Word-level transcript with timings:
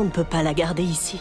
On 0.00 0.04
ne 0.04 0.08
peut 0.08 0.24
pas 0.24 0.42
la 0.42 0.54
garder 0.54 0.82
ici. 0.82 1.20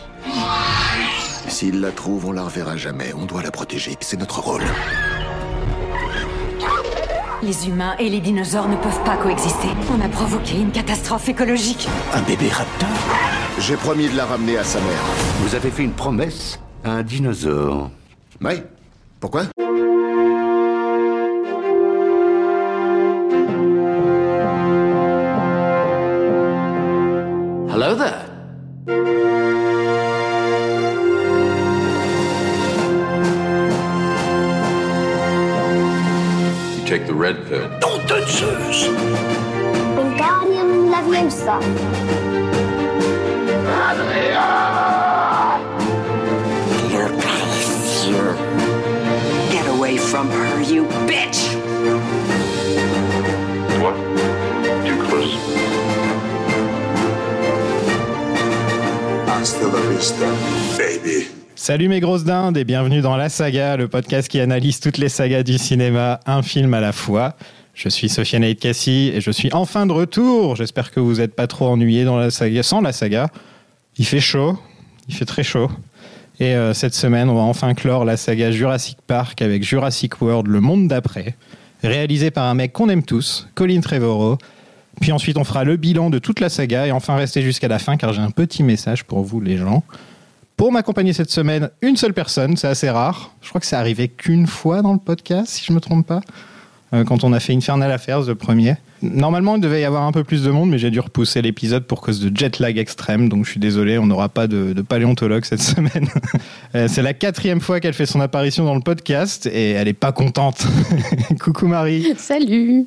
S'il 1.49 1.81
la 1.81 1.91
trouve, 1.91 2.27
on 2.27 2.31
la 2.31 2.43
reverra 2.43 2.77
jamais. 2.77 3.11
On 3.13 3.25
doit 3.25 3.43
la 3.43 3.51
protéger. 3.51 3.97
C'est 3.99 4.17
notre 4.17 4.39
rôle. 4.39 4.61
Les 7.43 7.67
humains 7.67 7.97
et 7.99 8.09
les 8.09 8.21
dinosaures 8.21 8.69
ne 8.69 8.77
peuvent 8.77 9.03
pas 9.03 9.17
coexister. 9.17 9.67
On 9.93 9.99
a 9.99 10.07
provoqué 10.07 10.55
une 10.61 10.71
catastrophe 10.71 11.27
écologique. 11.27 11.89
Un 12.13 12.21
bébé 12.21 12.47
raptor 12.47 12.87
J'ai 13.59 13.75
promis 13.75 14.07
de 14.07 14.15
la 14.15 14.25
ramener 14.25 14.57
à 14.57 14.63
sa 14.63 14.79
mère. 14.79 15.03
Vous 15.41 15.55
avez 15.55 15.71
fait 15.71 15.83
une 15.83 15.91
promesse 15.91 16.57
à 16.85 16.91
un 16.91 17.03
dinosaure. 17.03 17.91
Oui 18.39 18.63
Pourquoi? 19.19 19.43
Leviosa. 41.59 41.99
Get 49.51 49.67
away 49.67 49.97
from 49.97 50.29
her, 50.29 50.61
you 50.61 50.85
bitch! 51.05 51.55
What? 53.81 53.95
Too 54.85 54.97
close. 55.03 55.37
Hasta 59.27 59.67
la 59.67 59.81
vista, 59.89 60.27
baby. 60.77 61.27
Salut 61.55 61.89
mes 61.89 61.99
grosses 61.99 62.23
dindes 62.23 62.57
et 62.57 62.63
bienvenue 62.63 63.01
dans 63.01 63.17
La 63.17 63.27
Saga, 63.29 63.75
le 63.75 63.87
podcast 63.89 64.29
qui 64.29 64.39
analyse 64.39 64.79
toutes 64.79 64.97
les 64.97 65.09
sagas 65.09 65.43
du 65.43 65.57
cinéma, 65.57 66.21
un 66.25 66.41
film 66.41 66.73
à 66.73 66.79
la 66.79 66.93
fois. 66.93 67.35
Je 67.81 67.87
suis 67.87 68.09
Sofiane 68.09 68.43
Aïd 68.43 68.59
Kassi 68.59 69.09
et 69.15 69.21
je 69.21 69.31
suis 69.31 69.53
enfin 69.53 69.85
de 69.85 69.93
retour. 69.93 70.57
J'espère 70.57 70.91
que 70.91 70.99
vous 70.99 71.19
n'êtes 71.19 71.33
pas 71.33 71.47
trop 71.47 71.67
ennuyés 71.67 72.03
dans 72.03 72.17
la 72.17 72.29
saga, 72.29 72.61
sans 72.61 72.81
la 72.81 72.91
saga. 72.91 73.29
Il 73.97 74.05
fait 74.05 74.19
chaud, 74.19 74.59
il 75.07 75.15
fait 75.15 75.23
très 75.23 75.43
chaud. 75.43 75.71
Et 76.41 76.55
euh, 76.55 76.73
cette 76.73 76.93
semaine, 76.93 77.29
on 77.29 77.35
va 77.35 77.41
enfin 77.41 77.73
clore 77.73 78.03
la 78.03 78.17
saga 78.17 78.51
Jurassic 78.51 78.97
Park 79.07 79.41
avec 79.41 79.63
Jurassic 79.63 80.21
World, 80.21 80.47
le 80.47 80.59
monde 80.59 80.89
d'après, 80.89 81.37
réalisé 81.81 82.31
par 82.31 82.47
un 82.47 82.53
mec 82.53 82.73
qu'on 82.73 82.89
aime 82.89 83.03
tous, 83.03 83.47
Colin 83.55 83.79
Trevorrow. 83.79 84.37
Puis 84.99 85.13
ensuite, 85.13 85.37
on 85.37 85.45
fera 85.45 85.63
le 85.63 85.77
bilan 85.77 86.09
de 86.09 86.19
toute 86.19 86.41
la 86.41 86.49
saga 86.49 86.85
et 86.85 86.91
enfin 86.91 87.15
rester 87.15 87.41
jusqu'à 87.41 87.69
la 87.69 87.79
fin 87.79 87.95
car 87.95 88.11
j'ai 88.11 88.21
un 88.21 88.31
petit 88.31 88.61
message 88.61 89.05
pour 89.05 89.23
vous, 89.23 89.39
les 89.39 89.55
gens. 89.55 89.85
Pour 90.57 90.73
m'accompagner 90.73 91.13
cette 91.13 91.31
semaine, 91.31 91.69
une 91.81 91.95
seule 91.95 92.13
personne, 92.13 92.57
c'est 92.57 92.67
assez 92.67 92.89
rare. 92.89 93.31
Je 93.41 93.47
crois 93.47 93.61
que 93.61 93.67
c'est 93.67 93.77
arrivé 93.77 94.09
qu'une 94.09 94.47
fois 94.47 94.81
dans 94.81 94.91
le 94.91 94.99
podcast, 94.99 95.47
si 95.47 95.63
je 95.63 95.71
me 95.71 95.79
trompe 95.79 96.05
pas, 96.05 96.19
quand 96.91 97.23
on 97.23 97.33
a 97.33 97.39
fait 97.39 97.53
Infernal 97.53 97.91
Affairs, 97.91 98.21
le 98.21 98.35
premier. 98.35 98.75
Normalement, 99.01 99.55
il 99.55 99.61
devait 99.61 99.81
y 99.81 99.85
avoir 99.85 100.03
un 100.03 100.11
peu 100.11 100.23
plus 100.23 100.43
de 100.43 100.49
monde, 100.51 100.69
mais 100.69 100.77
j'ai 100.77 100.89
dû 100.91 100.99
repousser 100.99 101.41
l'épisode 101.41 101.83
pour 101.85 102.01
cause 102.01 102.19
de 102.19 102.35
jet 102.35 102.59
lag 102.59 102.77
extrême, 102.77 103.29
donc 103.29 103.45
je 103.45 103.51
suis 103.51 103.59
désolé, 103.59 103.97
on 103.97 104.05
n'aura 104.07 104.27
pas 104.27 104.47
de, 104.47 104.73
de 104.73 104.81
paléontologue 104.81 105.45
cette 105.45 105.61
semaine. 105.73 106.07
Euh, 106.75 106.87
c'est 106.89 107.01
la 107.01 107.13
quatrième 107.13 107.61
fois 107.61 107.79
qu'elle 107.79 107.93
fait 107.93 108.05
son 108.05 108.19
apparition 108.21 108.65
dans 108.65 108.75
le 108.75 108.81
podcast 108.81 109.45
et 109.45 109.71
elle 109.71 109.87
est 109.87 109.93
pas 109.93 110.11
contente. 110.11 110.65
Coucou 111.39 111.67
Marie, 111.67 112.13
Salut 112.17 112.85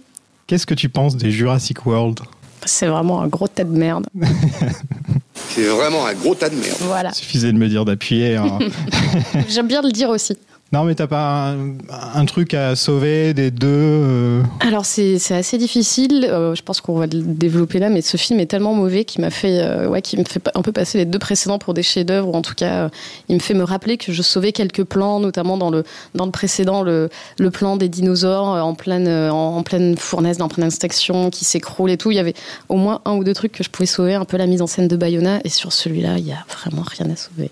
qu'est-ce 0.48 0.66
que 0.66 0.74
tu 0.74 0.90
penses 0.90 1.16
des 1.16 1.30
Jurassic 1.30 1.86
World? 1.86 2.20
C'est 2.66 2.86
vraiment 2.86 3.22
un 3.22 3.26
gros 3.28 3.48
tas 3.48 3.64
de 3.64 3.76
merde. 3.76 4.06
C'est 5.34 5.64
vraiment 5.66 6.06
un 6.06 6.14
gros 6.14 6.34
tas 6.34 6.48
de 6.50 6.54
merde. 6.54 6.76
Voilà. 6.80 7.12
Suffisait 7.12 7.52
de 7.52 7.58
me 7.58 7.68
dire 7.68 7.84
d'appuyer. 7.84 8.36
hein. 8.36 8.58
J'aime 9.48 9.66
bien 9.66 9.82
le 9.82 9.90
dire 9.90 10.08
aussi. 10.10 10.34
Non, 10.72 10.84
mais 10.84 10.94
t'as 10.94 11.06
pas 11.06 11.54
un, 12.14 12.24
truc 12.24 12.54
à 12.54 12.76
sauver 12.76 13.34
des 13.34 13.50
deux 13.50 13.68
euh, 13.68 14.42
Alors 14.60 14.86
c'est 14.86 15.18
assez 15.32 15.58
difficile, 15.58 16.26
euh, 16.26 16.54
je 16.54 16.62
pense 16.62 16.80
qu'on 16.80 16.94
va 16.94 17.04
le 17.04 17.20
développer 17.20 17.78
là, 17.78 17.90
mais 17.90 18.00
ce 18.00 18.16
film 18.16 18.40
est 18.40 18.46
tellement 18.46 18.72
mauvais 18.72 19.04
qu'il 19.04 19.20
m'a 19.20 19.28
fait, 19.28 19.60
euh, 19.60 19.86
ouais, 19.86 20.00
qu'il 20.00 20.18
me 20.18 20.24
fait 20.24 20.42
un 20.54 20.62
peu 20.62 20.72
passer 20.72 20.96
les 20.96 21.04
deux 21.04 21.18
précédents 21.18 21.58
pour 21.58 21.74
des 21.74 21.82
chefs-d'œuvre, 21.82 22.28
ou 22.28 22.32
en 22.34 22.40
tout 22.40 22.54
cas, 22.54 22.88
il 23.28 23.34
me 23.34 23.40
fait 23.40 23.52
me 23.52 23.64
rappeler 23.64 23.98
que 23.98 24.12
je 24.12 24.22
sauvais 24.22 24.52
quelques 24.52 24.84
plans, 24.84 25.20
notamment 25.20 25.58
dans 25.58 25.68
le 25.68 25.84
dans 26.14 26.24
le 26.24 26.32
précédent, 26.32 26.80
le, 26.80 27.10
le 27.38 27.50
plan 27.50 27.76
des 27.76 27.90
dinosaures 27.90 28.46
en 28.46 28.74
pleine 28.74 29.08
en 29.08 29.62
pleine 29.62 29.98
fournaise, 29.98 30.40
en 30.40 30.48
pleine 30.48 30.68
extinction, 30.68 31.28
qui 31.28 31.44
s'écroule 31.44 31.90
et 31.90 31.98
tout. 31.98 32.12
Il 32.12 32.14
y 32.14 32.18
avait 32.20 32.34
au 32.70 32.76
moins 32.76 33.02
un 33.04 33.12
ou 33.12 33.24
deux 33.24 33.34
trucs 33.34 33.52
que 33.52 33.62
je 33.62 33.68
pouvais 33.68 33.84
sauver, 33.84 34.14
un 34.14 34.24
peu 34.24 34.38
la 34.38 34.46
mise 34.46 34.62
en 34.62 34.66
scène 34.66 34.88
de 34.88 34.96
Bayona, 34.96 35.40
et 35.44 35.50
sur 35.50 35.70
celui-là, 35.70 36.16
il 36.16 36.26
y 36.26 36.32
a 36.32 36.42
vraiment 36.48 36.82
rien 36.82 37.10
à 37.10 37.16
sauver. 37.16 37.50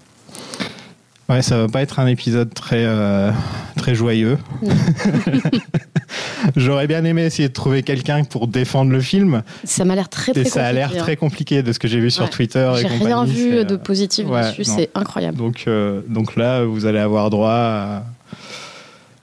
Ouais, 1.30 1.42
ça 1.42 1.58
va 1.58 1.68
pas 1.68 1.80
être 1.80 2.00
un 2.00 2.08
épisode 2.08 2.52
très, 2.52 2.84
euh, 2.84 3.30
très 3.76 3.94
joyeux. 3.94 4.36
J'aurais 6.56 6.88
bien 6.88 7.04
aimé 7.04 7.22
essayer 7.24 7.48
de 7.48 7.52
trouver 7.52 7.84
quelqu'un 7.84 8.24
pour 8.24 8.48
défendre 8.48 8.90
le 8.90 9.00
film. 9.00 9.44
Ça 9.62 9.84
m'a 9.84 9.94
l'air 9.94 10.08
très 10.08 10.32
très 10.32 10.40
Et 10.40 10.44
ça 10.44 10.66
a 10.66 10.72
l'air 10.72 10.88
compliqué, 10.88 11.00
hein. 11.00 11.04
très 11.04 11.16
compliqué 11.16 11.62
de 11.62 11.72
ce 11.72 11.78
que 11.78 11.86
j'ai 11.86 12.00
vu 12.00 12.10
sur 12.10 12.24
Ouais. 12.24 12.30
Twitter. 12.30 12.68
J'ai 12.80 12.88
rien 12.88 13.24
vu 13.24 13.64
de 13.64 13.74
euh, 13.74 13.78
positif 13.78 14.26
ouais, 14.26 14.42
dessus, 14.48 14.64
c'est 14.64 14.90
incroyable. 14.96 15.36
Donc, 15.36 15.64
euh, 15.68 16.00
donc 16.08 16.34
là, 16.34 16.64
vous 16.64 16.86
allez 16.86 16.98
avoir 16.98 17.30
droit 17.30 17.52
à, 17.52 18.02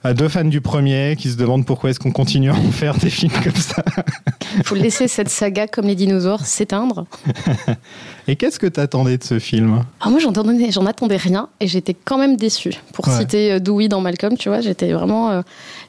à 0.02 0.14
deux 0.14 0.28
fans 0.28 0.44
du 0.44 0.62
premier 0.62 1.14
qui 1.18 1.28
se 1.28 1.36
demandent 1.36 1.66
pourquoi 1.66 1.90
est-ce 1.90 2.00
qu'on 2.00 2.12
continue 2.12 2.50
à 2.50 2.54
en 2.54 2.70
faire 2.70 2.96
des 2.96 3.10
films 3.10 3.32
comme 3.44 3.54
ça. 3.54 3.82
Il 4.56 4.64
faut 4.64 4.76
laisser 4.76 5.08
cette 5.08 5.28
saga 5.28 5.66
comme 5.66 5.86
les 5.86 5.94
dinosaures 5.94 6.46
s'éteindre. 6.46 7.04
Et 8.30 8.36
qu'est-ce 8.36 8.58
que 8.58 8.66
t'attendais 8.66 9.16
de 9.16 9.24
ce 9.24 9.38
film 9.38 9.82
Alors 10.00 10.10
moi, 10.10 10.20
j'en 10.20 10.30
attendais, 10.30 10.70
j'en 10.70 10.84
attendais 10.84 11.16
rien 11.16 11.48
et 11.60 11.66
j'étais 11.66 11.94
quand 11.94 12.18
même 12.18 12.36
déçue. 12.36 12.74
Pour 12.92 13.08
Ouais. 13.08 13.16
citer 13.18 13.52
euh, 13.52 13.58
Dewey 13.58 13.88
dans 13.88 14.02
Malcolm, 14.02 14.36
tu 14.36 14.50
vois, 14.50 14.60
j'étais 14.60 14.92
vraiment. 14.92 15.30
euh, 15.30 15.40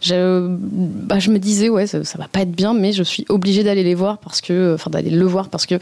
je, 0.01 0.47
bah, 0.49 1.19
je 1.19 1.31
me 1.31 1.37
disais, 1.37 1.67
ouais, 1.67 1.85
ça, 1.85 2.03
ça 2.05 2.17
va 2.17 2.29
pas 2.29 2.39
être 2.41 2.51
bien, 2.51 2.73
mais 2.73 2.93
je 2.93 3.03
suis 3.03 3.25
obligée 3.27 3.63
d'aller 3.65 3.83
les 3.83 3.93
voir 3.93 4.19
parce 4.19 4.39
que. 4.39 4.73
Enfin, 4.73 4.89
d'aller 4.89 5.09
le 5.09 5.25
voir 5.25 5.49
parce 5.49 5.65
que 5.65 5.75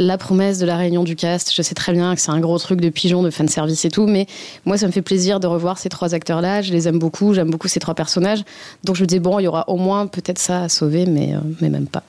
la 0.00 0.18
promesse 0.18 0.58
de 0.58 0.66
la 0.66 0.76
réunion 0.76 1.04
du 1.04 1.14
cast, 1.14 1.52
je 1.54 1.62
sais 1.62 1.74
très 1.76 1.92
bien 1.92 2.14
que 2.16 2.20
c'est 2.20 2.32
un 2.32 2.40
gros 2.40 2.58
truc 2.58 2.80
de 2.80 2.88
pigeon, 2.88 3.22
de 3.22 3.30
fanservice 3.30 3.84
et 3.84 3.90
tout, 3.90 4.08
mais 4.08 4.26
moi, 4.64 4.76
ça 4.76 4.86
me 4.88 4.92
fait 4.92 5.02
plaisir 5.02 5.38
de 5.38 5.46
revoir 5.46 5.78
ces 5.78 5.88
trois 5.88 6.14
acteurs-là. 6.14 6.62
Je 6.62 6.72
les 6.72 6.88
aime 6.88 6.98
beaucoup, 6.98 7.32
j'aime 7.32 7.50
beaucoup 7.50 7.68
ces 7.68 7.78
trois 7.78 7.94
personnages. 7.94 8.42
Donc 8.82 8.96
je 8.96 9.02
me 9.02 9.06
disais, 9.06 9.20
bon, 9.20 9.38
il 9.38 9.44
y 9.44 9.46
aura 9.46 9.68
au 9.68 9.76
moins 9.76 10.08
peut-être 10.08 10.40
ça 10.40 10.62
à 10.62 10.68
sauver, 10.68 11.06
mais, 11.06 11.34
euh, 11.34 11.38
mais 11.60 11.68
même 11.68 11.86
pas. 11.86 12.02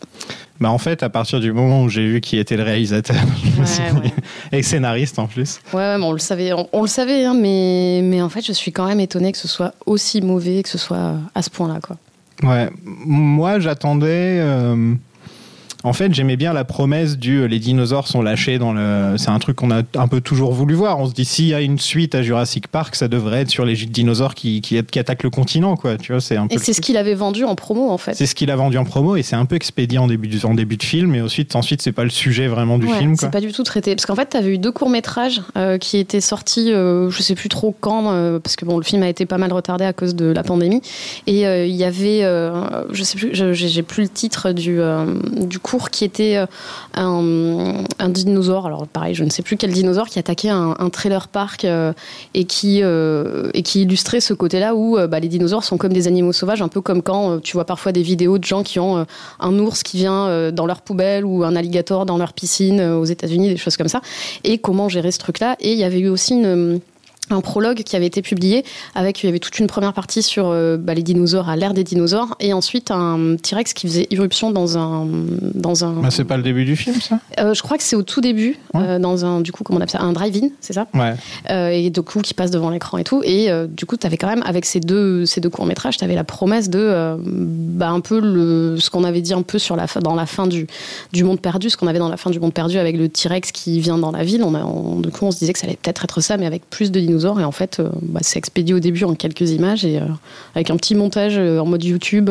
Bah 0.64 0.72
En 0.72 0.78
fait, 0.78 1.04
à 1.04 1.10
partir 1.10 1.40
du 1.42 1.52
moment 1.52 1.84
où 1.84 1.90
j'ai 1.90 2.06
vu 2.08 2.22
qui 2.22 2.38
était 2.38 2.56
le 2.58 2.64
réalisateur 2.64 3.16
Ouais, 3.58 4.02
ouais. 4.02 4.12
et 4.58 4.64
scénariste 4.64 5.20
en 5.20 5.28
plus, 5.28 5.60
Ouais, 5.74 5.80
ouais, 5.80 5.98
mais 5.98 6.06
on 6.06 6.12
le 6.14 6.20
savait, 6.20 6.54
on, 6.54 6.68
on 6.72 6.82
le 6.82 6.88
savait, 6.88 7.26
hein, 7.26 7.36
mais, 7.40 8.00
mais 8.04 8.22
en 8.22 8.30
fait, 8.30 8.42
je 8.46 8.54
suis 8.54 8.72
quand 8.72 8.88
même 8.88 9.00
étonnée 9.02 9.32
que 9.34 9.38
ce 9.38 9.48
soit 9.48 9.74
aussi 9.86 10.22
mauvais, 10.22 10.64
que 10.64 10.70
ce 10.70 10.78
soit 10.78 11.16
à 11.36 11.42
ce 11.42 11.50
point-là, 11.50 11.80
quoi. 11.82 11.98
Ouais, 12.42 12.70
moi 12.86 13.60
j'attendais. 13.60 14.38
euh, 14.40 14.94
En 15.84 15.92
fait, 15.94 16.14
j'aimais 16.14 16.38
bien 16.38 16.54
la 16.54 16.64
promesse 16.64 17.18
du 17.18 17.40
euh, 17.42 17.46
les 17.46 17.60
dinosaures 17.60 18.08
sont 18.08 18.22
lâchés 18.22 18.58
dans 18.58 18.72
le. 18.74 19.16
C'est 19.18 19.30
un 19.30 19.40
truc 19.40 19.58
qu'on 19.58 19.72
a 19.72 19.82
un 19.96 20.08
peu 20.08 20.22
toujours 20.22 20.54
voulu 20.54 20.76
voir. 20.76 21.00
On 21.00 21.08
se 21.08 21.14
dit 21.14 21.26
s'il 21.26 21.48
y 21.48 21.54
a 21.54 21.62
une 21.62 21.78
suite 21.80 22.16
à 22.16 22.22
Jurassic 22.24 22.68
Park, 22.68 22.96
ça 22.96 23.08
devrait 23.08 23.42
être 23.42 23.50
sur 23.50 23.66
les 23.66 23.76
dinosaures 23.76 24.34
qui, 24.34 24.62
qui, 24.62 24.82
qui 24.84 25.00
attaquent 25.00 25.24
le 25.24 25.30
continent, 25.30 25.76
quoi. 25.76 25.98
Tu 25.98 26.12
vois, 26.14 26.22
c'est 26.22 26.38
un 26.38 26.48
peu. 26.48 26.56
Et 26.56 26.58
c'est 26.58 26.74
ce 26.74 26.82
qu'il 26.82 26.96
avait 26.98 27.16
vendu 27.16 27.44
en 27.44 27.56
promo, 27.56 27.90
en 27.90 27.98
fait. 27.98 28.14
C'est 28.14 28.26
ce 28.26 28.36
qu'il 28.36 28.50
a 28.52 28.56
vendu 28.56 28.78
en 28.78 28.86
promo 28.86 29.16
et 29.18 29.24
c'est 29.24 29.36
un 29.36 29.46
peu 29.46 29.56
expédié 29.56 29.98
en 30.00 30.08
début, 30.08 30.28
de- 30.30 30.46
en 30.46 30.54
début 30.54 30.78
de 30.78 30.84
film. 30.84 31.16
Et 31.16 31.22
ensuite, 31.22 31.56
ensuite 31.56 31.82
c'est 31.82 31.92
pas 31.92 32.04
le 32.06 32.10
sujet 32.10 32.48
vraiment 32.48 32.78
du 32.78 32.88
Ouais, 32.88 32.98
film, 33.00 33.16
c'est 33.18 33.30
pas 33.32 33.42
du 33.42 33.52
tout 33.52 33.64
traité. 33.64 33.94
Parce 33.96 34.06
qu'en 34.06 34.16
fait, 34.16 34.30
tu 34.30 34.38
avais 34.38 34.54
eu 34.54 34.58
deux 34.58 34.72
courts-métrages 34.72 35.42
euh, 35.58 35.78
qui 35.78 35.98
étaient 35.98 36.22
sortis, 36.22 36.72
euh, 36.72 37.10
je 37.10 37.22
sais 37.22 37.36
plus 37.36 37.50
trop 37.50 37.76
quand, 37.80 38.12
euh, 38.14 38.40
parce 38.40 38.56
que 38.56 38.64
bon, 38.66 38.78
le 38.78 38.84
film 38.84 39.04
a 39.04 39.10
été 39.10 39.26
pas 39.26 39.38
mal 39.38 39.52
retardé 39.52 39.84
à 39.84 39.92
cause 39.92 40.16
de 40.16 40.26
la 40.28 40.44
pandémie. 40.44 40.82
Et 41.28 41.42
il 41.42 41.76
y 41.76 41.84
avait, 41.84 42.22
je 42.92 43.04
sais 43.04 43.18
plus, 43.18 43.32
j'ai 43.54 43.84
plus 43.84 44.04
le 44.04 44.10
titre 44.10 44.52
du, 44.54 44.80
du 45.46 45.60
qui 45.90 46.06
était 46.06 46.38
euh, 46.38 46.46
un, 48.00 48.10
dinosaure. 48.10 48.68
Alors 48.68 48.88
pareil, 48.88 49.16
je 49.16 49.24
ne 49.24 49.30
sais 49.30 49.42
plus 49.42 49.58
quel 49.58 49.72
dinosaure 49.72 50.08
qui 50.08 50.20
attaquait 50.20 50.50
un, 50.50 50.90
trailer 50.92 51.28
park 51.28 51.66
euh, 51.66 51.94
et, 52.34 52.46
qui, 52.46 52.82
euh, 52.84 53.50
et 53.54 53.64
qui 53.64 53.82
illustrait 53.82 54.20
ce 54.20 54.34
côté-là 54.34 54.76
où 54.76 54.98
bah, 55.08 55.20
les 55.20 55.28
dinosaures 55.28 55.64
sont 55.64 55.78
comme 55.78 55.94
des 55.94 56.08
animaux 56.08 56.34
sauvages, 56.34 56.62
un 56.62 56.68
peu 56.68 56.82
comme 56.82 57.02
quand 57.02 57.40
tu 57.42 57.54
vois 57.54 57.66
parfois 57.66 57.92
des 57.92 58.04
vidéos 58.04 58.38
de 58.38 58.44
gens 58.44 58.64
qui 58.64 58.80
ont 58.80 59.06
un 59.40 59.60
ours 59.60 59.84
qui 59.84 59.98
vient 59.98 60.52
dans 60.52 60.66
leur 60.66 60.82
poubelle 60.82 61.26
ou 61.26 61.44
un 61.44 61.56
alligator 61.56 62.06
dans 62.06 62.18
leur 62.18 62.34
piscine 62.34 62.82
aux 62.82 63.06
États-Unis, 63.06 63.50
des 63.50 63.58
choses 63.58 63.78
comme 63.78 63.88
ça. 63.88 64.02
Et 64.44 64.58
comment 64.58 64.90
gérer 64.90 65.12
ce 65.12 65.20
truc-là. 65.20 65.56
Et 65.60 65.74
il 65.74 65.78
y 65.80 65.84
avait 65.84 66.00
eu 66.00 66.10
aussi 66.10 66.34
une 66.34 66.80
un 67.32 67.42
prologue 67.42 67.84
qui 67.84 67.96
avait 67.96 68.06
été 68.06 68.22
publié 68.22 68.64
avec 68.96 69.24
il 69.24 69.28
y 69.28 69.30
avait 69.30 69.40
toute 69.40 69.58
une 69.60 69.68
première 69.68 69.94
partie 69.94 70.22
sur 70.22 70.48
euh, 70.48 70.78
bah, 70.78 70.94
les 70.94 71.04
dinosaures 71.04 71.50
à 71.50 71.56
l'ère 71.56 71.74
des 71.74 71.84
dinosaures 71.84 72.36
et 72.40 72.54
ensuite 72.54 72.92
un 72.92 73.36
T-Rex 73.42 73.74
qui 73.74 73.88
faisait 73.88 74.08
irruption 74.12 74.52
dans 74.52 74.78
un 74.78 75.08
dans 75.56 75.86
un 75.86 75.94
Bah, 76.02 76.10
c'est 76.12 76.26
pas 76.26 76.38
le 76.38 76.44
début 76.44 76.66
du 76.66 76.76
film, 76.76 76.96
ça? 77.02 77.20
Euh, 77.40 77.54
je 77.54 77.62
crois 77.62 77.78
que 77.78 77.84
c'est 77.84 77.96
au 77.96 78.04
tout 78.04 78.22
début 78.22 78.58
Ouais. 78.74 78.82
euh, 78.88 79.00
dans 79.00 79.26
un 79.26 79.42
du 79.42 79.52
coup 79.52 79.64
comment 79.64 79.80
on 79.80 79.82
appelle 79.82 79.92
ça? 80.00 80.02
Un 80.02 80.14
drive-in 80.14 80.50
c'est 80.60 80.74
ça? 80.74 80.88
Ouais. 80.94 81.16
Et 81.76 81.90
du 81.90 82.02
coup 82.02 82.20
qui 82.22 82.34
passe 82.34 82.52
devant 82.52 82.70
l'écran 82.70 82.98
et 82.98 83.04
tout 83.04 83.22
et 83.24 83.50
du 83.68 83.86
coup 83.86 83.98
tu 83.98 84.06
avais 84.06 84.18
quand 84.18 84.28
même 84.28 84.44
avec 84.46 84.66
ces 84.66 84.80
deux 84.80 85.26
ces 85.26 85.40
deux 85.42 85.50
courts 85.50 85.66
métrages 85.66 85.98
tu 85.98 86.04
avais 86.04 86.16
la 86.16 86.24
promesse 86.24 86.70
de 86.70 87.16
bah, 87.26 87.90
un 87.90 88.00
peu 88.02 88.20
le 88.20 88.78
ce 88.80 88.90
qu'on 88.90 89.04
avait 89.04 89.22
dit 89.22 89.34
un 89.34 89.42
peu 89.44 89.60
sur 89.60 89.76
la 89.76 89.86
dans 90.02 90.16
la 90.16 90.26
fin 90.26 90.48
du 90.48 90.68
du 91.14 91.24
monde 91.24 91.40
perdu 91.40 91.70
ce 91.70 91.78
qu'on 91.78 91.88
avait 91.88 92.00
dans 92.00 92.10
la 92.10 92.18
fin 92.18 92.30
du 92.30 92.40
monde 92.40 92.54
perdu 92.54 92.78
avec 92.78 92.98
le 92.98 93.10
T-Rex 93.10 93.52
qui 93.52 93.80
vient 93.80 93.98
dans 93.98 94.12
la 94.12 94.24
ville 94.24 94.44
on 94.44 94.56
a 94.56 94.64
on, 94.64 95.00
du 95.00 95.10
coup 95.10 95.26
on 95.26 95.32
se 95.32 95.40
disait 95.40 95.54
que 95.54 95.60
ça 95.60 95.68
allait 95.68 95.78
peut-être 95.82 96.04
être 96.04 96.22
ça 96.22 96.38
mais 96.38 96.46
avec 96.46 96.70
plus 96.70 96.92
de 96.92 97.00
dinosaures 97.00 97.13
et 97.40 97.44
en 97.44 97.52
fait 97.52 97.80
euh, 97.80 97.90
bah, 98.02 98.20
c'est 98.24 98.40
expédié 98.40 98.74
au 98.74 98.80
début 98.80 99.04
en 99.04 99.16
quelques 99.16 99.52
images 99.52 99.86
et 99.86 100.00
euh, 100.00 100.06
avec 100.56 100.70
un 100.70 100.78
petit 100.78 100.96
montage 100.96 101.38
euh, 101.38 101.60
en 101.60 101.66
mode 101.66 101.84
YouTube 101.84 102.30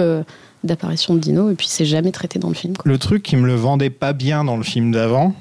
d'apparition 0.65 1.15
de 1.15 1.21
dinos 1.21 1.53
et 1.53 1.55
puis 1.55 1.67
c'est 1.69 1.85
jamais 1.85 2.13
traité 2.13 2.39
dans 2.39 2.49
le 2.49 2.55
film. 2.55 2.75
Le 2.85 2.99
truc 2.99 3.23
qui 3.23 3.37
me 3.37 3.47
le 3.47 3.55
vendait 3.55 3.91
pas 3.91 4.13
bien 4.13 4.45
dans 4.45 4.57
le 4.57 4.63
film 4.63 4.93
d'avant, 4.93 5.35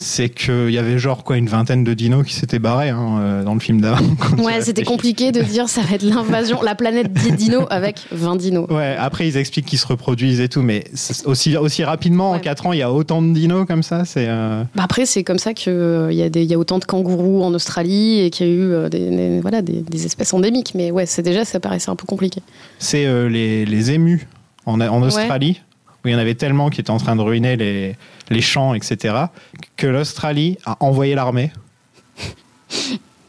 c'est 0.00 0.28
qu'il 0.28 0.70
y 0.70 0.78
avait 0.78 0.96
genre 0.96 1.24
quoi 1.24 1.36
une 1.38 1.48
vingtaine 1.48 1.82
de 1.82 1.92
dinos 1.92 2.24
qui 2.24 2.32
s'étaient 2.32 2.60
barrés 2.60 2.90
hein, 2.90 3.18
euh, 3.20 3.42
dans 3.44 3.54
le 3.54 3.58
film 3.58 3.80
d'avant. 3.80 4.04
Ouais, 4.38 4.60
c'était 4.62 4.84
compliqué 4.84 5.32
de 5.32 5.42
dire 5.42 5.68
ça 5.68 5.80
va 5.80 5.96
être 5.96 6.02
l'invasion, 6.04 6.62
la 6.62 6.76
planète 6.76 7.12
des 7.12 7.32
dinos 7.32 7.66
avec 7.68 8.06
20 8.12 8.36
dinos. 8.36 8.68
Ouais, 8.70 8.94
après 8.96 9.26
ils 9.26 9.36
expliquent 9.36 9.66
qu'ils 9.66 9.80
se 9.80 9.86
reproduisent 9.88 10.40
et 10.40 10.48
tout, 10.48 10.62
mais 10.62 10.84
aussi, 11.24 11.56
aussi 11.56 11.82
rapidement, 11.82 12.30
en 12.30 12.34
Ouais. 12.34 12.40
4 12.40 12.66
ans, 12.66 12.72
il 12.72 12.78
y 12.78 12.82
a 12.82 12.92
autant 12.92 13.22
de 13.22 13.32
dinos 13.34 13.66
comme 13.66 13.82
ça, 13.82 14.04
c'est... 14.04 14.26
euh, 14.28 14.62
Bah 14.76 14.84
après, 14.84 15.04
c'est 15.04 15.24
comme 15.24 15.38
ça 15.38 15.52
qu'il 15.52 15.72
y, 16.12 16.22
a 16.22 16.28
des- 16.28 16.44
il 16.44 16.50
y 16.50 16.54
a 16.54 16.58
autant 16.58 16.78
de 16.78 16.84
kangourous 16.84 17.42
en 17.42 17.52
Australie 17.52 18.20
et 18.20 18.30
qu'il 18.30 18.46
y 18.46 18.50
a 18.50 18.52
eu 18.52 18.60
euh, 18.72 18.88
des, 18.88 19.10
des- 19.10 19.40
voilà, 19.40 19.62
des, 19.62 19.80
des 19.80 20.06
espèces 20.06 20.32
endémiques. 20.32 20.72
Mais 20.76 20.92
ouais, 20.92 21.06
c'est 21.06 21.22
déjà, 21.22 21.44
ça 21.44 21.58
paraissait 21.58 21.90
un 21.90 21.96
peu 21.96 22.06
compliqué. 22.06 22.40
C'est 22.78 23.04
euh, 23.06 23.28
les, 23.28 23.64
les 23.66 23.90
émus 23.90 24.28
en, 24.64 24.80
en 24.80 25.02
Australie, 25.02 25.60
où 26.04 26.08
il 26.08 26.12
y 26.12 26.14
en 26.14 26.18
avait 26.18 26.34
tellement 26.34 26.70
qui 26.70 26.80
étaient 26.80 26.90
en 26.90 26.98
train 26.98 27.16
de 27.16 27.22
ruiner 27.22 27.56
les, 27.56 27.96
les 28.30 28.40
champs, 28.40 28.74
etc., 28.74 29.14
que 29.76 29.86
l'Australie 29.86 30.58
a 30.64 30.76
envoyé 30.80 31.14
l'armée. 31.14 31.50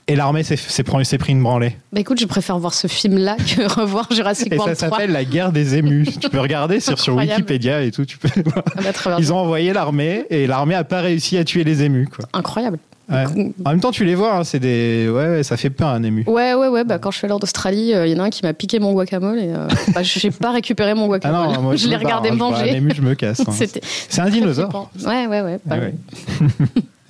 Et 0.08 0.16
l'armée 0.16 0.42
s'est 0.42 0.56
s'est 0.58 0.82
pris, 0.82 1.06
s'est 1.06 1.20
pris 1.20 1.34
une 1.34 1.44
branlée. 1.44 1.78
Bah 1.94 2.00
écoute, 2.02 2.20
je 2.20 2.26
préfère 2.26 2.58
voir 2.58 2.74
ce 2.74 2.88
film-là 2.88 3.38
que 3.38 3.72
revoir 3.80 4.12
Jurassic 4.12 4.52
Et 4.52 4.58
World 4.58 4.76
ça 4.76 4.88
3. 4.88 4.98
s'appelle 4.98 5.14
la 5.14 5.24
guerre 5.24 5.52
des 5.52 5.76
émus. 5.76 6.08
tu 6.20 6.30
peux 6.30 6.40
regarder 6.40 6.80
sur, 6.80 7.00
sur. 7.00 7.16
Wikipédia 7.16 7.84
et 7.84 7.92
tout. 7.92 8.06
Tu 8.06 8.18
peux. 8.18 8.30
Ah 8.76 8.82
bah. 8.82 9.18
Ils 9.20 9.32
ont 9.32 9.38
envoyé 9.38 9.72
l'armée 9.72 10.26
et 10.32 10.48
l'armée 10.48 10.74
a 10.74 10.84
pas 10.84 11.02
réussi 11.02 11.38
à 11.38 11.44
tuer 11.44 11.64
les 11.64 11.84
émus. 11.84 12.08
Quoi. 12.08 12.26
Incroyable. 12.34 12.80
Ouais. 13.10 13.26
En 13.66 13.72
même 13.72 13.80
temps, 13.80 13.92
tu 13.92 14.06
les 14.06 14.14
vois, 14.16 14.36
hein, 14.38 14.44
c'est 14.44 14.60
des. 14.60 15.08
Ouais, 15.10 15.28
ouais, 15.30 15.44
ça 15.44 15.58
fait 15.58 15.70
peur 15.72 15.90
un 15.90 16.04
ému. 16.04 16.24
Ouais, 16.28 16.54
ouais, 16.54 16.68
ouais. 16.68 16.84
Bah, 16.84 17.00
quand 17.00 17.10
je 17.12 17.18
suis 17.18 17.26
allée 17.26 17.34
en 17.34 17.40
Australie, 17.40 17.94
euh, 17.94 18.06
il 18.06 18.14
y 18.14 18.16
en 18.16 18.24
a 18.24 18.28
un 18.28 18.30
qui 18.30 18.44
m'a 18.44 18.54
piqué 18.54 18.80
mon 18.80 18.94
guacamole 18.94 19.40
et 19.40 19.50
euh, 19.54 19.68
bah, 19.96 20.04
je 20.04 20.26
n'ai 20.28 20.32
pas 20.32 20.52
récupéré 20.52 20.94
mon 20.94 21.06
Ah 21.06 21.08
guacamole. 21.08 21.54
non, 21.56 21.62
moi, 21.62 21.76
je 21.76 21.88
l'ai 21.88 21.96
regardé 21.96 22.30
hein, 22.30 22.34
je 22.34 22.38
vois 22.38 22.48
Un 22.48 22.52
manger. 22.52 22.76
ému, 22.76 22.92
je 22.96 23.02
me 23.02 23.16
casse. 23.16 23.40
hein. 23.42 23.52
C'est 24.10 24.22
un 24.22 24.30
dinosaure. 24.30 24.92
Ouais, 25.06 25.26
ouais, 25.28 25.42
ouais. 25.42 25.60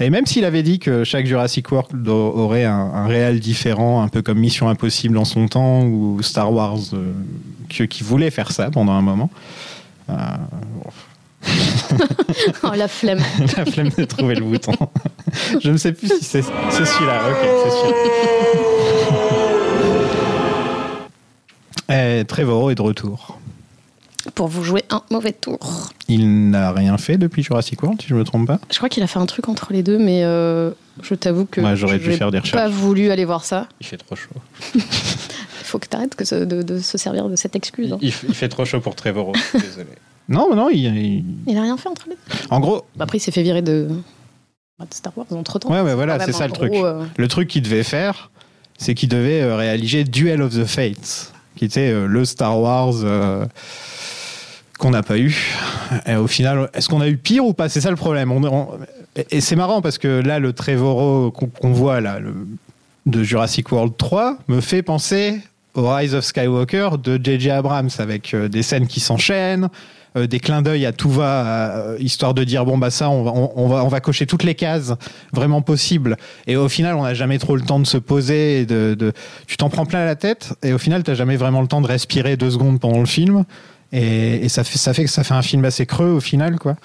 Et 0.02 0.10
même 0.10 0.26
s'il 0.26 0.46
avait 0.46 0.64
dit 0.64 0.80
que 0.80 1.04
chaque 1.04 1.26
Jurassic 1.26 1.70
World 1.72 2.08
aurait 2.08 2.64
un, 2.64 2.74
un 2.74 3.06
réel 3.06 3.42
différent, 3.42 4.02
un 4.02 4.08
peu 4.08 4.22
comme 4.22 4.40
Mission 4.40 4.70
Impossible 4.70 5.18
en 5.18 5.26
son 5.26 5.48
temps, 5.50 5.84
ou 5.84 6.22
Star 6.22 6.54
Wars, 6.54 6.78
euh, 6.94 7.12
qui 7.68 8.04
voulait 8.04 8.32
faire 8.32 8.54
ça 8.54 8.70
pendant 8.72 8.94
un 8.94 9.02
moment, 9.02 9.30
euh, 10.10 10.14
Oh, 12.64 12.72
la 12.76 12.88
flemme. 12.88 13.20
la 13.58 13.66
flemme 13.66 13.90
de 13.98 14.06
trouver 14.06 14.36
le 14.36 14.46
bouton. 14.46 14.74
Je 15.62 15.72
ne 15.72 15.78
sais 15.78 15.92
plus 15.94 16.08
si 16.08 16.24
c'est 16.24 16.42
c'est 16.42 16.86
celui-là. 16.86 17.22
Ok, 17.30 17.38
c'est 17.64 17.72
celui-là. 17.72 17.96
Et 22.22 22.26
Trevorrow 22.26 22.70
est 22.70 22.76
de 22.76 22.82
retour. 22.82 23.38
Pour 24.36 24.48
vous 24.48 24.64
jouer 24.64 24.84
un 24.90 25.02
mauvais 25.10 25.32
tour. 25.32 25.90
Il 26.08 26.50
n'a 26.52 26.72
rien 26.72 26.98
fait 26.98 27.18
depuis 27.18 27.42
Jurassic 27.42 27.82
World, 27.82 28.02
si 28.02 28.08
je 28.08 28.14
ne 28.14 28.20
me 28.20 28.26
trompe 28.26 28.48
pas. 28.48 28.60
Je 28.72 28.78
crois 28.78 28.90
qu'il 28.90 29.02
a 29.02 29.08
fait 29.08 29.20
un 29.20 29.26
truc 29.26 29.50
entre 29.50 29.74
les 29.74 29.82
deux, 29.82 29.98
mais 29.98 30.24
euh, 30.24 30.72
je 31.02 31.16
t'avoue 31.16 31.46
que 31.46 31.62
Ouais, 31.62 31.76
j'aurais 31.76 31.98
pu 32.00 32.12
j'ai 32.12 32.18
faire 32.18 32.32
des 32.32 32.40
pas 32.40 32.44
recherches. 32.44 32.72
voulu 32.72 33.10
aller 33.12 33.26
voir 33.26 33.44
ça. 33.44 33.68
Il 33.80 33.88
fait 33.88 33.98
trop 33.98 34.16
chaud. 34.16 34.30
Il 34.76 34.82
faut 35.64 35.80
que 35.80 35.88
tu 35.88 35.96
arrêtes 35.96 36.34
de, 36.34 36.62
de 36.62 36.80
se 36.80 36.98
servir 36.98 37.28
de 37.30 37.36
cette 37.36 37.56
excuse. 37.56 37.94
hein. 37.94 37.98
Il, 38.02 38.14
il 38.28 38.36
fait 38.36 38.50
trop 38.50 38.66
chaud 38.66 38.82
pour 38.82 38.96
Trevorrow. 38.96 39.34
Désolé. 39.54 39.88
Non, 40.30 40.48
mais 40.50 40.56
non, 40.56 40.70
il, 40.70 40.86
il- 40.96 41.26
Il 41.48 41.58
a 41.58 41.64
rien 41.64 41.76
fait 41.78 41.90
entre 41.90 42.06
les 42.08 42.16
deux. 42.16 42.48
en 42.50 42.60
gros, 42.60 42.86
Bah, 42.96 43.04
après, 43.04 43.18
il 43.18 43.22
s'est 43.22 43.32
fait 43.32 43.44
virer 43.44 43.62
de, 43.62 43.90
de 44.80 44.86
Star 44.94 45.12
Wars 45.18 45.26
entre 45.32 45.60
temps. 45.60 45.70
Ouais, 45.72 45.82
ouais, 45.82 45.96
voilà, 45.96 46.20
c'est 46.20 46.32
ça 46.32 46.48
le 46.48 46.54
truc. 46.54 46.72
Le 47.18 47.28
truc 47.28 47.48
qu'il 47.50 47.64
devait 47.64 47.84
faire, 47.84 48.30
c'est 48.78 48.94
qu'il 48.94 49.10
devait 49.10 49.42
euh, 49.42 49.56
réaliser 49.58 50.04
Duel 50.06 50.42
of 50.42 50.54
the 50.54 50.66
Fates, 50.66 51.34
qui 51.56 51.66
était 51.66 51.92
euh, 51.92 52.06
le 52.08 52.24
Star 52.26 52.58
Wars 52.60 52.94
euh, 53.04 53.46
qu'on 54.78 54.92
n'a 54.92 55.04
pas 55.04 55.18
eu. 55.18 55.36
Et 56.06 56.16
au 56.16 56.28
final, 56.28 56.70
est-ce 56.74 56.88
qu'on 56.88 57.02
a 57.02 57.08
eu 57.10 57.18
pire 57.18 57.46
ou 57.46 57.54
pas? 57.54 57.68
C'est 57.68 57.82
ça 57.82 57.90
le 57.90 57.98
problème. 57.98 58.32
On- 58.32 58.44
on- 58.46 58.68
et 59.32 59.42
c'est 59.42 59.56
marrant 59.58 59.82
parce 59.82 59.98
que 59.98 60.08
là, 60.22 60.40
le 60.40 60.54
Trevorrow 60.54 61.32
qu'on 61.32 61.72
voit 61.72 62.00
là, 62.00 62.20
le- 62.20 62.48
de 63.06 63.24
Jurassic 63.24 63.72
World 63.72 63.98
3 63.98 64.38
me 64.48 64.62
fait 64.62 64.84
penser 64.84 65.40
au 65.74 65.90
Rise 65.90 66.14
of 66.16 66.24
Skywalker 66.24 66.92
de 67.04 67.20
J.J. 67.22 67.50
Abrams 67.50 67.90
avec 67.98 68.34
euh, 68.34 68.48
des 68.48 68.62
scènes 68.64 68.88
qui 68.88 69.00
s'enchaînent. 69.00 69.68
Euh, 70.18 70.28
des 70.28 70.40
clins 70.40 70.62
d'œil 70.62 70.86
à 70.86 70.92
tout 70.92 71.10
va, 71.10 71.78
euh, 71.78 71.98
histoire 72.00 72.34
de 72.34 72.44
dire 72.44 72.66
bon 72.66 72.78
bah 72.78 72.90
ça 72.90 73.10
on 73.10 73.24
va, 73.24 73.32
on, 73.32 73.68
va 73.68 73.84
on 73.84 73.88
va 73.88 74.00
cocher 74.00 74.26
toutes 74.26 74.44
les 74.44 74.56
cases 74.56 74.94
vraiment 75.34 75.62
possibles. 75.62 76.18
Et 76.48 76.56
au 76.56 76.70
final 76.70 76.96
on 76.96 77.04
n'a 77.04 77.14
jamais 77.14 77.38
trop 77.38 77.56
le 77.56 77.62
temps 77.62 77.80
de 77.80 77.88
se 77.88 77.98
poser, 77.98 78.62
et 78.62 78.66
de, 78.66 79.14
tu 79.48 79.58
t'en 79.58 79.70
prends 79.70 79.86
plein 79.86 80.06
la 80.06 80.16
tête 80.16 80.54
et 80.64 80.74
au 80.74 80.78
final 80.78 81.04
t'as 81.04 81.14
jamais 81.14 81.36
vraiment 81.36 81.62
le 81.62 81.68
temps 81.68 81.82
de 81.82 81.88
respirer 81.88 82.38
deux 82.38 82.52
secondes 82.52 82.80
pendant 82.80 83.00
le 83.00 83.06
film. 83.06 83.46
Et, 83.92 84.48
ça 84.50 84.64
fait 84.64 84.78
ça 84.78 84.94
fait 84.94 85.04
que 85.04 85.10
ça 85.10 85.24
fait 85.24 85.34
un 85.34 85.42
film 85.42 85.66
assez 85.66 85.86
creux 85.86 86.12
au 86.12 86.20
final 86.20 86.58
quoi. 86.60 86.76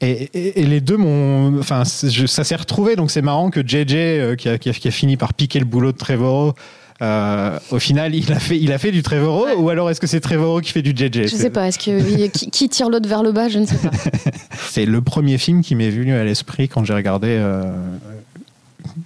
Et, 0.00 0.30
les 0.56 0.80
deux 0.80 0.96
m'ont, 0.96 1.60
enfin, 1.60 1.84
ça 1.84 2.42
s'est 2.42 2.56
retrouvé, 2.56 2.96
donc 2.96 3.12
c'est 3.12 3.22
marrant 3.22 3.50
que 3.50 3.60
JJ, 3.60 3.94
euh, 3.94 4.34
qui, 4.34 4.48
a, 4.48 4.58
qui 4.58 4.68
a- 4.68 4.72
qui 4.72 4.88
a 4.88 4.90
fini 4.90 5.16
par 5.16 5.32
piquer 5.32 5.60
le 5.60 5.64
boulot 5.64 5.92
de 5.92 5.96
Trevorrow, 5.96 6.54
euh, 7.02 7.58
au 7.70 7.78
final, 7.80 8.14
il 8.14 8.32
a 8.32 8.38
fait, 8.38 8.58
il 8.58 8.72
a 8.72 8.78
fait 8.78 8.92
du 8.92 9.02
Trevorrow, 9.02 9.46
ou 9.58 9.68
alors 9.70 9.90
est-ce 9.90 10.00
que 10.00 10.06
c'est 10.06 10.20
Trevorrow 10.20 10.60
qui 10.60 10.70
fait 10.72 10.82
du 10.82 10.90
JJ 10.90 11.22
Je 11.28 11.36
sais 11.36 11.50
pas, 11.50 11.66
est-ce 11.68 11.78
que 11.78 12.28
qui, 12.28 12.50
qui 12.50 12.68
tire 12.68 12.88
l'autre 12.88 13.08
vers 13.08 13.22
le 13.24 13.32
bas 13.32 13.48
Je 13.48 13.58
ne 13.58 13.66
sais 13.66 13.76
pas. 13.76 13.90
C'est 14.70 14.86
le 14.86 15.02
premier 15.02 15.36
film 15.36 15.62
qui 15.62 15.74
m'est 15.74 15.90
venu 15.90 16.14
à 16.14 16.24
l'esprit 16.24 16.68
quand 16.68 16.84
j'ai 16.84 16.94
regardé, 16.94 17.28
euh, 17.30 17.70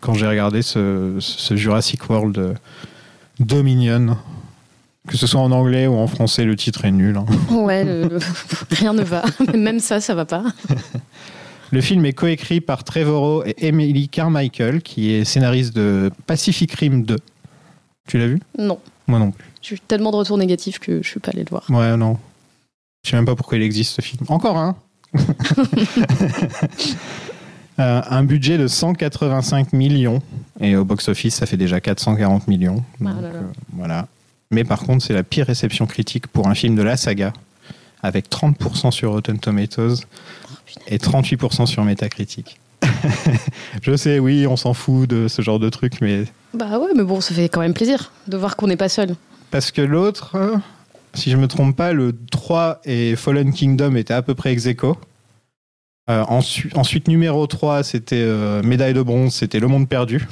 quand 0.01 0.15
j'ai 0.15 0.27
regardé 0.27 0.63
ce, 0.63 1.17
ce 1.19 1.57
Jurassic 1.57 2.09
World 2.09 2.39
euh, 2.39 2.55
Dominion. 3.41 4.17
Que 5.09 5.17
ce 5.17 5.27
soit 5.29 5.41
en 5.41 5.53
anglais 5.53 5.87
ou 5.87 5.95
en 5.95 6.09
français, 6.09 6.45
le 6.45 6.57
titre 6.57 6.85
est 6.85 6.91
nul. 6.91 7.17
hein. 7.17 7.27
Ouais, 7.55 7.85
le- 7.85 8.03
le- 8.09 8.19
rien 8.73 8.93
ne 8.93 9.03
va. 9.03 9.23
Même 9.57 9.79
ça, 9.79 10.01
ça 10.01 10.15
va 10.15 10.25
pas. 10.25 10.43
Le 11.73 11.81
film 11.81 12.07
est 12.07 12.13
coécrit 12.13 12.61
par 12.61 12.85
Trevorrow 12.85 13.43
et 13.45 13.67
Emily 13.67 14.09
Carmichael, 14.09 14.83
qui 14.83 15.11
est 15.13 15.25
scénariste 15.25 15.75
de 15.75 16.13
Pacific 16.29 16.73
Rim 16.73 17.03
2. 17.03 17.17
Tu 18.07 18.19
l'as 18.19 18.27
vu? 18.29 18.41
Non. 18.59 18.79
Moi 19.07 19.19
non 19.19 19.31
plus. 19.31 19.45
J'ai 19.63 19.75
eu 19.77 19.81
tellement 19.81 20.11
de 20.13 20.17
retours 20.17 20.39
négatifs 20.39 20.79
que 20.79 21.03
je 21.03 21.09
suis 21.09 21.21
pas 21.21 21.31
allée 21.33 21.45
le 21.45 21.51
voir. 21.51 21.65
Ouais, 21.71 21.97
non. 21.97 22.19
Je 23.05 23.11
sais 23.11 23.17
même 23.17 23.27
pas 23.27 23.37
pourquoi 23.37 23.59
il 23.59 23.63
existe 23.63 23.95
ce 23.95 24.03
film. 24.03 24.25
Encore 24.29 24.57
un 24.59 24.77
Euh, 27.79 28.01
Un 28.09 28.25
budget 28.25 28.57
de 28.57 28.69
185 28.69 29.75
millions. 29.75 30.23
Et 30.61 30.77
au 30.77 30.85
box-office, 30.87 31.35
ça 31.35 31.45
fait 31.45 31.59
déjà 31.59 31.79
440 31.79 32.49
millions. 32.49 32.83
Donc, 33.01 33.13
Ah 33.19 33.21
là 33.21 33.29
là. 33.29 33.35
euh, 33.35 33.43
voilà. 33.75 34.09
Mais 34.51 34.65
par 34.65 34.81
contre, 34.81 35.05
c'est 35.05 35.13
la 35.13 35.23
pire 35.23 35.47
réception 35.47 35.87
critique 35.87 36.27
pour 36.27 36.49
un 36.49 36.55
film 36.55 36.75
de 36.75 36.83
la 36.83 36.97
saga, 36.97 37.35
avec 38.03 38.31
30% 38.31 38.91
sur 38.93 39.11
Rotten 39.13 39.39
Tomatoes 39.39 39.97
et 40.87 40.97
38% 40.97 41.67
sur 41.67 41.85
Metacritic. 41.85 42.59
Je 43.83 43.97
sais, 43.97 44.19
oui, 44.19 44.47
on 44.47 44.57
s'en 44.57 44.75
fout 44.75 45.09
de 45.09 45.29
ce 45.29 45.43
genre 45.43 45.59
de 45.59 45.69
truc, 45.69 45.95
mais 46.01 46.25
Bah 46.55 46.79
ouais, 46.79 46.91
mais 46.97 47.03
bon, 47.05 47.21
ça 47.21 47.35
fait 47.35 47.49
quand 47.49 47.61
même 47.61 47.75
plaisir 47.75 48.11
de 48.29 48.37
voir 48.37 48.57
qu'on 48.57 48.67
n'est 48.67 48.77
pas 48.77 48.89
seul. 48.89 49.15
Parce 49.51 49.71
que 49.71 49.81
l'autre, 49.83 50.37
si 51.15 51.31
je 51.31 51.37
me 51.37 51.47
trompe 51.49 51.77
pas, 51.77 51.93
le 51.93 52.15
3 52.31 52.81
et 52.85 53.17
Fallen 53.17 53.53
Kingdom 53.53 53.95
étaient 53.97 54.15
à 54.15 54.23
peu 54.23 54.35
près 54.35 54.53
ex 54.53 54.67
aequo. 54.67 54.97
Euh, 56.09 56.25
ensuite, 56.29 56.77
ensuite, 56.77 57.09
numéro 57.09 57.47
3, 57.47 57.83
c'était 57.83 58.17
euh, 58.21 58.63
médaille 58.63 58.95
de 58.95 59.03
bronze, 59.03 59.35
c'était 59.35 59.59
Le 59.61 59.67
Monde 59.69 59.89
Perdu. 59.89 60.27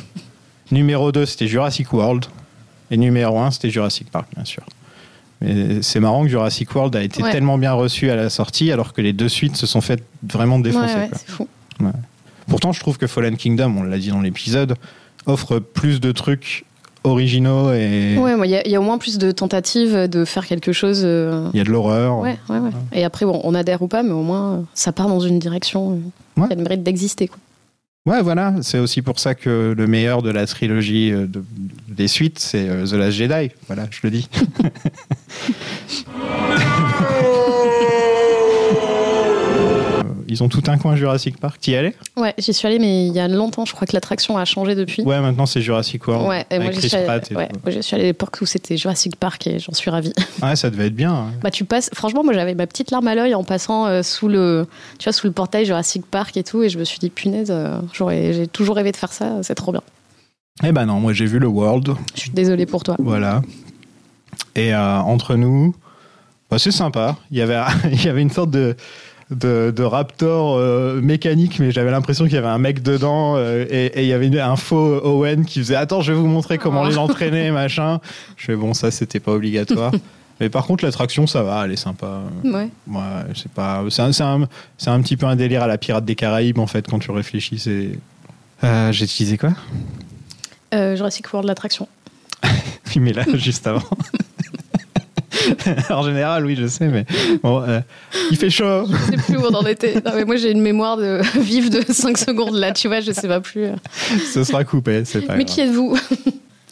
numéro 0.71 1.11
2, 1.13 1.27
c'était 1.27 1.47
Jurassic 1.49 1.93
World. 1.93 2.27
Et 2.91 2.97
numéro 2.97 3.39
1, 3.39 3.51
c'était 3.53 3.71
Jurassic 3.71 4.11
Park, 4.11 4.29
bien 4.37 4.45
sûr. 4.45 4.63
Mais 5.41 5.83
c'est 5.83 6.01
marrant 6.01 6.23
que 6.23 6.29
Jurassic 6.29 6.73
World 6.75 6.95
a 6.95 7.03
été 7.03 7.23
Ouais. 7.23 7.33
tellement 7.33 7.59
bien 7.59 7.73
reçu 7.73 8.09
à 8.11 8.17
la 8.17 8.31
sortie, 8.31 8.71
alors 8.71 8.93
que 8.93 9.01
les 9.01 9.13
deux 9.13 9.29
suites 9.29 9.57
se 9.57 9.67
sont 9.67 9.81
faites 9.81 10.05
vraiment 10.23 10.59
défoncer. 10.61 10.95
ouais, 10.95 11.01
ouais, 11.03 11.11
c'est 11.15 11.29
fou. 11.31 11.49
Pourtant, 12.49 12.73
je 12.73 12.81
trouve 12.81 12.99
que 12.99 13.07
Fallen 13.07 13.37
Kingdom, 13.37 13.75
on 13.79 13.83
l'a 13.83 13.99
dit 13.99 14.09
dans 14.11 14.21
l'épisode, 14.21 14.75
offre 15.27 15.59
plus 15.59 16.01
de 16.01 16.13
trucs 16.13 16.65
originaux 17.05 17.71
et 17.73 18.17
Ouais, 18.19 18.35
il 18.45 18.51
y, 18.51 18.57
a- 18.57 18.67
il 18.67 18.71
y 18.73 18.77
a 18.77 18.81
au 18.81 18.85
moins 18.85 18.97
plus 18.99 19.19
de 19.19 19.31
tentatives 19.31 20.09
de 20.09 20.25
faire 20.25 20.47
quelque 20.47 20.73
chose. 20.73 21.03
euh, 21.05 21.49
il 21.53 21.59
y 21.59 21.61
a 21.61 21.65
de 21.65 21.71
l'horreur. 21.71 22.19
Ouais, 22.19 22.39
ouais, 22.49 22.59
ouais. 22.59 22.71
Et 22.93 23.05
après, 23.05 23.27
bon, 23.27 23.41
on 23.45 23.55
adhère 23.55 23.83
ou 23.83 23.89
pas, 23.89 24.03
mais 24.03 24.13
au 24.13 24.23
moins, 24.23 24.53
euh, 24.55 24.61
ça 24.75 24.93
part 24.93 25.09
dans 25.09 25.21
une 25.21 25.39
direction 25.39 25.93
euh, 25.93 26.41
Ouais. 26.41 26.47
qui 26.49 26.53
a 26.55 26.57
le 26.57 26.63
mérite 26.63 26.83
d'exister. 26.83 27.29
quoi. 27.29 27.39
Ouais, 28.07 28.21
voilà, 28.23 28.55
c'est 28.61 28.79
aussi 28.79 29.01
pour 29.01 29.19
ça 29.19 29.35
que 29.35 29.75
le 29.77 29.87
meilleur 29.87 30.21
de 30.23 30.29
la 30.31 30.47
trilogie 30.47 31.11
euh, 31.11 31.27
de- 31.27 31.43
des 31.89 32.07
suites, 32.09 32.39
c'est 32.39 32.69
euh, 32.69 32.87
The 32.87 32.93
Last 32.93 33.17
Jedi. 33.17 33.51
Voilà, 33.67 33.87
je 33.91 34.01
le 34.03 34.11
dis. 34.11 34.29
Ils 40.35 40.43
ont 40.43 40.49
tout 40.49 40.65
un 40.67 40.79
coin 40.79 40.97
Jurassic 40.97 41.39
Park. 41.39 41.61
T'y 41.61 41.77
allais? 41.77 41.95
Ouais, 42.17 42.35
j'y 42.39 42.53
suis 42.53 42.67
allée, 42.67 42.81
mais 42.81 43.07
il 43.07 43.13
y 43.13 43.21
a 43.21 43.29
longtemps. 43.29 43.65
Je 43.65 43.73
crois 43.73 43.87
que 43.87 43.93
l'attraction 43.93 44.37
a 44.37 44.45
changé 44.45 44.75
depuis. 44.75 45.05
Ouais, 45.05 45.21
maintenant 45.21 45.47
c'est 45.47 45.61
Jurassic 45.61 46.09
World. 46.09 46.27
Ouais, 46.27 46.45
et 46.51 46.59
moi 46.59 46.73
j'y 46.73 46.89
suis 46.89 46.97
allée, 46.97 47.21
et 47.31 47.37
ouais, 47.37 47.49
j'y 47.69 47.83
suis 47.85 47.95
allée 47.95 48.05
à 48.05 48.07
l'époque 48.09 48.39
où 48.41 48.47
c'était 48.47 48.77
Jurassic 48.77 49.15
Park 49.15 49.47
et 49.47 49.61
j'en 49.61 49.73
suis 49.73 49.91
ravie. 49.91 50.13
Ouais, 50.43 50.57
ça 50.57 50.69
devait 50.69 50.89
être 50.89 50.97
bien. 50.97 51.29
Bah 51.43 51.53
tu 51.53 51.65
passes, 51.65 51.89
franchement 51.95 52.25
moi 52.25 52.35
j'avais 52.35 52.55
ma 52.55 52.67
petite 52.67 52.91
larme 52.91 53.07
à 53.07 53.15
l'œil 53.15 53.35
en 53.35 53.45
passant 53.45 53.87
euh, 53.87 54.03
sous 54.03 54.29
le, 54.29 54.67
tu 54.99 55.05
vois, 55.05 55.13
sous 55.13 55.27
le 55.29 55.33
portail 55.33 55.65
Jurassic 55.65 56.05
Park 56.05 56.37
et 56.37 56.43
tout 56.43 56.63
et 56.65 56.69
je 56.69 56.79
me 56.79 56.85
suis 56.85 56.99
dit 56.99 57.09
punaise, 57.09 57.51
euh, 57.51 57.79
j'aurais, 57.93 58.33
j'ai 58.33 58.47
toujours 58.49 58.75
rêvé 58.75 58.91
de 58.91 58.97
faire 58.97 59.13
ça, 59.13 59.39
c'est 59.43 59.55
trop 59.55 59.71
bien. 59.71 59.83
Eh 60.65 60.73
ben 60.73 60.87
non, 60.87 60.99
moi 60.99 61.13
j'ai 61.13 61.27
vu 61.27 61.39
le 61.39 61.47
World. 61.47 61.95
Je 62.15 62.21
suis 62.21 62.31
désolée 62.31 62.67
pour 62.67 62.83
toi. 62.83 62.97
Voilà. 62.99 63.43
Et 64.57 64.75
euh, 64.75 64.99
entre 64.99 65.37
nous, 65.37 65.75
bah, 66.51 66.59
c'est 66.59 66.71
sympa. 66.71 67.17
Il 67.31 67.39
y 67.39 67.43
avait, 67.43 67.61
il 67.93 68.05
y 68.05 68.09
avait 68.09 68.23
une 68.23 68.31
sorte 68.31 68.51
de, 68.51 68.77
de, 69.31 69.73
de 69.75 69.83
raptor 69.83 70.57
euh, 70.59 71.01
mécanique, 71.01 71.59
mais 71.59 71.71
j'avais 71.71 71.91
l'impression 71.91 72.25
qu'il 72.27 72.35
y 72.35 72.39
avait 72.39 72.47
un 72.47 72.59
mec 72.59 72.83
dedans 72.83 73.35
euh, 73.37 73.65
et, 73.71 73.87
et 73.87 74.03
il 74.03 74.09
y 74.09 74.13
avait 74.13 74.27
une- 74.27 74.39
un 74.39 74.57
faux 74.57 75.01
Owen 75.05 75.45
qui 75.45 75.61
faisait 75.61 75.77
Attends, 75.77 76.01
je 76.03 76.13
vais 76.13 76.19
vous 76.19 76.27
montrer 76.27 76.59
comment 76.59 76.83
Oh. 76.83 76.89
les 76.89 76.99
entraîner, 76.99 77.51
machin. 77.51 78.01
Je 78.37 78.45
fais 78.47 78.57
Bon, 78.57 78.75
ça, 78.75 78.91
c'était 78.91 79.21
pas 79.21 79.33
obligatoire. 79.33 79.93
Mais 80.41 80.49
par 80.49 80.67
contre, 80.67 80.85
l'attraction, 80.85 81.27
ça 81.29 81.43
va, 81.45 81.65
elle 81.65 81.73
est 81.73 81.77
sympa. 81.77 82.21
Ouais. 82.43 82.69
Ouais, 82.89 83.01
c'est 83.37 83.51
pas, 83.53 83.85
c'est 83.89 84.03
un, 84.03 84.13
c'est 84.13 84.25
un, 84.25 84.49
c'est 84.79 84.91
un 84.91 85.01
petit 85.01 85.17
peu 85.17 85.27
un 85.27 85.37
délire 85.37 85.63
à 85.63 85.69
la 85.69 85.79
Pirate 85.79 86.05
des 86.05 86.17
Caraïbes 86.17 86.59
en 86.59 86.67
fait 86.67 86.87
quand 86.89 86.99
tu 86.99 87.11
réfléchis. 87.13 87.59
C'est, 87.59 87.91
Euh, 88.65 88.91
j'ai 88.93 89.05
utilisé 89.05 89.39
quoi? 89.39 89.51
Euh, 90.75 90.97
Jurassic 90.97 91.33
World 91.33 91.47
l'attraction. 91.49 91.89
Oui, 92.95 93.01
mais 93.01 93.13
là, 93.13 93.25
juste 93.35 93.67
avant. 93.67 93.83
en 95.91 96.03
général, 96.03 96.45
oui, 96.47 96.57
je 96.59 96.67
sais, 96.67 96.87
mais 96.89 97.05
bon, 97.43 97.63
euh, 97.63 97.81
il 98.31 98.37
fait 98.37 98.51
chaud. 98.51 98.87
Je 98.91 99.11
sais 99.13 99.17
plus 99.17 99.37
où 99.37 99.43
on 99.51 99.55
en 99.55 99.67
était. 99.67 99.95
Non, 99.97 100.13
mais 100.15 100.25
moi 100.25 100.37
j'ai 100.37 100.51
une 100.51 100.61
mémoire 100.61 100.97
de 100.97 101.21
vive 101.41 101.71
de 101.71 101.81
5 101.93 102.17
secondes 102.19 102.55
là, 102.55 102.73
tu 102.73 102.89
vois, 102.89 103.01
je 103.01 103.13
sais 103.13 103.29
pas 103.29 103.41
plus. 103.41 103.67
Ce 104.33 104.45
sera 104.45 104.65
coupé, 104.65 105.05
c'est 105.05 105.23
pas 105.23 105.37
mais 105.37 105.45
grave. 105.45 105.55
qui 105.55 105.61
êtes-vous? 105.63 105.99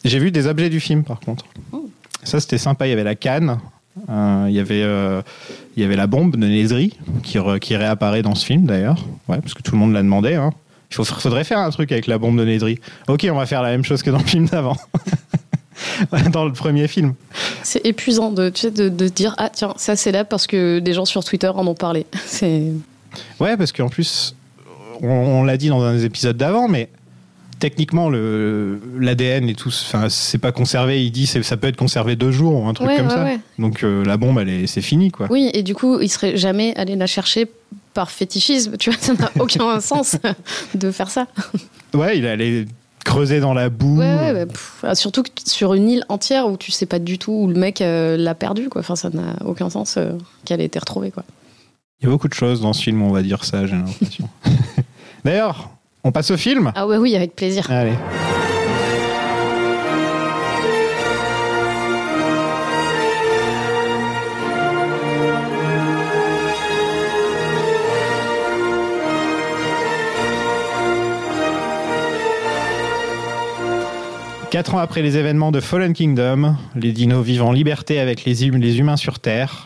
J'ai 0.05 0.19
vu 0.19 0.31
des 0.31 0.47
objets 0.47 0.69
du 0.69 0.79
film, 0.79 1.03
par 1.03 1.19
contre. 1.19 1.45
Ça, 2.23 2.39
c'était 2.39 2.57
sympa. 2.57 2.87
Il 2.87 2.89
y 2.89 2.93
avait 2.93 3.03
la 3.03 3.15
canne. 3.15 3.57
euh, 4.09 4.45
il, 4.49 4.53
y 4.55 4.59
avait, 4.59 4.81
euh, 4.83 5.21
il 5.77 5.83
y 5.83 5.85
avait 5.85 5.95
la 5.95 6.07
bombe 6.07 6.35
de 6.35 6.45
Nezri 6.47 6.97
qui, 7.21 7.37
re- 7.37 7.59
qui 7.59 7.75
réapparaît 7.77 8.21
dans 8.21 8.35
ce 8.35 8.45
film 8.45 8.65
d'ailleurs. 8.65 8.97
Ouais, 9.29 9.39
parce 9.39 9.53
que 9.53 9.61
tout 9.61 9.71
le 9.73 9.77
monde 9.77 9.93
l'a 9.93 10.01
demandé. 10.01 10.35
hein. 10.35 10.51
Il 10.91 11.05
faudrait 11.05 11.43
faire 11.43 11.57
un 11.59 11.69
truc 11.71 11.91
avec 11.91 12.05
la 12.07 12.17
bombe 12.17 12.37
de 12.37 12.45
Nezri. 12.45 12.79
Ok, 13.07 13.25
on 13.31 13.35
va 13.35 13.45
faire 13.45 13.61
la 13.63 13.69
même 13.69 13.83
chose 13.83 14.03
que 14.03 14.09
dans 14.11 14.19
le 14.19 14.23
film 14.25 14.45
d'avant. 14.47 14.77
dans 16.31 16.45
le 16.45 16.53
premier 16.53 16.87
film. 16.87 17.13
C'est 17.63 17.85
épuisant 17.85 18.31
de, 18.31 18.49
tu 18.49 18.61
sais, 18.61 18.71
de, 18.71 18.89
dire 19.07 19.35
ah 19.37 19.49
tiens 19.49 19.73
ça 19.77 19.95
c'est 19.95 20.11
là 20.11 20.23
parce 20.25 20.47
que 20.47 20.79
des 20.79 20.93
gens 20.93 21.05
sur 21.05 21.23
Twitter 21.23 21.47
en 21.47 21.65
ont 21.67 21.75
parlé. 21.75 22.05
C'est 22.25 22.63
Ouais, 23.39 23.55
parce 23.57 23.71
qu'en 23.71 23.89
plus, 23.89 24.35
on, 25.01 25.07
on 25.07 25.43
l'a 25.43 25.57
dit 25.57 25.67
dans 25.69 25.81
un 25.83 25.93
des 25.93 26.05
épisodes 26.05 26.35
d'avant, 26.35 26.67
mais 26.67 26.89
techniquement, 27.59 28.09
le 28.09 28.81
l'ADN 28.99 29.47
et 29.49 29.55
tout, 29.55 29.69
enfin, 29.69 30.09
c'est 30.09 30.37
pas 30.39 30.51
conservé. 30.51 31.05
Il 31.05 31.11
dit 31.11 31.27
ça 31.27 31.55
peut 31.57 31.67
être 31.67 31.77
conservé 31.77 32.15
deux 32.15 32.31
jours 32.31 32.61
ou 32.63 32.67
un 32.67 32.73
truc 32.73 32.87
Ouais, 32.89 32.97
comme 32.97 33.07
ouais, 33.07 33.13
ça. 33.13 33.23
ouais. 33.23 33.39
Donc 33.59 33.83
euh, 33.83 34.03
la 34.03 34.17
bombe, 34.17 34.39
elle 34.39 34.49
est, 34.49 34.67
c'est 34.67 34.81
fini 34.81 35.11
quoi. 35.11 35.27
oui 35.29 35.49
et 35.53 35.63
du 35.63 35.75
coup 35.75 35.99
il 36.01 36.09
serait 36.09 36.35
jamais 36.37 36.73
allé 36.75 36.95
la 36.95 37.07
chercher 37.07 37.47
par 37.93 38.09
fétichisme, 38.09 38.75
tu 38.77 38.89
vois, 38.89 38.99
ça 38.99 39.13
n'a 39.13 39.31
aucun 39.39 39.79
sens 39.79 40.17
de 40.73 40.89
faire 40.91 41.11
ça. 41.11 41.27
Ouais, 41.93 42.17
il 42.17 42.25
allait 42.25 42.65
creuser 43.03 43.39
dans 43.39 43.53
la 43.53 43.69
boue. 43.69 43.99
Ouais, 43.99 44.15
ouais, 44.15 44.31
ouais, 44.33 44.45
pff, 44.45 44.83
ah, 44.83 44.95
surtout 44.95 45.23
que 45.23 45.29
sur 45.45 45.73
une 45.73 45.89
île 45.89 46.05
entière 46.09 46.47
où 46.47 46.57
tu 46.57 46.71
sais 46.71 46.85
pas 46.85 46.99
du 46.99 47.17
tout 47.17 47.31
où 47.31 47.47
le 47.47 47.55
mec 47.55 47.81
euh, 47.81 48.17
l'a 48.17 48.35
perdu, 48.35 48.69
quoi. 48.69 48.81
Enfin, 48.81 48.95
ça 48.95 49.09
n'a 49.09 49.35
aucun 49.45 49.69
sens 49.69 49.95
euh, 49.97 50.11
qu'elle 50.45 50.61
ait 50.61 50.65
été 50.65 50.79
retrouvée, 50.79 51.11
quoi. 51.11 51.23
Il 51.99 52.05
y 52.05 52.07
a 52.07 52.09
beaucoup 52.09 52.27
de 52.27 52.33
choses 52.33 52.61
dans 52.61 52.73
ce 52.73 52.81
film, 52.81 53.01
on 53.01 53.11
va 53.11 53.21
dire 53.21 53.45
ça, 53.45 53.65
j'ai 53.65 53.75
l'impression. 53.75 54.27
D'ailleurs, 55.25 55.69
on 56.03 56.11
passe 56.11 56.31
au 56.31 56.37
film? 56.37 56.71
Ah 56.75 56.85
ouais, 56.85 56.97
oui, 56.97 57.15
avec 57.15 57.35
plaisir. 57.35 57.69
Allez. 57.71 57.93
Quatre 74.53 74.75
ans 74.75 74.77
après 74.77 75.01
les 75.01 75.17
événements 75.17 75.51
de 75.51 75.59
Fallen 75.59 75.93
Kingdom, 75.93 76.55
les 76.75 76.91
dinos 76.91 77.25
vivent 77.25 77.41
en 77.41 77.51
liberté 77.51 77.97
avec 77.97 78.23
les, 78.23 78.43
hum- 78.43 78.57
les 78.57 78.77
humains 78.77 78.97
sur 78.97 79.17
Terre. 79.17 79.65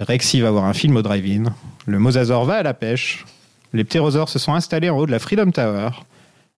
Rexy 0.00 0.40
va 0.40 0.50
voir 0.50 0.64
un 0.64 0.72
film 0.72 0.96
au 0.96 1.02
drive-in. 1.02 1.54
Le 1.86 2.00
mosasaure 2.00 2.44
va 2.44 2.54
à 2.54 2.64
la 2.64 2.74
pêche. 2.74 3.24
Les 3.72 3.84
ptérosaures 3.84 4.28
se 4.28 4.40
sont 4.40 4.52
installés 4.52 4.90
en 4.90 4.98
haut 4.98 5.06
de 5.06 5.12
la 5.12 5.20
Freedom 5.20 5.48
Tower. 5.52 5.90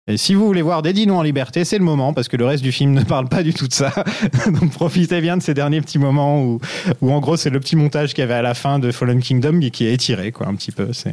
Et 0.07 0.17
si 0.17 0.33
vous 0.33 0.47
voulez 0.47 0.63
voir 0.63 0.81
des 0.81 0.95
dinos 0.95 1.19
en 1.19 1.23
liberté, 1.23 1.67
c'est 1.67 1.77
le 1.77 1.85
moment, 1.85 2.15
parce 2.15 2.29
que 2.29 2.39
le 2.39 2.47
reste 2.47 2.63
du 2.63 2.73
film 2.73 2.93
ne 2.95 3.03
parle 3.03 3.29
pas 3.29 3.43
du 3.43 3.53
tout 3.53 3.69
de 3.69 3.75
ça. 3.75 3.93
Donc 4.59 4.71
profitez 4.71 5.21
bien 5.21 5.37
de 5.37 5.43
ces 5.43 5.53
derniers 5.53 5.83
petits 5.83 5.99
moments 5.99 6.43
où, 6.43 6.59
où 7.03 7.13
en 7.13 7.21
gros, 7.21 7.37
c'est 7.37 7.51
le 7.51 7.61
petit 7.61 7.77
montage 7.77 8.15
qu'il 8.15 8.23
y 8.23 8.25
avait 8.25 8.33
à 8.33 8.41
la 8.41 8.55
fin 8.55 8.79
de 8.79 8.91
Fallen 8.91 9.21
Kingdom 9.21 9.61
qui 9.61 9.85
est 9.85 9.93
étiré, 9.93 10.33
quoi, 10.33 10.49
un 10.49 10.55
petit 10.55 10.73
peu. 10.73 10.95
C'est, 10.95 11.13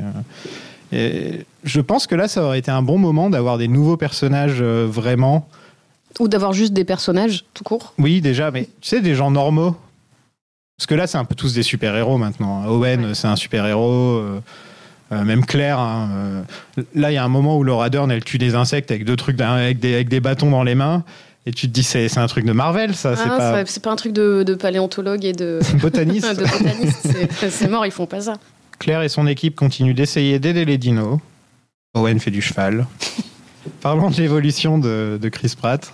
euh, 0.94 1.32
je 1.66 1.82
pense 1.82 2.08
que 2.08 2.16
là, 2.16 2.30
ça 2.30 2.46
aurait 2.46 2.60
été 2.60 2.72
un 2.72 2.82
bon 2.82 2.98
moment 2.98 3.30
d'avoir 3.30 3.58
des 3.58 3.68
nouveaux 3.68 3.98
personnages 3.98 4.62
euh, 4.62 4.88
vraiment. 4.90 5.50
Ou 6.20 6.28
d'avoir 6.28 6.54
juste 6.54 6.74
des 6.74 6.84
personnages 6.86 7.44
tout 7.54 7.64
court? 7.64 7.94
Oui, 7.98 8.22
déjà, 8.22 8.52
mais 8.52 8.64
tu 8.82 8.90
sais, 8.90 9.02
des 9.02 9.16
gens 9.16 9.32
normaux. 9.32 9.76
Parce 10.78 10.88
que 10.88 10.96
là, 10.96 11.08
c'est 11.08 11.18
un 11.18 11.26
peu 11.26 11.36
tous 11.36 11.54
des 11.54 11.64
super-héros 11.64 12.18
maintenant. 12.18 12.66
Owen, 12.68 13.06
Ouais. 13.06 13.14
c'est 13.14 13.28
un 13.28 13.36
super-héros. 13.36 14.18
euh, 14.18 14.40
euh, 15.12 15.24
même 15.24 15.46
Claire. 15.46 15.80
hein, 15.80 16.10
euh, 16.14 16.42
là, 16.96 17.12
il 17.12 17.14
y 17.16 17.18
a 17.18 17.24
un 17.24 17.28
moment 17.30 17.58
où 17.58 17.64
Laura 17.64 17.90
Dern, 17.90 18.12
elle 18.12 18.24
tue 18.24 18.38
des 18.40 18.56
insectes 18.56 18.90
avec 18.90 19.06
deux 19.06 19.16
trucs, 19.16 19.40
avec 19.40 19.80
des, 19.80 19.94
avec 19.96 20.10
des 20.10 20.20
bâtons 20.20 20.50
dans 20.50 20.64
les 20.64 20.76
mains. 20.76 21.04
Et 21.46 21.52
tu 21.52 21.68
te 21.68 21.74
dis, 21.74 21.84
c'est 21.84 22.18
un 22.18 22.28
truc 22.28 22.46
de 22.46 22.54
Marvel, 22.54 22.96
ça. 22.96 23.16
c'est 23.16 23.24
Ah, 23.26 23.38
pas 23.38 23.66
c'est- 23.66 23.82
pas 23.84 23.92
un 23.92 23.96
truc 23.98 24.14
de, 24.14 24.44
de 24.44 24.56
paléontologue 24.56 25.26
et 25.26 25.34
de, 25.34 25.60
botaniste. 25.82 26.26
de 26.40 26.44
botaniste. 26.46 27.08
C'est- 27.40 27.50
C'est 27.50 27.68
mort, 27.68 27.86
ils 27.86 27.92
font 27.92 28.06
pas 28.08 28.22
ça. 28.22 28.36
Claire 28.80 29.02
et 29.04 29.10
son 29.10 29.28
équipe 29.28 29.56
continuent 29.56 29.94
d'essayer 29.94 30.40
d'aider 30.40 30.64
les 30.66 30.78
dinos. 30.78 31.20
Owen 31.96 32.20
fait 32.20 32.32
du 32.32 32.42
cheval. 32.42 32.88
Parlons 33.82 34.10
de 34.10 34.16
l'évolution 34.16 34.78
de, 34.78 35.20
de 35.22 35.30
Chris 35.30 35.54
Pratt. 35.58 35.94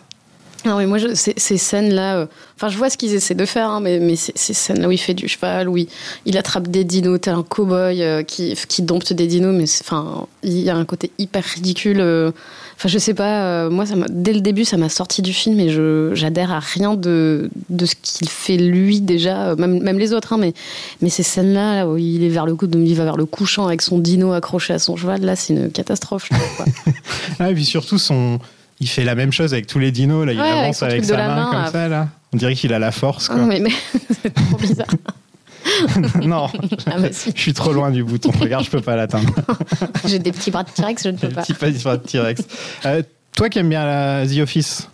Non, 0.65 0.77
mais 0.77 0.85
moi, 0.85 0.97
ces, 1.13 1.57
scènes-là, 1.57 2.17
euh, 2.17 2.25
enfin, 2.55 2.69
je 2.69 2.77
vois 2.77 2.89
ce 2.89 2.97
qu'ils 2.97 3.13
essaient 3.13 3.35
de 3.35 3.45
faire, 3.45 3.69
hein, 3.69 3.79
mais, 3.79 4.15
ces, 4.15 4.53
scènes-là 4.53 4.87
où 4.87 4.91
il 4.91 4.97
fait 4.97 5.13
du 5.13 5.27
cheval, 5.27 5.69
où 5.69 5.77
il, 5.77 6.37
attrape 6.37 6.67
des 6.67 6.83
dinos, 6.83 7.19
tel 7.21 7.33
un 7.33 7.43
cow-boy 7.43 8.01
euh, 8.01 8.23
qui, 8.23 8.81
dompte 8.81 9.13
des 9.13 9.27
dinos, 9.27 9.55
mais 9.55 9.65
enfin, 9.81 10.27
il 10.43 10.59
y 10.59 10.69
a 10.69 10.75
un 10.75 10.85
côté 10.85 11.11
hyper 11.17 11.43
ridicule. 11.43 11.99
euh, 12.01 12.31
Enfin, 12.79 12.87
je 12.87 12.97
sais 12.97 13.13
pas, 13.13 13.43
euh, 13.43 13.69
moi, 13.69 13.85
ça 13.85 13.95
dès 14.09 14.31
le 14.31 14.39
début, 14.39 14.63
ça 14.63 14.77
m'a 14.77 14.87
sorti 14.87 15.21
du 15.21 15.33
film 15.33 15.59
et 15.59 15.67
j'adhère 16.15 16.53
à 16.53 16.59
rien 16.59 16.95
de, 16.95 17.49
ce 17.69 17.93
qu'il 18.01 18.29
fait 18.29 18.55
lui 18.55 19.01
déjà, 19.01 19.53
même, 19.57 19.99
les 19.99 20.13
autres, 20.13 20.31
hein, 20.31 20.37
mais, 20.37 21.09
ces 21.09 21.23
scènes-là, 21.23 21.75
là, 21.75 21.89
où 21.89 21.97
il 21.97 22.25
va 22.29 23.03
vers 23.03 23.17
le 23.17 23.25
couchant 23.25 23.67
avec 23.67 23.81
son 23.81 23.99
dino 23.99 24.31
accroché 24.31 24.73
à 24.73 24.79
son 24.79 24.95
cheval, 24.95 25.23
là, 25.23 25.35
c'est 25.35 25.53
une 25.53 25.71
catastrophe, 25.71 26.29
je. 26.31 26.91
Ah, 27.39 27.51
et 27.51 27.53
puis 27.53 27.65
surtout, 27.65 27.97
son... 27.97 28.39
il 28.79 28.87
fait 28.87 29.03
la 29.03 29.15
même 29.15 29.31
chose 29.31 29.53
avec 29.53 29.67
tous 29.67 29.79
les 29.79 29.91
dinos. 29.91 30.25
Là. 30.25 30.33
Il 30.33 30.39
Ouais, 30.39 30.49
avance 30.49 30.83
avec, 30.83 31.03
sa 31.05 31.17
main, 31.17 31.35
main, 31.35 31.45
comme 31.51 31.61
là. 31.61 31.71
ça. 31.71 31.87
Là. 31.87 32.07
On 32.33 32.37
dirait 32.37 32.55
qu'il 32.55 32.73
a 32.73 32.79
la 32.79 32.91
force. 32.91 33.27
Ah 33.29 33.33
Quoi. 33.33 33.41
non, 33.41 33.47
mais, 33.47 33.59
mais 33.59 33.71
c'est 34.21 34.33
trop 34.33 34.57
bizarre. 34.57 34.87
non, 36.23 36.47
Ah, 36.87 36.99
bah, 36.99 37.07
si. 37.11 37.31
je 37.35 37.41
suis 37.41 37.53
trop 37.53 37.73
loin 37.73 37.91
du 37.91 38.03
bouton. 38.03 38.31
Regarde, 38.39 38.63
je 38.65 38.69
peux 38.69 38.81
pas 38.81 38.95
l'atteindre. 38.95 39.33
J'ai 40.07 40.19
des 40.19 40.31
petits 40.31 40.51
bras 40.51 40.63
de 40.63 40.69
T-Rex, 40.69 41.03
je 41.03 41.09
ne 41.09 41.17
peux 41.17 41.29
pas. 41.29 41.41
Petit 41.41 41.53
pas 41.53 41.97
de 41.97 42.03
T-Rex. 42.07 42.41
Euh, 42.85 43.03
toi 43.35 43.49
qui 43.49 43.59
aimes 43.59 43.69
bien 43.69 43.85
la 43.85 44.25
The 44.25 44.39
Office, 44.39 44.87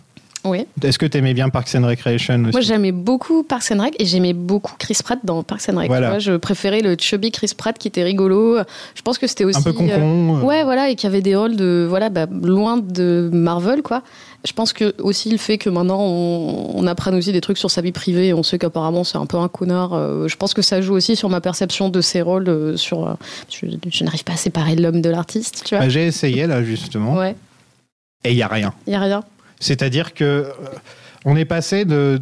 Oui. 0.46 0.66
est-ce 0.82 0.98
que 0.98 1.06
tu 1.06 1.18
aimais 1.18 1.34
bien 1.34 1.48
Parks 1.48 1.74
and 1.74 1.86
Recreation 1.86 2.34
aussi 2.42 2.52
Moi, 2.52 2.60
j'aimais 2.60 2.92
beaucoup 2.92 3.42
Parks 3.42 3.70
and 3.72 3.82
Rec 3.82 3.94
et 3.98 4.06
j'aimais 4.06 4.32
beaucoup 4.32 4.74
Chris 4.78 4.98
Pratt 5.02 5.18
dans 5.24 5.42
Parks 5.42 5.68
and 5.68 5.76
Rec. 5.78 5.88
Voilà. 5.88 6.10
Moi, 6.10 6.18
je 6.18 6.32
préférais 6.36 6.80
le 6.80 6.96
chubby 6.98 7.30
Chris 7.30 7.52
Pratt 7.56 7.76
qui 7.76 7.88
était 7.88 8.02
rigolo. 8.04 8.58
Je 8.94 9.02
pense 9.02 9.18
que 9.18 9.26
c'était 9.26 9.44
aussi. 9.44 9.58
Un 9.58 9.62
peu 9.62 9.70
euh, 9.70 9.72
con-con. 9.72 10.36
euh, 10.38 10.42
Ouais, 10.42 10.64
voilà, 10.64 10.90
et 10.90 10.94
qui 10.96 11.06
avait 11.06 11.22
des 11.22 11.34
rôles 11.36 11.56
de 11.56 11.86
voilà, 11.88 12.08
bah, 12.08 12.26
loin 12.30 12.76
de 12.76 13.28
Marvel, 13.32 13.82
quoi. 13.82 14.02
Je 14.46 14.52
pense 14.52 14.72
que 14.72 14.94
aussi 15.00 15.30
le 15.30 15.38
fait 15.38 15.58
que 15.58 15.68
maintenant 15.68 15.98
on, 16.00 16.70
on 16.76 16.86
apprenne 16.86 17.16
aussi 17.16 17.32
des 17.32 17.40
trucs 17.40 17.58
sur 17.58 17.68
sa 17.68 17.80
vie 17.80 17.90
privée, 17.90 18.32
on 18.32 18.44
sait 18.44 18.58
qu'apparemment 18.58 19.02
c'est 19.02 19.18
un 19.18 19.26
peu 19.26 19.38
un 19.38 19.48
connard. 19.48 19.92
euh, 19.94 20.28
je 20.28 20.36
pense 20.36 20.54
que 20.54 20.62
ça 20.62 20.80
joue 20.80 20.94
aussi 20.94 21.16
sur 21.16 21.28
ma 21.28 21.40
perception 21.40 21.88
de 21.88 22.00
ses 22.00 22.22
rôles. 22.22 22.48
euh, 22.48 22.76
sur, 22.76 23.08
euh, 23.08 23.14
je, 23.50 23.66
je 23.90 24.04
n'arrive 24.04 24.22
pas 24.22 24.34
à 24.34 24.36
séparer 24.36 24.76
l'homme 24.76 25.00
de 25.00 25.10
l'artiste, 25.10 25.62
tu 25.64 25.74
vois. 25.74 25.84
bah, 25.84 25.88
J'ai 25.88 26.06
essayé 26.06 26.46
là 26.46 26.62
justement 26.62 27.14
Ouais, 27.16 27.34
et 28.22 28.30
il 28.30 28.36
y 28.36 28.42
a 28.42 28.46
rien. 28.48 28.72
il 28.86 28.92
y 28.92 28.96
a 28.96 29.00
rien. 29.00 29.24
C'est-à-dire 29.66 30.14
que 30.14 30.24
euh, 30.24 30.44
on 31.24 31.36
est 31.36 31.44
passé 31.44 31.84
de 31.84 32.20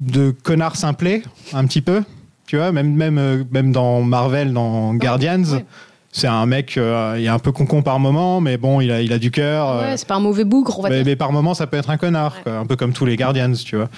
de 0.00 0.30
connard 0.30 0.76
simplé 0.76 1.24
un 1.52 1.64
petit 1.66 1.80
peu, 1.82 2.02
tu 2.46 2.56
vois, 2.56 2.70
même 2.70 2.94
même 2.94 3.18
euh, 3.18 3.42
même 3.50 3.72
dans 3.72 4.00
Marvel, 4.02 4.52
dans 4.52 4.94
Guardians, 4.94 5.42
ouais. 5.42 5.64
c'est 6.12 6.28
un 6.28 6.46
mec, 6.46 6.76
euh, 6.76 7.16
il 7.18 7.24
est 7.24 7.28
un 7.28 7.40
peu 7.40 7.50
concon 7.50 7.82
par 7.82 7.98
moment, 7.98 8.40
mais 8.40 8.56
bon, 8.58 8.80
il 8.80 8.92
a, 8.92 9.02
il 9.02 9.12
a 9.12 9.18
du 9.18 9.32
cœur. 9.32 9.68
euh, 9.68 9.80
Ouais, 9.90 9.96
c'est 9.96 10.06
pas 10.06 10.14
un 10.14 10.20
mauvais 10.20 10.44
bougre, 10.44 10.78
on 10.78 10.82
va 10.82 10.88
mais, 10.88 10.96
dire. 10.98 11.04
mais 11.06 11.16
par 11.16 11.32
moment, 11.32 11.52
ça 11.52 11.66
peut 11.66 11.76
être 11.76 11.90
un 11.90 11.96
connard, 11.96 12.36
Ouais. 12.36 12.42
quoi, 12.44 12.58
un 12.58 12.66
peu 12.66 12.76
comme 12.76 12.92
tous 12.92 13.06
les 13.06 13.16
Guardians, 13.16 13.52
tu 13.66 13.74
vois. 13.76 13.88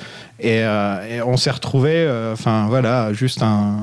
Et, 0.40 0.60
et 0.60 1.20
on 1.26 1.36
s'est 1.36 1.50
retrouvé, 1.50 2.08
enfin 2.32 2.66
voilà, 2.68 3.12
juste 3.12 3.42
un, 3.42 3.76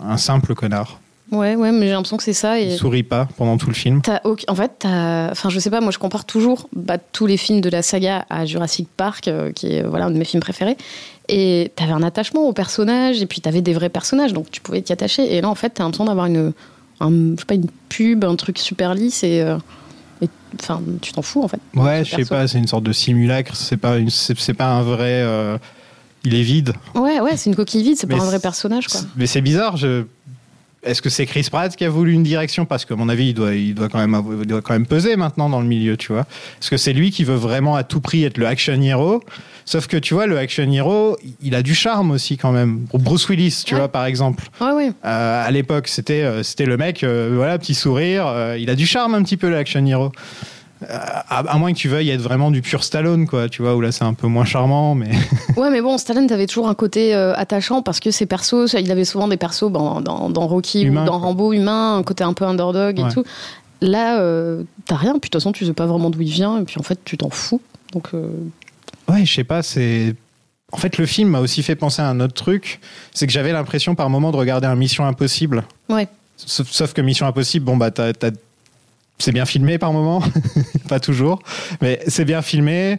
un 0.00 0.16
simple 0.16 0.54
connard. 0.54 1.00
Ouais, 1.30 1.56
ouais, 1.56 1.72
mais 1.72 1.86
j'ai 1.86 1.92
l'impression 1.92 2.16
que 2.16 2.22
c'est 2.22 2.32
ça. 2.32 2.58
Il 2.58 2.70
Et 2.72 2.76
sourit 2.76 3.02
pas 3.02 3.28
pendant 3.36 3.56
tout 3.58 3.66
le 3.68 3.74
film. 3.74 4.00
en 4.24 4.54
fait, 4.54 4.72
t'as- 4.78 5.30
enfin, 5.30 5.50
je 5.50 5.58
sais 5.58 5.70
pas, 5.70 5.80
moi, 5.80 5.90
je 5.90 5.98
compare 5.98 6.24
toujours 6.24 6.68
bah, 6.74 6.96
tous 6.98 7.26
les 7.26 7.36
films 7.36 7.60
de 7.60 7.68
la 7.68 7.82
saga 7.82 8.24
à 8.30 8.46
Jurassic 8.46 8.88
Park, 8.96 9.28
euh, 9.28 9.52
qui 9.52 9.66
est 9.74 9.82
voilà 9.82 10.06
un 10.06 10.10
de 10.10 10.16
mes 10.18 10.24
films 10.24 10.40
préférés. 10.40 10.76
Et 11.28 11.70
t'avais 11.76 11.92
un 11.92 12.02
attachement 12.02 12.42
aux 12.48 12.54
personnages, 12.54 13.20
et 13.20 13.26
puis 13.26 13.40
t'avais 13.42 13.60
des 13.60 13.74
vrais 13.74 13.90
personnages, 13.90 14.32
donc 14.32 14.50
tu 14.50 14.60
pouvais 14.62 14.80
t'y 14.80 14.92
attacher. 14.94 15.34
Et 15.36 15.40
là, 15.42 15.50
en 15.50 15.54
fait, 15.54 15.70
t'as 15.70 15.84
l'impression 15.84 16.06
d'avoir 16.06 16.26
une, 16.26 16.52
un- 17.00 17.10
je 17.10 17.36
sais 17.40 17.44
pas, 17.46 17.54
une 17.54 17.68
pub, 17.90 18.24
un 18.24 18.34
truc 18.36 18.58
super 18.58 18.94
lisse, 18.94 19.22
et 19.22 19.42
euh, 19.42 19.58
et- 20.22 20.28
enfin, 20.58 20.80
tu 21.02 21.12
t'en 21.12 21.20
fous 21.22 21.42
en 21.42 21.48
fait. 21.48 21.60
Ouais, 21.74 22.04
je 22.04 22.10
sais 22.10 22.16
perso. 22.16 22.34
pas, 22.34 22.48
c'est 22.48 22.58
une 22.58 22.66
sorte 22.66 22.84
de 22.84 22.92
simulacre. 22.92 23.54
C'est 23.54 23.76
pas, 23.76 23.98
une- 23.98 24.08
pas 24.56 24.66
un 24.70 24.82
vrai. 24.82 25.20
euh, 25.22 25.58
il 26.24 26.34
est 26.34 26.42
vide. 26.42 26.72
Ouais, 26.96 27.20
ouais, 27.20 27.36
c'est 27.36 27.48
une 27.48 27.54
coquille 27.56 27.82
vide, 27.82 27.96
c'est 27.96 28.06
pas 28.08 28.16
un 28.16 28.24
vrai 28.26 28.40
personnage, 28.40 28.88
quoi. 28.88 29.00
Mais 29.16 29.26
c'est 29.26 29.40
bizarre. 29.40 29.76
Je... 29.76 30.04
Est-ce 30.84 31.02
que 31.02 31.10
c'est 31.10 31.26
Chris 31.26 31.48
Pratt 31.50 31.74
qui 31.74 31.84
a 31.84 31.88
voulu 31.90 32.12
une 32.12 32.22
direction? 32.22 32.64
Parce 32.64 32.84
qu'à 32.84 32.94
mon 32.94 33.08
avis, 33.08 33.28
il 33.30 33.34
doit, 33.34 33.54
il, 33.54 33.74
doit 33.74 33.88
quand 33.88 33.98
même 33.98 34.16
il 34.40 34.46
doit 34.46 34.62
quand 34.62 34.74
même 34.74 34.86
peser 34.86 35.16
maintenant 35.16 35.48
dans 35.50 35.60
le 35.60 35.66
milieu, 35.66 35.96
tu 35.96 36.12
vois. 36.12 36.22
Est-ce 36.60 36.70
que 36.70 36.76
c'est 36.76 36.92
lui 36.92 37.10
qui 37.10 37.24
veut 37.24 37.34
vraiment 37.34 37.74
à 37.74 37.82
tout 37.82 38.00
prix 38.00 38.22
être 38.24 38.38
le 38.38 38.46
action 38.46 38.80
hero? 38.80 39.22
Sauf 39.64 39.86
que 39.86 39.96
tu 39.96 40.14
vois, 40.14 40.26
le 40.26 40.38
action 40.38 40.70
hero, 40.70 41.18
il 41.42 41.54
a 41.54 41.62
du 41.62 41.74
charme 41.74 42.10
aussi 42.12 42.36
quand 42.38 42.52
même. 42.52 42.86
Bruce 42.94 43.28
Willis, 43.28 43.64
tu 43.66 43.74
Ouais. 43.74 43.80
vois, 43.80 43.88
par 43.88 44.06
exemple. 44.06 44.44
Ouais, 44.60 44.70
ouais. 44.72 44.92
Euh, 45.04 45.46
à 45.46 45.50
l'époque, 45.50 45.88
c'était 45.88 46.22
euh, 46.22 46.42
c'était 46.42 46.64
le 46.64 46.76
mec, 46.76 47.02
euh, 47.02 47.32
voilà, 47.34 47.58
petit 47.58 47.74
sourire. 47.74 48.26
euh, 48.28 48.56
il 48.58 48.70
a 48.70 48.74
du 48.76 48.86
charme 48.86 49.14
un 49.14 49.22
petit 49.24 49.36
peu, 49.36 49.50
le 49.50 49.56
action 49.56 49.84
hero. 49.84 50.12
À, 50.88 51.38
à 51.40 51.58
moins 51.58 51.72
que 51.72 51.78
tu 51.78 51.88
veuilles 51.88 52.10
être 52.10 52.20
vraiment 52.20 52.50
du 52.52 52.62
pur 52.62 52.84
Stallone, 52.84 53.26
quoi, 53.26 53.48
tu 53.48 53.62
vois, 53.62 53.74
où 53.74 53.80
là 53.80 53.90
c'est 53.90 54.04
un 54.04 54.14
peu 54.14 54.26
moins 54.28 54.44
charmant, 54.44 54.94
mais. 54.94 55.10
Ouais, 55.56 55.70
mais 55.70 55.80
bon, 55.80 55.98
Stallone, 55.98 56.26
t'avais 56.28 56.46
toujours 56.46 56.68
un 56.68 56.74
côté 56.74 57.14
euh, 57.14 57.34
attachant 57.34 57.82
parce 57.82 57.98
que 57.98 58.10
ses 58.12 58.26
persos, 58.26 58.74
il 58.78 58.90
avait 58.92 59.04
souvent 59.04 59.26
des 59.26 59.36
persos 59.36 59.70
dans, 59.72 60.00
dans, 60.00 60.30
dans 60.30 60.46
Rocky 60.46 60.82
Humain, 60.82 61.02
ou 61.02 61.06
dans 61.06 61.18
quoi. 61.18 61.26
Rambo 61.28 61.52
humain, 61.52 61.96
un 61.96 62.02
côté 62.04 62.22
un 62.22 62.32
peu 62.32 62.44
underdog 62.44 62.98
Ouais. 62.98 63.08
et 63.08 63.12
tout. 63.12 63.24
Là, 63.80 64.20
euh, 64.20 64.62
t'as 64.86 64.96
rien, 64.96 65.12
puis 65.12 65.18
de 65.18 65.20
toute 65.22 65.34
façon, 65.34 65.50
tu 65.52 65.64
sais 65.66 65.72
pas 65.72 65.86
vraiment 65.86 66.10
d'où 66.10 66.20
il 66.22 66.30
vient, 66.30 66.60
et 66.60 66.64
puis 66.64 66.76
en 66.78 66.82
fait, 66.84 66.98
tu 67.04 67.16
t'en 67.16 67.30
fous. 67.30 67.60
Donc, 67.92 68.08
euh, 68.14 68.28
Ouais, 69.08 69.24
je 69.24 69.34
sais 69.34 69.44
pas, 69.44 69.62
c'est. 69.62 70.14
En 70.70 70.76
fait, 70.76 70.98
le 70.98 71.06
film 71.06 71.30
m'a 71.30 71.40
aussi 71.40 71.62
fait 71.62 71.76
penser 71.76 72.02
à 72.02 72.08
un 72.08 72.20
autre 72.20 72.34
truc, 72.34 72.80
c'est 73.14 73.26
que 73.26 73.32
j'avais 73.32 73.52
l'impression 73.52 73.94
par 73.94 74.10
moment 74.10 74.30
de 74.30 74.36
regarder 74.36 74.66
un 74.66 74.74
Mission 74.76 75.06
Impossible. 75.06 75.64
ouais. 75.88 76.06
Sauf, 76.36 76.68
sauf 76.70 76.92
que 76.92 77.00
Mission 77.00 77.26
Impossible, 77.26 77.64
bon, 77.64 77.76
bah, 77.76 77.90
t'as- 77.90 78.12
c'est 79.18 79.32
bien 79.32 79.44
filmé 79.46 79.78
par 79.78 79.92
moment, 79.92 80.22
pas 80.88 81.00
toujours, 81.00 81.40
mais 81.80 82.00
c'est 82.08 82.24
bien 82.24 82.42
filmé. 82.42 82.98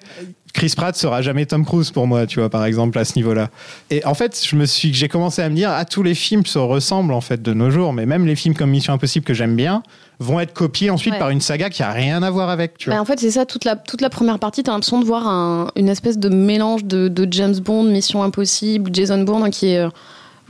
Chris 0.52 0.74
Pratt 0.76 0.96
sera 0.96 1.22
jamais 1.22 1.46
Tom 1.46 1.64
Cruise 1.64 1.92
pour 1.92 2.08
moi, 2.08 2.26
tu 2.26 2.40
vois, 2.40 2.50
par 2.50 2.66
exemple, 2.66 2.98
à 2.98 3.06
ce 3.06 3.16
niveau-là. 3.18 3.50
Et 3.92 4.04
en 4.04 4.16
fait, 4.16 4.42
je 4.44 4.56
me 4.56 4.66
suis, 4.66 4.92
j'ai 4.96 5.08
commencé 5.08 5.44
à 5.44 5.48
me 5.50 5.54
dire, 5.56 5.70
ah, 5.72 5.86
tous 5.86 6.02
les 6.02 6.16
films 6.16 6.44
se 6.46 6.58
ressemblent 6.58 7.14
en 7.14 7.22
fait 7.22 7.40
de 7.42 7.54
nos 7.54 7.70
jours, 7.70 7.94
mais 7.94 8.08
même 8.08 8.26
les 8.26 8.36
films 8.36 8.56
comme 8.56 8.72
Mission 8.72 8.92
Impossible 8.94 9.24
que 9.24 9.36
j'aime 9.36 9.56
bien 9.56 9.84
vont 10.20 10.40
être 10.40 10.52
copiés 10.54 10.90
ensuite 10.90 11.14
Ouais. 11.14 11.20
par 11.20 11.30
une 11.30 11.40
saga 11.40 11.70
qui 11.70 11.84
a 11.84 11.92
rien 11.92 12.24
à 12.24 12.32
voir 12.32 12.50
avec, 12.50 12.80
tu 12.80 12.90
vois. 12.90 12.96
Bah, 12.96 13.02
en 13.02 13.06
fait, 13.06 13.20
c'est 13.20 13.30
ça, 13.32 13.46
toute 13.46 13.64
la, 13.64 13.76
toute 13.76 14.02
la 14.02 14.10
première 14.10 14.40
partie, 14.40 14.64
t'as 14.64 14.72
l'impression 14.72 15.00
de 15.00 15.06
voir 15.06 15.28
un- 15.28 15.70
une 15.76 15.88
espèce 15.88 16.18
de 16.18 16.30
mélange 16.30 16.84
de, 16.84 17.08
de 17.10 17.28
James 17.32 17.58
Bond, 17.60 17.84
Mission 17.84 18.24
Impossible, 18.24 18.90
Jason 18.92 19.22
Bourne, 19.24 19.44
hein, 19.44 19.50
qui 19.52 19.68
est 19.68 19.78
euh, 19.78 19.90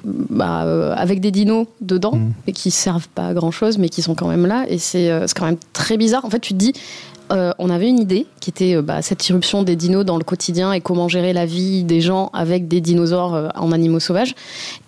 bah, 0.04 0.64
euh, 0.66 0.94
avec 0.96 1.20
des 1.22 1.32
dinos 1.32 1.68
dedans, 1.82 2.14
Mm. 2.16 2.32
et 2.48 2.52
qui 2.52 2.72
servent 2.72 3.08
pas 3.10 3.28
à 3.28 3.34
grand 3.34 3.52
chose, 3.52 3.78
mais 3.78 3.90
qui 3.90 4.02
sont 4.02 4.16
quand 4.16 4.28
même 4.28 4.46
là, 4.46 4.66
et 4.70 4.78
c'est 4.78 5.10
euh, 5.12 5.28
c'est 5.28 5.38
quand 5.38 5.46
même 5.46 5.58
très 5.74 5.98
bizarre. 5.98 6.26
En 6.26 6.30
fait, 6.30 6.40
tu 6.40 6.54
te 6.54 6.58
dis, 6.60 6.74
euh, 7.32 7.52
on 7.60 7.70
avait 7.70 7.88
une 7.88 8.00
idée 8.00 8.26
qui 8.40 8.50
était 8.50 8.82
bah, 8.82 9.02
cette 9.02 9.28
irruption 9.30 9.64
des 9.64 9.76
dinos 9.76 10.04
dans 10.06 10.18
le 10.18 10.24
quotidien 10.24 10.74
et 10.74 10.82
comment 10.82 11.08
gérer 11.08 11.34
la 11.34 11.46
vie 11.46 11.84
des 11.84 12.02
gens 12.02 12.30
avec 12.34 12.68
des 12.68 12.82
dinosaures 12.82 13.52
en 13.56 13.72
animaux 13.72 14.00
sauvages, 14.00 14.34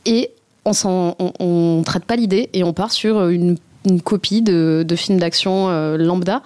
et 0.06 0.32
on, 0.66 0.74
s'en- 0.74 1.16
on, 1.20 1.32
on 1.40 1.84
traite 1.84 2.06
pas 2.06 2.16
l'idée 2.16 2.50
et 2.54 2.64
on 2.64 2.74
part 2.74 2.92
sur 2.92 3.28
une, 3.30 3.58
une 3.86 4.02
copie 4.02 4.42
de, 4.42 4.84
de 4.88 4.96
film 4.96 5.20
d'action 5.20 5.70
lambda 5.98 6.42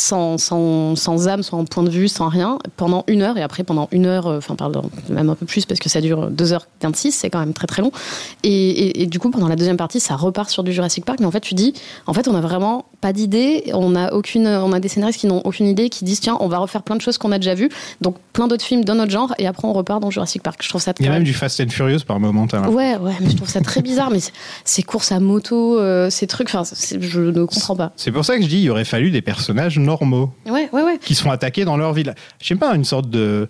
sans, 0.00 0.38
sans, 0.38 0.96
sans 0.96 1.28
âme, 1.28 1.42
sans 1.42 1.64
point 1.64 1.82
de 1.82 1.90
vue, 1.90 2.08
sans 2.08 2.28
rien, 2.28 2.58
pendant 2.76 3.04
une 3.08 3.22
heure, 3.22 3.36
et 3.38 3.42
après 3.42 3.64
pendant 3.64 3.88
une 3.92 4.06
heure, 4.06 4.26
euh, 4.26 4.38
enfin 4.38 4.54
pardon, 4.56 4.90
même 5.10 5.28
un 5.30 5.34
peu 5.34 5.46
plus, 5.46 5.64
parce 5.66 5.80
que 5.80 5.88
ça 5.88 6.00
dure 6.00 6.30
2h26, 6.30 7.10
c'est 7.12 7.30
quand 7.30 7.40
même 7.40 7.52
très 7.52 7.66
très 7.66 7.82
long. 7.82 7.90
Et, 8.42 8.50
et- 8.70 9.02
et 9.02 9.06
du 9.06 9.18
coup, 9.18 9.30
pendant 9.30 9.48
la 9.48 9.56
deuxième 9.56 9.76
partie, 9.76 10.00
ça 10.00 10.16
repart 10.16 10.48
sur 10.50 10.62
du 10.62 10.72
Jurassic 10.72 11.04
Park, 11.04 11.18
mais 11.20 11.26
en 11.26 11.30
fait, 11.30 11.40
tu 11.40 11.54
dis, 11.54 11.72
en 12.06 12.12
fait, 12.14 12.28
on 12.28 12.34
a 12.34 12.40
vraiment 12.40 12.86
pas 13.00 13.12
d'idée, 13.12 13.64
on 13.74 13.94
a, 13.94 14.12
aucune, 14.12 14.46
on 14.46 14.72
a 14.72 14.80
des 14.80 14.88
scénaristes 14.88 15.20
qui 15.20 15.26
n'ont 15.26 15.40
aucune 15.44 15.66
idée, 15.66 15.88
qui 15.88 16.04
disent, 16.04 16.20
tiens, 16.20 16.36
on 16.40 16.48
va 16.48 16.58
refaire 16.58 16.82
plein 16.82 16.96
de 16.96 17.00
choses 17.00 17.18
qu'on 17.18 17.32
a 17.32 17.38
déjà 17.38 17.54
vues, 17.54 17.68
donc 18.00 18.16
plein 18.32 18.48
d'autres 18.48 18.64
films 18.64 18.84
dans 18.84 18.94
notre 18.94 19.10
genre, 19.12 19.34
et 19.38 19.46
après 19.46 19.66
on 19.68 19.72
repart 19.72 20.00
dans 20.00 20.10
Jurassic 20.10 20.42
Park. 20.42 20.60
Je 20.62 20.68
trouve 20.68 20.80
ça 20.82 20.92
Il 20.98 21.04
y 21.04 21.06
a 21.06 21.10
très- 21.10 21.18
même 21.18 21.24
du 21.24 21.34
Fast 21.34 21.60
and 21.60 21.68
Furious 21.68 22.00
par 22.06 22.18
moment. 22.20 22.46
Ouais, 22.70 22.96
ouais, 22.96 23.12
mais 23.20 23.30
je 23.30 23.36
trouve 23.36 23.48
ça 23.48 23.60
très 23.60 23.82
bizarre, 23.82 24.10
mais 24.10 24.18
ces 24.64 24.82
courses 24.82 25.12
à 25.12 25.20
moto, 25.20 25.78
euh, 25.78 26.10
ces 26.10 26.26
trucs, 26.26 26.48
enfin, 26.48 26.62
je 27.00 27.20
ne 27.20 27.44
comprends 27.44 27.76
pas. 27.76 27.92
C'est 27.96 28.10
pour 28.12 28.24
ça 28.24 28.36
que 28.36 28.42
je 28.42 28.48
dis 28.48 28.60
il 28.62 28.70
aurait 28.70 28.84
fallu 28.84 29.10
des 29.10 29.22
personnages 29.22 29.78
normaux 29.88 30.32
Ouais, 30.46 30.68
ouais, 30.72 30.82
ouais. 30.82 30.98
qui 31.00 31.14
sont 31.14 31.30
attaqués 31.30 31.64
dans 31.64 31.76
leur 31.76 31.92
ville. 31.94 32.14
Je 32.40 32.46
sais 32.46 32.54
pas, 32.56 32.74
une 32.74 32.84
sorte 32.84 33.08
de. 33.10 33.48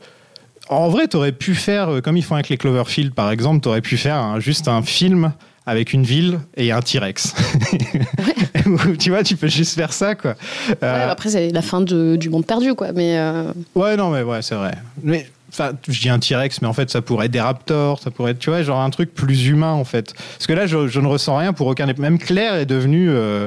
En 0.71 0.89
vrai, 0.89 1.09
t'aurais 1.09 1.33
pu 1.33 1.55
faire, 1.55 1.89
euh, 1.89 2.01
comme 2.01 2.17
ils 2.17 2.23
font 2.25 2.35
avec 2.35 2.49
les 2.49 2.57
Cloverfield 2.57 3.13
par 3.15 3.31
exemple, 3.31 3.61
t'aurais 3.61 3.81
pu 3.81 3.97
faire 3.97 4.39
juste 4.41 4.69
un 4.69 4.83
film 4.83 5.33
avec 5.67 5.93
une 5.93 6.03
ville 6.05 6.41
et 6.57 6.73
un 6.73 6.81
T-Rex. 6.81 7.35
Tu 8.99 9.11
vois, 9.11 9.23
tu 9.23 9.37
peux 9.37 9.49
juste 9.49 9.75
faire 9.75 9.93
ça, 9.93 10.15
quoi. 10.15 10.33
Ouais, 10.69 10.77
Euh, 10.83 11.11
après, 11.11 11.31
c'est 11.31 11.51
la 11.51 11.63
fin 11.63 11.81
de- 11.81 12.17
du 12.17 12.29
monde 12.31 12.45
perdu, 12.47 12.75
quoi. 12.75 12.93
Mais 12.93 13.19
euh, 13.19 13.53
ouais, 13.75 13.97
non, 13.97 14.11
mais 14.11 14.23
ouais, 14.23 14.43
c'est 14.43 14.55
vrai. 14.55 14.73
Mais. 15.03 15.27
Enfin, 15.51 15.71
je 15.89 15.99
dis 15.99 16.11
un 16.11 16.19
T-Rex, 16.19 16.61
mais 16.61 16.69
en 16.69 16.75
fait, 16.75 16.91
ça 16.91 17.01
pourrait 17.01 17.25
être 17.27 17.33
des 17.33 17.41
raptors, 17.41 17.99
ça 18.01 18.11
pourrait 18.11 18.33
être, 18.33 18.39
tu 18.39 18.51
vois, 18.51 18.63
genre 18.63 18.81
un 18.83 18.91
truc 18.91 19.15
plus 19.15 19.47
humain, 19.47 19.73
en 19.73 19.85
fait. 19.85 20.13
Parce 20.37 20.47
que 20.47 20.53
là, 20.53 20.67
je, 20.67 20.89
je 20.89 21.01
ne 21.01 21.07
ressens 21.07 21.39
rien 21.39 21.55
pour 21.55 21.67
aucun. 21.69 21.87
des- 21.87 21.95
Même 21.95 22.19
Claire 22.19 22.55
est 22.57 22.67
devenue. 22.67 23.09
euh, 23.09 23.47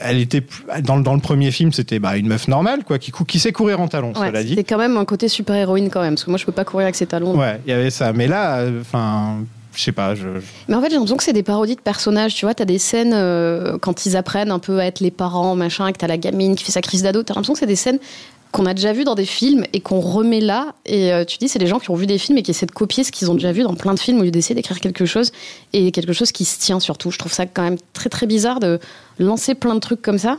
elle 0.00 0.18
était 0.18 0.42
dans, 0.82 0.96
le- 0.96 1.02
dans 1.02 1.14
le 1.14 1.20
premier 1.20 1.50
film, 1.50 1.72
c'était 1.72 1.98
bah, 1.98 2.16
une 2.16 2.28
meuf 2.28 2.48
normale, 2.48 2.84
quoi, 2.84 2.98
qui, 2.98 3.12
qui 3.26 3.38
sait 3.38 3.52
courir 3.52 3.80
en 3.80 3.88
talons, 3.88 4.12
ouais, 4.14 4.26
cela 4.28 4.42
dit. 4.42 4.50
c'était 4.50 4.64
quand 4.64 4.78
même 4.78 4.96
un 4.96 5.04
côté 5.04 5.28
super-héroïne, 5.28 5.90
quand 5.90 6.00
même. 6.02 6.14
Parce 6.14 6.24
que 6.24 6.30
moi, 6.30 6.38
je 6.38 6.44
peux 6.46 6.52
pas 6.52 6.64
courir 6.64 6.86
avec 6.86 6.94
ses 6.96 7.06
talons. 7.06 7.36
Ouais, 7.38 7.60
il 7.66 7.70
y 7.70 7.72
avait 7.72 7.90
ça. 7.90 8.12
Mais 8.12 8.26
là, 8.26 8.58
euh, 8.58 8.80
enfin, 8.80 9.38
je 9.74 9.82
sais 9.82 9.92
pas, 9.92 10.14
je. 10.14 10.22
je- 10.22 10.40
Mais 10.68 10.74
en 10.74 10.80
fait, 10.80 10.86
j'ai 10.88 10.94
l'impression 10.94 11.16
que 11.16 11.24
c'est 11.24 11.32
des 11.32 11.42
parodies 11.42 11.76
de 11.76 11.80
personnages. 11.80 12.34
Tu 12.34 12.44
vois, 12.46 12.54
t'as 12.54 12.64
des 12.64 12.78
scènes 12.78 13.12
euh, 13.14 13.76
quand 13.80 14.06
ils 14.06 14.16
apprennent 14.16 14.50
un 14.50 14.58
peu 14.58 14.78
à 14.80 14.86
être 14.86 15.00
les 15.00 15.10
parents, 15.10 15.54
machin, 15.56 15.86
et 15.88 15.92
que 15.92 15.98
t'as 15.98 16.06
la 16.06 16.18
gamine 16.18 16.54
qui 16.54 16.64
fait 16.64 16.72
sa 16.72 16.80
crise 16.80 17.02
d'ado. 17.02 17.22
T'as 17.22 17.34
l'impression 17.34 17.52
que 17.54 17.58
c'est 17.58 17.66
des 17.66 17.76
scènes 17.76 17.98
qu'on 18.54 18.66
a 18.66 18.72
déjà 18.74 18.92
vues 18.92 19.02
dans 19.02 19.16
des 19.16 19.24
films 19.24 19.64
et 19.72 19.80
qu'on 19.80 19.98
remet 19.98 20.40
là. 20.40 20.76
Et 20.86 21.12
euh, 21.12 21.24
tu 21.24 21.38
dis, 21.38 21.48
c'est 21.48 21.58
des 21.58 21.66
gens 21.66 21.80
qui 21.80 21.90
ont 21.90 21.96
vu 21.96 22.06
des 22.06 22.18
films 22.18 22.38
et 22.38 22.42
qui 22.44 22.52
essaient 22.52 22.66
de 22.66 22.70
copier 22.70 23.02
ce 23.02 23.10
qu'ils 23.10 23.28
ont 23.28 23.34
déjà 23.34 23.50
vu 23.50 23.64
dans 23.64 23.74
plein 23.74 23.92
de 23.94 23.98
films 23.98 24.20
au 24.20 24.22
lieu 24.22 24.30
d'essayer 24.30 24.54
d'écrire 24.54 24.78
quelque 24.78 25.06
chose 25.06 25.32
et 25.72 25.90
quelque 25.90 26.12
chose 26.12 26.30
qui 26.30 26.44
se 26.44 26.60
tient 26.60 26.78
surtout. 26.78 27.10
Je 27.10 27.18
trouve 27.18 27.32
ça 27.32 27.46
quand 27.46 27.62
même 27.62 27.78
très 27.94 28.08
très 28.08 28.26
bizarre 28.26 28.60
de 28.60 28.78
lancer 29.18 29.56
plein 29.56 29.74
de 29.74 29.80
trucs 29.80 30.00
comme 30.00 30.18
ça 30.18 30.38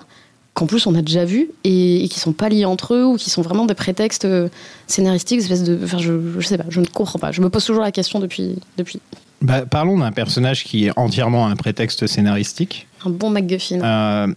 qu'en 0.53 0.65
plus 0.65 0.87
on 0.87 0.95
a 0.95 1.01
déjà 1.01 1.25
vu 1.25 1.49
et, 1.65 2.05
et 2.05 2.07
qui 2.07 2.21
sont 2.21 2.31
pas 2.31 2.47
liés 2.47 2.63
entre 2.63 2.93
eux 2.93 3.03
ou 3.03 3.17
qui 3.17 3.29
sont 3.29 3.41
vraiment 3.41 3.65
des 3.65 3.73
prétextes 3.73 4.23
euh, 4.23 4.47
scénaristiques, 4.87 5.41
espèce 5.41 5.63
de, 5.65 5.77
enfin 5.83 5.97
je, 5.97 6.13
je 6.39 6.47
sais 6.47 6.57
pas, 6.57 6.63
je 6.69 6.79
ne 6.79 6.85
comprends 6.85 7.19
pas. 7.19 7.33
Je 7.33 7.41
me 7.41 7.49
pose 7.49 7.65
toujours 7.65 7.83
la 7.83 7.91
question 7.91 8.19
depuis 8.19 8.55
depuis 8.77 9.01
Bah, 9.41 9.65
parlons 9.65 9.97
d'un 9.99 10.13
personnage 10.13 10.63
qui 10.63 10.85
est 10.85 10.91
entièrement 10.97 11.47
un 11.47 11.57
prétexte 11.57 12.07
scénaristique. 12.07 12.87
un 13.05 13.09
bon 13.09 13.29
MacGuffin. 13.29 13.81
Euh, 13.81 14.33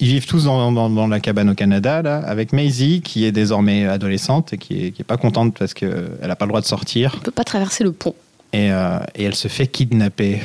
ils 0.00 0.08
vivent 0.08 0.26
tous 0.26 0.44
dans, 0.44 0.72
dans- 0.72 0.90
dans 0.90 1.06
la 1.06 1.20
cabane 1.20 1.50
au 1.50 1.54
Canada, 1.54 2.02
là, 2.02 2.18
avec 2.18 2.52
Maisie, 2.52 3.00
qui 3.02 3.24
est 3.24 3.32
désormais 3.32 3.86
adolescente 3.86 4.52
et 4.54 4.58
qui 4.58 4.86
est, 4.86 4.90
qui 4.92 5.02
est 5.02 5.04
pas 5.04 5.16
contente 5.18 5.56
parce 5.58 5.74
qu'elle 5.74 6.16
n'a 6.22 6.36
pas 6.36 6.46
le 6.46 6.50
droit 6.50 6.60
de 6.60 6.66
sortir. 6.66 7.14
On 7.18 7.20
peut 7.22 7.30
pas 7.30 7.44
traverser 7.44 7.84
le 7.84 7.92
pont. 7.92 8.14
Et, 8.52 8.72
euh, 8.72 8.98
et 9.14 9.24
elle 9.24 9.34
se 9.36 9.46
fait 9.48 9.66
kidnapper. 9.68 10.40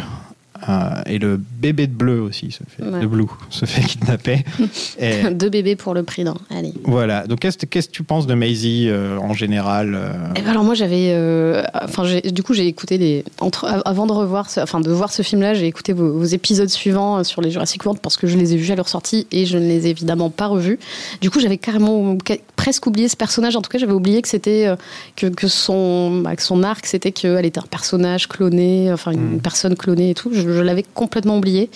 Euh, 0.70 1.02
et 1.06 1.20
le 1.20 1.38
bébé 1.38 1.86
de 1.88 1.94
bleu 1.94 2.22
aussi, 2.22 2.52
se 2.52 2.60
fait, 2.68 2.84
Ouais. 2.84 3.00
de 3.02 3.08
blue, 3.08 3.26
se 3.50 3.66
fait 3.66 3.82
kidnapper. 3.82 4.46
et 5.00 5.30
Deux 5.32 5.50
bébés 5.50 5.76
pour 5.76 5.94
le 5.94 6.04
prix 6.04 6.24
d'un. 6.24 6.36
Allez. 6.50 6.74
voilà. 6.86 7.28
Donc, 7.28 7.40
qu'est-ce 7.40 7.58
qu'est-ce 7.66 7.88
que 7.90 7.94
tu 7.94 8.04
penses 8.04 8.26
de 8.28 8.34
Maisie 8.36 8.88
euh, 8.90 9.18
en 9.20 9.34
général 9.34 9.96
euh, 9.96 10.14
Eh 10.36 10.42
ben 10.42 10.52
alors 10.52 10.64
moi 10.64 10.74
j'avais, 10.76 11.14
enfin 11.84 12.04
du 12.24 12.44
coup 12.44 12.54
j'ai 12.54 12.68
écouté 12.68 12.98
les, 12.98 13.24
entre, 13.42 13.66
av- 13.66 13.82
avant 13.86 14.08
de 14.08 14.12
revoir, 14.14 14.50
ce- 14.50 14.60
enfin 14.62 14.80
de 14.80 14.90
voir 14.92 15.12
ce 15.12 15.22
film-là, 15.22 15.54
j'ai 15.54 15.68
écouté 15.68 15.94
vos, 15.94 16.14
vos 16.14 16.24
épisodes 16.24 16.70
suivants 16.70 17.24
sur 17.24 17.42
les 17.42 17.52
Jurassic 17.52 17.84
World 17.86 18.02
parce 18.02 18.16
que 18.18 18.28
je 18.28 18.38
les 18.38 18.54
ai 18.54 18.58
vus 18.58 18.72
à 18.72 18.76
leur 18.76 18.88
sortie 18.90 19.28
et 19.32 19.46
je 19.46 19.58
ne 19.58 19.68
les 19.68 19.88
ai 19.88 19.90
évidemment 19.90 20.30
pas 20.30 20.48
revus. 20.48 20.80
Du 21.22 21.30
coup 21.30 21.40
j'avais 21.40 21.58
carrément 21.58 22.18
ca- 22.26 22.38
presque 22.56 22.86
oublié 22.88 23.08
ce 23.10 23.18
personnage. 23.18 23.56
En 23.56 23.62
tout 23.62 23.70
cas 23.70 23.78
j'avais 23.78 23.92
oublié 23.94 24.22
que 24.22 24.28
c'était 24.30 24.68
que, 25.16 25.28
que 25.28 25.48
son, 25.48 26.22
bah, 26.22 26.36
que 26.36 26.42
son 26.44 26.64
arc 26.64 26.86
c'était 26.86 27.12
qu'elle 27.12 27.46
était 27.46 27.60
un 27.60 27.64
personnage 27.70 28.28
cloné, 28.30 28.92
enfin 28.94 29.12
une 29.12 29.36
Mm. 29.36 29.40
personne 29.40 29.76
clonée 29.76 30.12
et 30.12 30.14
tout. 30.14 30.30
Je, 30.34 30.45
je 30.52 30.62
l'avais 30.62 30.84
complètement 30.84 31.38
oublié. 31.38 31.70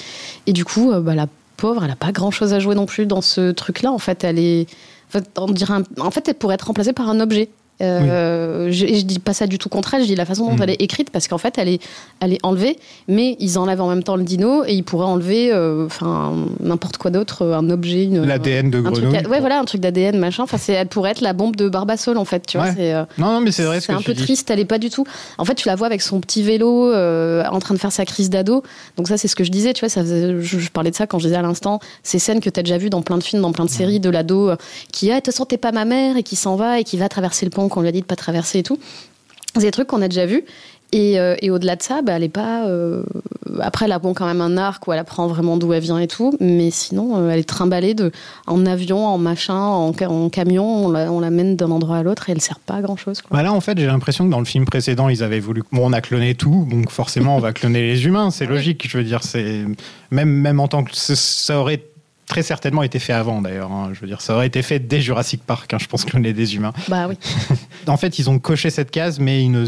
Et 0.47 0.53
du 0.53 0.65
coup 0.65 0.91
euh, 0.91 0.99
bah, 0.99 1.15
la 1.15 1.27
pauvre, 1.57 1.83
elle 1.83 1.91
a 1.91 1.95
pas 1.95 2.11
grand-chose 2.11 2.53
à 2.53 2.59
jouer 2.59 2.75
non 2.75 2.85
plus 2.85 3.05
dans 3.05 3.21
ce 3.21 3.51
truc-là. 3.51 3.91
En 3.91 3.99
fait 3.99 4.23
elle 4.23 4.39
est, 4.39 4.67
en 5.37 6.11
fait 6.11 6.27
elle 6.27 6.35
pourrait 6.35 6.55
être 6.55 6.67
remplacée 6.67 6.93
par 6.93 7.09
un 7.09 7.19
objet. 7.19 7.49
Euh, 7.81 8.67
je, 8.71 8.85
je 8.87 9.01
dis 9.03 9.19
pas 9.19 9.33
ça 9.33 9.47
du 9.47 9.57
tout 9.57 9.69
contre 9.69 9.93
elle, 9.93 10.01
je 10.01 10.07
dis 10.07 10.15
la 10.15 10.25
façon 10.25 10.45
dont 10.47 10.55
Mm. 10.55 10.63
elle 10.63 10.69
est 10.71 10.81
écrite 10.81 11.09
parce 11.11 11.27
qu'en 11.27 11.37
fait 11.37 11.57
elle 11.57 11.69
est, 11.69 11.81
elle 12.19 12.33
est 12.33 12.39
enlevée, 12.43 12.77
mais 13.07 13.37
ils 13.39 13.57
enlèvent 13.57 13.81
en 13.81 13.87
même 13.89 14.03
temps 14.03 14.15
le 14.17 14.23
dino 14.23 14.63
et 14.65 14.73
ils 14.73 14.83
pourraient 14.83 15.05
enlever 15.05 15.51
euh, 15.53 15.85
enfin 15.85 16.33
n'importe 16.59 16.97
quoi 16.97 17.09
d'autre, 17.11 17.43
euh, 17.43 17.53
un 17.57 17.69
objet, 17.69 18.03
une, 18.03 18.25
L'ADN 18.25 18.69
de 18.69 18.79
un 18.79 18.91
truc, 18.91 19.05
grenouille. 19.05 19.27
ouais 19.27 19.39
voilà 19.39 19.59
un 19.59 19.63
truc 19.65 19.81
d'ADN 19.81 20.17
machin. 20.17 20.43
Enfin 20.43 20.57
c'est, 20.57 20.73
elle 20.73 20.87
pourrait 20.87 21.11
être 21.11 21.21
la 21.21 21.33
bombe 21.33 21.55
de 21.55 21.69
Barbasol 21.69 22.17
en 22.17 22.25
fait, 22.25 22.45
tu 22.45 22.57
vois. 22.57 22.67
Ouais. 22.67 22.75
Euh, 22.93 23.05
Non, 23.17 23.31
non, 23.33 23.41
mais 23.41 23.51
c'est 23.51 23.63
vrai 23.63 23.79
ce 23.79 23.87
c'est 23.87 23.93
un 23.93 24.01
peu 24.01 24.13
dis. 24.13 24.23
triste, 24.23 24.49
elle 24.51 24.59
est 24.59 24.65
pas 24.65 24.79
du 24.79 24.89
tout. 24.89 25.05
En 25.37 25.45
fait, 25.45 25.55
tu 25.55 25.67
la 25.67 25.75
vois 25.75 25.87
avec 25.87 26.01
son 26.01 26.19
petit 26.19 26.43
vélo 26.43 26.91
euh, 26.91 27.43
en 27.51 27.59
train 27.59 27.73
de 27.73 27.79
faire 27.79 27.91
sa 27.91 28.05
crise 28.05 28.29
d'ado. 28.29 28.63
Donc 28.97 29.07
ça, 29.07 29.17
c'est 29.17 29.27
ce 29.27 29.35
que 29.35 29.43
je 29.43 29.51
disais, 29.51 29.73
tu 29.73 29.81
vois, 29.81 29.89
ça 29.89 30.01
faisait- 30.01 30.41
je, 30.41 30.59
je 30.59 30.69
parlais 30.69 30.91
de 30.91 30.95
ça 30.95 31.07
quand 31.07 31.19
je 31.19 31.25
disais 31.25 31.37
à 31.37 31.41
l'instant, 31.41 31.79
ces 32.03 32.19
scènes 32.19 32.41
que 32.41 32.49
tu 32.49 32.59
as 32.59 32.63
déjà 32.63 32.77
vues 32.77 32.89
dans 32.89 33.01
plein 33.01 33.17
de 33.17 33.23
films, 33.23 33.41
dans 33.41 33.51
plein 33.53 33.65
de 33.65 33.69
séries, 33.69 33.99
de 33.99 34.09
l'ado 34.09 34.51
qui, 34.91 35.09
ah, 35.11 35.15
de 35.15 35.19
toute 35.19 35.27
façon, 35.33 35.45
t'es 35.45 35.57
pas 35.57 35.71
ma 35.71 35.85
mère, 35.85 36.17
et 36.17 36.23
qui 36.23 36.35
s'en 36.35 36.55
va, 36.55 36.79
et 36.79 36.83
qui 36.83 36.97
va 36.97 37.07
traverser 37.09 37.45
le 37.45 37.51
pont 37.51 37.68
qu'on 37.69 37.81
lui 37.81 37.87
a 37.89 37.91
dit 37.91 38.01
de 38.01 38.05
pas 38.05 38.15
traverser 38.15 38.59
et 38.59 38.63
tout. 38.63 38.79
C'est 39.55 39.61
des 39.61 39.71
trucs 39.71 39.87
qu'on 39.87 40.01
a 40.01 40.07
déjà 40.07 40.25
vus. 40.25 40.43
Et, 40.91 41.19
euh, 41.19 41.35
et 41.43 41.51
au-delà 41.51 41.75
de 41.75 41.83
ça, 41.83 42.01
bah, 42.01 42.13
elle 42.13 42.23
est 42.23 42.29
pas. 42.29 42.67
euh, 42.67 43.03
Après, 43.59 43.85
elle 43.85 43.91
a 43.91 43.99
bon 43.99 44.15
quand 44.15 44.25
même 44.25 44.41
un 44.41 44.57
arc 44.57 44.87
où 44.87 44.93
elle 44.93 44.97
apprend 44.97 45.27
vraiment 45.27 45.55
d'où 45.55 45.71
elle 45.71 45.83
vient 45.83 45.99
et 45.99 46.07
tout, 46.07 46.35
mais 46.39 46.71
sinon, 46.71 47.15
euh, 47.17 47.29
elle 47.29 47.37
est 47.37 47.43
trimballée 47.47 47.93
de 47.93 48.11
en 48.47 48.65
avion, 48.65 49.05
en 49.05 49.19
machin, 49.19 49.53
en, 49.55 49.93
ca- 49.93 50.09
en 50.09 50.29
camion. 50.29 50.65
On 50.87 50.89
la, 50.89 51.11
on 51.11 51.19
la 51.19 51.29
mène 51.29 51.55
d'un 51.55 51.69
endroit 51.69 51.97
à 51.97 52.01
l'autre 52.03 52.27
et 52.29 52.31
elle 52.31 52.41
sert 52.41 52.57
pas 52.57 52.73
à 52.75 52.81
grand 52.81 52.97
chose. 52.97 53.21
Bah 53.29 53.43
là, 53.43 53.53
en 53.53 53.61
fait, 53.61 53.77
j'ai 53.77 53.85
l'impression 53.85 54.25
que 54.25 54.31
dans 54.31 54.39
le 54.39 54.45
film 54.45 54.65
précédent, 54.65 55.09
ils 55.09 55.21
avaient 55.21 55.39
voulu. 55.39 55.61
Bon, 55.71 55.85
on 55.87 55.93
a 55.93 56.01
cloné 56.01 56.33
tout, 56.33 56.65
donc 56.71 56.89
forcément, 56.89 57.35
on 57.35 57.39
va 57.39 57.53
cloner 57.53 57.81
les 57.83 58.05
humains. 58.07 58.31
C'est 58.31 58.47
logique. 58.47 58.87
Je 58.89 58.97
veux 58.97 59.03
dire, 59.03 59.21
c'est 59.23 59.65
même 60.09 60.29
même 60.31 60.59
en 60.59 60.67
tant 60.67 60.83
que 60.83 60.95
ça 60.95 61.59
aurait 61.59 61.83
très 62.29 62.43
certainement 62.43 62.83
été 62.83 62.99
fait 62.99 63.11
avant, 63.11 63.41
d'ailleurs. 63.41 63.71
hein. 63.73 63.89
Je 63.93 63.99
veux 63.99 64.07
dire, 64.07 64.21
ça 64.21 64.33
aurait 64.35 64.47
été 64.47 64.61
fait 64.61 64.79
dès 64.79 65.01
Jurassic 65.01 65.43
Park. 65.45 65.73
hein, 65.73 65.77
je 65.81 65.87
pense 65.87 66.05
cloner 66.05 66.31
des 66.31 66.55
humains. 66.55 66.71
Bah 66.87 67.07
oui. 67.09 67.15
En 67.87 67.97
fait, 67.97 68.19
ils 68.19 68.29
ont 68.29 68.39
coché 68.39 68.69
cette 68.69 68.91
case, 68.91 69.19
mais 69.19 69.43
ils 69.43 69.51
ne 69.51 69.65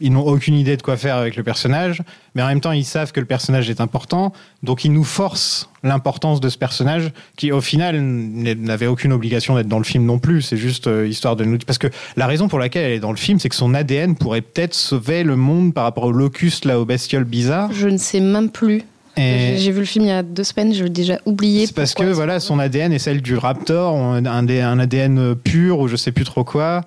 ils 0.00 0.12
n'ont 0.12 0.26
aucune 0.26 0.54
idée 0.54 0.76
de 0.76 0.82
quoi 0.82 0.96
faire 0.96 1.16
avec 1.16 1.36
le 1.36 1.44
personnage, 1.44 2.02
mais 2.34 2.42
en 2.42 2.48
même 2.48 2.60
temps, 2.60 2.72
ils 2.72 2.84
savent 2.84 3.12
que 3.12 3.20
le 3.20 3.26
personnage 3.26 3.70
est 3.70 3.80
important, 3.80 4.32
donc 4.64 4.84
ils 4.84 4.92
nous 4.92 5.04
forcent 5.04 5.70
l'importance 5.84 6.40
de 6.40 6.48
ce 6.48 6.58
personnage, 6.58 7.10
qui 7.36 7.52
au 7.52 7.60
final 7.60 8.00
n'avait 8.00 8.88
aucune 8.88 9.12
obligation 9.12 9.54
d'être 9.54 9.68
dans 9.68 9.78
le 9.78 9.84
film 9.84 10.04
non 10.04 10.18
plus. 10.18 10.42
C'est 10.42 10.56
juste 10.56 10.88
euh, 10.88 11.06
histoire 11.06 11.36
de 11.36 11.44
nous. 11.44 11.58
Parce 11.64 11.78
que 11.78 11.86
la 12.16 12.26
raison 12.26 12.48
pour 12.48 12.58
laquelle 12.58 12.84
elle 12.86 12.92
est 12.92 13.00
dans 13.00 13.12
le 13.12 13.16
film, 13.16 13.38
c'est 13.38 13.48
que 13.48 13.54
son 13.54 13.72
ADN 13.72 14.16
pourrait 14.16 14.40
peut-être 14.42 14.74
sauver 14.74 15.22
le 15.22 15.36
monde 15.36 15.72
par 15.72 15.84
rapport 15.84 16.04
aux 16.04 16.12
locustes, 16.12 16.64
là, 16.64 16.80
aux 16.80 16.84
bestioles 16.84 17.24
bizarres. 17.24 17.72
Je 17.72 17.88
ne 17.88 17.96
sais 17.96 18.20
même 18.20 18.50
plus. 18.50 18.82
J'ai 19.16 19.54
Et 19.54 19.58
j'ai 19.58 19.70
vu 19.70 19.80
le 19.80 19.84
film 19.86 20.04
il 20.04 20.08
y 20.08 20.12
a 20.12 20.22
deux 20.22 20.44
semaines, 20.44 20.74
je 20.74 20.84
l'ai 20.84 20.90
déjà 20.90 21.18
oublié. 21.26 21.66
c'est 21.66 21.74
parce 21.74 21.94
que 21.94 22.04
voilà, 22.04 22.40
son 22.40 22.58
ADN 22.58 22.92
est 22.92 22.98
celle 22.98 23.22
du 23.22 23.36
raptor, 23.36 23.94
un, 23.96 24.48
ADN 24.78 25.34
pur 25.36 25.78
ou 25.80 25.88
je 25.88 25.96
sais 25.96 26.12
plus 26.12 26.24
trop 26.24 26.44
quoi, 26.44 26.82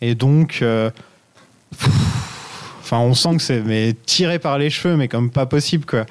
et 0.00 0.14
donc. 0.14 0.60
euh, 0.62 0.90
Enfin, 2.84 2.98
on 2.98 3.14
sent 3.14 3.36
que 3.36 3.42
c'est 3.42 3.60
mais 3.64 3.94
tiré 4.04 4.38
par 4.38 4.58
les 4.58 4.68
cheveux, 4.68 4.96
mais 4.96 5.08
comme 5.08 5.30
pas 5.30 5.46
possible 5.46 5.86
quoi. 5.86 6.04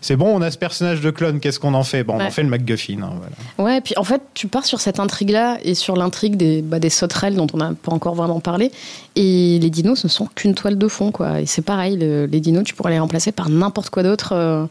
C'est 0.00 0.14
bon, 0.14 0.26
on 0.36 0.40
a 0.40 0.50
ce 0.52 0.58
personnage 0.58 1.00
de 1.00 1.10
clone, 1.10 1.40
qu'est-ce 1.40 1.58
qu'on 1.58 1.74
en 1.74 1.82
fait? 1.82 2.04
Bon, 2.04 2.14
on 2.16 2.24
en 2.24 2.30
fait 2.30 2.42
le 2.44 2.48
MacGuffin. 2.48 3.00
hein, 3.02 3.10
voilà. 3.16 3.72
Ouais, 3.72 3.80
puis 3.80 3.94
en 3.96 4.04
fait, 4.04 4.22
tu 4.34 4.46
pars 4.46 4.64
sur 4.64 4.80
cette 4.80 5.00
intrigue-là 5.00 5.58
et 5.64 5.74
sur 5.74 5.96
l'intrigue 5.96 6.36
des, 6.36 6.62
bah, 6.62 6.78
des 6.78 6.90
sauterelles 6.90 7.34
dont 7.34 7.48
on 7.54 7.56
n'a 7.56 7.72
pas 7.82 7.90
encore 7.92 8.14
vraiment 8.14 8.38
parlé. 8.38 8.70
Et 9.16 9.58
les 9.60 9.70
dinos, 9.70 9.98
ce 10.00 10.06
ne 10.06 10.10
sont 10.12 10.28
qu'une 10.32 10.54
toile 10.54 10.78
de 10.78 10.86
fond, 10.86 11.10
quoi. 11.10 11.40
Et 11.40 11.46
c'est 11.46 11.62
pareil, 11.62 11.96
le- 11.96 12.26
les 12.26 12.38
dinos, 12.40 12.62
tu 12.62 12.74
pourrais 12.74 12.92
les 12.92 13.00
remplacer 13.00 13.32
par 13.32 13.48
n'importe 13.48 13.90
quoi 13.90 14.04
d'autre. 14.04 14.32
euh, 14.32 14.66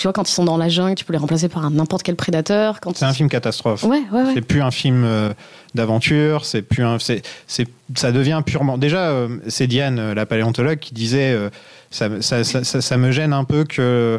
tu 0.00 0.06
vois, 0.06 0.14
quand 0.14 0.26
ils 0.26 0.32
sont 0.32 0.44
dans 0.44 0.56
la 0.56 0.70
jungle, 0.70 0.94
tu 0.94 1.04
peux 1.04 1.12
les 1.12 1.18
remplacer 1.18 1.50
par 1.50 1.62
un 1.62 1.70
n'importe 1.70 2.02
quel 2.02 2.16
prédateur. 2.16 2.80
Quand 2.80 2.96
C'est 2.96 3.04
un 3.04 3.12
film 3.12 3.28
catastrophe. 3.28 3.82
Ouais, 3.84 4.02
ouais, 4.10 4.22
ouais. 4.22 4.30
C'est 4.32 4.40
plus 4.40 4.62
un 4.62 4.70
film 4.70 5.04
euh, 5.04 5.30
d'aventure, 5.74 6.46
c'est 6.46 6.62
plus 6.62 6.82
un, 6.84 6.98
c'est, 6.98 7.20
c'est, 7.46 7.68
ça 7.94 8.10
devient 8.10 8.40
purement. 8.44 8.78
Déjà, 8.78 9.10
euh, 9.10 9.28
c'est 9.48 9.66
Diane, 9.66 9.98
euh, 9.98 10.14
la 10.14 10.24
paléontologue, 10.24 10.78
qui 10.78 10.94
disait, 10.94 11.32
euh, 11.32 11.50
ça, 11.90 12.08
ça, 12.22 12.44
ça, 12.44 12.64
ça- 12.64 12.80
ça 12.80 12.96
me 12.96 13.10
gêne 13.12 13.34
un 13.34 13.44
peu 13.44 13.64
que 13.64 14.18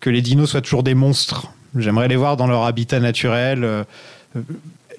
que 0.00 0.10
les 0.10 0.20
dinos 0.20 0.50
soient 0.50 0.60
toujours 0.60 0.82
des 0.82 0.94
monstres. 0.94 1.46
J'aimerais 1.78 2.08
les 2.08 2.16
voir 2.16 2.36
dans 2.36 2.46
leur 2.46 2.64
habitat 2.64 3.00
naturel. 3.00 3.84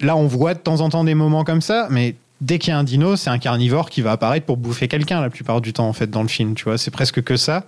Là, 0.00 0.16
on 0.16 0.26
voit 0.26 0.54
de 0.54 0.58
temps 0.58 0.80
en 0.80 0.88
temps 0.88 1.04
des 1.04 1.14
moments 1.14 1.44
comme 1.44 1.60
ça, 1.60 1.86
mais 1.90 2.16
dès 2.40 2.58
qu'il 2.58 2.70
y 2.70 2.72
a 2.72 2.78
un 2.78 2.84
dino, 2.84 3.14
c'est 3.16 3.30
un 3.30 3.38
carnivore 3.38 3.90
qui 3.90 4.00
va 4.02 4.12
apparaître 4.12 4.46
pour 4.46 4.56
bouffer 4.56 4.88
quelqu'un 4.88 5.20
la 5.20 5.30
plupart 5.30 5.60
du 5.60 5.72
temps 5.72 5.88
en 5.88 5.92
fait 5.92 6.10
dans 6.10 6.22
le 6.22 6.28
film. 6.28 6.54
Tu 6.54 6.64
vois, 6.64 6.78
c'est 6.78 6.90
presque 6.90 7.22
que 7.22 7.36
ça. 7.36 7.64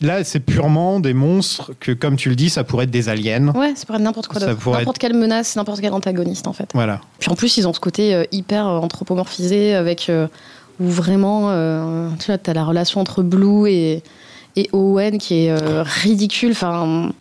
Là, 0.00 0.24
c'est 0.24 0.40
purement 0.40 0.98
des 0.98 1.12
monstres 1.12 1.72
que, 1.78 1.92
comme 1.92 2.16
tu 2.16 2.30
le 2.30 2.34
dis, 2.36 2.48
ça 2.48 2.64
pourrait 2.64 2.84
être 2.84 2.90
des 2.90 3.08
aliens. 3.10 3.48
Ouais, 3.48 3.72
c'est 3.74 3.86
pas 3.86 3.98
n'importe 3.98 4.28
quoi 4.28 4.40
Ça 4.40 4.46
d'autre. 4.46 4.60
pourrait 4.60 4.78
N'importe 4.78 4.98
quelle 4.98 5.14
menace, 5.14 5.56
n'importe 5.56 5.80
quel 5.80 5.92
antagoniste, 5.92 6.46
en 6.46 6.52
fait. 6.54 6.70
Voilà. 6.72 7.00
Puis 7.18 7.30
en 7.30 7.34
plus, 7.34 7.56
ils 7.58 7.68
ont 7.68 7.72
ce 7.74 7.80
côté 7.80 8.14
euh, 8.14 8.24
hyper 8.32 8.66
euh, 8.66 8.78
anthropomorphisé 8.78 9.74
avec 9.74 10.08
euh, 10.08 10.26
où 10.80 10.86
vraiment, 10.88 11.50
euh, 11.50 12.08
tu 12.18 12.26
vois, 12.26 12.38
t'as 12.38 12.54
la 12.54 12.64
relation 12.64 13.00
entre 13.00 13.22
Blue 13.22 13.68
et, 13.68 14.02
et 14.56 14.70
Owen 14.72 15.18
qui 15.18 15.44
est 15.44 15.50
euh, 15.50 15.82
ridicule. 15.84 16.52
Enfin, 16.52 17.12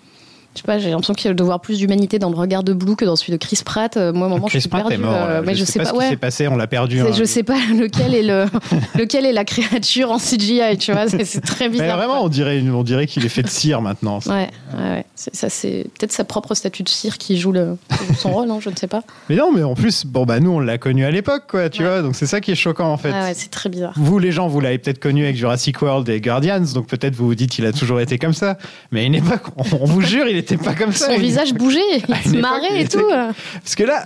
je 0.56 0.62
sais 0.62 0.66
pas, 0.66 0.80
j'ai 0.80 0.90
l'impression 0.90 1.14
qu'il 1.14 1.28
y 1.30 1.32
a 1.32 1.34
de 1.34 1.44
voir 1.44 1.60
plus 1.62 1.78
d'humanité 1.78 2.18
dans 2.20 2.30
le 2.30 2.36
regard 2.36 2.64
de 2.64 2.74
Blue 2.74 2.96
que 2.96 3.06
dans 3.06 3.16
celui 3.16 3.32
de 3.34 3.38
Chris 3.38 3.62
Pratt. 3.64 3.96
Euh, 3.98 4.12
Moi, 4.12 4.26
un 4.26 4.30
moment, 4.30 4.48
je 4.48 4.58
suis 4.58 4.68
Pratt 4.68 4.82
perdue. 4.88 4.96
est 4.96 4.98
mort. 5.06 5.14
euh, 5.16 5.34
là. 5.36 5.42
mais 5.46 5.56
je, 5.56 5.64
sais 5.64 5.80
pas, 5.80 5.86
ce 5.86 5.94
qui 5.94 6.08
s'est 6.10 6.16
passé, 6.18 6.48
on 6.48 6.58
l'a 6.58 6.68
perdu. 6.68 7.00
Hein. 7.02 7.08
Je 7.16 7.24
sais 7.24 7.44
pas 7.44 7.58
lequel 7.78 8.14
est 8.16 8.24
le 8.24 8.46
lequel 8.98 9.26
est 9.26 9.32
la 9.32 9.46
créature 9.46 10.12
en 10.12 10.18
CGI, 10.18 10.78
tu 10.80 10.92
vois, 10.92 11.08
c'est 11.08 11.42
très 11.42 11.66
Mais 11.66 11.72
bizarre. 11.80 11.98
vraiment, 11.98 12.24
on 12.24 12.30
dirait, 12.30 12.62
on 12.70 12.84
dirait 12.84 13.06
qu'il 13.08 13.24
est 13.26 13.30
fait 13.30 13.44
de 13.44 13.48
cire 13.48 13.82
maintenant. 13.82 14.20
Ouais, 14.26 14.50
ouais, 14.78 15.06
Ça, 15.16 15.50
c'est 15.50 15.86
peut-être 15.98 16.12
sa 16.12 16.24
propre 16.24 16.56
statue 16.56 16.84
de 16.84 16.90
cire 16.90 17.18
qui 17.18 17.38
joue, 17.38 17.52
le, 17.52 17.78
son 18.18 18.32
rôle, 18.32 18.50
hein, 18.50 18.58
je 18.60 18.70
ne 18.70 18.76
sais 18.76 18.88
pas. 18.88 19.04
Mais 19.30 19.36
non, 19.36 19.52
mais 19.54 19.64
en 19.64 19.76
plus, 19.76 20.06
bon 20.06 20.26
bah 20.26 20.40
nous 20.40 20.52
on 20.52 20.60
l'a 20.60 20.78
connu 20.78 21.06
à 21.06 21.12
l'époque, 21.12 21.44
quoi, 21.50 21.70
tu 21.70 21.84
Ouais. 21.84 21.90
vois. 21.90 22.02
Donc 22.02 22.16
c'est 22.16 22.26
ça 22.26 22.42
qui 22.42 22.52
est 22.52 22.56
choquant 22.56 22.92
en 22.92 22.98
fait. 22.98 23.12
Ah 23.14 23.26
ouais, 23.26 23.34
c'est 23.36 23.52
très 23.52 23.70
bizarre. 23.70 23.94
Vous, 23.96 24.18
les 24.20 24.32
gens, 24.32 24.48
vous 24.48 24.60
l'avez 24.60 24.78
peut-être 24.80 25.00
connu 25.00 25.24
avec 25.24 25.36
Jurassic 25.38 25.82
World 25.82 26.10
et 26.10 26.20
Guardians, 26.20 26.64
donc 26.74 26.88
peut-être 26.88 27.16
vous 27.16 27.28
vous 27.28 27.36
dites 27.36 27.52
qu'il 27.52 27.66
a 27.68 27.72
toujours 27.72 28.00
été 28.02 28.18
comme 28.18 28.34
ça. 28.34 28.58
Mais 28.92 29.02
à 29.02 29.04
une 29.04 29.16
époque, 29.16 29.44
on, 29.58 29.64
on 29.82 29.86
vous 29.86 30.02
jure, 30.02 30.28
il 30.28 30.38
n'était 30.40 30.58
pas 30.58 30.74
comme 30.76 30.92
ça. 30.92 31.08
Son 31.08 31.14
Il- 31.14 31.22
visage 31.22 31.54
bougeait, 31.54 31.80
il 31.98 32.02
se 32.32 32.38
marrait 32.38 32.78
et 32.80 32.82
était- 32.82 32.98
tout. 32.98 33.10
Parce 33.10 33.76
que 33.76 33.84
là, 33.84 34.06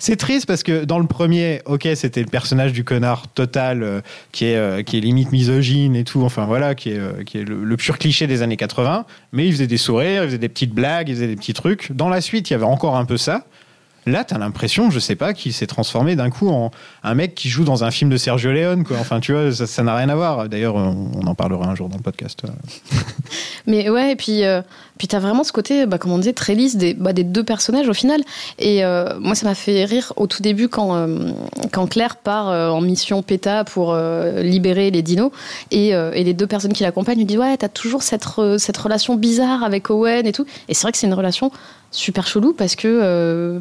c'est 0.00 0.16
triste 0.16 0.46
parce 0.46 0.62
que 0.62 0.84
dans 0.84 1.00
le 1.00 1.06
premier, 1.06 1.60
ok, 1.66 1.88
c'était 1.96 2.20
le 2.20 2.28
personnage 2.28 2.72
du 2.72 2.84
connard 2.84 3.26
total 3.28 3.82
euh, 3.82 4.00
qui, 4.30 4.44
est, 4.44 4.54
euh, 4.56 4.82
qui 4.82 4.96
est 4.98 5.00
limite 5.00 5.32
misogyne 5.32 5.96
et 5.96 6.04
tout, 6.04 6.22
enfin 6.22 6.44
voilà, 6.44 6.76
qui 6.76 6.90
est, 6.90 6.98
euh, 6.98 7.24
qui 7.24 7.38
est 7.38 7.44
le, 7.44 7.64
le 7.64 7.76
pur 7.76 7.98
cliché 7.98 8.26
des 8.28 8.42
années 8.42 8.56
80. 8.56 9.06
Mais 9.32 9.46
il 9.46 9.52
faisait 9.52 9.66
des 9.66 9.76
sourires, 9.78 10.22
il 10.22 10.26
faisait 10.26 10.38
des 10.38 10.48
petites 10.48 10.72
blagues, 10.72 11.08
il 11.08 11.16
faisait 11.16 11.26
des 11.26 11.34
petits 11.36 11.54
trucs. 11.54 11.90
Dans 11.92 12.08
la 12.08 12.20
suite, 12.20 12.48
il 12.50 12.52
y 12.52 12.56
avait 12.56 12.64
encore 12.64 12.96
un 12.96 13.04
peu 13.06 13.16
ça. 13.16 13.44
Là, 14.06 14.24
t'as 14.24 14.38
l'impression, 14.38 14.90
je 14.90 15.00
sais 15.00 15.16
pas, 15.16 15.34
qu'il 15.34 15.52
s'est 15.52 15.66
transformé 15.66 16.16
d'un 16.16 16.30
coup 16.30 16.48
en 16.48 16.70
un 17.02 17.14
mec 17.14 17.34
qui 17.34 17.50
joue 17.50 17.64
dans 17.64 17.84
un 17.84 17.90
film 17.90 18.08
de 18.08 18.16
Sergio 18.16 18.52
Leone, 18.52 18.84
quoi. 18.84 18.96
Enfin, 19.00 19.20
tu 19.20 19.32
vois, 19.32 19.52
ça 19.52 19.82
n'a 19.82 19.94
rien 19.96 20.08
à 20.08 20.14
voir. 20.14 20.48
D'ailleurs, 20.48 20.76
on, 20.76 21.10
on 21.14 21.26
en 21.26 21.34
parlera 21.34 21.66
un 21.68 21.74
jour 21.74 21.88
dans 21.90 21.96
le 21.98 22.02
podcast. 22.02 22.40
Mais 23.66 23.90
ouais, 23.90 24.12
et 24.12 24.16
puis, 24.16 24.42
puis 24.98 25.08
t'as 25.08 25.20
vraiment 25.20 25.44
ce 25.44 25.52
côté, 25.52 25.86
bah, 25.86 25.98
comme 25.98 26.12
on 26.12 26.18
disait, 26.18 26.32
très 26.32 26.54
lisse 26.54 26.76
des, 26.76 26.94
bah, 26.94 27.12
deux 27.12 27.44
personnages 27.44 27.88
au 27.88 27.94
final. 27.94 28.22
Et 28.58 28.84
euh, 28.84 29.18
moi, 29.20 29.34
ça 29.34 29.46
m'a 29.46 29.54
fait 29.54 29.84
rire 29.84 30.12
au 30.16 30.26
tout 30.26 30.42
début 30.42 30.68
quand, 30.68 30.94
euh, 30.94 31.30
quand 31.72 31.86
Claire 31.86 32.16
part 32.16 32.48
euh, 32.50 32.70
en 32.70 32.80
mission 32.80 33.22
PETA 33.22 33.64
pour 33.64 33.96
libérer 34.36 34.90
les 34.90 35.02
dinos. 35.02 35.30
Et, 35.70 35.92
les 36.14 36.34
deux 36.34 36.46
personnes 36.46 36.72
qui 36.72 36.82
l'accompagnent 36.82 37.18
lui 37.18 37.24
disent 37.24 37.38
Ouais, 37.38 37.56
t'as 37.56 37.68
toujours 37.68 38.02
cette, 38.02 38.24
re- 38.26 38.58
cette 38.58 38.76
relation 38.76 39.14
bizarre 39.14 39.62
avec 39.62 39.88
Owen 39.90 40.26
et 40.26 40.32
tout. 40.32 40.44
Et 40.68 40.74
c'est 40.74 40.82
vrai 40.82 40.92
que 40.92 40.98
c'est 40.98 41.06
une 41.06 41.14
relation 41.14 41.50
super 41.90 42.26
chelou 42.26 42.52
parce 42.52 42.74
que 42.76 43.60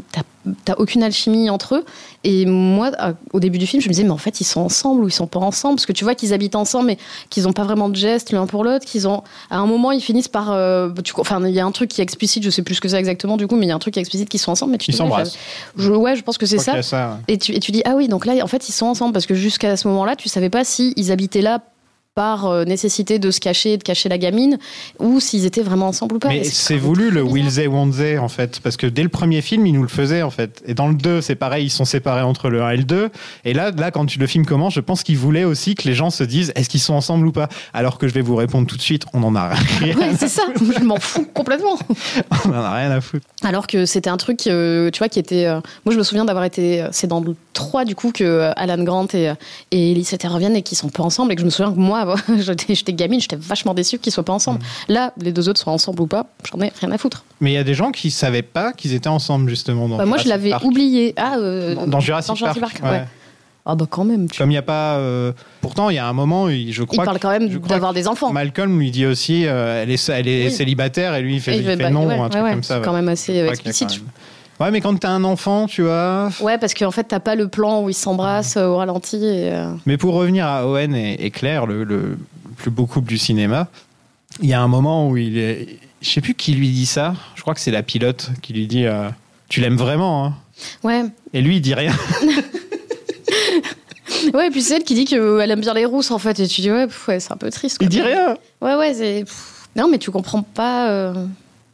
t'as 0.65 0.76
aucune 0.78 1.04
alchimie 1.04 1.50
entre 1.50 1.76
eux. 1.76 1.86
Et 2.23 2.45
moi, 2.45 2.91
au 3.32 3.39
début 3.39 3.58
du 3.58 3.67
film, 3.67 3.82
je 3.82 3.88
me 3.88 3.93
disais, 3.93 4.04
mais 4.04 4.10
en 4.12 4.17
fait, 4.17 4.41
ils 4.41 4.45
sont 4.45 4.62
ensemble 4.62 5.04
ou 5.04 5.08
ils 5.08 5.12
sont 5.13 5.28
pas 5.28 5.39
ensemble? 5.39 5.76
Parce 5.76 5.86
que 5.86 5.93
tu 5.93 6.04
vois 6.04 6.15
qu'ils 6.15 6.34
habitent 6.34 6.56
ensemble, 6.56 6.88
mais 6.88 6.97
qu'ils 7.30 7.43
n'ont 7.43 7.54
pas 7.54 7.63
vraiment 7.63 7.89
de 7.89 7.95
gestes 7.95 8.32
l'un 8.32 8.47
pour 8.47 8.63
l'autre, 8.63 8.86
qu'ils 8.86 9.08
ont. 9.08 9.23
À 9.50 9.58
un 9.58 9.65
moment, 9.65 9.91
ils 9.91 10.02
finissent 10.02 10.28
par. 10.28 10.47
tu- 11.04 11.13
enfin, 11.29 11.45
il 11.47 11.53
y 11.53 11.59
a 11.59 11.65
un 11.65 11.71
truc 11.71 11.89
qui 11.89 12.01
est 12.01 12.03
explicite, 12.03 12.43
je 12.43 12.49
sais 12.49 12.61
plus 12.61 12.75
ce 12.75 12.81
que 12.81 12.87
c'est 12.87 12.97
exactement 12.97 13.37
du 13.37 13.47
coup, 13.47 13.55
mais 13.55 13.65
il 13.65 13.69
y 13.69 13.71
a 13.71 13.75
un 13.75 13.79
truc 13.79 13.93
qui 13.93 13.99
est 13.99 14.01
explicite 14.01 14.29
qu'ils 14.29 14.39
sont 14.39 14.51
ensemble. 14.51 14.71
Mais 14.71 14.77
tu 14.77 14.91
Ils 14.91 14.95
s'embrassent. 14.95 15.37
je- 15.77 15.91
Ouais, 15.91 16.15
je 16.15 16.23
pense 16.23 16.37
que 16.37 16.45
c'est 16.45 16.57
ça. 16.57 16.81
ça, 16.81 17.09
ouais. 17.27 17.33
Et 17.33 17.37
tu, 17.37 17.53
et 17.53 17.59
tu 17.59 17.71
dis, 17.71 17.81
ah 17.85 17.93
oui, 17.95 18.07
donc 18.07 18.25
là, 18.25 18.33
en 18.43 18.47
fait, 18.47 18.69
ils 18.69 18.73
sont 18.73 18.85
ensemble, 18.85 19.13
parce 19.13 19.25
que 19.25 19.35
jusqu'à 19.35 19.75
ce 19.77 19.87
moment-là, 19.89 20.15
tu 20.15 20.29
savais 20.29 20.49
pas 20.49 20.63
si 20.63 20.93
ils 20.95 21.11
habitaient 21.11 21.41
là 21.41 21.59
par 22.17 22.47
euh, 22.47 22.65
nécessité 22.65 23.19
de 23.19 23.30
se 23.30 23.39
cacher, 23.39 23.77
de 23.77 23.84
cacher 23.84 24.10
la 24.10 24.17
gamine, 24.17 24.58
ou 24.97 25.19
s'ils 25.19 25.45
étaient 25.45 25.62
vraiment 25.62 25.89
ensemble 25.89 26.15
ou 26.15 26.19
pas. 26.19 26.30
Mais 26.30 26.43
c'est 26.43 26.75
voulu 26.75 27.12
le 27.12 27.21
will 27.21 27.53
they, 27.53 27.67
won't 27.67 27.91
they, 27.91 28.17
en 28.17 28.27
fait. 28.27 28.60
Parce 28.60 28.75
que 28.75 28.88
dès 28.88 29.03
le 29.03 29.10
premier 29.10 29.43
film, 29.43 29.67
ils 29.67 29.73
nous 29.73 29.84
le 29.84 29.88
faisaient, 29.88 30.23
en 30.23 30.32
fait. 30.32 30.63
Et 30.65 30.73
dans 30.73 30.88
le 30.88 30.95
2, 30.95 31.21
c'est 31.21 31.36
pareil, 31.36 31.65
ils 31.65 31.69
sont 31.69 31.86
séparés 31.86 32.23
entre 32.23 32.49
le 32.49 32.63
1 32.63 32.71
et 32.71 32.77
le 32.77 32.86
2. 32.86 33.10
Et 33.45 33.53
là, 33.53 33.69
là 33.69 33.91
quand 33.91 34.15
le 34.15 34.25
film 34.25 34.47
commence, 34.47 34.73
je 34.73 34.80
pense 34.80 35.03
qu'ils 35.03 35.19
voulaient 35.19 35.43
aussi 35.43 35.75
que 35.75 35.88
les 35.88 35.93
gens 35.93 36.10
se 36.10 36.23
disent 36.23 36.51
est-ce 36.56 36.69
qu'ils 36.69 36.80
sont 36.80 36.95
ensemble 36.95 37.27
ou 37.27 37.32
pas? 37.32 37.49
Alors 37.71 37.99
que 37.99 38.08
je 38.08 38.15
vais 38.15 38.21
vous 38.21 38.36
répondre 38.36 38.65
tout 38.65 38.77
de 38.77 38.82
suite, 38.82 39.06
on 39.13 39.21
en 39.21 39.36
a 39.36 39.49
rien, 39.49 39.95
Ouais, 39.99 40.15
c'est 40.17 40.27
ça, 40.27 40.41
je 40.56 40.84
m'en 40.84 40.99
fous 40.99 41.27
complètement. 41.36 41.77
on 42.45 42.49
en 42.49 42.53
a 42.53 42.73
rien 42.77 42.89
à 42.89 42.99
foutre. 42.99 43.27
Alors 43.43 43.67
que 43.67 43.86
c'était 43.86 44.10
un 44.10 44.17
truc, 44.17 44.47
euh, 44.47 44.89
tu 44.89 44.97
vois, 44.97 45.10
qui 45.10 45.19
était. 45.19 45.45
euh, 45.45 45.62
moi, 45.86 45.93
je 45.93 45.99
me 45.99 46.03
souviens 46.03 46.25
d'avoir 46.25 46.45
été. 46.45 46.84
C'est 46.91 47.06
dans 47.06 47.19
le 47.19 47.36
3, 47.53 47.86
du 47.86 47.93
coup, 47.93 48.12
que 48.12 48.49
Alan 48.56 48.84
Grant 48.84 49.08
et, 49.13 49.34
et 49.69 49.91
Ellie 49.91 50.08
reviennent 50.23 50.56
et 50.56 50.63
qu'ils 50.63 50.77
sont 50.80 50.89
pas 50.89 51.03
ensemble. 51.03 51.32
Et 51.32 51.36
que 51.36 51.41
je 51.41 51.45
me 51.45 51.51
souviens 51.51 51.71
que 51.71 51.80
moi, 51.80 52.06
j'étais 52.39 52.76
j'étais 52.76 52.93
gamine, 52.93 53.20
j'étais 53.20 53.36
vachement 53.36 53.74
déçue 53.74 54.00
qu'ils 54.00 54.12
soient 54.13 54.24
pas 54.26 54.34
ensemble. 54.34 54.60
Là, 54.88 55.13
les 55.20 55.32
deux 55.32 55.50
autres 55.50 55.60
sont 55.60 55.72
ensemble 55.72 56.02
ou 56.02 56.08
pas, 56.08 56.28
j'en 56.52 56.60
ai 56.62 56.72
rien 56.80 56.91
à 56.91 56.98
foutre. 56.98 57.24
Mais 57.41 57.52
il 57.52 57.56
y 57.56 57.58
a 57.58 57.63
des 57.63 57.74
gens 57.74 57.91
qui 57.91 58.12
savaient 58.12 58.41
pas 58.41 58.74
qu'ils 58.74 58.93
étaient 58.93 59.08
ensemble, 59.10 59.50
justement. 59.50 59.88
Dans 59.88 59.98
Bah, 59.98 60.06
moi, 60.06 60.17
je 60.17 60.24
Jurassic 60.24 60.30
l'avais 60.30 60.50
Park. 60.52 60.63
oublié. 60.65 61.13
Ah, 61.17 61.36
euh, 61.38 61.76
Dans, 61.76 61.88
dans 61.88 62.00
Jurassic, 62.00 62.36
Park. 62.39 62.80
ouais. 62.84 63.04
Ah 63.70 63.76
bah 63.76 63.86
quand 63.89 64.06
même. 64.06 64.30
Tu... 64.30 64.38
Comme 64.38 64.50
il 64.50 64.54
n'y 64.54 64.58
a 64.58 64.62
pas. 64.62 64.96
euh, 64.96 65.34
Pourtant, 65.60 65.89
il 65.89 65.96
y 65.96 66.00
a 66.00 66.08
un 66.08 66.13
moment, 66.13 66.48
il- 66.48 66.72
je 66.72 66.84
Il 66.84 66.88
crois. 66.88 67.04
parle 67.04 67.17
que- 67.17 67.22
quand 67.24 67.32
même 67.32 67.50
d'avoir 67.50 67.93
des 67.93 68.08
enfants. 68.08 68.32
Malcolm 68.32 68.80
lui 68.80 68.91
dit 68.91 69.06
aussi, 69.06 69.46
euh, 69.46 69.84
elle 69.84 69.91
est, 69.91 70.08
elle 70.10 70.28
est 70.30 70.46
Oui. 70.46 70.52
célibataire 70.52 71.15
et 71.15 71.22
lui 71.22 71.36
il 71.36 71.41
fait, 71.41 71.52
il 71.58 71.63
il 71.63 71.65
fait, 71.65 71.76
bah, 71.76 71.89
non 71.89 72.06
ouais, 72.08 72.17
ou 72.17 72.24
un 72.24 72.30
truc 72.30 72.43
comme 72.43 72.63
ça. 72.63 72.80
Quand 72.82 72.93
même 72.93 73.10
assez 73.10 73.36
explicite. 73.36 74.02
Ouais, 74.60 74.72
mais 74.72 74.82
quand 74.82 74.96
t'as 75.00 75.10
un 75.12 75.24
enfant, 75.24 75.67
tu 75.67 75.84
vois. 75.84 76.30
Ouais, 76.41 76.58
parce 76.58 76.74
qu'en 76.74 76.89
fait, 76.91 77.04
t'as 77.04 77.20
pas 77.20 77.36
le 77.36 77.48
plan 77.48 77.84
où 77.84 77.89
ils 77.89 77.93
s'embrassent 77.93 78.58
euh, 78.58 78.65
au 78.67 78.78
ralenti. 78.78 79.17
Et, 79.17 79.52
euh, 79.52 79.72
Mais 79.86 79.98
pour 79.98 80.15
revenir 80.15 80.48
à 80.48 80.65
Owen 80.67 80.96
et, 80.96 81.13
et 81.24 81.30
Claire, 81.30 81.67
le, 81.67 81.84
le 81.84 82.17
plus 82.56 82.72
beau 82.72 82.86
couple 82.88 83.08
du 83.08 83.17
cinéma, 83.20 83.67
il 84.41 84.50
y 84.50 84.54
a 84.54 84.62
un 84.62 84.67
moment 84.67 85.08
où 85.10 85.15
il 85.17 85.38
est. 85.38 85.78
Je 86.02 86.10
sais 86.10 86.22
plus 86.22 86.34
qui 86.34 86.54
lui 86.54 86.70
dit 86.70 86.86
ça. 86.88 87.13
Je 87.36 87.41
crois 87.41 87.54
que 87.54 87.60
c'est 87.60 87.72
la 87.72 87.84
pilote 87.84 88.30
qui 88.41 88.54
lui 88.54 88.65
dit 88.67 88.86
euh, 88.86 89.10
Tu 89.50 89.62
l'aimes 89.62 89.78
vraiment 89.78 90.26
hein 90.26 90.34
Ouais. 90.84 91.04
Et 91.34 91.41
lui, 91.41 91.58
il 91.58 91.62
dit 91.62 91.74
rien. 91.76 91.93
Ouais, 94.34 94.48
et 94.48 94.50
puis 94.50 94.62
c'est 94.62 94.78
elle 94.78 94.84
qui 94.84 94.96
dit 94.96 95.06
qu'elle 95.06 95.52
aime 95.52 95.60
bien 95.62 95.74
les 95.74 95.86
rousses, 95.86 96.12
en 96.12 96.17
fait. 96.17 96.39
Et 96.39 96.48
tu 96.48 96.62
dis, 96.62 96.72
ouais, 96.72 96.88
ouais 97.08 97.20
c'est 97.20 97.32
un 97.32 97.38
peu 97.38 97.50
triste. 97.52 97.78
quoi. 97.78 97.86
Il 97.86 97.89
dit 97.89 98.02
rien. 98.02 98.36
Ouais, 98.62 98.76
ouais, 98.76 98.93
c'est. 98.93 99.26
Non, 99.76 99.88
mais 99.89 100.00
tu 100.00 100.12
comprends 100.12 100.41
pas. 100.41 100.89
euh, 100.89 101.13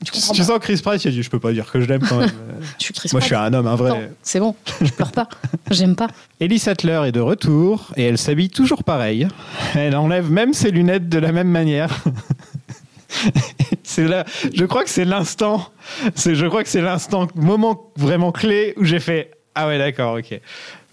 Tu 0.04 0.12
Tu 0.12 0.44
sens 0.44 0.60
Chris 0.60 0.80
Price, 0.84 1.04
il 1.04 1.08
a 1.08 1.12
dit 1.12 1.24
Je 1.24 1.30
peux 1.30 1.40
pas 1.40 1.52
dire 1.54 1.72
que 1.72 1.80
je 1.82 1.86
l'aime 1.86 2.02
quand 2.08 2.18
même. 2.18 2.32
Je 2.80 2.84
suis 2.86 2.94
Chris 2.94 3.10
Moi, 3.12 3.20
je 3.22 3.26
suis 3.26 3.36
un 3.36 3.54
homme, 3.54 3.68
un 3.68 3.76
vrai. 3.76 4.12
C'est 4.22 4.40
bon, 4.40 4.56
je 4.82 4.92
pleure 4.92 5.12
pas. 5.12 5.28
J'aime 5.70 5.96
pas. 5.96 6.08
Ellie 6.40 6.60
Sattler 6.60 7.02
est 7.08 7.12
de 7.12 7.20
retour 7.20 7.92
et 7.98 8.04
elle 8.06 8.18
s'habille 8.18 8.50
toujours 8.50 8.84
pareil. 8.84 9.28
Elle 9.76 9.96
enlève 9.96 10.32
même 10.32 10.54
ses 10.54 10.72
lunettes 10.72 11.10
de 11.10 11.20
la 11.20 11.32
même 11.32 11.50
manière. 11.50 11.90
c'est 13.84 14.08
là, 14.08 14.26
je 14.54 14.66
crois 14.66 14.84
que 14.84 14.90
c'est 14.90 15.06
l'instant, 15.06 15.70
c'est, 16.16 16.36
je 16.36 16.46
crois 16.48 16.64
que 16.64 16.70
c'est 16.70 16.82
l'instant, 16.82 17.28
moment 17.36 17.92
vraiment 17.96 18.32
clé 18.32 18.74
où 18.78 18.84
j'ai 18.86 19.00
fait 19.00 19.32
ah 19.56 19.68
ouais 19.68 19.78
d'accord 19.78 20.18
ok. 20.18 20.40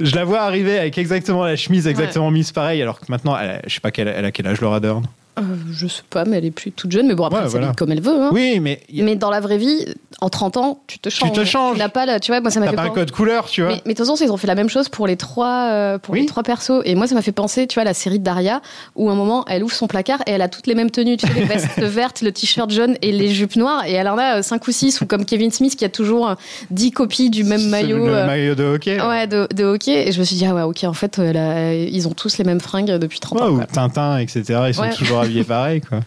Je 0.00 0.14
la 0.14 0.24
vois 0.24 0.40
arriver 0.40 0.78
avec 0.78 0.98
exactement 0.98 1.44
la 1.44 1.56
chemise 1.56 1.86
exactement 1.86 2.30
mise 2.30 2.52
pareil 2.52 2.82
alors 2.82 3.00
que 3.00 3.06
maintenant 3.08 3.36
elle, 3.38 3.50
a- 3.50 3.60
je 3.66 3.72
sais 3.74 3.80
pas 3.80 3.90
quel, 3.90 4.08
elle 4.08 4.24
a 4.24 4.32
quel 4.32 4.46
âge 4.46 4.60
Laura 4.60 4.80
Dern? 4.80 5.06
Euh, 5.40 5.44
je 5.72 5.87
sais 5.87 6.03
pas, 6.11 6.24
mais 6.24 6.38
elle 6.38 6.44
est 6.44 6.50
plus 6.50 6.72
toute 6.72 6.90
jeune. 6.92 7.07
Mais 7.07 7.14
bon, 7.14 7.24
après, 7.24 7.38
Ouais, 7.38 7.44
elle 7.44 7.50
s'habille 7.50 7.64
voilà. 7.66 7.74
comme 7.76 7.92
elle 7.92 8.00
veut. 8.03 8.22
hein. 8.22 8.31
Oui 8.33 8.61
mais 8.61 8.81
a- 8.88 9.03
Mais 9.03 9.16
dans 9.16 9.31
la 9.31 9.40
vraie 9.40 9.59
vie, 9.59 9.87
en 10.20 10.29
30 10.29 10.57
ans, 10.57 10.81
tu 10.87 10.98
te 10.98 11.09
changes. 11.09 11.33
te 11.33 11.44
changes. 11.44 11.74
Tu 11.74 11.79
n'as 11.81 11.88
pas, 11.88 12.07
la- 12.07 12.20
tu 12.20 12.31
vois, 12.33 12.40
moi, 12.40 12.50
ça 12.50 12.61
m'a 12.61 12.68
fait 12.68 12.76
pas 12.76 12.83
un 12.83 12.90
code 12.90 13.11
couleur 13.11 13.46
tu 13.46 13.62
vois. 13.62 13.70
Mais, 13.72 13.83
mais 13.87 13.92
de 13.94 13.98
toute 13.98 14.07
façon, 14.07 14.22
ils 14.24 14.31
ont 14.31 14.37
fait 14.37 14.46
la 14.46 14.55
même 14.55 14.68
chose 14.68 14.88
pour 14.88 15.07
les 15.07 15.16
trois, 15.16 15.68
euh, 15.70 15.98
pour 15.98 16.14
Oui. 16.14 16.20
les 16.20 16.26
trois 16.26 16.42
persos. 16.42 16.83
Et 16.85 16.94
moi, 16.94 17.07
ça 17.07 17.14
m'a 17.14 17.22
fait 17.22 17.33
penser, 17.33 17.66
tu 17.66 17.74
vois, 17.74 17.83
à 17.83 17.85
la 17.85 17.94
série 17.94 18.18
de 18.18 18.24
Daria, 18.24 18.61
où 18.96 19.09
à 19.09 19.12
un 19.12 19.16
moment, 19.16 19.44
elle 19.48 19.64
ouvre 19.64 19.74
son 19.74 19.87
placard 19.87 20.20
et 20.26 20.33
elle 20.33 20.42
a 20.42 20.48
toutes 20.48 20.66
les 20.66 20.74
mêmes 20.74 20.90
tenues, 20.90 21.16
tu 21.16 21.26
sais, 21.26 21.33
les 21.35 21.44
vestes 21.44 21.81
vertes, 21.81 22.22
le 22.22 22.33
t-shirt 22.33 22.70
jaune 22.70 22.96
et 23.03 23.12
les 23.12 23.29
jupes 23.31 23.57
noires. 23.57 23.85
Et 23.87 23.92
elle 23.92 24.09
en 24.09 24.18
a 24.18 24.38
euh, 24.38 24.42
cinq 24.42 24.66
ou 24.68 24.72
six, 24.72 25.00
ou 25.00 25.07
comme 25.07 25.24
Kevin 25.24 25.50
Smith 25.50 25.76
qui 25.76 25.85
a 25.85 25.88
toujours 25.88 26.29
euh, 26.31 26.35
10 26.70 26.90
copies 26.92 27.31
du 27.31 27.44
même 27.44 27.68
maillot. 27.68 28.07
le 28.07 28.14
euh, 28.14 28.26
maillot 28.26 28.55
de 28.55 28.64
hockey. 28.64 29.00
Ouais, 29.00 29.26
de, 29.26 29.48
de 29.55 29.64
hockey. 29.64 30.09
Et 30.09 30.12
je 30.12 30.18
me 30.20 30.24
suis 30.24 30.37
dit, 30.37 30.44
ah 30.46 30.55
ouais, 30.55 30.62
ok, 30.62 30.85
en 30.85 30.92
fait, 30.92 31.18
a- 31.18 31.74
ils 31.74 32.09
ont 32.09 32.12
tous 32.12 32.38
les 32.38 32.44
mêmes 32.44 32.61
fringues 32.61 32.90
depuis 32.98 33.20
30 33.20 33.38
Ouais, 33.40 33.46
ans. 33.46 33.50
ou. 33.50 33.61
Tintin, 33.72 34.18
etc. 34.18 34.42
Ils 34.68 34.74
sont 34.74 34.83
Ouais. 34.83 34.90
toujours 34.92 35.20
pareil. 35.44 35.80
Quoi. 35.80 36.00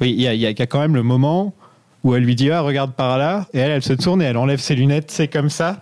Oui, 0.00 0.10
il 0.10 0.20
y 0.20 0.28
a, 0.28 0.34
il 0.34 0.40
y 0.40 0.46
a 0.46 0.66
quand 0.66 0.80
même 0.80 0.94
le 0.94 1.02
moment 1.02 1.54
où 2.02 2.14
elle 2.14 2.22
lui 2.22 2.34
dit 2.34 2.50
ah, 2.50 2.60
regarde 2.60 2.92
par 2.92 3.18
là. 3.18 3.46
Et 3.52 3.58
elle, 3.58 3.70
elle 3.70 3.82
se 3.82 3.92
tourne 3.92 4.22
et 4.22 4.26
elle 4.26 4.36
enlève 4.36 4.60
ses 4.60 4.74
lunettes, 4.74 5.10
c'est 5.10 5.28
comme 5.28 5.50
ça. 5.50 5.80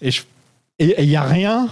Et 0.00 0.10
il 0.78 1.04
y 1.04 1.16
a 1.16 1.22
rien. 1.22 1.68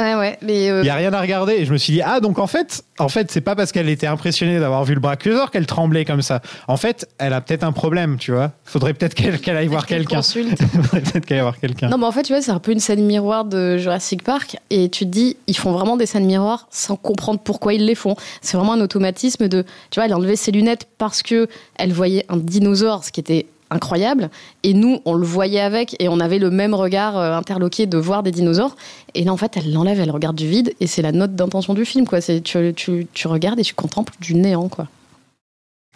Ouais, 0.00 0.14
ouais. 0.14 0.38
Mais 0.42 0.70
euh, 0.70 0.82
Il 0.82 0.86
y 0.86 0.90
a 0.90 0.94
rien 0.94 1.12
à 1.12 1.20
regarder. 1.20 1.54
Et 1.54 1.64
je 1.64 1.72
me 1.72 1.78
suis 1.78 1.92
dit 1.92 2.02
ah, 2.02 2.20
donc 2.20 2.38
en 2.38 2.46
fait, 2.46 2.84
en 2.98 3.08
fait 3.08 3.30
c'est 3.30 3.40
pas 3.40 3.54
parce 3.54 3.72
qu'elle 3.72 3.88
était 3.88 4.06
impressionnée 4.06 4.58
d'avoir 4.58 4.84
vu 4.84 4.94
le 4.94 5.00
brachiosaure 5.00 5.50
qu'elle 5.50 5.66
tremblait 5.66 6.04
comme 6.04 6.22
ça. 6.22 6.40
En 6.68 6.76
fait, 6.76 7.08
elle 7.18 7.32
a 7.32 7.40
peut-être 7.40 7.64
un 7.64 7.72
problème, 7.72 8.16
tu 8.18 8.32
vois. 8.32 8.52
Faudrait 8.64 8.94
peut-être 8.94 9.14
qu'elle 9.14 9.40
qu'elle 9.40 9.56
aille 9.56 9.66
voir 9.66 9.86
quelqu'un. 9.86 10.16
consulte. 10.16 10.60
Faudrait 10.72 11.00
peut-être 11.00 11.26
qu'elle 11.26 11.38
aille 11.38 11.42
voir 11.42 11.58
quelqu'un. 11.58 11.88
Non, 11.88 11.98
mais 11.98 12.06
en 12.06 12.12
fait, 12.12 12.22
tu 12.22 12.32
vois, 12.32 12.42
c'est 12.42 12.50
un 12.50 12.58
peu 12.58 12.72
une 12.72 12.80
scène 12.80 13.04
miroir 13.04 13.44
de 13.44 13.76
Jurassic 13.76 14.22
Park. 14.22 14.56
Et 14.70 14.88
tu 14.88 15.04
te 15.04 15.10
dis, 15.10 15.36
ils 15.46 15.56
font 15.56 15.72
vraiment 15.72 15.96
des 15.96 16.06
scènes 16.06 16.26
miroirs 16.26 16.66
sans 16.70 16.96
comprendre 16.96 17.40
pourquoi 17.42 17.74
ils 17.74 17.84
les 17.84 17.94
font. 17.94 18.16
C'est 18.40 18.56
vraiment 18.56 18.74
un 18.74 18.80
automatisme 18.80 19.48
de. 19.48 19.62
Tu 19.90 19.96
vois, 19.96 20.06
elle 20.06 20.12
a 20.12 20.16
enlevé 20.16 20.36
ses 20.36 20.52
lunettes 20.52 20.86
parce 20.98 21.22
que 21.22 21.48
elle 21.76 21.92
voyait 21.92 22.24
un 22.28 22.36
dinosaure, 22.36 23.04
ce 23.04 23.12
qui 23.12 23.20
était 23.20 23.46
incroyable. 23.70 24.30
Et 24.62 24.74
nous, 24.74 25.00
on 25.04 25.14
le 25.14 25.26
voyait 25.26 25.60
avec 25.60 25.96
et 26.00 26.08
on 26.08 26.20
avait 26.20 26.38
le 26.38 26.50
même 26.50 26.74
regard 26.74 27.16
euh, 27.18 27.36
interloqué 27.36 27.86
de 27.86 27.98
voir 27.98 28.22
des 28.22 28.30
dinosaures. 28.30 28.76
Et 29.14 29.24
là, 29.24 29.32
en 29.32 29.36
fait, 29.36 29.56
elle 29.56 29.72
l'enlève, 29.72 29.98
elle 30.00 30.10
regarde 30.10 30.36
du 30.36 30.48
vide. 30.48 30.74
Et 30.80 30.86
c'est 30.86 31.02
la 31.02 31.12
note 31.12 31.34
d'intention 31.34 31.74
du 31.74 31.84
film, 31.84 32.06
quoi. 32.06 32.20
C'est 32.20 32.40
tu, 32.40 32.72
tu, 32.74 33.06
tu 33.12 33.26
regardes 33.28 33.58
et 33.58 33.62
tu 33.64 33.74
contemples 33.74 34.12
du 34.20 34.34
néant, 34.34 34.68
quoi. 34.68 34.88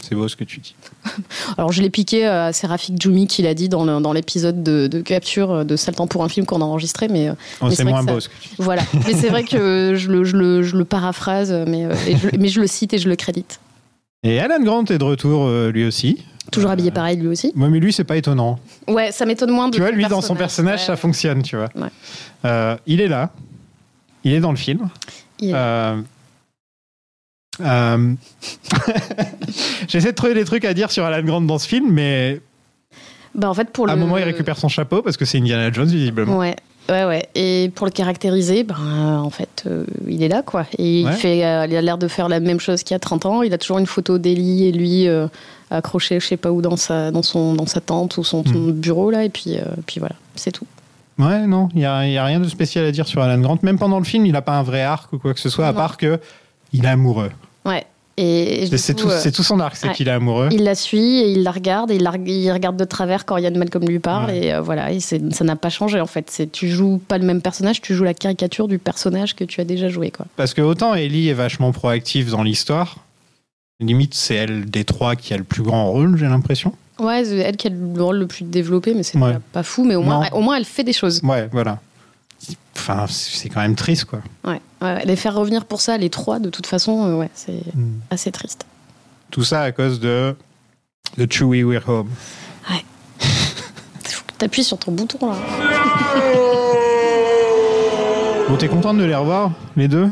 C'est 0.01 0.15
beau 0.15 0.29
ce 0.29 0.37
que 0.37 0.45
tu 0.45 0.61
dis. 0.61 0.77
Alors, 1.59 1.73
je 1.73 1.83
l'ai 1.83 1.91
piqué 1.91 2.25
à 2.25 2.53
Serafik 2.53 3.01
Djoumi 3.03 3.27
qui 3.27 3.43
l'a 3.43 3.55
dit 3.55 3.69
dans 3.69 4.13
l'épisode 4.13 4.63
de, 4.63 4.87
de 4.87 5.01
capture 5.01 5.65
de 5.65 5.75
Sale 5.77 5.97
temps 5.97 6.07
pour 6.07 6.23
un 6.23 6.29
film 6.29 6.47
qu'on 6.47 6.61
a 6.61 6.65
enregistré. 6.65 7.09
Mais 7.09 7.29
euh, 7.29 7.33
Oh, 7.61 7.67
Mais 7.69 7.75
c'est 7.75 7.83
moins 7.85 8.05
ça- 8.05 8.13
beau 8.13 8.21
ce 8.21 8.29
que 8.29 8.35
tu 8.41 8.49
dis. 8.51 8.55
Voilà, 8.59 8.83
mais 9.07 9.15
c'est 9.15 9.29
vrai 9.29 9.43
que 9.43 9.95
je 9.97 10.09
le, 10.11 10.23
je 10.23 10.37
le, 10.37 10.63
je 10.63 10.77
le 10.77 10.85
paraphrase, 10.85 11.53
mais, 11.67 11.85
euh, 11.85 11.95
et 12.07 12.17
je, 12.17 12.29
mais 12.39 12.47
je 12.49 12.61
le 12.61 12.69
cite 12.69 12.95
et 12.95 12.99
je 12.99 13.09
le 13.09 13.17
crédite. 13.17 13.59
Et 14.23 14.39
Alan 14.39 14.61
Grant 14.63 14.85
est 14.85 14.99
de 14.99 15.05
retour 15.05 15.47
euh, 15.47 15.73
lui 15.73 15.85
aussi. 15.85 16.25
Toujours 16.51 16.71
habillé 16.71 16.91
pareil 16.91 17.17
lui 17.19 17.29
aussi. 17.29 17.53
Moi, 17.55 17.69
mais 17.69 17.79
lui, 17.81 17.93
c'est 17.93 18.05
pas 18.05 18.17
étonnant. 18.17 18.59
Ouais, 18.87 19.13
ça 19.13 19.27
m'étonne 19.27 19.51
moins 19.51 19.69
de. 19.69 19.75
Tu 19.75 19.81
vois, 19.81 19.91
lui, 19.91 20.07
dans 20.07 20.21
son 20.21 20.35
personnage, 20.35 20.85
ça 20.85 20.93
ouais. 20.93 20.99
fonctionne, 20.99 21.43
tu 21.43 21.57
vois. 21.57 21.69
Ouais. 21.75 21.89
Euh, 22.45 22.77
il 22.87 23.01
est 23.01 23.09
là. 23.09 23.31
Il 24.25 24.33
est 24.33 24.41
dans 24.41 24.51
le 24.51 24.57
film. 24.57 24.89
Il 25.41 25.51
est 25.51 25.53
là. 25.53 25.59
Euh, 25.59 26.03
euh, 27.61 28.15
J'essaie 29.89 30.11
de 30.11 30.17
trouver 30.17 30.35
des 30.35 30.45
trucs 30.45 30.65
à 30.65 30.75
dire 30.75 30.91
sur 30.91 31.05
Alan 31.05 31.25
Grant 31.25 31.41
dans 31.41 31.59
ce 31.59 31.67
film, 31.69 31.91
mais 31.91 32.41
Bah, 33.35 33.49
en 33.49 33.55
fait, 33.55 33.71
pour 33.71 33.89
à 33.89 33.93
un 33.93 33.97
moment, 33.97 34.17
il 34.17 34.25
récupère 34.25 34.57
son 34.59 34.69
chapeau 34.69 35.03
parce 35.03 35.17
que 35.17 35.25
c'est 35.25 35.39
Indiana 35.39 35.73
Jones, 35.73 35.89
visiblement. 35.89 36.39
Ouais. 36.39 36.57
Ouais, 36.91 37.05
ouais. 37.05 37.29
Et 37.35 37.71
pour 37.75 37.87
le 37.87 37.93
caractériser, 37.93 38.65
ben, 38.65 38.77
euh, 38.81 39.17
en 39.19 39.31
fait, 39.31 39.65
euh, 39.67 39.85
il 40.07 40.23
est 40.23 40.29
là, 40.29 40.43
quoi. 40.43 40.65
Et 40.79 41.05
Ouais. 41.05 41.11
il, 41.11 41.17
fait, 41.17 41.45
euh, 41.45 41.67
il 41.69 41.77
a 41.77 41.83
l'air 41.83 41.99
de 41.99 42.09
faire 42.09 42.29
la 42.29 42.41
même 42.41 42.61
chose 42.61 42.83
qu'il 42.83 42.95
y 42.95 42.97
a 42.97 42.99
30 42.99 43.27
ans. 43.27 43.43
Il 43.43 43.53
a 43.53 43.59
toujours 43.59 43.79
une 43.79 43.87
photo 43.87 44.17
d'Ellie 44.19 44.67
et 44.69 44.73
lui 44.73 45.07
euh, 45.07 45.27
accroché, 45.71 46.19
je 46.19 46.27
sais 46.27 46.37
pas 46.39 46.51
où, 46.51 46.63
dans 46.63 46.77
sa, 46.77 47.11
dans 47.11 47.23
son, 47.23 47.53
dans 47.55 47.67
sa 47.67 47.81
tente 47.81 48.17
ou 48.17 48.25
son, 48.25 48.43
son 48.45 48.69
bureau, 48.71 49.11
là. 49.11 49.25
Et 49.25 49.29
puis, 49.29 49.59
puis 49.87 50.01
voilà, 50.01 50.15
c'est 50.35 50.51
tout. 50.53 50.67
Ouais, 51.19 51.47
non, 51.47 51.69
il 51.75 51.81
n'y 51.81 51.85
a, 51.85 52.07
y 52.07 52.17
a 52.17 52.25
rien 52.25 52.41
de 52.41 52.49
spécial 52.49 52.85
à 52.87 52.93
dire 52.93 53.07
sur 53.07 53.21
Alan 53.21 53.41
Grant. 53.41 53.59
Même 53.63 53.79
pendant 53.79 53.99
le 53.99 54.05
film, 54.05 54.25
il 54.25 54.33
n'a 54.33 54.41
pas 54.43 54.53
un 54.57 54.63
vrai 54.63 54.83
arc 54.83 55.13
ou 55.13 55.19
quoi 55.19 55.35
que 55.35 55.41
ce 55.41 55.49
soit, 55.51 55.67
à 55.67 55.73
part 55.73 55.97
que 55.99 56.19
il 56.73 56.85
est 56.85 56.89
amoureux. 56.89 57.31
Et, 58.21 58.67
C'est 58.77 58.95
tout, 58.95 59.09
euh, 59.09 59.19
c'est 59.21 59.31
tout 59.31 59.45
son 59.45 59.61
arc, 59.61 59.77
c'est 59.77 59.87
ouais. 59.89 59.95
qu'il 59.95 60.09
est 60.09 60.11
amoureux. 60.11 60.49
Il 60.51 60.65
la 60.65 60.75
suit 60.75 61.19
et 61.21 61.31
il 61.31 61.45
la 61.45 61.53
regarde 61.53 61.93
et 61.93 61.95
il, 61.95 62.03
la, 62.03 62.13
il 62.27 62.51
regarde 62.51 62.77
de 62.77 62.85
travers 62.85 63.25
quand 63.25 63.37
Yann 63.37 63.57
Malcolm 63.57 63.85
lui 63.87 64.01
parle 64.01 64.31
Ouais. 64.31 64.47
et 64.47 64.53
euh, 64.55 64.61
voilà 64.61 64.91
et 64.91 64.99
ça 64.99 65.19
n'a 65.45 65.55
pas 65.57 65.69
changé 65.71 66.01
en 66.01 66.07
fait 66.07 66.29
c'est 66.29 66.51
tu 66.51 66.69
joues 66.69 67.01
pas 67.07 67.17
le 67.19 67.25
même 67.25 67.41
personnage 67.41 67.81
tu 67.81 67.95
joues 67.95 68.03
la 68.03 68.15
caricature 68.15 68.67
du 68.67 68.79
personnage 68.79 69.37
que 69.37 69.45
tu 69.45 69.61
as 69.61 69.65
déjà 69.65 69.89
joué 69.89 70.11
quoi 70.11 70.27
Parce 70.37 70.53
que 70.53 70.61
autant 70.63 70.95
Ellie 70.95 71.29
est 71.29 71.33
vachement 71.35 71.71
proactive 71.71 72.31
dans 72.33 72.43
l'histoire, 72.43 72.97
limite 73.81 74.15
c'est 74.15 74.35
elle 74.35 74.65
des 74.67 74.85
trois 74.85 75.15
qui 75.15 75.33
a 75.33 75.37
le 75.37 75.45
plus 75.45 75.63
grand 75.63 75.91
rôle, 75.93 76.17
j'ai 76.19 76.27
l'impression. 76.27 76.73
ouais 76.99 77.25
c'est 77.25 77.37
elle 77.39 77.57
qui 77.57 77.69
a 77.69 77.71
le 77.71 78.03
rôle 78.03 78.17
le 78.19 78.27
plus 78.27 78.45
développé 78.45 78.95
mais 78.95 79.05
c'est 79.05 79.17
Ouais. 79.19 79.35
pas, 79.35 79.41
pas 79.53 79.63
fou 79.63 79.85
mais 79.85 79.95
au 79.95 80.03
moins 80.03 80.29
au 80.33 80.41
moins 80.41 80.57
elle 80.57 80.65
fait 80.65 80.85
des 80.85 80.93
choses 80.93 81.21
Ouais, 81.23 81.49
voilà. 81.53 81.79
Enfin, 82.77 83.07
c'est 83.09 83.49
quand 83.49 83.61
même 83.61 83.75
triste, 83.75 84.05
quoi. 84.07 84.21
ouais, 84.45 84.61
ouais. 84.81 85.05
les 85.05 85.17
faire 85.17 85.35
revenir 85.35 85.65
pour 85.67 85.81
ça 85.81 85.99
les 85.99 86.09
trois 86.11 86.39
de 86.39 86.49
toute 86.49 86.67
façon 86.67 87.05
euh, 87.07 87.15
ouais 87.17 87.29
c'est 87.35 87.61
Mm. 87.75 87.99
assez 88.11 88.31
triste 88.33 88.65
Tout 89.31 89.45
ça 89.45 89.63
à 89.63 89.73
cause 89.73 90.01
de 90.01 90.35
de 91.17 91.27
Chewie 91.31 91.65
We're 91.65 91.87
Home. 91.89 92.09
t'appuies 94.39 94.63
sur 94.65 94.79
ton 94.79 94.93
bouton 94.93 95.19
là 95.29 95.35
Bon, 98.49 98.57
t'es 98.57 98.69
contente 98.69 98.97
de 98.99 99.05
les 99.05 99.15
revoir, 99.15 99.51
les 99.77 99.89
deux? 99.89 100.09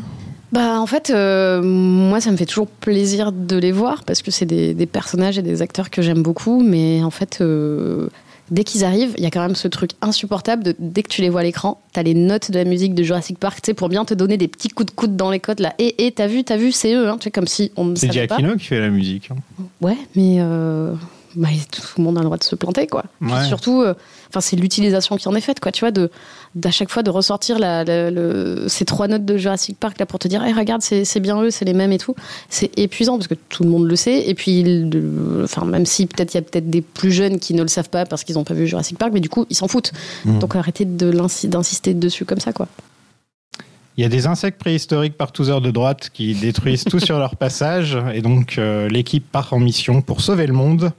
Bah 0.51 0.79
en 0.79 0.85
fait, 0.85 1.09
euh, 1.09 1.61
moi 1.63 2.21
ça 2.21 2.31
me 2.31 2.37
fait 2.37 2.45
toujours 2.45 2.67
plaisir 2.67 3.31
de 3.31 3.57
les 3.57 3.71
voir 3.71 4.03
parce 4.03 4.21
que 4.21 4.31
c'est 4.31 4.45
des, 4.45 4.73
des 4.73 4.85
personnages 4.85 5.37
et 5.37 5.41
des 5.41 5.61
acteurs 5.61 5.89
que 5.89 6.01
j'aime 6.01 6.21
beaucoup, 6.23 6.61
mais 6.63 7.03
en 7.03 7.09
fait, 7.09 7.39
euh, 7.41 8.09
dès 8.51 8.63
qu'ils 8.63 8.83
arrivent, 8.85 9.13
il 9.17 9.23
y 9.23 9.27
a 9.27 9.31
quand 9.31 9.41
même 9.41 9.55
ce 9.55 9.67
truc 9.67 9.91
insupportable 10.01 10.63
de 10.63 10.75
dès 10.79 11.03
que 11.03 11.09
tu 11.09 11.21
les 11.21 11.29
vois 11.29 11.41
à 11.41 11.43
l'écran, 11.43 11.81
t'as 11.93 12.03
les 12.03 12.13
notes 12.13 12.51
de 12.51 12.57
la 12.59 12.65
musique 12.65 12.93
de 12.95 13.03
Jurassic 13.03 13.37
Park, 13.39 13.61
tu 13.61 13.67
sais, 13.67 13.73
pour 13.73 13.89
bien 13.89 14.05
te 14.05 14.13
donner 14.13 14.37
des 14.37 14.47
petits 14.47 14.69
coups 14.69 14.87
de 14.91 14.95
coude 14.95 15.15
dans 15.15 15.29
les 15.31 15.39
côtes 15.39 15.59
là. 15.59 15.73
Et, 15.79 16.05
et 16.07 16.11
t'as 16.11 16.27
vu, 16.27 16.43
t'as 16.43 16.57
vu, 16.57 16.71
c'est 16.71 16.93
eux, 16.93 17.07
hein, 17.09 17.17
tu 17.19 17.25
sais, 17.25 17.31
comme 17.31 17.47
si 17.47 17.71
on 17.75 17.85
ne 17.85 17.95
C'est 17.95 18.07
savait 18.07 18.27
pas. 18.27 18.37
Giacchino 18.37 18.57
qui 18.57 18.65
fait 18.65 18.79
la 18.79 18.89
musique. 18.89 19.29
hein. 19.31 19.63
Ouais, 19.81 19.97
mais 20.15 20.37
euh, 20.39 20.93
bah, 21.37 21.47
tout 21.71 21.81
le 21.97 22.03
monde 22.03 22.17
a 22.17 22.21
le 22.21 22.25
droit 22.25 22.37
de 22.37 22.43
se 22.43 22.55
planter, 22.55 22.87
quoi. 22.87 23.05
Ouais. 23.21 23.45
surtout, 23.45 23.81
euh, 23.81 23.93
enfin, 24.29 24.41
c'est 24.41 24.55
l'utilisation 24.57 25.15
qui 25.15 25.27
en 25.29 25.35
est 25.35 25.41
faite, 25.41 25.59
quoi. 25.59 25.71
Tu 25.71 25.81
vois, 25.81 25.91
de 25.91 26.09
d'à 26.55 26.71
chaque 26.71 26.89
fois 26.89 27.03
de 27.03 27.09
ressortir 27.11 27.59
la, 27.59 27.83
la- 27.83 28.09
le- 28.09 28.65
ces 28.67 28.83
trois 28.83 29.07
notes 29.07 29.23
de 29.25 29.37
Jurassic 29.37 29.77
Park 29.79 29.99
là 29.99 30.05
pour 30.07 30.17
te 30.19 30.27
dire, 30.27 30.43
hey, 30.43 30.53
regarde, 30.53 30.81
c'est 30.81 31.19
bien 31.19 31.39
eux, 31.41 31.51
c'est 31.51 31.65
les 31.65 31.73
mêmes 31.73 31.91
et 31.91 31.99
tout. 31.99 32.15
C'est 32.49 32.71
épuisant 32.79 33.17
parce 33.17 33.27
que 33.27 33.35
tout 33.35 33.63
le 33.63 33.69
monde 33.69 33.85
le 33.87 33.95
sait. 33.95 34.27
Et 34.27 34.33
puis, 34.33 34.63
enfin, 35.43 35.65
même 35.65 35.85
si 35.85 36.07
peut-être 36.07 36.33
il 36.33 36.37
y 36.37 36.39
a 36.39 36.41
peut-être 36.41 36.69
des 36.69 36.81
plus 36.81 37.11
jeunes 37.11 37.37
qui 37.39 37.53
ne 37.53 37.61
le 37.61 37.67
savent 37.67 37.89
pas 37.89 38.05
parce 38.05 38.23
qu'ils 38.23 38.35
n'ont 38.35 38.43
pas 38.43 38.55
vu 38.55 38.65
Jurassic 38.67 38.97
Park, 38.97 39.11
mais 39.13 39.19
du 39.19 39.29
coup, 39.29 39.45
ils 39.49 39.55
s'en 39.55 39.67
foutent. 39.67 39.91
Mm. 40.25 40.39
Donc 40.39 40.55
arrêtez 40.55 40.85
de 40.85 41.11
d'insister 41.47 41.93
dessus 41.93 42.25
comme 42.25 42.39
ça, 42.39 42.51
quoi. 42.53 42.67
Il 43.97 44.01
y 44.03 44.05
a 44.05 44.09
des 44.09 44.27
insectes 44.27 44.59
préhistoriques 44.59 45.17
par 45.17 45.31
tous 45.31 45.49
heures 45.49 45.61
de 45.61 45.71
droite 45.71 46.11
qui 46.13 46.35
détruisent 46.35 46.83
tout 46.83 46.99
sur 46.99 47.17
leur 47.17 47.35
passage, 47.45 47.97
et 48.13 48.21
donc 48.21 48.57
euh, 48.57 48.87
l'équipe 48.89 49.25
part 49.31 49.53
en 49.53 49.59
mission 49.59 50.01
pour 50.01 50.21
sauver 50.21 50.45
le 50.47 50.53
monde. 50.53 50.91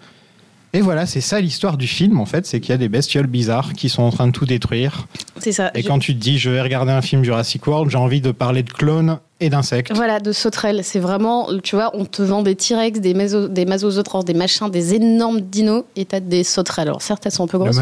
Et 0.74 0.81
voilà, 0.83 1.07
c'est 1.07 1.22
ça 1.22 1.40
l'histoire 1.40 1.78
du 1.78 1.87
film 1.87 2.20
en 2.20 2.26
fait, 2.26 2.44
c'est 2.46 2.61
qu'il 2.61 2.70
y 2.70 2.74
a 2.74 2.78
des 2.78 2.90
bestioles 2.90 3.26
bizarres 3.26 3.72
qui 3.72 3.88
sont 3.88 4.02
en 4.02 4.11
train 4.11 4.26
de 4.26 4.33
tout 4.33 4.44
détruire. 4.44 5.07
C'est 5.38 5.52
ça. 5.52 5.70
Et 5.74 5.83
Je- 5.83 5.88
quand 5.88 5.98
tu 5.98 6.14
te 6.14 6.20
dis 6.20 6.38
je 6.38 6.50
vais 6.50 6.61
regarder 6.61 6.92
un 6.92 7.00
film 7.00 7.24
Jurassic 7.24 7.66
World, 7.66 7.90
j'ai 7.90 7.96
envie 7.96 8.20
de 8.20 8.33
parler 8.33 8.62
de 8.62 8.70
clones 8.70 9.18
et 9.40 9.48
d'insectes. 9.50 9.92
Voilà, 9.94 10.18
de 10.20 10.33
sauterelles. 10.33 10.81
C'est 10.83 10.98
vraiment, 10.98 11.48
tu 11.62 11.76
vois, 11.76 11.90
on 11.94 12.04
te 12.04 12.20
vend 12.22 12.42
des 12.42 12.54
T-Rex, 12.57 13.00
des, 13.00 13.14
méso- 13.14 13.48
des 13.48 13.64
des 13.64 14.35
machins, 14.35 14.68
des 14.68 14.94
énormes 14.94 15.40
dinos, 15.40 15.85
et 15.96 16.04
t'as 16.04 16.18
des 16.20 16.42
sauterelles. 16.44 16.88
Alors 16.88 17.00
certes, 17.02 17.24
elles 17.24 17.33
sont 17.33 17.44
un 17.44 17.46
peu 17.46 17.57
Le 17.57 17.64
grosses. 17.64 17.76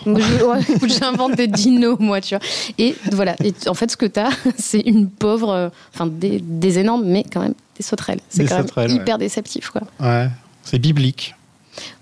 Ouais, 0.06 0.60
écoute, 0.74 0.90
J'invente 0.98 1.36
des 1.36 1.46
dinos, 1.48 1.96
moi, 2.00 2.20
tu 2.22 2.34
vois. 2.34 2.44
Et 2.78 2.96
voilà. 3.12 3.36
Et 3.44 3.52
en 3.68 3.74
fait, 3.74 3.90
ce 3.90 3.96
que 3.96 4.06
t'as, 4.06 4.30
c'est 4.58 4.80
une 4.80 5.08
pauvre, 5.08 5.50
euh, 5.50 5.68
enfin, 5.94 6.06
des, 6.06 6.40
des 6.42 6.78
énormes, 6.78 7.04
mais 7.04 7.24
quand 7.30 7.40
même 7.40 7.54
des 7.76 7.82
sauterelles. 7.82 8.20
C'est 8.30 8.46
quand 8.46 8.58
sauterelles, 8.62 8.88
même 8.88 8.96
ouais. 8.96 9.02
hyper 9.02 9.18
déceptif, 9.18 9.68
quoi. 9.70 9.82
Ouais, 10.00 10.28
c'est 10.64 10.78
biblique. 10.78 11.34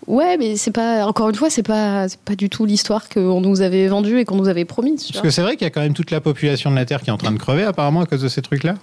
Ouais, 0.06 0.37
mais 0.37 0.56
c'est 0.56 0.70
pas, 0.70 1.06
encore 1.06 1.30
une 1.30 1.34
fois, 1.34 1.48
c'est 1.48 1.62
pas, 1.62 2.06
pas 2.26 2.34
du 2.34 2.50
tout 2.50 2.66
l'histoire 2.66 3.08
qu'on 3.08 3.40
nous 3.40 3.62
avait 3.62 3.88
vendue 3.88 4.18
et 4.18 4.24
qu'on 4.26 4.37
nous 4.37 4.48
avait 4.48 4.66
promise. 4.66 5.06
Parce 5.10 5.22
que 5.22 5.30
c'est 5.30 5.40
vrai 5.40 5.52
qu'il 5.56 5.64
y 5.64 5.66
a 5.66 5.70
quand 5.70 5.80
même 5.80 5.94
toute 5.94 6.10
la 6.10 6.20
population 6.20 6.70
de 6.70 6.76
la 6.76 6.84
Terre 6.84 7.00
qui 7.00 7.08
est 7.08 7.12
en 7.12 7.16
train 7.16 7.32
de 7.32 7.38
crever 7.38 7.62
apparemment 7.64 8.00
à 8.02 8.06
cause 8.06 8.20
de 8.20 8.28
ces 8.28 8.42
trucs-là. 8.42 8.74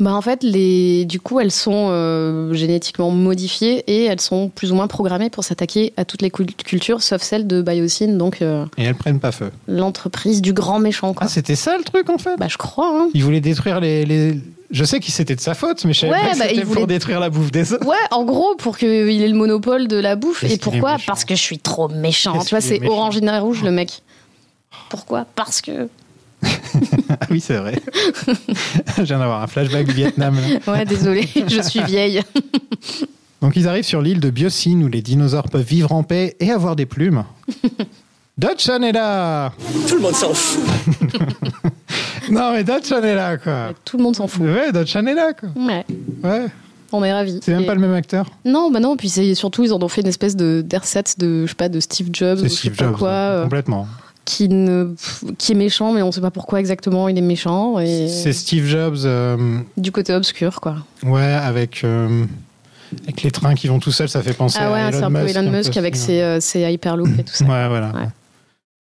Bah 0.00 0.14
en 0.14 0.22
fait, 0.22 0.42
les... 0.42 1.04
du 1.04 1.20
coup, 1.20 1.38
elles 1.38 1.50
sont 1.50 1.88
euh, 1.90 2.54
génétiquement 2.54 3.10
modifiées 3.10 3.84
et 3.88 4.04
elles 4.04 4.20
sont 4.22 4.48
plus 4.48 4.72
ou 4.72 4.74
moins 4.74 4.86
programmées 4.86 5.28
pour 5.28 5.44
s'attaquer 5.44 5.92
à 5.98 6.06
toutes 6.06 6.22
les 6.22 6.30
cul- 6.30 6.46
cultures, 6.46 7.02
sauf 7.02 7.20
celle 7.20 7.46
de 7.46 7.60
Biosyn, 7.60 8.16
donc 8.16 8.40
euh, 8.40 8.64
Et 8.78 8.84
elles 8.84 8.94
prennent 8.94 9.20
pas 9.20 9.32
feu. 9.32 9.50
l'entreprise 9.68 10.40
du 10.40 10.54
grand 10.54 10.78
méchant. 10.78 11.12
Quoi. 11.12 11.26
Ah, 11.26 11.28
c'était 11.28 11.56
ça 11.56 11.76
le 11.76 11.84
truc 11.84 12.08
en 12.08 12.16
fait? 12.18 12.36
Bah 12.38 12.46
je 12.48 12.56
crois. 12.56 12.90
Hein. 12.96 13.08
Il 13.12 13.22
voulait 13.22 13.40
détruire 13.40 13.80
les. 13.80 14.06
les... 14.06 14.40
Je 14.70 14.84
sais 14.84 15.00
que 15.00 15.10
c'était 15.10 15.34
de 15.34 15.40
sa 15.40 15.54
faute, 15.54 15.84
mais 15.84 15.92
je 15.92 16.00
savais 16.00 16.12
Ouais, 16.12 16.22
pas 16.30 16.36
bah, 16.38 16.44
c'était 16.48 16.62
pour 16.62 16.74
voulait- 16.74 16.86
détruire 16.86 17.18
la 17.20 17.28
bouffe 17.28 17.50
des 17.50 17.72
autres. 17.72 17.86
Ouais, 17.86 17.96
en 18.12 18.24
gros, 18.24 18.54
pour 18.56 18.78
qu'il 18.78 18.88
ait 18.88 19.28
le 19.28 19.34
monopole 19.34 19.88
de 19.88 19.96
la 19.96 20.14
bouffe. 20.16 20.44
Et 20.44 20.48
qu'il 20.48 20.58
pourquoi. 20.60 20.96
Parce 21.06 21.24
que 21.24 21.34
je 21.34 21.40
suis 21.40 21.58
trop 21.58 21.88
méchant. 21.88 22.38
Tu 22.44 22.50
vois, 22.50 22.60
qu'il 22.60 22.72
est 22.74 22.78
c'est 22.80 22.86
orange 22.88 23.16
et 23.20 23.38
rouge, 23.38 23.62
le 23.64 23.72
mec. 23.72 24.02
Pourquoi 24.88 25.26
Parce 25.34 25.60
que. 25.60 25.88
Ah 27.10 27.26
oui, 27.30 27.40
c'est 27.40 27.56
vrai. 27.56 27.74
je 28.96 29.02
viens 29.02 29.18
d'avoir 29.18 29.42
un 29.42 29.46
flashback 29.48 29.86
du 29.86 29.92
Vietnam. 29.92 30.36
là. 30.36 30.58
Ouais, 30.72 30.84
désolé, 30.84 31.28
je 31.48 31.60
suis 31.62 31.82
vieille. 31.82 32.22
Donc 33.42 33.56
ils 33.56 33.66
arrivent 33.66 33.84
sur 33.84 34.00
l'île 34.00 34.20
de 34.20 34.30
Biosyn 34.30 34.82
où 34.82 34.88
les 34.88 35.02
dinosaures 35.02 35.48
peuvent 35.48 35.66
vivre 35.66 35.90
en 35.92 36.02
paix 36.04 36.36
et 36.38 36.50
avoir 36.52 36.76
des 36.76 36.86
plumes. 36.86 37.24
Dodson 38.40 38.80
est 38.82 38.92
là 38.92 39.52
Tout 39.86 39.96
le 39.96 40.00
monde 40.00 40.14
s'en 40.14 40.32
fout. 40.32 40.62
Non 42.30 42.52
mais 42.52 42.62
Dodson 42.64 43.02
est 43.02 43.14
là 43.14 43.36
quoi 43.36 43.72
Tout 43.84 43.96
le 43.98 44.02
monde 44.04 44.14
s'en 44.16 44.28
fout. 44.28 44.42
Ouais, 44.46 44.72
Dodson 44.72 45.04
est 45.06 45.14
là 45.14 45.32
quoi 45.32 45.48
Ouais, 45.56 45.84
Ouais, 46.22 46.46
on 46.92 47.02
est 47.04 47.12
ravis. 47.12 47.40
c'est 47.42 47.52
même 47.52 47.62
Et- 47.62 47.66
pas 47.66 47.74
le 47.74 47.80
même 47.80 47.92
acteur. 47.94 48.26
Non, 48.44 48.70
bah 48.70 48.78
non, 48.80 48.96
puis 48.96 49.08
c'est 49.08 49.34
surtout, 49.34 49.64
ils 49.64 49.72
en 49.72 49.82
ont 49.82 49.88
fait 49.88 50.00
une 50.02 50.06
espèce 50.06 50.36
de 50.36 50.62
d'Airset 50.64 51.02
de, 51.18 51.44
je 51.44 51.48
sais 51.50 51.54
pas, 51.56 51.68
de 51.68 51.80
Steve 51.80 52.08
Jobs, 52.12 52.38
ou 52.38 52.42
C'est 52.42 52.48
je 52.48 52.48
sais 52.54 52.56
Steve 52.68 52.76
pas 52.76 52.84
Jobs, 52.86 52.96
quoi. 52.98 53.08
euh, 53.08 53.42
complètement. 53.42 53.86
qui, 54.24 54.48
ne, 54.48 54.94
qui 55.38 55.52
est 55.52 55.56
méchant, 55.56 55.92
mais 55.92 56.02
on 56.02 56.12
sait 56.12 56.20
pas 56.20 56.30
pourquoi 56.30 56.60
exactement 56.60 57.08
il 57.08 57.18
est 57.18 57.22
méchant. 57.22 57.78
Et 57.80 58.06
C'est 58.08 58.32
Steve 58.32 58.64
Jobs, 58.66 58.98
euh, 59.04 59.58
du 59.76 59.90
côté 59.92 60.14
obscur, 60.14 60.60
quoi. 60.60 60.76
ouais, 61.02 61.20
avec, 61.32 61.82
euh, 61.82 62.24
avec 63.02 63.22
les 63.22 63.32
trains 63.32 63.54
qui 63.56 63.66
vont 63.66 63.80
tout 63.80 63.92
seuls, 63.92 64.08
ça 64.08 64.22
fait 64.22 64.34
penser 64.34 64.58
Ah 64.60 64.68
à 64.68 64.72
ouais, 64.72 64.80
Elon 64.88 64.98
c'est 64.98 65.04
un 65.04 65.10
peu 65.12 65.22
Musk. 65.24 65.36
Elon 65.36 65.50
Musk 65.50 65.76
avec 65.76 65.96
ses, 65.96 66.20
euh, 66.22 66.38
ses 66.40 66.60
Hyperloop 66.72 67.08
et 67.18 67.24
tout 67.24 67.34
ça. 67.34 67.44
Ouais, 67.44 67.66
voilà. 67.68 67.88
Ouais. 67.88 68.08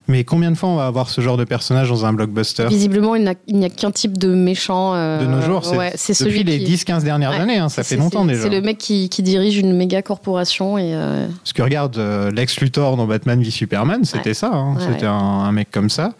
Mais 0.07 0.25
combien 0.25 0.51
de 0.51 0.57
fois 0.57 0.69
on 0.69 0.77
va 0.77 0.87
avoir 0.87 1.09
ce 1.09 1.21
genre 1.23 1.37
de 1.38 1.45
personnage 1.45 1.88
dans 1.88 2.05
un 2.05 2.12
blockbuster 2.12 2.67
Visiblement, 2.69 3.14
il 3.14 3.35
n'y 3.49 3.64
a 3.64 3.71
qu'un 3.71 3.90
type 3.90 4.19
de 4.19 4.29
méchant. 4.35 4.95
euh, 4.95 5.21
de 5.21 5.27
nos 5.27 5.40
jours 5.40 5.64
C'est 5.64 5.77
ouais, 5.79 5.93
depuis 5.93 6.14
celui 6.14 6.45
les 6.45 6.59
qui... 6.62 6.75
10-15 6.75 7.05
dernières 7.05 7.31
Ouais, 7.31 7.37
années, 7.38 7.57
hein, 7.59 7.69
ça 7.71 7.83
fait 7.85 7.97
longtemps 7.97 8.25
déjà. 8.27 8.43
C'est 8.43 8.51
le 8.51 8.61
mec 8.61 8.77
qui, 8.79 9.09
qui 9.09 9.23
dirige 9.23 9.57
une 9.57 9.75
méga 9.75 10.03
corporation 10.03 10.77
et 10.77 10.95
euh, 10.95 11.27
Parce 11.43 11.55
que 11.55 11.62
regarde, 11.62 11.97
euh, 11.97 12.31
Lex 12.31 12.61
Luthor 12.61 12.97
dans 12.99 13.07
Batman 13.07 13.43
v 13.43 13.51
Superman, 13.51 14.05
c'était 14.05 14.31
Ouais. 14.31 14.35
ça. 14.35 14.51
hein. 14.53 14.77
C'était 14.79 15.07
un, 15.07 15.12
un 15.12 15.53
mec 15.53 15.69
comme 15.71 15.88
ça. 15.88 16.12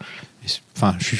Et 0.43 0.51
Enfin, 0.75 0.95
je 0.99 1.15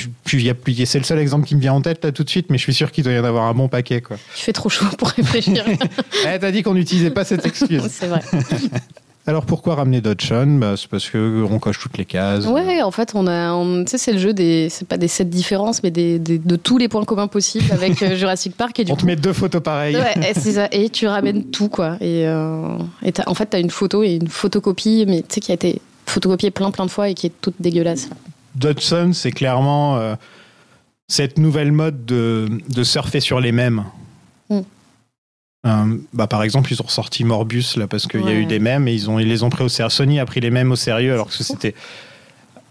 c'est 0.85 0.97
le 0.99 1.03
seul 1.05 1.19
exemple 1.19 1.47
qui 1.47 1.55
me 1.55 1.61
vient 1.61 1.73
en 1.73 1.81
tête 1.81 2.03
là 2.03 2.11
tout 2.11 2.23
de 2.23 2.29
suite, 2.29 2.47
mais 2.49 2.57
je 2.57 2.63
suis 2.63 2.73
sûr 2.73 2.91
qu'il 2.91 3.03
doit 3.03 3.13
y 3.13 3.19
en 3.19 3.23
avoir 3.23 3.45
un 3.45 3.53
bon 3.53 3.67
paquet. 3.67 4.01
Quoi. 4.01 4.17
il 4.35 4.41
fait 4.41 4.53
trop 4.53 4.69
chaud 4.69 4.85
pour 4.97 5.09
réfléchir. 5.09 5.63
Eh, 6.27 6.39
T'as 6.39 6.51
dit 6.51 6.61
qu'on 6.63 6.73
n'utilisait 6.73 7.11
pas 7.11 7.23
cette 7.25 7.45
excuse. 7.45 7.87
c'est 7.89 8.07
vrai. 8.07 8.21
Alors 9.27 9.45
pourquoi 9.47 9.75
ramener 9.75 10.01
Dodson 10.01 10.57
bah, 10.59 10.75
C'est 10.77 10.87
parce 10.87 11.09
que 11.09 11.43
on 11.49 11.57
coche 11.57 11.79
toutes 11.79 11.97
les 11.97 12.05
cases. 12.05 12.45
Ouais, 12.45 12.83
en 12.83 12.91
fait, 12.91 13.13
on 13.15 13.25
a, 13.25 13.53
on- 13.53 13.83
tu 13.83 13.91
sais, 13.91 13.97
c'est 13.97 14.11
le 14.13 14.19
jeu 14.19 14.33
des, 14.33 14.69
c'est 14.69 14.87
pas 14.87 14.97
des 14.97 15.07
sept 15.07 15.29
différences, 15.29 15.81
mais 15.81 15.89
des, 15.89 16.19
des- 16.19 16.37
de 16.37 16.55
tous 16.55 16.77
les 16.77 16.87
points 16.87 17.03
communs 17.05 17.27
possibles 17.27 17.65
avec 17.71 18.01
euh, 18.03 18.15
Jurassic 18.15 18.55
Park 18.55 18.79
et 18.79 18.83
du 18.83 18.91
On 18.91 18.95
coup, 18.95 19.01
te 19.01 19.05
met 19.07 19.15
deux 19.15 19.33
photos 19.33 19.63
pareilles. 19.63 19.95
Ouais, 19.95 20.29
et 20.29 20.33
c'est 20.39 20.51
ça. 20.53 20.67
Et 20.71 20.89
tu 20.89 21.07
ramènes 21.07 21.45
tout, 21.45 21.69
quoi. 21.69 21.97
Et, 22.01 22.27
euh, 22.27 22.77
et 23.01 23.11
t'as- 23.13 23.23
en 23.27 23.33
fait, 23.33 23.49
tu 23.49 23.57
as 23.57 23.59
une 23.59 23.71
photo 23.71 24.03
et 24.03 24.13
une 24.15 24.27
photocopie, 24.27 25.05
mais 25.07 25.21
tu 25.21 25.35
sais, 25.35 25.39
qui 25.41 25.51
a 25.51 25.55
été 25.55 25.81
photocopiée 26.05 26.51
plein, 26.51 26.69
plein 26.69 26.85
de 26.85 26.91
fois 26.91 27.09
et 27.09 27.15
qui 27.15 27.25
est 27.25 27.33
toute 27.41 27.55
dégueulasse. 27.59 28.09
Dodson, 28.53 29.09
c'est 29.13 29.31
clairement 29.31 29.97
euh, 29.97 30.13
cette 31.07 31.39
nouvelle 31.39 31.71
mode 31.71 32.05
de, 32.05 32.47
de 32.69 32.83
surfer 32.83 33.19
sur 33.21 33.39
les 33.39 33.51
mêmes. 33.51 33.85
Mm. 34.51 34.59
Euh, 35.65 35.97
bah, 36.13 36.27
par 36.27 36.43
exemple, 36.43 36.71
ils 36.71 36.81
ont 36.81 36.85
ressorti 36.85 37.23
Morbius 37.23 37.75
là 37.77 37.87
parce 37.87 38.05
qu'il 38.07 38.21
y 38.21 38.29
a 38.29 38.33
eu 38.33 38.45
des 38.45 38.59
mèmes 38.59 38.87
et 38.87 38.93
ils, 38.93 39.09
ont, 39.09 39.17
ils 39.19 39.27
les 39.27 39.43
ont 39.43 39.49
pris 39.49 39.63
au 39.63 39.69
sérieux. 39.69 39.89
Sony 39.89 40.19
a 40.19 40.25
pris 40.25 40.39
les 40.39 40.51
mèmes 40.51 40.71
au 40.71 40.75
sérieux 40.75 41.13
alors 41.13 41.27
que 41.27 41.33
c'était. 41.33 41.73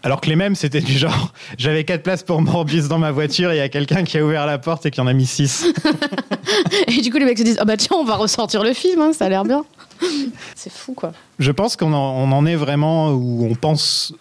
Alors 0.01 0.21
que 0.21 0.29
les 0.29 0.35
mèmes, 0.35 0.53
c'était 0.53 0.81
du 0.81 0.93
genre, 0.93 1.33
j'avais 1.57 1.83
quatre 1.83 2.03
places 2.03 2.21
pour 2.21 2.39
Morbius 2.41 2.87
dans 2.87 2.99
ma 2.99 3.11
voiture 3.11 3.51
et 3.51 3.55
il 3.55 3.57
y 3.57 3.61
a 3.61 3.69
quelqu'un 3.69 4.03
qui 4.03 4.19
a 4.19 4.23
ouvert 4.23 4.45
la 4.45 4.59
porte 4.59 4.85
et 4.85 4.91
qui 4.91 5.01
en 5.01 5.07
a 5.07 5.13
mis 5.13 5.25
six. 5.25 5.65
Et 6.87 7.01
du 7.01 7.11
coup, 7.11 7.17
les 7.17 7.25
mecs 7.25 7.39
se 7.39 7.43
disent 7.43 7.57
Ah 7.59 7.65
bah 7.65 7.75
tiens, 7.75 7.97
on 7.99 8.05
va 8.05 8.15
ressortir 8.15 8.63
le 8.63 8.73
film, 8.73 9.01
hein, 9.01 9.13
ça 9.13 9.25
a 9.25 9.29
l'air 9.29 9.43
bien. 9.43 9.65
C'est 10.55 10.71
fou, 10.71 10.93
quoi. 10.93 11.11
Je 11.39 11.51
pense 11.51 11.75
qu'on 11.75 11.91
en, 11.91 11.97
on 11.97 12.31
en 12.31 12.45
est 12.45 12.55
vraiment 12.55 13.11
où 13.11 13.47
on 13.49 13.55
pense 13.55 14.13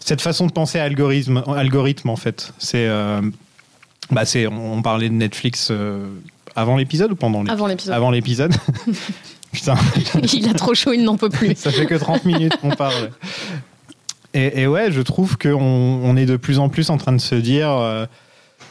cette 0.00 0.20
façon 0.20 0.46
de 0.46 0.52
penser 0.52 0.78
à 0.78 0.84
algorithme, 0.84 1.42
algorithme 1.48 2.08
en 2.08 2.16
fait. 2.16 2.52
C'est, 2.58 2.86
euh, 2.86 3.20
bah 4.10 4.24
c'est, 4.24 4.46
on 4.46 4.80
parlait 4.80 5.08
de 5.08 5.14
Netflix 5.14 5.68
euh, 5.70 6.06
avant 6.56 6.76
l'épisode 6.76 7.12
ou 7.12 7.16
pendant 7.16 7.40
l'épisode 7.42 7.56
Avant 7.56 7.68
l'épisode. 7.68 7.94
Avant 7.94 8.10
l'épisode. 8.50 8.54
Putain, 9.52 9.74
Il 10.34 10.48
a 10.48 10.54
trop 10.54 10.74
chaud, 10.74 10.92
il 10.92 11.02
n'en 11.04 11.16
peut 11.16 11.30
plus. 11.30 11.54
ça 11.56 11.70
fait 11.70 11.86
que 11.86 11.94
30 11.94 12.24
minutes 12.24 12.56
qu'on 12.60 12.70
parle. 12.70 13.10
Et, 14.34 14.62
et 14.62 14.66
ouais, 14.66 14.90
je 14.90 15.00
trouve 15.00 15.38
qu'on 15.38 15.50
on 15.62 16.16
est 16.16 16.26
de 16.26 16.36
plus 16.36 16.58
en 16.58 16.68
plus 16.68 16.90
en 16.90 16.98
train 16.98 17.12
de 17.12 17.20
se 17.20 17.34
dire. 17.36 17.70
euh, 17.70 18.06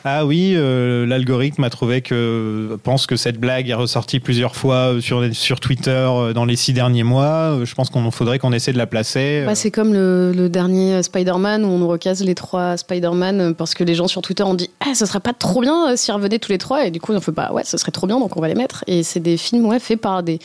ah 0.07 0.23
oui, 0.23 0.53
euh, 0.55 1.07
l'algorithme 1.07 1.63
a 1.63 1.71
trouvé 1.71 2.01
que 2.01 2.77
pense 2.83 3.07
que 3.07 3.15
cette 3.15 3.39
blague 3.39 3.69
est 3.69 3.73
ressortie 3.73 4.19
plusieurs 4.19 4.55
fois 4.55 4.97
sur, 5.01 5.33
sur 5.33 5.59
Twitter 5.59 5.89
euh, 5.89 6.31
dans 6.31 6.45
les 6.45 6.55
six 6.55 6.73
derniers 6.73 7.01
mois. 7.01 7.55
Euh, 7.57 7.65
Je 7.65 7.73
pense 7.73 7.89
qu'on 7.89 8.11
faudrait 8.11 8.37
qu'on 8.37 8.53
essaie 8.53 8.71
de 8.71 8.77
la 8.77 8.85
placer. 8.85 9.43
Ouais, 9.47 9.55
c'est 9.55 9.71
comme 9.71 9.93
le, 9.93 10.47
dernier 10.47 11.01
Spider-Man 11.01 11.65
où 11.65 11.69
on 11.69 11.87
recase 11.87 12.23
les 12.23 12.35
trois 12.35 12.77
Spider-Man 12.77 13.41
euh, 13.41 13.53
parce 13.53 13.73
que 13.73 13.83
les 13.83 13.95
gens 13.95 14.07
sur 14.07 14.21
Twitter 14.21 14.43
ont 14.43 14.53
dit 14.53 14.69
Ah, 14.79 14.93
ce 14.93 15.07
serait 15.07 15.19
pas 15.19 15.33
trop 15.33 15.61
bien 15.61 15.89
euh, 15.89 15.95
s'ils 15.95 16.13
revenaient 16.13 16.37
tous 16.37 16.51
les 16.51 16.59
trois. 16.59 16.85
Et 16.85 16.91
du 16.91 17.01
coup, 17.01 17.11
on 17.11 17.19
fait 17.19 17.31
Bah 17.31 17.51
ouais, 17.51 17.63
ce 17.63 17.75
serait 17.75 17.91
trop 17.91 18.05
bien, 18.05 18.19
donc 18.19 18.37
on 18.37 18.41
va 18.41 18.47
les 18.47 18.53
mettre. 18.53 18.83
Et 18.85 19.01
c'est 19.01 19.19
des 19.19 19.37
films 19.37 19.65
ouais, 19.65 19.79
faits 19.79 19.99
par 19.99 20.21
des. 20.21 20.37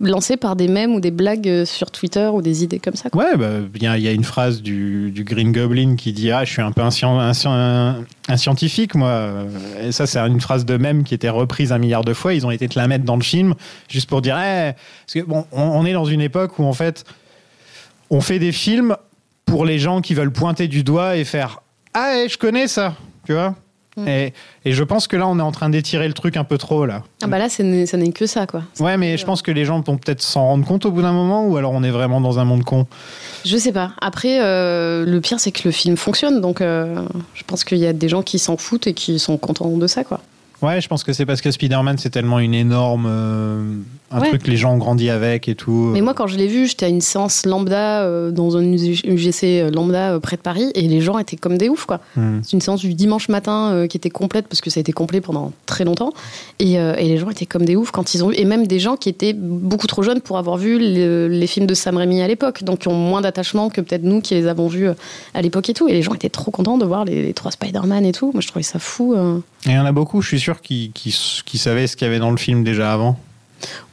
Lancés 0.00 0.36
par 0.36 0.54
des 0.56 0.68
mèmes 0.68 0.94
ou 0.94 1.00
des 1.00 1.10
blagues 1.10 1.48
euh, 1.48 1.64
sur 1.64 1.90
Twitter 1.90 2.28
ou 2.32 2.40
des 2.42 2.62
idées 2.62 2.78
comme 2.78 2.94
ça. 2.94 3.10
quoi. 3.10 3.24
Ouais, 3.24 3.36
bah, 3.36 3.48
il 3.74 3.82
y, 3.82 4.08
a- 4.08 4.12
une 4.12 4.24
phrase 4.24 4.62
du, 4.62 5.10
du 5.10 5.24
Green 5.24 5.50
Goblin 5.52 5.96
qui 5.96 6.12
dit 6.12 6.30
Ah, 6.30 6.44
je 6.44 6.52
suis 6.52 6.62
un 6.62 6.70
peu 6.72 6.82
un, 6.82 6.86
un 6.86 7.32
scien- 7.32 7.48
un- 7.50 8.04
un 8.28 8.36
scientifique, 8.36 8.94
moi. 8.94 9.32
Et 9.82 9.90
ça, 9.92 10.06
c'est 10.06 10.18
une 10.20 10.40
phrase 10.40 10.64
de 10.64 10.76
même 10.76 11.02
qui 11.04 11.14
était 11.14 11.28
reprise 11.28 11.72
un 11.72 11.78
milliard 11.78 12.04
de 12.04 12.14
fois. 12.14 12.34
Ils 12.34 12.46
ont 12.46 12.50
été 12.50 12.68
te 12.68 12.78
la 12.78 12.86
mettre 12.88 13.04
dans 13.04 13.16
le 13.16 13.22
film 13.24 13.54
juste 13.88 14.08
pour 14.08 14.22
dire 14.22 14.36
Eh, 14.38 14.72
Parce 15.06 15.14
que, 15.14 15.20
bon, 15.28 15.46
on, 15.52 15.62
on 15.62 15.84
est 15.84 15.92
dans 15.92 16.04
une 16.04 16.20
époque 16.20 16.58
où, 16.58 16.64
en 16.64 16.72
fait, 16.74 17.04
on 18.10 18.20
fait 18.20 18.38
des 18.38 18.52
films 18.52 18.96
pour 19.46 19.64
les 19.64 19.78
gens 19.78 20.00
qui 20.00 20.14
veulent 20.14 20.32
pointer 20.32 20.68
du 20.68 20.82
doigt 20.84 21.16
et 21.16 21.24
faire 21.24 21.62
Ah, 21.94 22.12
eh, 22.24 22.28
je 22.28 22.38
connais 22.38 22.68
ça, 22.68 22.94
tu 23.26 23.32
vois 23.32 23.54
Mm. 23.98 24.08
et, 24.08 24.32
et 24.64 24.72
je 24.72 24.84
pense 24.84 25.06
que 25.06 25.16
là, 25.16 25.26
on 25.26 25.38
est 25.38 25.42
en 25.42 25.52
train 25.52 25.68
d'étirer 25.70 26.06
le 26.08 26.14
truc 26.14 26.36
un 26.36 26.44
peu 26.44 26.58
trop, 26.58 26.86
là. 26.86 27.02
Ah 27.22 27.26
bah 27.26 27.38
là, 27.38 27.48
ça 27.48 27.62
n'est 27.62 27.86
ça 27.86 27.96
n'est 27.96 28.12
que 28.12 28.26
ça, 28.26 28.46
quoi. 28.46 28.62
Ouais, 28.80 28.96
mais 28.96 29.16
je 29.16 29.24
pense 29.24 29.42
que 29.42 29.50
les 29.50 29.64
gens 29.64 29.80
vont 29.80 29.96
peut-être 29.96 30.22
s'en 30.22 30.44
rendre 30.44 30.66
compte 30.66 30.86
au 30.86 30.90
bout 30.90 31.02
d'un 31.02 31.12
moment, 31.12 31.46
ou 31.46 31.56
alors 31.56 31.72
on 31.72 31.82
est 31.82 31.90
vraiment 31.90 32.20
dans 32.20 32.38
un 32.38 32.44
monde 32.44 32.64
con. 32.64 32.86
Je 33.44 33.56
sais 33.56 33.72
pas. 33.72 33.92
Après, 34.00 34.40
euh, 34.40 35.04
le 35.04 35.20
pire, 35.20 35.40
c'est 35.40 35.52
que 35.52 35.62
le 35.64 35.70
film 35.70 35.96
fonctionne. 35.96 36.40
Donc, 36.40 36.60
euh, 36.60 37.02
je 37.34 37.42
pense 37.44 37.64
qu'il 37.64 37.78
y 37.78 37.86
a 37.86 37.92
des 37.92 38.08
gens 38.08 38.22
qui 38.22 38.38
s'en 38.38 38.56
foutent 38.56 38.86
et 38.86 38.94
qui 38.94 39.18
sont 39.18 39.36
contents 39.36 39.76
de 39.76 39.86
ça, 39.86 40.04
quoi. 40.04 40.20
Ouais, 40.60 40.80
je 40.80 40.88
pense 40.88 41.04
que 41.04 41.12
c'est 41.12 41.24
parce 41.24 41.40
que 41.40 41.50
Spider-Man, 41.52 41.98
c'est 41.98 42.10
tellement 42.10 42.40
une 42.40 42.54
énorme. 42.54 43.06
euh, 43.08 43.62
un 44.10 44.20
Ouais. 44.20 44.28
truc 44.28 44.42
que 44.42 44.50
les 44.50 44.56
gens 44.56 44.72
ont 44.72 44.78
grandi 44.78 45.10
avec 45.10 45.48
et 45.48 45.54
tout. 45.54 45.90
Mais 45.92 46.00
moi, 46.00 46.14
quand 46.14 46.26
je 46.26 46.36
l'ai 46.38 46.46
vu, 46.46 46.66
j'étais 46.66 46.86
à 46.86 46.88
une 46.88 47.02
séance 47.02 47.44
lambda 47.44 48.02
euh, 48.04 48.30
dans 48.30 48.56
un 48.56 48.62
UGC 48.64 49.70
lambda 49.70 50.14
euh, 50.14 50.18
près 50.18 50.36
de 50.36 50.40
Paris 50.40 50.70
et 50.74 50.82
les 50.88 51.00
gens 51.02 51.18
étaient 51.18 51.36
comme 51.36 51.58
des 51.58 51.68
oufs, 51.68 51.84
quoi. 51.84 52.00
Hmm. 52.16 52.38
C'est 52.42 52.52
une 52.54 52.60
séance 52.62 52.80
du 52.80 52.94
dimanche 52.94 53.28
matin 53.28 53.70
euh, 53.72 53.86
qui 53.86 53.96
était 53.98 54.08
complète 54.10 54.48
parce 54.48 54.60
que 54.62 54.70
ça 54.70 54.78
a 54.78 54.80
été 54.80 54.92
complet 54.92 55.20
pendant 55.20 55.52
très 55.66 55.84
longtemps. 55.84 56.12
Et, 56.58 56.80
euh, 56.80 56.94
et 56.96 57.06
les 57.06 57.18
gens 57.18 57.28
étaient 57.30 57.44
comme 57.46 57.64
des 57.66 57.76
oufs 57.76 57.90
quand 57.90 58.14
ils 58.14 58.24
ont 58.24 58.28
vu. 58.30 58.34
Et 58.36 58.44
même 58.46 58.66
des 58.66 58.78
gens 58.80 58.96
qui 58.96 59.10
étaient 59.10 59.34
beaucoup 59.34 59.86
trop 59.86 60.02
jeunes 60.02 60.22
pour 60.22 60.38
avoir 60.38 60.56
vu 60.56 60.78
le- 60.78 61.28
les 61.28 61.46
films 61.46 61.66
de 61.66 61.74
Sam 61.74 61.98
Raimi 61.98 62.22
à 62.22 62.26
l'époque. 62.28 62.64
Donc 62.64 62.80
qui 62.80 62.88
ont 62.88 62.94
moins 62.94 63.20
d'attachement 63.20 63.68
que 63.68 63.80
peut-être 63.82 64.04
nous 64.04 64.20
qui 64.22 64.34
les 64.34 64.46
avons 64.46 64.68
vus 64.68 64.88
euh, 64.88 64.94
à 65.34 65.42
l'époque 65.42 65.68
et 65.68 65.74
tout. 65.74 65.86
Et 65.86 65.92
les 65.92 66.02
gens 66.02 66.14
étaient 66.14 66.30
trop 66.30 66.50
contents 66.50 66.78
de 66.78 66.84
voir 66.86 67.04
les, 67.04 67.22
les 67.22 67.34
trois 67.34 67.50
Spider-Man 67.52 68.06
et 68.06 68.12
tout. 68.12 68.30
Moi, 68.32 68.40
je 68.40 68.48
trouvais 68.48 68.62
ça 68.62 68.78
fou. 68.78 69.14
Et 69.66 69.70
il 69.70 69.74
y 69.74 69.78
en 69.78 69.84
a 69.86 69.92
beaucoup, 69.92 70.22
je 70.22 70.28
suis 70.28 70.40
sûr, 70.40 70.60
qui, 70.60 70.90
qui, 70.94 71.16
qui 71.44 71.58
savaient 71.58 71.86
ce 71.86 71.96
qu'il 71.96 72.06
y 72.06 72.10
avait 72.10 72.18
dans 72.20 72.30
le 72.30 72.36
film 72.36 72.62
déjà 72.64 72.92
avant. 72.92 73.18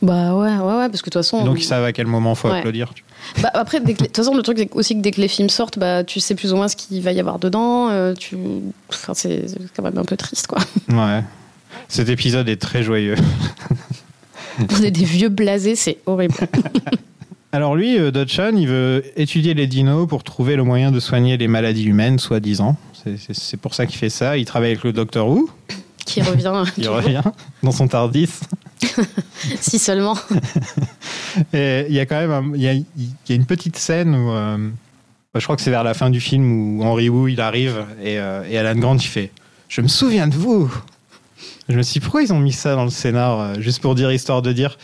Bah 0.02 0.36
ouais, 0.36 0.56
ouais, 0.58 0.78
ouais, 0.78 0.90
parce 0.90 1.02
que 1.02 1.10
de 1.10 1.14
toute 1.14 1.14
façon. 1.16 1.42
Et 1.42 1.44
donc, 1.46 1.60
ils 1.60 1.64
savent 1.64 1.84
à 1.86 1.92
quel 1.92 2.06
moment 2.06 2.36
faut 2.36 2.50
Ouais. 2.50 2.60
applaudir. 2.60 2.94
Bah, 3.42 3.50
après, 3.56 3.80
de 3.80 3.92
toute 3.94 4.16
façon, 4.16 4.36
le 4.36 4.44
truc 4.44 4.60
c'est 4.60 4.70
aussi 4.74 4.96
que 4.96 5.02
dès 5.02 5.10
que 5.10 5.20
les 5.20 5.28
films 5.28 5.50
sortent, 5.50 5.80
bah, 5.80 6.04
tu 6.04 6.20
sais 6.20 6.36
plus 6.36 6.54
ou 6.54 6.56
moins 6.58 6.68
ce 6.68 6.76
qu'il 6.76 7.02
va 7.02 7.12
y 7.12 7.20
avoir 7.20 7.40
dedans. 7.40 7.90
euh, 7.90 8.14
tu... 8.14 8.38
enfin, 8.90 9.16
c'est 9.16 9.46
quand 9.76 9.82
même 9.82 9.98
un 9.98 10.04
peu 10.06 10.16
triste, 10.18 10.46
quoi. 10.46 10.60
Ouais. 10.90 11.24
Cet 11.88 12.10
épisode 12.10 12.48
est 12.48 12.62
très 12.62 12.84
joyeux. 12.84 13.16
On 14.60 14.84
est 14.84 14.92
des 14.92 15.04
vieux 15.04 15.30
blasés, 15.30 15.76
c'est 15.76 15.98
horrible. 16.06 16.36
Alors 17.52 17.76
lui, 17.76 17.98
euh, 17.98 18.12
Dodson, 18.12 18.54
il 18.58 18.68
veut 18.68 19.04
étudier 19.16 19.54
les 19.54 19.66
dinos 19.68 20.08
pour 20.08 20.24
trouver 20.24 20.56
le 20.56 20.64
moyen 20.64 20.92
de 20.92 21.00
soigner 21.00 21.38
les 21.38 21.48
maladies 21.48 21.86
humaines, 21.86 22.20
soi-disant. 22.20 22.76
C'est- 23.32 23.58
pour 23.58 23.74
ça 23.74 23.86
qu'il 23.86 23.98
fait 23.98 24.10
ça. 24.10 24.38
Il 24.38 24.46
travaille 24.46 24.72
avec 24.72 24.84
le 24.84 24.94
docteur 24.94 25.28
Who. 25.28 25.50
Qui 26.06 26.22
revient. 26.22 26.64
Toujours. 26.76 26.96
revient 26.98 27.22
dans 27.64 27.72
son 27.72 27.88
Tardis. 27.88 28.30
Si 29.62 29.80
seulement. 29.80 30.18
Et 31.54 31.86
il 31.90 31.94
y 31.96 32.00
a 32.00 32.06
quand 32.06 32.16
même 32.28 32.54
il 32.56 32.62
y 32.62 32.68
a, 32.68 32.74
il 32.74 32.86
y 33.30 33.32
a 33.32 33.36
une 33.36 33.46
petite 33.46 33.78
scène 33.78 34.16
où 34.16 34.32
euh, 34.32 34.70
je 35.36 35.44
crois 35.44 35.56
que 35.56 35.62
c'est 35.62 35.70
vers 35.72 35.84
la 35.84 35.94
fin 35.94 36.10
du 36.10 36.20
film 36.22 36.78
où 36.80 36.84
Henry 36.84 37.10
Wu 37.10 37.32
il 37.34 37.42
arrive 37.42 37.86
et, 38.02 38.18
euh, 38.20 38.44
et 38.50 38.58
Alan 38.58 38.78
Grant 38.80 38.96
il 38.98 39.02
fait 39.08 39.32
je 39.68 39.82
me 39.82 39.88
souviens 39.88 40.28
de 40.28 40.36
vous 40.36 40.74
je 41.70 41.76
me 41.76 41.82
suis 41.84 41.94
dit 41.94 42.00
pourquoi 42.00 42.24
ils 42.24 42.32
ont 42.34 42.40
mis 42.40 42.54
ça 42.54 42.76
dans 42.76 42.86
le 42.86 42.90
scénar 42.90 43.40
euh, 43.40 43.54
juste 43.60 43.82
pour 43.82 43.96
dire 43.96 44.12
histoire 44.12 44.42
de 44.42 44.52
dire 44.54 44.78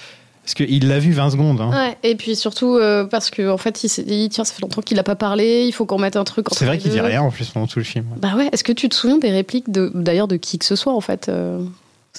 parce 0.44 0.54
qu'il 0.56 0.88
l'a 0.88 1.00
vu 1.00 1.12
20 1.12 1.32
secondes 1.32 1.62
hein. 1.62 1.70
Ouais, 1.70 1.98
et 2.04 2.16
puis 2.16 2.36
surtout 2.36 2.76
euh, 2.76 3.06
parce 3.06 3.30
qu'en 3.30 3.50
en 3.50 3.58
fait, 3.58 3.84
il 3.84 3.90
s'est 3.90 4.04
dit 4.04 4.30
tiens, 4.30 4.44
ça 4.44 4.54
fait 4.54 4.62
longtemps 4.62 4.82
qu'il 4.82 4.98
a 5.00 5.04
pas 5.04 5.16
parlé, 5.16 5.66
il 5.66 5.72
faut 5.72 5.86
qu'on 5.86 6.00
mette 6.00 6.16
un 6.16 6.24
truc 6.24 6.48
entre 6.50 6.58
c'est 6.58 6.66
vrai 6.66 6.78
qu'il 6.78 6.92
dit 6.92 7.00
rien 7.00 7.22
en 7.22 7.32
plus 7.32 7.50
pendant 7.50 7.68
tout 7.68 7.80
le 7.80 7.86
film 7.86 8.06
Bah 8.18 8.36
ouais, 8.36 8.50
est-ce 8.52 8.64
que 8.64 8.72
tu 8.72 8.90
te 8.90 8.96
souviens 8.96 9.18
des 9.18 9.32
répliques 9.32 9.72
de 9.72 9.92
d'ailleurs 9.94 10.28
de 10.28 10.38
qui 10.38 10.58
que 10.58 10.66
ce 10.66 10.76
soit 10.76 10.94
en 10.94 11.02
fait 11.02 11.30
euh, 11.30 11.64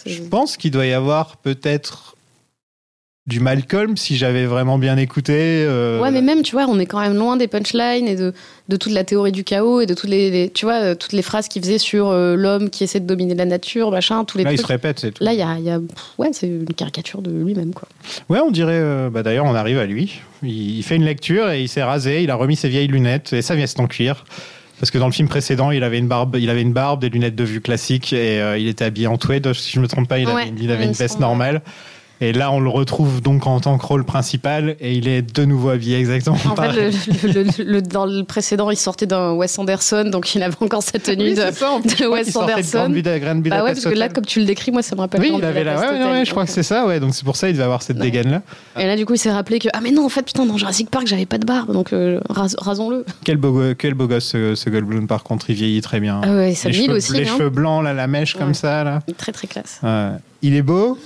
je 0.06 0.22
pense 0.22 0.56
qu'il 0.56 0.70
doit 0.70 0.86
y 0.86 0.92
avoir 0.92 1.36
peut-être 1.36 2.16
du 3.28 3.38
Malcolm 3.38 3.96
si 3.96 4.16
j'avais 4.16 4.46
vraiment 4.46 4.78
bien 4.78 4.96
écouté 4.96 5.32
euh, 5.64 6.00
Ouais, 6.00 6.10
mais 6.10 6.22
même, 6.22 6.42
tu 6.42 6.56
vois, 6.56 6.66
on 6.68 6.80
est 6.80 6.86
quand 6.86 6.98
même 6.98 7.14
loin 7.16 7.36
des 7.36 7.46
punchlines 7.46 8.08
et 8.08 8.16
de, 8.16 8.34
de 8.68 8.76
toute 8.76 8.90
la 8.92 9.04
théorie 9.04 9.30
du 9.30 9.44
chaos 9.44 9.80
et 9.80 9.86
de 9.86 9.94
toutes 9.94 10.10
les, 10.10 10.28
les- 10.30 10.50
tu 10.50 10.64
vois, 10.66 10.82
euh, 10.82 10.94
toutes 10.96 11.12
les 11.12 11.22
phrases 11.22 11.46
qu'il 11.46 11.62
faisait 11.62 11.78
sur 11.78 12.08
euh, 12.08 12.34
l'homme 12.34 12.68
qui 12.68 12.82
essaie 12.82 12.98
de 12.98 13.06
dominer 13.06 13.36
la 13.36 13.44
nature, 13.44 13.92
machin, 13.92 14.24
tous 14.24 14.38
les 14.38 14.44
là 14.44 14.52
il 14.52 14.58
se 14.60 14.66
répète 14.66 14.98
c'est 14.98 15.12
tout 15.12 15.22
Là, 15.22 15.32
il 15.34 15.38
y 15.38 15.42
a, 15.42 15.54
il 15.56 15.64
y 15.64 15.70
a- 15.70 15.78
ouais, 16.18 16.30
c'est 16.32 16.48
une 16.48 16.64
caricature 16.74 17.22
de 17.22 17.30
lui-même, 17.30 17.72
quoi. 17.72 17.86
Ouais, 18.28 18.40
on 18.40 18.50
dirait. 18.50 18.72
euh, 18.74 19.08
bah 19.08 19.22
D'ailleurs, 19.22 19.44
on 19.46 19.54
arrive 19.54 19.78
à 19.78 19.86
lui. 19.86 20.20
Il, 20.42 20.78
il 20.78 20.82
fait 20.82 20.96
une 20.96 21.04
lecture 21.04 21.48
et 21.50 21.60
il 21.62 21.68
s'est 21.68 21.84
rasé. 21.84 22.24
Il 22.24 22.30
a 22.32 22.34
remis 22.34 22.56
ses 22.56 22.68
vieilles 22.68 22.88
lunettes 22.88 23.32
et 23.32 23.42
sa 23.42 23.54
veste 23.54 23.78
en 23.78 23.86
cuir. 23.86 24.24
Parce 24.80 24.90
que 24.90 24.98
dans 24.98 25.06
le 25.06 25.12
film 25.12 25.28
précédent, 25.28 25.70
il 25.70 25.84
avait 25.84 25.98
une 26.00 26.08
barbe, 26.08 26.34
il 26.40 26.50
avait 26.50 26.62
une 26.62 26.72
barbe, 26.72 27.00
des 27.02 27.08
lunettes 27.08 27.36
de 27.36 27.44
vue 27.44 27.60
classiques 27.60 28.12
et 28.12 28.42
il 28.58 28.66
était 28.66 28.84
habillé 28.84 29.06
en 29.06 29.16
tweed. 29.16 29.52
Si 29.52 29.70
je 29.70 29.78
me 29.78 29.86
trompe 29.86 30.08
pas, 30.08 30.18
il 30.18 30.28
avait, 30.28 30.48
il 30.58 30.68
une 30.68 30.90
veste 30.90 31.20
normale. 31.20 31.62
Et 32.24 32.32
là, 32.32 32.52
on 32.52 32.60
le 32.60 32.68
retrouve 32.68 33.20
donc 33.20 33.48
en 33.48 33.58
tant 33.58 33.76
que 33.78 33.84
rôle 33.84 34.04
principal 34.04 34.76
et 34.80 34.92
il 34.94 35.08
est 35.08 35.22
de 35.22 35.44
nouveau 35.44 35.70
habillé 35.70 35.98
exactement 35.98 36.36
En 36.36 36.50
fait, 36.50 36.54
pareil. 36.54 36.90
le, 37.24 37.28
le- 37.32 37.42
le- 37.42 37.64
le- 37.64 37.82
dans 37.82 38.06
le 38.06 38.22
précédent, 38.22 38.70
il 38.70 38.76
sortait 38.76 39.06
d'un 39.06 39.32
Wes 39.32 39.58
Anderson, 39.58 40.04
donc 40.08 40.32
il 40.36 40.42
avait 40.44 40.54
encore 40.60 40.84
sa 40.84 41.00
tenue 41.00 41.24
Oui, 41.24 41.30
de, 41.34 41.40
ça, 41.40 41.50
de 41.50 41.56
crois 41.56 41.80
Wes 42.10 42.32
de 42.32 42.38
Anderson. 42.38 42.78
Grande 42.78 42.92
Buda- 42.94 43.18
Grande 43.18 43.42
Bah 43.42 43.64
ouais, 43.64 43.72
parce 43.72 43.84
que 43.84 43.88
là, 43.94 44.08
comme 44.08 44.24
tu 44.24 44.38
le 44.38 44.46
décris, 44.46 44.70
moi, 44.70 44.82
ça 44.82 44.94
me 44.94 45.00
rappelle. 45.00 45.20
Oui, 45.20 45.32
il 45.36 45.44
avait 45.44 45.64
la. 45.64 45.76
Ouais, 45.80 45.86
Hotel, 45.88 46.12
ouais, 46.12 46.24
je 46.24 46.30
crois 46.30 46.44
que 46.44 46.52
c'est 46.52 46.62
ça, 46.62 46.86
ouais. 46.86 47.00
Donc 47.00 47.12
c'est 47.14 47.24
pour 47.24 47.34
ça 47.34 47.48
il 47.48 47.54
devait 47.54 47.64
avoir 47.64 47.82
cette 47.82 47.96
Ouais. 47.96 48.04
dégaine-là. 48.04 48.42
Et 48.78 48.86
là, 48.86 48.96
du 48.96 49.04
coup, 49.04 49.14
il 49.14 49.18
s'est 49.18 49.32
rappelé 49.32 49.58
que 49.58 49.68
ah 49.72 49.80
mais 49.82 49.90
non, 49.90 50.04
en 50.06 50.08
fait, 50.08 50.22
putain, 50.22 50.46
dans 50.46 50.56
Jurassic 50.56 50.90
Park, 50.90 51.08
j'avais 51.08 51.26
pas 51.26 51.38
de 51.38 51.44
barbe, 51.46 51.72
donc 51.72 51.92
euh, 51.92 52.20
ras- 52.30 52.54
rasons-le. 52.56 53.04
Quel 53.24 53.36
beau, 53.36 53.60
quel 53.76 53.94
beau 53.94 54.06
gosse 54.06 54.26
ce, 54.26 54.54
ce 54.54 54.70
Goldblum, 54.70 55.08
par 55.08 55.24
contre, 55.24 55.50
il 55.50 55.56
vieillit 55.56 55.80
très 55.80 55.98
bien. 55.98 56.20
Ah 56.22 56.30
ouais, 56.36 56.54
ça 56.54 56.68
les 56.68 56.74
cheveux, 56.74 56.96
aussi, 56.98 57.14
les 57.14 57.28
hein. 57.28 57.34
cheveux 57.36 57.50
blancs, 57.50 57.82
là, 57.82 57.92
la 57.92 58.06
mèche 58.06 58.34
comme 58.34 58.54
ça, 58.54 58.84
là. 58.84 59.00
Très 59.18 59.32
très 59.32 59.48
classe. 59.48 59.80
Il 60.44 60.56
est 60.56 60.62
beau, 60.62 60.98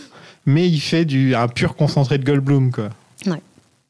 mais 0.47 0.69
il 0.69 0.81
fait 0.81 1.05
du, 1.05 1.35
un 1.35 1.49
pur 1.49 1.75
concentré 1.77 2.19
de 2.19 2.25
Goldblum, 2.25 2.71
quoi. 2.73 2.89
Ouais. 3.27 3.41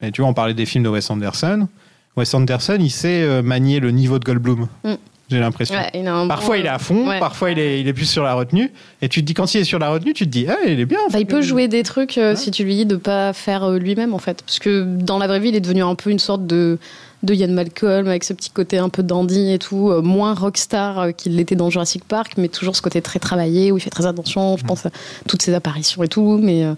Et 0.03 0.11
tu 0.11 0.21
vois, 0.23 0.31
on 0.31 0.35
parlait 0.35 0.55
des 0.55 0.67
films 0.67 0.85
de 0.85 0.89
Wes 0.89 1.09
Anderson. 1.11 1.69
Wes 2.17 2.35
Anderson, 2.35 2.79
il 2.81 2.91
sait 2.91 3.23
euh, 3.23 3.43
manier 3.43 3.79
le 3.81 3.91
niveau 3.91 4.19
de 4.19 4.25
Goldblum. 4.25 4.67
Mm. 4.85 4.95
J'ai 5.29 5.41
l'impression. 5.41 5.75
Ouais, 5.75 5.91
Parfois, 6.29 6.55
bon- 6.55 6.61
il 6.63 6.67
est 6.67 6.71
à 6.71 6.79
fond, 6.79 7.09
Ouais. 7.09 7.19
parfois, 7.19 7.51
il 7.51 7.59
est, 7.59 7.81
il 7.81 7.89
est 7.89 7.93
plus 7.93 8.09
sur 8.09 8.23
la 8.23 8.35
retenue. 8.35 8.71
Et 9.03 9.09
tu 9.09 9.23
te 9.23 9.27
dis, 9.27 9.35
quand 9.35 9.53
il 9.55 9.61
est 9.63 9.65
sur 9.65 9.81
la 9.81 9.91
retenue, 9.91 10.13
tu 10.15 10.25
te 10.25 10.31
dis, 10.31 10.47
ah, 10.49 10.57
il 10.65 10.79
est 10.79 10.85
bien. 10.87 10.99
fait. 11.11 11.21
il 11.21 11.27
peut 11.27 11.43
jouer 11.43 11.67
des 11.67 11.83
trucs 11.83 12.17
euh, 12.17 12.37
si 12.37 12.53
tu 12.53 12.63
lui 12.63 12.77
dis 12.77 12.87
de 12.87 12.95
pas 12.95 13.33
faire 13.33 13.65
euh, 13.65 13.79
lui-même 13.79 14.15
en 14.15 14.19
fait, 14.19 14.43
parce 14.47 14.61
que 14.61 14.85
dans 14.85 15.19
la 15.19 15.27
vraie 15.27 15.41
vie, 15.41 15.49
il 15.49 15.57
est 15.57 15.61
devenu 15.61 15.83
un 15.83 15.97
peu 15.97 16.11
une 16.11 16.21
sorte 16.21 16.47
de 16.47 16.79
de 17.27 17.35
Ian 17.35 17.49
Malcolm 17.49 18.09
avec 18.09 18.25
ce 18.25 18.33
petit 18.33 18.51
côté 18.51 18.79
un 18.79 18.89
peu 18.89 19.03
dandy 19.03 19.53
et 19.53 19.59
tout, 19.59 19.91
euh, 19.91 20.01
moins 20.01 20.33
rockstar 20.35 20.99
euh, 20.99 21.11
qu'il 21.13 21.37
l'était 21.37 21.57
dans 21.57 21.69
Jurassic 21.69 22.05
Park, 22.05 22.33
mais 22.39 22.49
toujours 22.49 22.75
ce 22.77 22.83
côté 22.83 23.03
très 23.03 23.19
travaillé 23.19 23.73
où 23.73 23.77
il 23.77 23.81
fait 23.81 23.91
très 23.91 24.07
attention. 24.07 24.57
Je 24.57 24.65
pense 24.65 24.87
à 24.87 24.91
toutes 25.29 25.43
ses 25.43 25.53
apparitions 25.53 26.03
et 26.03 26.09
tout, 26.09 26.39
mais 26.41 26.65
euh, 26.65 26.75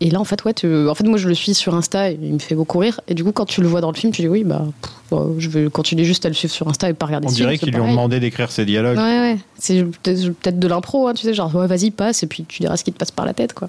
et 0.00 0.10
là 0.10 0.20
en 0.20 0.24
fait 0.24 0.44
ouais, 0.44 0.54
tu- 0.54 0.88
en 0.88 0.94
fait 0.94 1.04
moi 1.04 1.18
je 1.18 1.26
le 1.28 1.34
suis 1.34 1.54
sur 1.54 1.74
Insta 1.74 2.10
et 2.12 2.18
il 2.22 2.32
me 2.34 2.38
fait 2.38 2.54
beaucoup 2.54 2.78
rire. 2.78 3.00
Et 3.08 3.14
du 3.14 3.24
coup 3.24 3.32
quand 3.32 3.44
tu 3.46 3.60
le 3.60 3.66
vois 3.68 3.80
dans 3.80 3.90
le 3.90 3.96
film, 3.96 4.12
tu 4.12 4.22
dis 4.22 4.28
oui 4.28 4.44
bah, 4.44 4.64
pff, 4.80 4.92
bah, 5.10 5.26
je 5.38 5.48
vais 5.48 5.68
continuer 5.68 6.04
juste 6.04 6.24
à 6.24 6.28
le 6.28 6.34
suivre 6.34 6.54
sur 6.54 6.68
Insta 6.68 6.88
et 6.88 6.92
pas 6.94 7.06
regarder. 7.06 7.26
On 7.28 7.32
dirait 7.32 7.58
qu'ils 7.58 7.74
lui 7.74 7.80
ont 7.80 7.90
demandé 7.90 8.20
d'écrire 8.20 8.50
ses 8.52 8.64
dialogues. 8.64 8.96
Ouais 8.96 9.02
ouais, 9.20 9.36
c'est 9.58 9.82
peut-être 9.82 10.22
peut-être 10.40 10.58
de 10.60 10.68
l'impro, 10.68 11.08
hein, 11.08 11.14
tu 11.14 11.24
sais 11.24 11.34
genre 11.34 11.52
ouais 11.56 11.66
vas-y 11.66 11.90
passe 11.90 12.22
et 12.22 12.26
puis 12.28 12.44
tu 12.46 12.62
diras 12.62 12.76
ce 12.76 12.84
qui 12.84 12.92
te 12.92 12.98
passe 12.98 13.10
par 13.10 13.26
la 13.26 13.34
tête 13.34 13.52
quoi. 13.52 13.68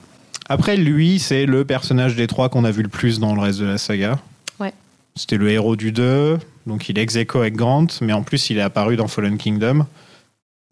Après, 0.51 0.77
lui, 0.77 1.19
c'est 1.19 1.45
le 1.45 1.63
personnage 1.63 2.15
des 2.15 2.25
trois 2.25 2.49
qu'on 2.49 2.63
a 2.65 2.71
vu 2.71 2.81
le 2.81 2.89
plus 2.89 3.19
dans 3.19 3.35
le 3.35 3.39
reste 3.41 3.59
de 3.59 3.65
la 3.65 3.77
saga. 3.77 4.17
C'était 5.19 5.35
le 5.37 5.49
héros 5.51 5.75
du 5.75 5.91
2, 5.91 6.37
donc 6.65 6.87
il 6.87 6.97
est 6.97 7.01
ex 7.01 7.17
aequo 7.17 7.39
avec 7.39 7.55
Grant, 7.55 7.87
mais 7.99 8.13
en 8.13 8.23
plus, 8.23 8.49
il 8.51 8.57
est 8.57 8.61
apparu 8.61 8.95
dans 8.95 9.09
Fallen 9.09 9.37
Kingdom. 9.37 9.85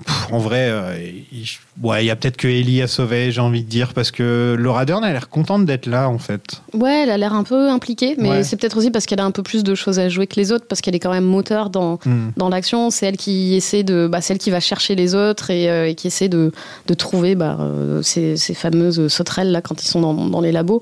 Pff, 0.05 0.31
en 0.31 0.37
vrai, 0.37 0.67
euh, 0.69 0.95
il 1.33 1.45
ouais, 1.83 2.05
y 2.05 2.11
a 2.11 2.15
peut-être 2.15 2.37
que 2.37 2.47
Ellie 2.47 2.81
à 2.83 2.87
sauver, 2.87 3.31
j'ai 3.31 3.41
envie 3.41 3.63
de 3.63 3.67
dire, 3.67 3.93
parce 3.95 4.11
que 4.11 4.55
Laura 4.57 4.85
Dern 4.85 5.03
a 5.03 5.11
l'air 5.11 5.27
contente 5.27 5.65
d'être 5.65 5.87
là, 5.87 6.07
en 6.07 6.19
fait. 6.19 6.61
Ouais, 6.73 7.01
elle 7.03 7.09
a 7.09 7.17
l'air 7.17 7.33
un 7.33 7.43
peu 7.43 7.69
impliquée, 7.71 8.15
mais 8.19 8.29
Ouais. 8.29 8.43
c'est 8.43 8.55
peut-être 8.57 8.77
aussi 8.77 8.91
parce 8.91 9.05
qu'elle 9.07 9.19
a 9.19 9.25
un 9.25 9.31
peu 9.31 9.41
plus 9.43 9.63
de 9.63 9.73
choses 9.75 9.97
à 9.99 10.07
jouer 10.07 10.27
que 10.27 10.35
les 10.39 10.51
autres, 10.51 10.65
parce 10.69 10.81
qu'elle 10.81 10.93
est 10.95 10.99
quand 10.99 11.11
même 11.11 11.25
moteur 11.25 11.69
dans, 11.71 11.95
Hmm. 12.05 12.29
dans 12.37 12.47
l'action. 12.47 12.89
C'est 12.91 13.07
elle 13.07 13.17
qui 13.17 13.55
essaie 13.55 13.81
de, 13.83 14.07
bah, 14.07 14.21
c'est 14.21 14.33
elle 14.33 14.39
qui 14.39 14.51
va 14.51 14.59
chercher 14.59 14.93
les 14.95 15.15
autres 15.15 15.49
et, 15.49 15.67
euh, 15.69 15.89
et 15.89 15.95
qui 15.95 16.07
essaie 16.07 16.29
de, 16.29 16.51
de 16.85 16.93
trouver 16.93 17.33
bah, 17.35 17.57
euh, 17.59 18.01
ces, 18.03 18.37
ces 18.37 18.53
fameuses 18.53 19.07
sauterelles 19.09 19.51
là 19.51 19.61
quand 19.61 19.83
ils 19.83 19.87
sont 19.87 19.99
dans, 20.01 20.13
dans 20.13 20.41
les 20.41 20.51
labos. 20.53 20.79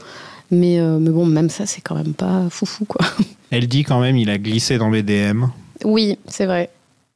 Mais, 0.52 0.80
euh, 0.80 1.00
mais 1.00 1.10
bon, 1.10 1.26
même 1.26 1.50
ça, 1.50 1.66
c'est 1.66 1.82
quand 1.82 1.96
même 1.96 2.14
pas 2.14 2.44
foufou 2.52 2.86
quoi. 2.86 3.02
Elle 3.52 3.68
dit 3.68 3.84
quand 3.84 4.00
même 4.02 4.18
il 4.18 4.30
a 4.30 4.38
glissé 4.38 4.78
dans 4.78 4.90
les 4.90 5.04
DM. 5.04 5.46
Oui, 5.84 6.18
c'est 6.28 6.46
vrai. 6.46 6.70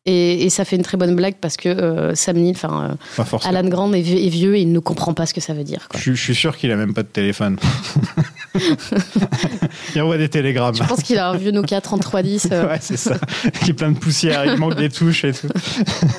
Et, 0.06 0.44
et 0.46 0.50
ça 0.50 0.64
fait 0.66 0.76
une 0.76 0.82
très 0.82 0.98
bonne 0.98 1.16
blague 1.16 1.36
parce 1.40 1.58
que 1.58 1.70
euh, 1.70 2.16
Sam 2.16 2.38
Neill, 2.38 2.56
enfin 2.56 2.96
euh. 3.20 3.24
Alan 3.44 3.68
Grant 3.68 3.92
est 3.94 4.02
vieux, 4.02 4.18
est 4.18 4.30
vieux 4.30 4.56
et 4.56 4.62
il 4.62 4.72
ne 4.72 4.80
comprend 4.80 5.14
pas 5.14 5.26
ce 5.26 5.34
que 5.34 5.42
ça 5.42 5.54
veut 5.54 5.64
dire. 5.66 5.88
Quoi. 5.90 6.00
Je, 6.00 6.14
je 6.14 6.22
suis 6.22 6.34
sûr 6.36 6.58
qu'il 6.58 6.72
a 6.72 6.76
même 6.78 6.94
pas 6.94 7.04
de 7.04 7.08
téléphone. 7.10 7.58
il 9.96 10.02
envoie 10.02 10.18
des 10.18 10.30
télégrammes. 10.30 10.76
Je 10.76 10.84
pense 10.84 11.04
qu'il 11.04 11.18
a 11.18 11.30
un 11.30 11.38
vieux 11.38 11.52
Nokia 11.52 11.82
3310. 11.82 12.50
euh, 12.52 12.68
Ouais, 12.68 12.78
c'est 12.82 12.98
ça. 12.98 13.16
Qui 13.64 13.72
est 13.72 13.74
plein 13.74 13.92
de 13.92 13.98
poussière, 13.98 14.46
il 14.46 14.58
manque 14.58 14.76
des 14.76 14.90
touches 14.90 15.26
et 15.26 15.34
tout. 15.34 15.48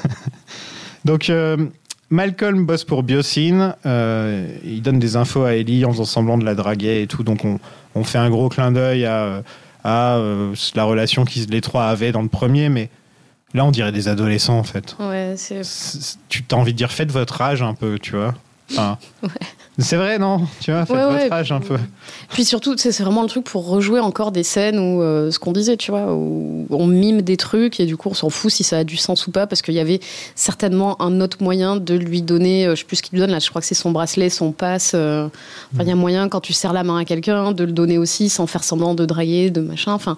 Donc, 1.04 1.30
euh, 1.30 1.56
Malcolm 2.10 2.66
bosse 2.66 2.84
pour 2.84 3.02
Biosyn. 3.02 3.74
euh, 3.86 4.46
il 4.64 4.82
donne 4.82 4.98
des 4.98 5.16
infos 5.16 5.44
à 5.44 5.54
Ellie 5.54 5.84
en 5.84 5.92
faisant 5.92 6.04
semblant 6.04 6.38
de 6.38 6.44
la 6.44 6.54
draguer 6.54 7.02
et 7.02 7.06
tout. 7.06 7.22
Donc, 7.22 7.44
on, 7.44 7.58
on 7.94 8.04
fait 8.04 8.18
un 8.18 8.30
gros 8.30 8.48
clin 8.48 8.72
d'œil 8.72 9.06
à, 9.06 9.42
à 9.84 10.16
euh, 10.16 10.54
la 10.74 10.84
relation 10.84 11.24
qu'ils 11.24 11.48
les 11.50 11.60
trois 11.60 11.86
avaient 11.86 12.12
dans 12.12 12.22
le 12.22 12.28
premier. 12.28 12.68
Mais 12.68 12.90
là, 13.54 13.64
on 13.64 13.70
dirait 13.70 13.92
des 13.92 14.08
adolescents, 14.08 14.58
en 14.58 14.64
fait. 14.64 14.96
ouais, 14.98 15.34
c'est 15.36 15.62
Tu 16.28 16.44
as 16.50 16.54
envie 16.56 16.72
de 16.72 16.78
dire, 16.78 16.92
faites 16.92 17.12
votre 17.12 17.40
âge 17.42 17.62
un 17.62 17.74
peu, 17.74 17.98
tu 17.98 18.16
vois. 18.16 18.34
Enfin, 18.70 18.98
C'est 19.80 19.96
vrai, 19.96 20.18
non 20.18 20.42
Tu 20.60 20.70
vois, 20.70 20.86
faites 20.86 20.94
Ouais, 20.96 21.02
votre 21.04 21.14
ouais. 21.24 21.32
âge 21.32 21.50
un 21.52 21.60
peu. 21.60 21.76
Puis 22.30 22.44
surtout, 22.44 22.74
c'est 22.76 22.90
vraiment 23.02 23.22
le 23.22 23.28
truc 23.28 23.44
pour 23.44 23.66
rejouer 23.68 23.98
encore 24.00 24.30
des 24.30 24.42
scènes 24.42 24.78
où, 24.78 25.02
euh, 25.02 25.30
ce 25.30 25.38
qu'on 25.38 25.52
disait, 25.52 25.76
tu 25.76 25.90
vois, 25.90 26.12
où 26.14 26.66
on 26.70 26.86
mime 26.86 27.22
des 27.22 27.36
trucs 27.36 27.80
et 27.80 27.86
du 27.86 27.96
coup, 27.96 28.08
on 28.10 28.14
s'en 28.14 28.30
fout 28.30 28.50
si 28.52 28.62
ça 28.62 28.78
a 28.78 28.84
du 28.84 28.96
sens 28.96 29.26
ou 29.26 29.30
pas, 29.30 29.46
parce 29.46 29.62
qu'il 29.62 29.74
y 29.74 29.80
avait 29.80 30.00
certainement 30.34 31.00
un 31.02 31.20
autre 31.20 31.38
moyen 31.40 31.76
de 31.76 31.94
lui 31.94 32.22
donner, 32.22 32.66
euh, 32.66 32.74
je 32.74 32.80
sais 32.80 32.84
plus 32.86 32.96
ce 32.96 33.02
qu'il 33.02 33.12
lui 33.14 33.20
donne 33.20 33.30
là, 33.30 33.38
je 33.38 33.48
crois 33.48 33.60
que 33.60 33.66
c'est 33.66 33.74
son 33.74 33.90
bracelet, 33.90 34.28
son 34.30 34.52
passe. 34.52 34.92
euh, 34.94 35.28
Enfin, 35.74 35.82
il 35.84 35.88
y 35.88 35.92
a 35.92 35.96
moyen, 35.96 36.28
quand 36.28 36.40
tu 36.40 36.52
serres 36.52 36.72
la 36.72 36.84
main 36.84 36.98
à 36.98 37.04
quelqu'un, 37.04 37.52
de 37.52 37.64
le 37.64 37.72
donner 37.72 37.98
aussi 37.98 38.28
sans 38.28 38.46
faire 38.46 38.64
semblant 38.64 38.94
de 38.94 39.04
draguer, 39.06 39.50
de 39.50 39.60
machin. 39.60 39.92
Enfin, 39.92 40.16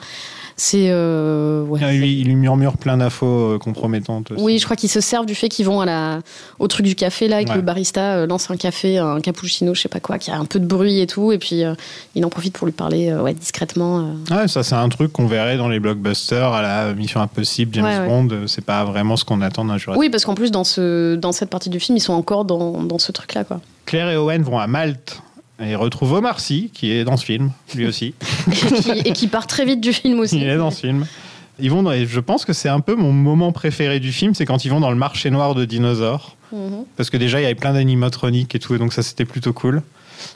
c'est. 0.62 0.86
euh, 0.90 1.62
ouais, 1.64 1.80
Il 1.94 2.00
lui, 2.00 2.20
il 2.20 2.26
lui 2.28 2.34
murmure 2.36 2.76
plein 2.76 2.96
d'infos 2.96 3.26
euh, 3.54 3.58
compromettantes. 3.58 4.30
aussi. 4.30 4.42
oui, 4.42 4.58
je 4.58 4.64
crois 4.64 4.76
qu'ils 4.76 4.88
se 4.90 5.00
servent 5.00 5.26
du 5.26 5.34
fait 5.34 5.48
qu'ils 5.48 5.66
vont 5.66 5.80
à 5.80 5.86
la, 5.86 6.20
au 6.58 6.68
truc 6.68 6.86
du 6.86 6.94
café 6.94 7.26
là, 7.28 7.40
et 7.40 7.44
que 7.44 7.50
Ouais. 7.50 7.56
le 7.56 7.62
barista 7.62 8.14
euh, 8.18 8.26
lance 8.26 8.50
un 8.50 8.56
café, 8.56 8.98
un 8.98 9.20
cappuccino, 9.20 9.74
je 9.74 9.80
sais 9.82 9.88
pas 9.88 10.00
quoi, 10.00 10.18
qui 10.18 10.30
a 10.30 10.38
un 10.38 10.44
peu 10.44 10.58
de 10.60 10.66
bruit 10.66 11.00
et 11.00 11.06
tout, 11.06 11.32
et 11.32 11.38
puis 11.38 11.64
euh, 11.64 11.74
il 12.14 12.24
en 12.24 12.28
profite 12.30 12.56
pour 12.56 12.66
lui 12.66 12.72
parler 12.72 13.10
euh, 13.10 13.22
ouais, 13.22 13.34
discrètement. 13.34 14.14
Ouais, 14.30 14.48
ça 14.48 14.62
c'est 14.62 14.74
un 14.74 14.88
truc 14.88 15.12
qu'on 15.12 15.26
verrait 15.26 15.56
dans 15.56 15.68
les 15.68 15.80
blockbusters 15.80 16.52
à 16.52 16.62
la 16.62 16.94
Mission 16.94 17.20
Impossible, 17.20 17.74
James. 17.74 18.06
Bond. 18.08 18.28
C'est 18.46 18.64
pas 18.64 18.84
vraiment 18.84 19.16
ce 19.16 19.24
qu'on 19.24 19.40
attend 19.42 19.64
d'un 19.64 19.78
Jurassic 19.78 20.00
Oui, 20.00 20.10
parce 20.10 20.24
qu'en 20.24 20.34
plus, 20.34 20.50
dans, 20.50 20.64
ce, 20.64 21.16
dans 21.16 21.32
cette 21.32 21.50
partie 21.50 21.70
du 21.70 21.80
film, 21.80 21.96
ils 21.96 22.00
sont 22.00 22.12
encore 22.14 22.44
dans, 22.44 22.82
dans 22.82 22.98
ce 22.98 23.10
truc-là, 23.12 23.44
quoi. 23.44 23.60
Claire 23.86 24.08
et 24.10 24.16
Owen 24.16 24.42
vont 24.42 24.58
à 24.58 24.66
Malte 24.68 25.20
et 25.60 25.74
retrouvent 25.74 26.12
Omar 26.14 26.40
Sy 26.40 26.70
qui 26.72 26.92
est 26.92 27.04
dans 27.04 27.16
ce 27.16 27.24
film, 27.24 27.50
lui 27.74 27.86
aussi. 27.86 28.14
et, 28.50 28.80
qui, 28.82 28.90
et 28.90 29.12
qui 29.12 29.26
part 29.28 29.46
très 29.46 29.64
vite 29.64 29.80
du 29.80 29.92
film 29.92 30.18
aussi. 30.20 30.38
Il 30.38 30.44
est 30.48 30.56
dans 30.56 30.70
ce 30.70 30.80
film. 30.80 31.06
Ils 31.58 31.70
vont 31.70 31.82
dans- 31.82 31.92
et 31.92 32.06
je 32.06 32.20
pense 32.20 32.44
que 32.44 32.52
c'est 32.52 32.68
un 32.68 32.80
peu 32.80 32.94
mon 32.94 33.12
moment 33.12 33.52
préféré 33.52 34.00
du 34.00 34.12
film, 34.12 34.34
c'est 34.34 34.46
quand 34.46 34.64
ils 34.64 34.70
vont 34.70 34.80
dans 34.80 34.90
le 34.90 34.96
marché 34.96 35.30
noir 35.30 35.54
de 35.54 35.64
dinosaures. 35.64 36.36
Mhm. 36.52 36.84
Parce 36.96 37.10
que 37.10 37.16
déjà, 37.16 37.40
il 37.40 37.42
y 37.42 37.46
avait 37.46 37.54
plein 37.54 37.72
d'animatroniques 37.72 38.54
et 38.54 38.58
tout, 38.58 38.74
et 38.74 38.78
donc 38.78 38.92
ça, 38.92 39.02
c'était 39.02 39.24
plutôt 39.24 39.52
cool. 39.52 39.82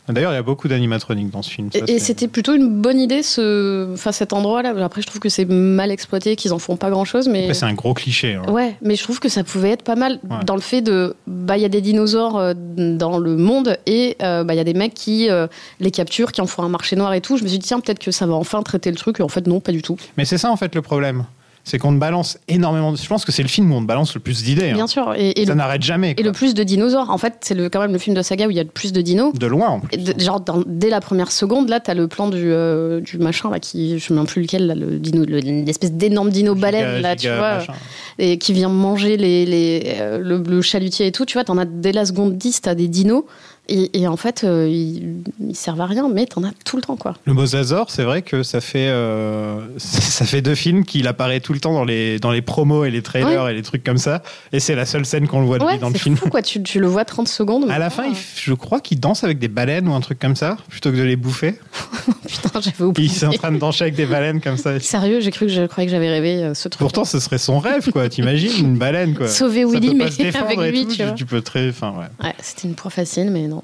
D'ailleurs, 0.09 0.33
il 0.33 0.37
y 0.37 0.39
a 0.39 0.43
beaucoup 0.43 0.69
d'animatroniques 0.69 1.31
dans 1.31 1.43
ce 1.43 1.51
film. 1.51 1.71
ça, 1.73 1.81
Et, 1.87 1.99
c'était 1.99 2.29
plutôt 2.29 2.55
une 2.55 2.81
bonne 2.81 2.99
idée, 3.01 3.23
ce, 3.23 3.93
enfin, 3.93 4.13
cet 4.13 4.33
endroit-là. 4.33 4.73
Après, 4.85 5.03
je 5.03 5.07
trouve 5.07 5.21
que 5.21 5.29
c'est 5.29 5.45
mal 5.45 5.91
exploité, 5.91 6.37
qu'ils 6.37 6.53
en 6.53 6.59
font 6.59 6.77
pas 6.77 6.91
grand-chose, 6.91 7.29
mais. 7.29 7.53
C'est 7.55 7.65
un 7.67 7.75
gros 7.75 7.95
cliché. 7.95 8.35
hein. 8.35 8.51
Ouais, 8.51 8.77
mais 8.83 8.97
je 8.97 9.03
trouve 9.03 9.21
que 9.21 9.29
ça 9.29 9.45
pouvait 9.45 9.71
être 9.71 9.83
pas 9.83 9.97
mal 9.97 10.19
Ouais. 10.31 10.45
dans 10.45 10.55
le 10.55 10.61
fait 10.61 10.81
de. 10.83 11.15
Bah, 11.27 11.57
il 11.57 11.63
y 11.63 11.65
a 11.65 11.69
des 11.69 11.81
dinosaures 11.81 12.37
euh, 12.39 12.55
dans 12.57 13.19
le 13.19 13.37
monde 13.37 13.77
et 13.87 14.17
euh, 14.23 14.45
bah, 14.45 14.55
il 14.55 14.57
y 14.57 14.61
a 14.61 14.65
des 14.65 14.75
mecs 14.75 14.95
qui 14.95 15.31
euh, 15.31 15.47
les 15.81 15.91
capturent, 15.91 16.33
qui 16.33 16.41
en 16.41 16.47
font 16.47 16.63
un 16.63 16.69
marché 16.69 16.97
noir 16.97 17.13
et 17.15 17.21
tout. 17.21 17.37
Je 17.37 17.43
me 17.45 17.49
suis 17.49 17.59
dit, 17.59 17.67
tiens, 17.67 17.81
peut-être 17.81 17.99
que 17.99 18.11
ça 18.11 18.27
va 18.27 18.35
enfin 18.35 18.63
traiter 18.63 18.91
le 18.91 18.97
truc. 18.97 19.21
Et 19.21 19.23
en 19.23 19.29
fait, 19.29 19.47
non, 19.47 19.61
pas 19.61 19.73
du 19.73 19.83
tout. 19.83 19.97
Mais 20.17 20.25
c'est 20.25 20.39
ça, 20.39 20.51
en 20.51 20.57
fait, 20.57 20.75
le 20.75 20.83
problème. 20.83 21.25
C'est 21.69 21.79
qu'on 21.79 21.93
te 21.93 21.99
balance 21.99 22.39
énormément. 22.47 22.93
de- 22.93 22.97
Je 22.97 23.09
pense 23.09 23.25
que 23.25 23.33
c'est 23.33 23.43
le 23.43 23.49
film 23.49 23.73
où 23.73 23.75
on 23.75 23.81
te 23.83 23.87
balance 23.87 24.15
le 24.15 24.21
plus 24.21 24.45
d'idées. 24.45 24.71
hein. 24.71 24.75
Bien 24.75 24.87
sûr. 24.87 25.13
Et, 25.17 25.41
et 25.41 25.45
Ça 25.47 25.51
le, 25.51 25.59
n'arrête 25.59 25.83
jamais. 25.83 26.15
et 26.17 26.23
le 26.23 26.31
plus 26.31 26.55
de 26.55 26.63
dinosaures. 26.63 27.11
En 27.11 27.19
fait, 27.19 27.35
c'est 27.41 27.55
le, 27.57 27.69
quand 27.69 27.81
même 27.81 27.93
le 27.93 27.99
film 27.99 28.15
de 28.15 28.23
saga 28.23 28.47
où 28.47 28.51
il 28.51 28.57
y 28.57 28.61
a 28.61 28.63
le 28.63 28.69
plus 28.69 28.93
de 28.93 29.01
dinos. 29.01 29.33
De 29.35 29.47
loin, 29.49 29.69
en 29.71 29.81
plus. 29.81 29.89
Et 29.93 30.01
de- 30.01 30.21
genre 30.23 30.41
dans- 30.41 30.63
dès 30.65 30.91
la 30.91 31.01
première 31.01 31.33
seconde 31.33 31.69
là 31.69 31.81
t'as 31.81 31.95
le 31.95 32.07
plan 32.07 32.29
du, 32.29 32.39
euh, 32.53 33.01
du 33.01 33.19
machin 33.19 33.51
là 33.51 33.59
qui 33.59 33.89
je 33.89 33.95
me 33.95 33.99
souviens 33.99 34.25
plus 34.27 34.43
lequel 34.43 34.69
là, 34.69 34.77
le 34.77 35.01
dino 35.01 35.25
le- 35.25 35.41
l'espèce 35.41 35.91
d'énorme 35.93 36.31
dino 36.31 36.55
baleine 36.55 36.99
Giga- 36.99 37.01
là 37.03 37.17
tu 37.17 37.27
vois 37.27 37.55
machin. 37.57 37.73
et 38.21 38.39
qui 38.39 38.53
vient 38.53 38.69
manger 38.69 39.17
les, 39.17 39.45
les 39.45 39.83
euh, 39.99 40.19
le, 40.19 40.39
le 40.39 40.63
chalutier 40.63 41.07
et 41.09 41.13
tout 41.13 41.25
tu 41.25 41.33
vois 41.35 41.43
t'en 41.45 41.59
as 41.59 41.65
dès 41.65 41.91
la 41.93 42.05
seconde 42.07 42.39
10 42.39 42.61
t'as 42.63 42.77
des 42.77 42.87
dinos 42.87 43.25
et, 43.69 44.01
et 44.01 44.07
en 44.09 44.17
fait 44.17 44.45
euh, 44.45 44.69
ils, 44.69 45.23
ils 45.41 45.57
servent 45.57 45.81
à 45.81 45.87
rien 45.87 46.09
mais 46.09 46.27
t'en 46.27 46.45
as 46.45 46.53
tout 46.65 46.77
le 46.77 46.83
temps 46.83 46.97
quoi 46.97 47.15
Le 47.25 47.33
mosasaure, 47.33 47.91
c'est 47.91 48.03
vrai 48.05 48.23
que 48.23 48.43
ça 48.43 48.61
fait, 48.61 48.89
euh, 48.89 49.61
ça 49.79 50.25
fait 50.25 50.43
deux 50.43 50.55
films 50.55 50.85
qu'il 50.85 51.07
apparaît 51.09 51.41
tout 51.41 51.53
le 51.53 51.61
temps 51.61 51.73
dans 51.73 51.85
les, 51.85 52.19
dans 52.19 52.31
les 52.31 52.43
promos 52.43 52.85
et 52.85 52.91
les 52.91 53.03
trailers 53.03 53.49
et 53.49 53.55
les 53.55 53.63
trucs 53.63 53.85
comme 53.85 53.99
ça. 53.99 54.23
Et 54.53 54.61
c'est 54.61 54.75
la 54.75 54.87
seule 54.87 55.05
scène 55.05 55.27
qu'on 55.29 55.41
le 55.41 55.47
voit 55.47 55.59
de 55.59 55.65
lui 55.67 55.79
dans 55.79 55.89
le 55.89 55.95
c'est 55.95 56.03
film. 56.03 56.17
fou 56.17 56.29
quoi 56.29 56.43
tu, 56.43 56.63
tu 56.63 56.81
le 56.81 56.87
vois 56.87 57.05
30 57.05 57.29
secondes 57.29 57.71
À 57.71 57.79
la 57.79 57.91
fin, 57.91 58.05
il 58.05 58.15
je 58.37 58.55
crois 58.55 58.81
qu'il 58.81 59.01
danse 59.01 59.25
avec 59.25 59.39
des 59.39 59.49
baleines 59.49 59.89
ou 59.89 59.95
un 59.95 60.01
truc 60.01 60.19
comme 60.19 60.37
ça, 60.37 60.57
plutôt 60.69 60.91
que 60.91 60.97
de 60.97 61.03
les 61.03 61.17
bouffer. 61.17 61.55
putain 62.27 62.61
j'avais 62.61 62.85
oublié 62.85 63.11
il 63.13 63.25
est 63.25 63.27
en 63.27 63.33
train 63.33 63.53
de 63.53 63.59
danser 63.59 63.83
avec 63.83 63.95
des 63.95 64.07
baleines 64.07 64.41
comme 64.41 64.57
ça. 64.57 64.79
sérieux 64.81 65.21
j'ai 65.21 65.31
cru 65.31 65.47
que 65.47 65.53
je 65.53 65.67
croyais 65.67 65.87
que 65.87 65.93
j'avais 65.93 66.11
rêvé 66.11 66.43
euh, 66.43 66.55
ce 66.55 66.69
truc 66.69 66.81
Pourtant, 66.81 67.05
ce 67.05 67.19
serait 67.21 67.39
son 67.39 67.59
rêve, 67.59 67.91
quoi. 67.91 68.09
T'imagines 68.09 68.53
une 68.59 68.79
baleine, 68.79 69.15
quoi. 69.15 69.29
Sauver 69.29 69.65
Willy, 69.65 69.95
mais 69.95 70.05
avec 70.05 70.73
lui, 70.73 70.87
tout, 70.87 70.95
tu 70.95 71.03
vois. 71.03 71.13
tu 71.13 71.27
peux 71.27 71.41
très, 71.41 71.69
enfin, 71.69 71.95
ouais. 71.99 72.27
ouais 72.27 72.35
c'était 72.41 72.69
une 72.69 72.75
proie 72.75 72.91
facile 72.91 73.31
mais 73.31 73.49
non 73.49 73.56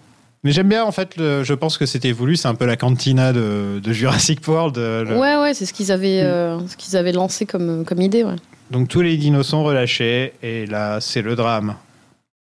Mais 0.45 0.51
j'aime 0.51 0.69
bien, 0.69 0.85
en 0.85 0.91
fait, 0.93 1.17
le- 1.17 1.45
je 1.45 1.55
pense 1.55 1.79
que 1.79 1.87
c'était 1.87 2.11
voulu. 2.13 2.37
C'est 2.37 2.49
un 2.49 2.55
peu 2.57 2.67
la 2.67 2.77
cantina 2.77 3.33
de, 3.33 3.81
de 3.83 3.93
Jurassic 3.93 4.47
World. 4.49 4.77
euh, 4.77 5.05
le- 5.05 5.17
ouais 5.19 5.37
ouais 5.37 5.55
c'est 5.55 5.67
ce 5.67 5.73
qu'ils 5.73 5.93
avaient 5.93 6.23
Mm. 6.23 6.27
euh, 6.27 6.67
ce 6.69 6.77
qu'ils 6.77 6.97
avaient 6.97 7.13
lancé 7.13 7.47
comme 7.47 7.85
comme 7.85 8.01
idée 8.01 8.25
ouais 8.25 8.37
Donc 8.71 8.89
tous 8.89 9.03
les 9.03 9.17
dinos 9.17 9.47
sont 9.47 9.63
relâchés 9.63 10.33
et 10.43 10.67
là 10.67 11.01
c'est 11.01 11.23
le 11.23 11.37
drame. 11.37 11.77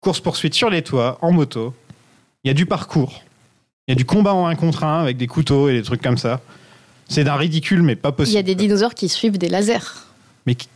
Course 0.01 0.21
poursuite 0.21 0.55
sur 0.55 0.71
les 0.71 0.83
toits 0.83 1.19
en 1.23 1.33
moto. 1.33 1.75
Il 2.45 2.49
y 2.49 2.51
a 2.53 2.55
du 2.55 2.67
parcours. 2.67 3.23
Il 3.89 3.93
y 3.93 3.93
a 3.93 3.97
du 3.97 4.05
combat 4.05 4.33
en 4.33 4.47
un 4.47 4.55
contre 4.55 4.85
un 4.85 5.01
avec 5.01 5.17
des 5.17 5.27
couteaux 5.27 5.69
et 5.69 5.73
des 5.73 5.83
trucs 5.83 6.03
comme 6.03 6.19
ça. 6.19 6.41
C'est 7.09 7.25
d'un 7.25 7.35
ridicule 7.37 7.83
mais 7.83 7.97
pas 7.97 8.11
Il 8.11 8.15
possible. 8.15 8.37
y 8.37 8.39
a 8.39 8.43
des 8.43 8.55
dinosaures 8.55 8.95
qui 8.95 9.09
suivent 9.09 9.39
des 9.39 9.49
lasers, 9.49 9.79
Mais 10.47 10.55
qui- 10.55 10.69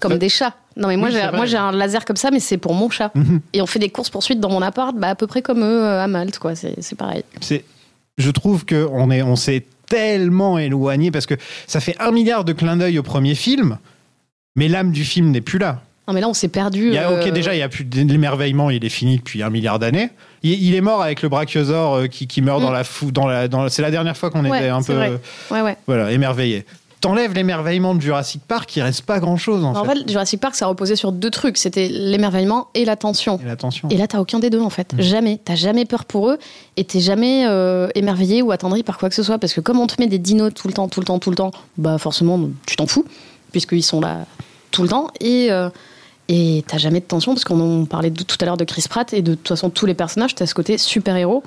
comme 0.00 0.18
des 0.18 0.28
chats. 0.28 0.54
Non, 0.76 0.88
mais 0.88 0.96
moi, 0.96 1.08
oui, 1.08 1.14
j'ai, 1.14 1.36
moi 1.36 1.60
un 1.60 1.72
laser 1.72 2.04
comme 2.04 2.16
ça, 2.16 2.30
mais 2.30 2.40
c'est 2.40 2.56
pour 2.56 2.74
mon 2.74 2.90
chat. 2.90 3.10
Mhm. 3.14 3.40
Et 3.52 3.62
on 3.62 3.66
fait 3.66 3.78
des 3.78 3.90
courses 3.90 4.10
poursuites 4.10 4.40
dans 4.40 4.50
mon 4.50 4.62
appart, 4.62 4.96
bah, 4.96 5.08
à 5.10 5.14
peu 5.14 5.26
près 5.26 5.42
comme 5.42 5.62
eux 5.62 5.84
euh, 5.84 6.02
à 6.02 6.06
Malte, 6.06 6.38
quoi. 6.38 6.54
C'est, 6.54 6.94
pareil. 6.96 7.22
c'est 7.40 7.64
je 8.18 8.30
trouve 8.30 8.64
que 8.64 8.86
on 8.92 9.10
est 9.10 9.22
on 9.22 9.36
s'est 9.36 9.64
tellement 9.88 10.58
éloigné 10.58 11.10
parce 11.10 11.26
que 11.26 11.34
ça 11.66 11.80
fait 11.80 11.96
un 12.00 12.10
milliard 12.12 12.44
de 12.44 12.52
clins 12.52 12.76
d'œil 12.76 12.98
au 12.98 13.02
premier 13.02 13.34
film, 13.34 13.78
mais 14.56 14.68
l'âme 14.68 14.92
du 14.92 15.04
film 15.04 15.30
n'est 15.30 15.40
plus 15.40 15.58
là. 15.58 15.80
Non, 16.08 16.14
mais 16.14 16.20
là, 16.20 16.28
on 16.28 16.34
s'est 16.34 16.48
perdu. 16.48 16.88
Il 16.88 16.94
y 16.94 16.98
a, 16.98 17.08
euh, 17.10 17.22
ok, 17.24 17.32
déjà, 17.32 17.54
il 17.54 17.58
y 17.58 17.62
a 17.62 17.68
plus 17.68 17.84
l'émerveillement, 17.84 18.68
il 18.70 18.84
est 18.84 18.88
fini 18.88 19.18
depuis 19.18 19.42
un 19.44 19.50
milliard 19.50 19.78
d'années. 19.78 20.10
Il, 20.42 20.52
il 20.60 20.74
est 20.74 20.80
mort 20.80 21.02
avec 21.02 21.22
le 21.22 21.28
brachiosaure 21.28 21.94
euh, 21.94 22.06
qui, 22.08 22.26
qui 22.26 22.42
meurt 22.42 22.60
dans 22.60 22.70
Mm. 22.70 22.74
la 22.74 22.84
fou, 22.84 23.12
dans 23.12 23.26
la, 23.28 23.46
dans, 23.48 23.68
c'est 23.68 23.82
la 23.82 23.92
dernière 23.92 24.16
fois 24.16 24.30
qu'on 24.30 24.44
Ouais, 24.44 24.58
était 24.58 24.68
un 24.70 24.82
peu, 24.82 24.94
vrai. 24.94 25.12
Ouais, 25.52 25.60
ouais. 25.60 25.76
voilà, 25.86 26.10
émerveillé. 26.10 26.64
T'enlèves 27.00 27.32
l'émerveillement 27.32 27.94
de 27.94 28.00
Jurassic 28.02 28.42
Park, 28.46 28.76
il 28.76 28.82
reste 28.82 29.02
pas 29.02 29.20
grand 29.20 29.38
chose 29.38 29.64
en, 29.64 29.74
En 29.74 29.84
fait. 29.84 29.94
fait, 30.00 30.10
Jurassic 30.10 30.38
Park, 30.38 30.54
ça 30.54 30.66
reposait 30.66 30.96
sur 30.96 31.12
deux 31.12 31.30
trucs. 31.30 31.56
C'était 31.56 31.88
l'émerveillement 31.88 32.68
et 32.74 32.84
l'attention. 32.84 33.38
Et 33.42 33.46
l'attention. 33.46 33.88
Et 33.88 33.96
là, 33.96 34.06
t'as 34.06 34.18
aucun 34.20 34.38
des 34.38 34.50
deux, 34.50 34.60
en 34.60 34.68
fait. 34.68 34.92
Mm. 34.92 35.00
Jamais. 35.00 35.40
T'as 35.42 35.54
jamais 35.54 35.86
peur 35.86 36.04
pour 36.04 36.28
eux 36.28 36.38
et 36.76 36.84
t'es 36.84 37.00
jamais 37.00 37.46
euh, 37.48 37.88
émerveillé 37.94 38.42
ou 38.42 38.52
attendri 38.52 38.82
par 38.82 38.98
quoi 38.98 39.08
que 39.08 39.14
ce 39.14 39.22
soit. 39.22 39.38
Parce 39.38 39.54
que 39.54 39.60
comme 39.62 39.78
on 39.80 39.86
te 39.86 39.94
met 39.98 40.08
des 40.08 40.18
dinos 40.18 40.52
tout 40.52 40.68
le 40.68 40.74
temps, 40.74 40.88
tout 40.88 41.00
le 41.00 41.06
temps, 41.06 41.18
tout 41.18 41.30
le 41.30 41.36
temps, 41.36 41.52
bah 41.78 41.96
forcément, 41.96 42.38
tu 42.66 42.76
t'en 42.76 42.86
fous, 42.86 43.06
puisqu'ils 43.50 43.82
sont 43.82 44.00
là 44.02 44.26
tout 44.70 44.82
le 44.82 44.88
temps. 44.90 45.08
Et, 45.20 45.50
euh, 45.50 45.70
et 46.28 46.62
t'as 46.68 46.76
jamais 46.78 47.00
de 47.00 47.06
tension, 47.06 47.32
parce 47.32 47.44
qu'on 47.44 47.82
en 47.82 47.86
parlait 47.86 48.10
de- 48.10 48.22
tout 48.22 48.36
à 48.40 48.44
l'heure 48.44 48.56
de 48.58 48.64
Chris 48.64 48.84
Pratt, 48.90 49.10
et 49.14 49.22
de 49.22 49.34
toute 49.34 49.48
façon, 49.48 49.70
tous 49.70 49.86
les 49.86 49.94
personnages, 49.94 50.34
t'as 50.34 50.44
ce 50.46 50.54
côté 50.54 50.76
super-héros 50.76 51.42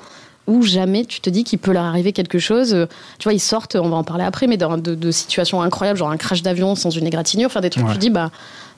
où 0.48 0.62
jamais 0.64 1.06
tu 1.06 1.22
te 1.22 1.30
dis 1.30 1.44
qu'il 1.44 1.60
peut 1.60 1.72
leur 1.72 1.84
arriver 1.86 2.12
quelque 2.14 2.40
chose. 2.40 2.74
Euh, 2.74 2.86
Tu 3.20 3.24
vois, 3.24 3.34
ils 3.34 3.40
sortent, 3.40 3.76
on 3.76 3.90
va 3.90 3.96
en 3.98 4.04
parler 4.04 4.24
après, 4.24 4.48
mais 4.48 4.58
dans- 4.58 4.78
de, 4.78 4.94
de 4.96 5.12
situations 5.12 5.62
incroyables, 5.62 5.98
genre 6.00 6.12
un 6.12 6.18
crash 6.18 6.42
d'avion 6.44 6.76
sans 6.76 6.90
une 6.90 7.08
égratignure, 7.08 7.48
enfin 7.48 7.62
des 7.62 7.70
trucs, 7.70 7.86
Ouais. 7.86 7.92
tu 7.92 7.98
te 7.98 8.02
dis, 8.02 8.10
bah, 8.10 8.30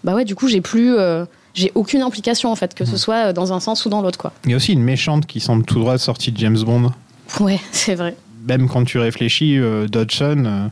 bah 0.04 0.14
ouais, 0.16 0.26
du 0.26 0.36
coup, 0.36 0.48
j'ai 0.48 0.62
plus. 0.62 0.96
euh, 0.96 1.26
j'ai 1.54 1.72
aucune 1.74 2.02
implication 2.02 2.52
en 2.52 2.56
fait, 2.56 2.74
que 2.76 2.84
Mm. 2.84 2.88
ce 2.88 2.98
soit 2.98 3.32
dans 3.34 3.54
un 3.54 3.60
sens 3.62 3.86
ou 3.86 3.90
dans 3.90 4.02
l'autre 4.02 4.18
quoi. 4.18 4.34
Il 4.44 4.52
y 4.52 4.54
a 4.54 4.58
aussi 4.58 4.74
une 4.74 4.84
méchante 4.84 5.26
qui 5.26 5.40
semble 5.40 5.64
tout 5.64 5.80
droit 5.80 5.98
sortie 5.98 6.32
de 6.34 6.38
James 6.38 6.60
Bond. 6.60 6.92
Ouais, 7.40 7.60
c'est 7.72 7.96
vrai. 7.96 8.16
Même 8.46 8.68
quand 8.68 8.84
tu 8.84 9.00
réfléchis, 9.00 9.58
euh, 9.58 9.88
Dodson, 9.88 10.70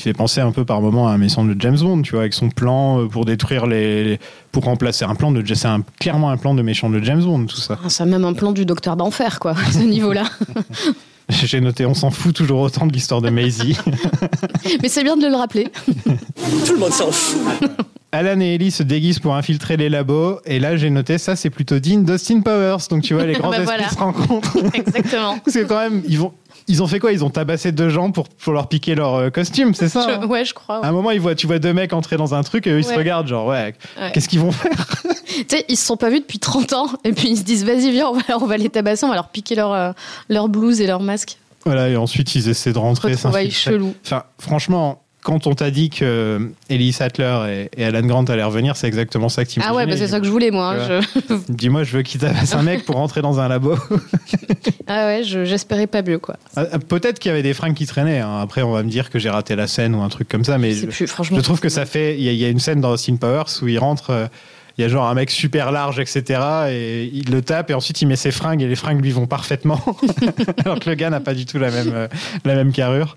il 0.00 0.02
fait 0.02 0.12
penser 0.14 0.40
un 0.40 0.50
peu 0.50 0.64
par 0.64 0.80
moment 0.80 1.08
à 1.08 1.12
un 1.12 1.18
méchant 1.18 1.44
de 1.44 1.54
James 1.60 1.76
Bond, 1.78 2.02
tu 2.02 2.12
vois, 2.12 2.20
avec 2.22 2.32
son 2.34 2.48
plan 2.48 3.00
euh, 3.02 3.06
pour 3.06 3.24
détruire 3.26 3.66
les, 3.66 4.04
les- 4.04 4.20
pour 4.50 4.64
remplacer 4.64 5.04
un 5.04 5.14
plan 5.14 5.30
de, 5.30 5.44
c'est 5.54 5.68
un- 5.68 5.82
clairement 6.00 6.30
un 6.30 6.36
plan 6.38 6.54
de 6.54 6.62
méchant 6.62 6.88
de 6.90 7.00
James 7.02 7.22
Bond, 7.22 7.44
tout 7.46 7.56
ça. 7.56 7.78
Ah, 7.84 7.90
Ça 7.90 8.04
a 8.04 8.06
même 8.06 8.24
un 8.24 8.32
plan 8.32 8.52
du 8.52 8.64
docteur 8.64 8.96
d'enfer 8.96 9.38
quoi, 9.40 9.52
à 9.52 9.72
ce 9.72 9.78
niveau-là. 9.78 10.24
J'ai 11.28 11.60
noté, 11.60 11.86
on 11.86 11.94
s'en 11.94 12.10
fout 12.10 12.34
toujours 12.34 12.60
autant 12.60 12.86
de 12.86 12.92
l'histoire 12.92 13.20
de 13.20 13.30
Maisie. 13.30 13.76
Mais 14.82 14.88
c'est 14.88 15.04
bien 15.04 15.16
de 15.16 15.26
le 15.26 15.36
rappeler. 15.36 15.68
Tout 16.66 16.72
le 16.72 16.78
monde 16.78 16.92
s'en 16.92 17.12
fout. 17.12 17.38
Alan 18.12 18.40
et 18.40 18.54
Ellie 18.56 18.72
se 18.72 18.82
déguisent 18.82 19.20
pour 19.20 19.36
infiltrer 19.36 19.76
les 19.76 19.88
labos, 19.88 20.40
et 20.44 20.58
là 20.58 20.76
j'ai 20.76 20.90
noté 20.90 21.16
ça, 21.18 21.36
c'est 21.36 21.50
plutôt 21.50 21.78
digne 21.78 22.04
d'Austin 22.04 22.40
Powers. 22.40 22.78
Donc 22.90 23.02
tu 23.02 23.14
vois, 23.14 23.24
les 23.24 23.34
grands 23.34 23.50
Bah, 23.50 23.58
esprits 23.60 23.76
voilà. 23.76 23.88
se 23.90 23.98
rencontrent. 23.98 24.56
Exactement. 24.74 25.38
Parce 25.44 25.56
que 25.56 25.62
quand 25.62 25.78
même, 25.78 26.02
ils 26.08 26.18
vont, 26.18 26.32
ils 26.68 26.82
ont 26.82 26.86
fait 26.86 26.98
quoi? 26.98 27.12
Ils 27.12 27.24
ont 27.24 27.30
tabassé 27.30 27.72
deux 27.72 27.88
gens 27.88 28.10
pour, 28.10 28.28
pour 28.28 28.52
leur 28.52 28.68
piquer 28.68 28.94
leur 28.94 29.14
euh, 29.14 29.30
costume, 29.30 29.74
c'est 29.74 29.88
ça 29.88 30.06
Je- 30.08 30.14
hein? 30.14 30.26
ouais, 30.26 30.44
je 30.44 30.54
crois. 30.54 30.84
À 30.84 30.88
un 30.88 30.92
moment, 30.92 31.10
ils 31.10 31.20
voient, 31.20 31.34
tu 31.34 31.46
vois 31.46 31.58
deux 31.58 31.72
mecs 31.72 31.92
entrer 31.92 32.16
dans 32.16 32.34
un 32.34 32.42
truc 32.42 32.66
et 32.66 32.70
eux, 32.70 32.78
ils 32.78 32.84
se 32.84 32.94
regardent, 32.94 33.26
genre, 33.28 33.46
ouais, 33.46 33.74
Ouais. 34.00 34.10
qu'est-ce 34.12 34.28
qu'ils 34.28 34.40
vont 34.40 34.52
faire? 34.52 34.72
Tu 35.30 35.56
sais, 35.56 35.64
ils 35.68 35.76
se 35.76 35.86
sont 35.86 35.96
pas 35.96 36.10
vus 36.10 36.18
depuis 36.20 36.40
30 36.40 36.72
ans 36.72 36.88
et 37.04 37.12
puis 37.12 37.28
ils 37.30 37.36
se 37.36 37.42
disent 37.44 37.64
vas-y 37.64 37.92
viens, 37.92 38.08
on 38.08 38.14
va, 38.14 38.22
on 38.42 38.46
va 38.46 38.56
les 38.56 38.68
tabasser, 38.68 39.06
on 39.06 39.10
va 39.10 39.14
leur 39.14 39.28
piquer 39.28 39.54
leur, 39.54 39.72
euh, 39.72 39.92
leur 40.28 40.48
blouse 40.48 40.80
et 40.80 40.86
leur 40.88 41.00
masque. 41.00 41.38
Voilà, 41.64 41.88
et 41.88 41.96
ensuite, 41.96 42.34
ils 42.34 42.48
essaient 42.48 42.72
de 42.72 42.78
rentrer. 42.78 43.12
Retrouvailles 43.12 43.50
chelou. 43.50 43.94
Enfin, 44.04 44.24
franchement, 44.38 45.02
quand 45.22 45.46
on 45.46 45.54
t'a 45.54 45.70
dit 45.70 45.90
que 45.90 46.50
Ellie 46.68 46.92
Sattler 46.92 47.68
et, 47.76 47.82
et 47.82 47.84
Alan 47.84 48.02
Grant 48.02 48.24
allaient 48.24 48.42
revenir, 48.42 48.76
c'est 48.76 48.86
exactement 48.86 49.28
ça 49.28 49.44
que 49.44 49.50
tu 49.50 49.60
Ah 49.62 49.74
ouais, 49.74 49.86
bah 49.86 49.96
c'est 49.96 50.06
ça 50.08 50.18
que 50.20 50.26
je 50.26 50.30
voulais 50.30 50.50
moi. 50.50 50.74
hein, 50.78 51.00
je- 51.28 51.34
Dis-moi, 51.48 51.84
je 51.84 51.96
veux 51.98 52.02
qu'il 52.02 52.20
tabasse 52.20 52.54
un 52.54 52.62
mec 52.62 52.84
pour 52.86 52.96
rentrer 52.96 53.20
dans 53.22 53.38
un 53.40 53.48
labo. 53.48 53.74
Ah 54.92 55.06
ouais, 55.06 55.22
je- 55.24 55.44
j'espérais 55.44 55.86
pas 55.86 56.02
mieux 56.02 56.18
quoi. 56.18 56.36
Ah, 56.56 56.64
ah, 56.72 56.78
Peut-être 56.80 57.18
qu'il 57.20 57.28
y 57.28 57.32
avait 57.32 57.42
des 57.44 57.54
fringues 57.54 57.74
qui 57.74 57.86
traînaient. 57.86 58.18
hein. 58.18 58.40
Après, 58.42 58.62
on 58.62 58.72
va 58.72 58.82
me 58.82 58.88
dire 58.90 59.08
que 59.10 59.18
j'ai 59.20 59.30
raté 59.30 59.54
la 59.54 59.66
scène 59.68 59.94
ou 59.94 60.02
un 60.02 60.08
truc 60.08 60.28
comme 60.28 60.44
ça, 60.44 60.58
mais 60.58 60.72
je, 60.72 60.86
plus, 60.86 61.06
franchement. 61.06 61.36
je 61.36 61.42
trouve 61.42 61.60
que 61.60 61.68
ça 61.68 61.86
fait. 61.86 62.16
Il 62.16 62.22
y, 62.24 62.28
a- 62.28 62.32
il 62.32 62.38
y 62.38 62.44
a 62.44 62.48
une 62.48 62.58
scène 62.58 62.80
dans 62.80 62.90
Austin 62.90 63.16
Powers 63.16 63.44
où 63.62 63.68
il 63.68 63.78
rentre. 63.78 64.10
euh, 64.10 64.26
il 64.78 64.82
y 64.82 64.84
a 64.84 64.88
genre 64.88 65.06
un 65.08 65.14
mec 65.14 65.30
super 65.30 65.72
large, 65.72 65.98
etc. 66.00 66.40
Et 66.70 67.10
il 67.12 67.30
le 67.30 67.42
tape 67.42 67.70
et 67.70 67.74
ensuite 67.74 68.00
il 68.00 68.06
met 68.06 68.16
ses 68.16 68.30
fringues 68.30 68.62
et 68.62 68.66
les 68.68 68.76
fringues 68.76 69.02
lui 69.02 69.10
vont 69.10 69.26
parfaitement. 69.26 69.80
Alors 70.64 70.78
que 70.80 70.88
le 70.88 70.94
gars 70.96 71.10
n'a 71.10 71.20
pas 71.20 71.34
du 71.34 71.44
tout 71.44 71.58
la 71.58 71.70
même, 71.70 71.90
euh, 71.92 72.08
la 72.46 72.54
même 72.54 72.72
carrure. 72.72 73.16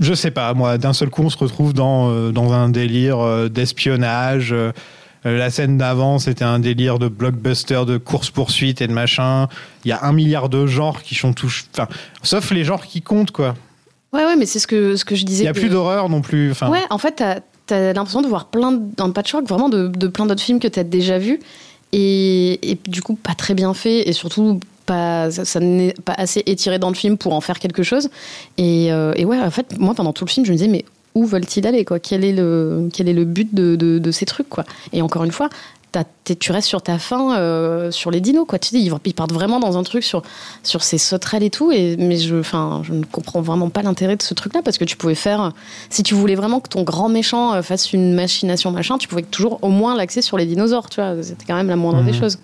Je 0.00 0.14
sais 0.14 0.30
pas, 0.30 0.54
moi, 0.54 0.78
d'un 0.78 0.92
seul 0.92 1.10
coup, 1.10 1.22
on 1.22 1.30
se 1.30 1.38
retrouve 1.38 1.72
dans, 1.72 2.10
euh, 2.10 2.30
dans 2.30 2.52
un 2.52 2.68
délire 2.68 3.18
euh, 3.20 3.48
d'espionnage. 3.48 4.52
euh, 4.52 4.70
la 5.24 5.48
scène 5.50 5.78
d'avant, 5.78 6.18
c'était 6.18 6.44
un 6.44 6.58
délire 6.58 6.98
de 6.98 7.08
blockbuster, 7.08 7.82
de 7.86 7.96
course-poursuite 7.96 8.82
et 8.82 8.86
de 8.86 8.92
machin. 8.92 9.48
Il 9.84 9.88
y 9.88 9.92
a 9.92 10.04
un 10.04 10.12
milliard 10.12 10.48
de 10.48 10.66
genres 10.66 11.02
qui 11.02 11.14
sont 11.14 11.32
tous. 11.32 11.64
Enfin, 11.72 11.88
sauf 12.22 12.50
les 12.50 12.62
genres 12.62 12.86
qui 12.86 13.00
comptent, 13.02 13.30
quoi. 13.30 13.54
Ouais, 14.12 14.24
ouais, 14.24 14.36
mais 14.36 14.46
c'est 14.46 14.58
ce 14.58 14.66
que, 14.66 14.96
ce 14.96 15.04
que 15.04 15.14
je 15.16 15.22
Il 15.22 15.24
disais. 15.24 15.42
n'y 15.44 15.48
a 15.48 15.52
que- 15.54 15.58
plus 15.60 15.70
d'horreur 15.70 16.08
non 16.08 16.20
plus. 16.20 16.50
Enfin, 16.50 16.68
Ouais, 16.70 16.82
en 16.90 16.98
fait, 16.98 17.16
t'as 17.16 17.40
as, 17.74 17.92
l'impression 17.94 18.20
de 18.22 18.28
voir 18.28 18.46
plein 18.48 18.72
dans 18.96 19.06
le 19.06 19.12
patchwork 19.14 19.46
vraiment 19.48 19.70
de, 19.70 19.88
de 19.88 20.06
plein 20.08 20.26
d'autres 20.26 20.42
films 20.42 20.60
que 20.60 20.68
t'as 20.68 20.84
déjà 20.84 21.18
vus 21.18 21.40
et, 21.92 22.70
et 22.72 22.78
du 22.86 23.00
coup 23.00 23.14
pas 23.14 23.34
très 23.34 23.54
bien 23.54 23.72
fait 23.72 24.06
et 24.08 24.12
surtout 24.12 24.60
pas 24.86 25.30
ça, 25.30 25.44
ça 25.44 25.60
n'est 25.60 25.94
pas 26.04 26.14
assez 26.16 26.42
étiré 26.46 26.78
dans 26.78 26.88
le 26.88 26.94
film 26.94 27.16
pour 27.16 27.32
en 27.34 27.40
faire 27.40 27.58
quelque 27.58 27.82
chose. 27.82 28.08
Et, 28.58 28.92
euh, 28.92 29.12
et 29.16 29.24
ouais 29.24 29.38
en 29.38 29.50
fait 29.50 29.78
moi 29.78 29.94
pendant 29.94 30.12
tout 30.12 30.24
le 30.24 30.30
film 30.30 30.44
je 30.46 30.52
me 30.52 30.56
disais 30.56 30.68
mais 30.68 30.84
où 31.14 31.24
veulent-ils 31.26 31.66
aller 31.66 31.84
quoi? 31.84 31.98
Quel 32.00 32.24
est 32.24 32.32
le 32.32 32.88
quel 32.92 33.08
est 33.08 33.12
le 33.12 33.24
but 33.24 33.54
de, 33.54 33.76
de, 33.76 33.98
de 33.98 34.10
ces 34.10 34.26
trucs 34.26 34.48
quoi? 34.48 34.64
Et 34.92 35.00
encore 35.02 35.24
une 35.24 35.32
fois 35.32 35.48
tu 36.40 36.50
restes 36.50 36.66
sur 36.66 36.82
ta 36.82 36.98
fin 36.98 37.38
euh, 37.38 37.92
sur 37.92 38.10
les 38.10 38.20
dinos 38.20 38.46
quoi. 38.48 38.58
Tu 38.58 38.70
dis 38.74 38.80
ils, 38.84 38.92
ils 39.06 39.14
partent 39.14 39.32
vraiment 39.32 39.60
dans 39.60 39.78
un 39.78 39.84
truc 39.84 40.02
sur 40.02 40.22
sur 40.64 40.82
ces 40.82 40.98
sauterelles 40.98 41.44
et 41.44 41.50
tout. 41.50 41.70
Et 41.70 41.96
mais 41.98 42.16
je 42.16 42.34
enfin 42.34 42.82
je 42.84 42.92
ne 42.92 43.04
comprends 43.04 43.40
vraiment 43.40 43.68
pas 43.70 43.82
l'intérêt 43.82 44.16
de 44.16 44.22
ce 44.22 44.34
truc 44.34 44.54
là 44.54 44.62
parce 44.64 44.76
que 44.76 44.84
tu 44.84 44.96
pouvais 44.96 45.14
faire 45.14 45.52
si 45.90 46.02
tu 46.02 46.14
voulais 46.14 46.34
vraiment 46.34 46.58
que 46.58 46.68
ton 46.68 46.82
grand 46.82 47.08
méchant 47.08 47.54
euh, 47.54 47.62
fasse 47.62 47.92
une 47.92 48.12
machination 48.12 48.72
machin 48.72 48.98
tu 48.98 49.06
pouvais 49.06 49.22
toujours 49.22 49.60
au 49.62 49.68
moins 49.68 49.94
l'axer 49.94 50.20
sur 50.20 50.36
les 50.36 50.46
dinosaures 50.46 50.90
tu 50.90 51.00
vois. 51.00 51.14
C'était 51.22 51.44
quand 51.46 51.54
même 51.54 51.68
la 51.68 51.76
moindre 51.76 52.00
Mhm. 52.00 52.06
des 52.06 52.12
choses 52.18 52.38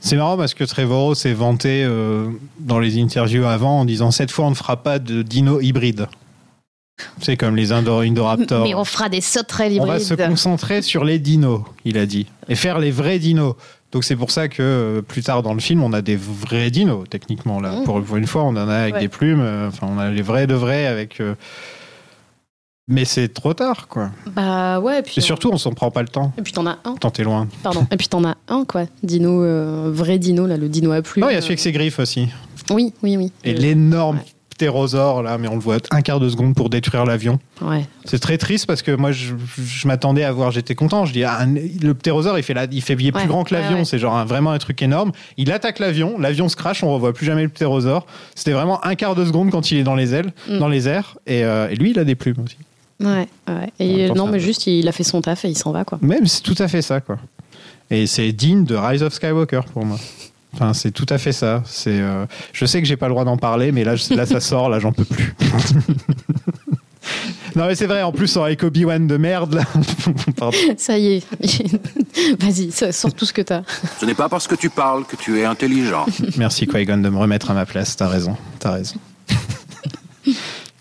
C'est 0.00 0.16
marrant 0.16 0.36
parce 0.36 0.54
que 0.54 0.64
Trevorrow 0.64 1.14
s'est 1.14 1.32
vanté 1.34 1.84
euh, 1.84 2.28
dans 2.58 2.78
les 2.78 3.00
interviews 3.00 3.44
avant 3.44 3.80
en 3.80 3.84
disant 3.84 4.10
cette 4.10 4.30
fois 4.30 4.46
on 4.46 4.50
ne 4.50 4.54
fera 4.54 4.76
pas 4.82 4.98
de 4.98 5.22
dino 5.22 5.60
hybride. 5.60 6.06
C'est 7.20 7.36
comme 7.36 7.56
les 7.56 7.72
Indo- 7.72 8.00
Indoraptors. 8.06 8.64
Mais 8.64 8.74
on 8.74 8.84
fera 8.84 9.08
des 9.08 9.20
sauterelles 9.22 9.78
On 9.80 9.86
va 9.86 9.98
se 9.98 10.12
hybrides. 10.12 10.28
concentrer 10.28 10.82
sur 10.82 11.02
les 11.04 11.18
dinos, 11.18 11.62
il 11.86 11.96
a 11.96 12.04
dit, 12.06 12.26
et 12.48 12.54
faire 12.54 12.78
les 12.78 12.90
vrais 12.90 13.18
dinos. 13.18 13.54
Donc 13.92 14.04
c'est 14.04 14.16
pour 14.16 14.30
ça 14.30 14.48
que 14.48 14.62
euh, 14.62 15.02
plus 15.02 15.22
tard 15.22 15.42
dans 15.42 15.54
le 15.54 15.60
film, 15.60 15.82
on 15.82 15.92
a 15.92 16.02
des 16.02 16.16
vrais 16.16 16.70
dinos 16.70 17.04
techniquement 17.08 17.58
là. 17.60 17.72
Mmh. 17.80 17.84
Pour, 17.84 18.16
une 18.16 18.26
fois, 18.26 18.44
on 18.44 18.50
en 18.50 18.68
a 18.68 18.74
avec 18.74 18.94
Ouais. 18.94 19.00
des 19.00 19.08
plumes. 19.08 19.40
euh, 19.40 19.68
Enfin, 19.68 19.86
on 19.90 19.98
a 19.98 20.10
les 20.10 20.22
vrais 20.22 20.46
de 20.46 20.54
vrais 20.54 20.86
avec. 20.86 21.20
euh, 21.20 21.34
Mais 22.90 23.04
c'est 23.04 23.28
trop 23.32 23.54
tard, 23.54 23.86
quoi. 23.88 24.10
Bah 24.34 24.80
ouais, 24.80 24.98
et 24.98 25.02
puis. 25.02 25.14
Et 25.16 25.20
surtout, 25.20 25.48
on 25.52 25.56
s'en 25.58 25.72
prend 25.72 25.90
pas 25.90 26.02
le 26.02 26.08
temps. 26.08 26.32
Et 26.36 26.42
puis 26.42 26.52
t'en 26.52 26.66
as 26.66 26.78
un, 26.84 26.94
Tant 26.96 27.10
t'es 27.10 27.22
loin. 27.22 27.46
pardon. 27.62 27.86
Et 27.90 27.96
puis 27.96 28.08
t'en 28.08 28.24
as 28.24 28.36
un, 28.48 28.64
quoi. 28.64 28.84
Dino, 29.04 29.44
euh, 29.44 29.90
vrai 29.92 30.18
dino, 30.18 30.46
là, 30.46 30.56
le 30.56 30.68
dino 30.68 30.90
à 30.92 31.00
plumes. 31.00 31.24
Non, 31.24 31.30
il 31.30 31.34
y 31.34 31.36
a 31.36 31.40
celui 31.40 31.52
avec 31.52 31.60
ses 31.60 31.72
griffes 31.72 32.00
aussi. 32.00 32.28
Oui, 32.70 32.92
oui, 33.02 33.16
oui. 33.16 33.32
Et 33.44 33.52
Euh, 33.52 33.58
l'énorme 33.58 34.16
ouais. 34.16 34.22
ptérosaure 34.50 35.22
là, 35.22 35.38
mais 35.38 35.48
on 35.48 35.54
le 35.54 35.60
voit 35.60 35.78
un 35.90 36.02
quart 36.02 36.20
de 36.20 36.28
seconde 36.28 36.54
pour 36.54 36.68
détruire 36.68 37.04
l'avion. 37.06 37.38
Ouais. 37.62 37.86
C'est 38.04 38.18
très 38.18 38.36
triste 38.38 38.66
parce 38.66 38.82
que 38.82 38.90
moi, 38.94 39.10
je, 39.12 39.34
je 39.64 39.88
m'attendais 39.88 40.22
à 40.24 40.32
voir, 40.32 40.50
j'étais 40.50 40.74
content. 40.74 41.06
Je 41.06 41.12
dis, 41.12 41.24
ah, 41.24 41.38
un- 41.40 41.54
le 41.54 41.92
ptérosaure, 41.94 42.36
il 42.38 42.42
fait, 42.42 42.54
la, 42.54 42.64
il 42.70 42.82
fait 42.82 42.94
il 42.98 43.06
est 43.06 43.12
plus 43.12 43.22
Ouais, 43.22 43.26
grand 43.28 43.44
que 43.44 43.54
l'avion. 43.54 43.78
ouais. 43.78 43.84
C'est 43.84 43.98
genre 43.98 44.16
un- 44.16 44.24
vraiment 44.24 44.50
un 44.50 44.58
truc 44.58 44.82
énorme. 44.82 45.12
Il 45.38 45.50
attaque 45.52 45.78
l'avion, 45.78 46.18
l'avion 46.18 46.48
se 46.48 46.56
crache, 46.56 46.82
on 46.84 46.92
revoit 46.92 47.12
plus 47.12 47.24
jamais 47.24 47.42
le 47.44 47.48
ptérosaure. 47.48 48.04
C'était 48.34 48.52
vraiment 48.52 48.84
un 48.84 48.96
quart 48.96 49.14
de 49.14 49.24
seconde 49.24 49.50
quand 49.50 49.70
il 49.70 49.78
est 49.78 49.82
dans 49.84 49.94
les 49.94 50.12
ailes, 50.14 50.32
Mm. 50.48 50.58
dans 50.58 50.68
les 50.68 50.88
airs. 50.88 51.16
Et, 51.26 51.44
euh, 51.44 51.68
et 51.70 51.76
lui, 51.76 51.90
il 51.92 51.98
a 51.98 52.04
des 52.04 52.14
plumes 52.14 52.36
aussi. 52.44 52.56
Ouais, 53.00 53.28
ouais. 53.48 53.72
Et 53.78 54.08
temps, 54.08 54.14
non, 54.14 54.26
mais 54.26 54.40
juste, 54.40 54.66
il 54.66 54.86
a 54.88 54.92
fait 54.92 55.04
son 55.04 55.20
taf 55.20 55.44
et 55.44 55.48
il 55.48 55.56
s'en 55.56 55.72
va, 55.72 55.84
quoi. 55.84 55.98
Même, 56.02 56.26
c'est 56.26 56.42
tout 56.42 56.56
à 56.58 56.68
fait 56.68 56.82
ça, 56.82 57.00
quoi. 57.00 57.18
Et 57.90 58.06
c'est 58.06 58.30
digne 58.32 58.64
de 58.64 58.76
Rise 58.76 59.02
of 59.02 59.12
Skywalker 59.12 59.62
pour 59.72 59.84
moi. 59.84 59.98
Enfin, 60.52 60.74
c'est 60.74 60.90
tout 60.90 61.06
à 61.08 61.18
fait 61.18 61.32
ça. 61.32 61.62
C'est, 61.64 62.00
euh, 62.00 62.26
je 62.52 62.64
sais 62.66 62.80
que 62.80 62.86
j'ai 62.86 62.96
pas 62.96 63.06
le 63.06 63.12
droit 63.12 63.24
d'en 63.24 63.36
parler, 63.36 63.72
mais 63.72 63.84
là, 63.84 63.94
là, 64.10 64.26
ça 64.26 64.40
sort, 64.40 64.68
là, 64.68 64.78
j'en 64.78 64.92
peux 64.92 65.04
plus. 65.04 65.34
non, 67.56 67.66
mais 67.66 67.74
c'est 67.74 67.86
vrai. 67.86 68.02
En 68.02 68.12
plus, 68.12 68.36
avec 68.36 68.62
Obi-Wan 68.62 69.06
de 69.06 69.16
merde, 69.16 69.54
là. 69.54 69.64
Pardon. 70.36 70.56
Ça 70.76 70.98
y 70.98 71.14
est. 71.14 71.26
Vas-y, 72.40 72.70
sors 72.92 73.14
tout 73.14 73.24
ce 73.24 73.32
que 73.32 73.42
t'as. 73.42 73.62
Ce 73.98 74.06
n'est 74.06 74.14
pas 74.14 74.28
parce 74.28 74.46
que 74.46 74.56
tu 74.56 74.70
parles 74.70 75.04
que 75.04 75.16
tu 75.16 75.40
es 75.40 75.44
intelligent. 75.44 76.06
Merci 76.36 76.66
Qui-Gon 76.66 76.98
de 76.98 77.08
me 77.08 77.18
remettre 77.18 77.50
à 77.50 77.54
ma 77.54 77.66
place. 77.66 77.96
T'as 77.96 78.08
raison. 78.08 78.36
T'as 78.58 78.72
raison. 78.72 78.96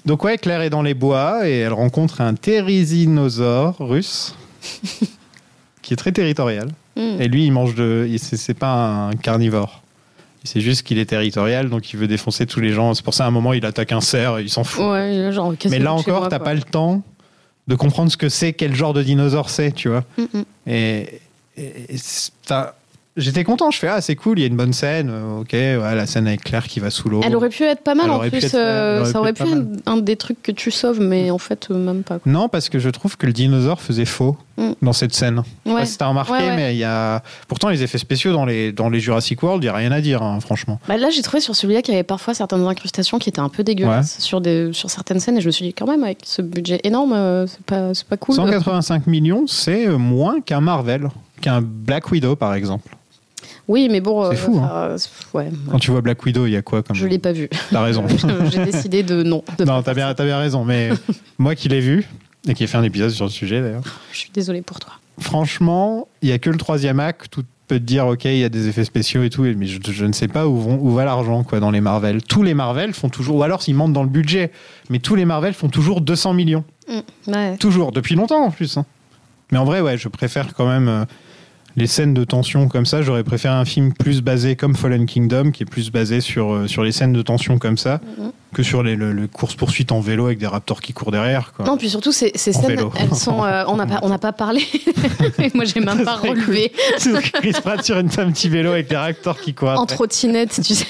Donc 0.05 0.23
ouais, 0.23 0.37
Claire 0.37 0.61
est 0.61 0.69
dans 0.69 0.81
les 0.81 0.93
bois 0.93 1.47
et 1.47 1.59
elle 1.59 1.73
rencontre 1.73 2.21
un 2.21 2.33
thérisinosaure 2.35 3.75
russe 3.79 4.35
qui 5.81 5.93
est 5.93 5.97
très 5.97 6.11
territorial. 6.11 6.69
Mm. 6.95 7.21
Et 7.21 7.27
lui, 7.27 7.45
il 7.45 7.51
mange 7.51 7.75
de. 7.75 8.09
C'est 8.17 8.53
pas 8.53 8.73
un 8.73 9.11
carnivore. 9.13 9.81
C'est 10.45 10.61
juste 10.61 10.83
qu'il 10.83 10.97
est 10.99 11.05
territorial, 11.05 11.69
donc 11.69 11.91
il 11.91 11.97
veut 11.99 12.07
défoncer 12.07 12.45
tous 12.45 12.61
les 12.61 12.71
gens. 12.71 12.93
C'est 12.93 13.03
pour 13.03 13.13
ça, 13.13 13.25
à 13.25 13.27
un 13.27 13.31
moment, 13.31 13.51
il 13.53 13.65
attaque 13.65 13.91
un 13.91 13.99
cerf, 14.01 14.39
il 14.39 14.49
s'en 14.49 14.63
fout. 14.63 14.85
Ouais, 14.85 15.31
genre, 15.33 15.53
Mais 15.69 15.79
là 15.79 15.93
encore, 15.93 16.29
t'as 16.29 16.39
pas 16.39 16.53
le 16.53 16.61
temps 16.61 17.03
de 17.67 17.75
comprendre 17.75 18.09
ce 18.11 18.15
que 18.17 18.29
c'est, 18.29 18.53
quel 18.53 18.73
genre 18.73 18.93
de 18.93 19.03
dinosaure 19.03 19.49
c'est, 19.49 19.73
tu 19.73 19.89
vois. 19.89 20.03
Mm, 20.17 20.23
mm. 20.39 20.43
Et, 20.67 21.19
et- 21.57 21.93
et 21.93 21.97
j'étais 23.17 23.43
content. 23.43 23.71
Je 23.71 23.77
fais 23.79 23.87
ah 23.87 24.01
c'est 24.01 24.15
cool, 24.15 24.39
il 24.39 24.41
y 24.41 24.45
a 24.45 24.47
une 24.47 24.55
bonne 24.57 24.73
scène. 24.73 25.09
euh, 25.11 25.39
Ok, 25.41 25.49
ouais, 25.53 25.77
la 25.95 26.05
scène 26.05 26.27
avec 26.27 26.43
Claire 26.43 26.67
qui 26.67 26.79
va 26.79 26.89
sous 26.89 27.09
l'eau. 27.09 27.21
Elle 27.23 27.35
aurait 27.35 27.49
pu 27.49 27.63
être 27.63 27.81
pas 27.83 27.95
mal 27.95 28.05
Elle 28.07 28.11
en 28.11 28.19
plus. 28.19 28.37
être- 28.37 28.53
elle 28.53 28.59
euh, 28.59 29.01
aurait 29.01 29.11
ça 29.11 29.19
aurait 29.19 29.33
pu 29.33 29.43
être 29.43 29.57
un 29.85 29.97
des 29.97 30.15
trucs 30.15 30.41
que 30.41 30.51
tu 30.51 30.71
sauves, 30.71 30.99
mais 31.01 31.31
en 31.31 31.37
fait, 31.37 31.67
euh, 31.71 31.75
même 31.77 32.03
pas. 32.03 32.19
quoi. 32.19 32.31
Non, 32.31 32.49
parce 32.49 32.69
que 32.69 32.79
je 32.79 32.89
trouve 32.89 33.17
que 33.17 33.25
le 33.25 33.33
dinosaure 33.33 33.81
faisait 33.81 34.05
faux 34.05 34.37
Mm. 34.57 34.71
dans 34.81 34.91
cette 34.93 35.13
scène. 35.13 35.41
Ouais. 35.65 35.73
pas 35.75 35.85
si 35.85 35.97
t'as 35.97 36.07
remarqué, 36.07 36.33
Ouais, 36.33 36.39
ouais. 36.39 36.55
mais 36.55 36.75
il 36.75 36.79
y 36.79 36.83
a. 36.83 37.23
Pourtant, 37.47 37.69
les 37.69 37.81
effets 37.83 37.97
spéciaux 37.97 38.33
dans 38.33 38.43
les, 38.45 38.71
dans 38.73 38.89
les 38.89 38.99
Jurassic 38.99 39.41
World, 39.41 39.63
il 39.63 39.67
n'y 39.67 39.69
a 39.69 39.73
rien 39.73 39.91
à 39.93 40.01
dire, 40.01 40.21
hein, 40.21 40.39
franchement. 40.41 40.79
Bah 40.87 40.97
là, 40.97 41.09
j'ai 41.09 41.21
trouvé 41.21 41.39
sur 41.39 41.55
celui-là 41.55 41.81
qu'il 41.81 41.93
y 41.93 41.97
avait 41.97 42.03
parfois 42.03 42.33
certaines 42.33 42.65
incrustations 42.67 43.19
qui 43.19 43.29
étaient 43.29 43.39
un 43.39 43.47
peu 43.49 43.63
dégueulasses 43.63 44.19
sur, 44.19 44.41
des, 44.41 44.71
sur 44.73 44.89
certaines 44.89 45.19
scènes, 45.21 45.37
et 45.37 45.41
je 45.41 45.45
me 45.47 45.51
suis 45.51 45.65
dit, 45.65 45.73
quand 45.73 45.87
même, 45.87 46.03
avec 46.03 46.19
ce 46.25 46.41
budget 46.41 46.81
énorme, 46.83 47.13
euh, 47.13 47.47
c'est 47.47 47.61
pas, 47.65 47.93
c'est 47.93 48.05
pas 48.07 48.17
cool. 48.17 48.35
185 48.35 49.07
millions, 49.07 49.45
c'est 49.47 49.87
euh, 49.87 49.97
moins 49.97 50.41
qu'un 50.41 50.59
Marvel, 50.59 51.07
qu'un 51.41 51.61
Black 51.61 52.11
Widow, 52.11 52.35
par 52.35 52.53
exemple. 52.53 52.89
Oui, 53.69 53.87
mais 53.89 54.01
bon. 54.01 54.29
C'est 54.31 54.35
euh, 54.35 54.35
fou, 54.35 54.57
hein. 54.59 54.95
ouais, 55.35 55.49
Quand 55.69 55.77
tu 55.79 55.91
vois 55.91 56.01
Black 56.01 56.25
Widow, 56.25 56.45
il 56.47 56.51
y 56.51 56.55
a 56.57 56.61
quoi 56.61 56.81
comme. 56.83 56.95
je 56.95 57.05
l'ai 57.07 57.19
pas 57.19 57.31
vu. 57.31 57.47
T'as 57.71 57.81
raison. 57.83 58.03
j'ai 58.51 58.65
décidé 58.65 59.03
de 59.03 59.23
non. 59.23 59.43
de 59.57 59.63
non, 59.63 59.81
t'as 59.83 59.93
bien, 59.93 60.11
t'as 60.13 60.25
bien 60.25 60.39
raison, 60.39 60.65
mais 60.65 60.89
moi 61.37 61.53
qui 61.55 61.69
l'ai 61.69 61.79
vu, 61.79 62.05
et 62.47 62.53
qui 62.55 62.63
ai 62.63 62.67
fait 62.67 62.77
un 62.77 62.83
épisode 62.83 63.11
sur 63.11 63.25
le 63.25 63.31
sujet 63.31 63.61
d'ailleurs. 63.61 63.83
Je 64.11 64.17
suis 64.17 64.31
désolée 64.33 64.61
pour 64.63 64.79
toi. 64.79 64.93
franchement, 65.19 66.07
il 66.21 66.29
y 66.29 66.31
a 66.31 66.39
que 66.39 66.49
le 66.49 66.57
troisième 66.57 66.99
acte 66.99 67.37
où 67.37 67.41
tu 67.43 67.47
peux 67.67 67.77
te 67.79 67.83
dire, 67.83 68.07
ok, 68.07 68.25
il 68.25 68.37
y 68.39 68.43
a 68.43 68.49
des 68.49 68.67
effets 68.67 68.83
spéciaux 68.85 69.21
et 69.21 69.29
tout, 69.29 69.43
mais 69.43 69.67
je, 69.67 69.79
je 69.87 70.05
ne 70.05 70.13
sais 70.13 70.27
pas 70.27 70.47
où, 70.47 70.57
vont, 70.59 70.79
où 70.81 70.91
va 70.91 71.05
l'argent 71.05 71.43
quoi 71.43 71.59
dans 71.59 71.69
les 71.69 71.81
Marvel. 71.81 72.23
Tous 72.23 72.41
les 72.41 72.55
Marvel 72.55 72.93
font 72.95 73.09
toujours, 73.09 73.35
ou 73.37 73.43
alors 73.43 73.61
s'ils 73.61 73.75
mentent 73.75 73.93
dans 73.93 74.01
le 74.03 74.09
budget, 74.09 74.51
mais 74.89 74.97
tous 74.97 75.13
les 75.13 75.25
Marvel 75.25 75.53
font 75.53 75.69
toujours 75.69 76.01
200 76.01 76.33
millions. 76.33 76.63
Mm, 76.87 77.31
ouais. 77.31 77.57
Toujours, 77.57 77.91
depuis 77.91 78.15
longtemps 78.15 78.43
en 78.43 78.49
plus. 78.49 78.77
hein. 78.77 78.85
Mais 79.51 79.59
en 79.59 79.65
vrai, 79.65 79.81
ouais, 79.81 79.97
je 79.99 80.07
préfère 80.07 80.55
quand 80.55 80.67
même 80.67 80.87
euh, 80.87 81.05
les 81.75 81.87
scènes 81.87 82.13
de 82.13 82.23
tension 82.23 82.67
comme 82.67 82.85
ça. 82.85 83.01
J'aurais 83.01 83.23
préféré 83.23 83.53
un 83.53 83.65
film 83.65 83.93
plus 83.93 84.21
basé 84.21 84.55
comme 84.55 84.75
Fallen 84.75 85.05
Kingdom, 85.05 85.51
qui 85.51 85.63
est 85.63 85.65
plus 85.65 85.91
basé 85.91 86.19
sur, 86.21 86.53
euh, 86.53 86.67
sur 86.67 86.83
les 86.83 86.91
scènes 86.91 87.13
de 87.13 87.21
tension 87.21 87.57
comme 87.59 87.77
ça, 87.77 88.01
Mhm. 88.17 88.31
que 88.53 88.63
sur 88.63 88.81
les, 88.83 88.95
le, 88.95 89.13
le 89.13 89.27
course-poursuite 89.27 89.91
en 89.91 89.99
vélo 89.99 90.25
avec 90.25 90.39
des 90.39 90.47
raptors 90.47 90.81
qui 90.81 90.93
courent 90.93 91.11
derrière. 91.11 91.53
Quoi. 91.53 91.65
Non, 91.65 91.77
puis 91.77 91.89
surtout, 91.89 92.11
ces, 92.11 92.31
ces 92.35 92.51
scènes, 92.53 92.65
vélo. 92.67 92.91
elles 92.97 93.15
sont. 93.15 93.43
euh, 93.43 93.63
on 93.67 93.75
n'a 93.75 93.85
pas, 93.85 93.99
on 94.01 94.17
pas 94.17 94.33
parlé. 94.33 94.61
Moi, 95.53 95.65
j'ai 95.65 95.79
même 95.79 96.03
pas 96.03 96.15
relevé. 96.15 96.71
Chris 97.33 97.53
Pratt 97.63 97.83
sur 97.83 97.97
une, 97.99 98.07
un 98.17 98.31
petit 98.31 98.49
vélo 98.49 98.71
avec 98.71 98.89
des 98.89 98.97
raptors 98.97 99.39
qui 99.39 99.53
courent 99.53 99.69
En 99.79 99.85
trottinette, 99.85 100.59
tu 100.63 100.73
sais. 100.75 100.85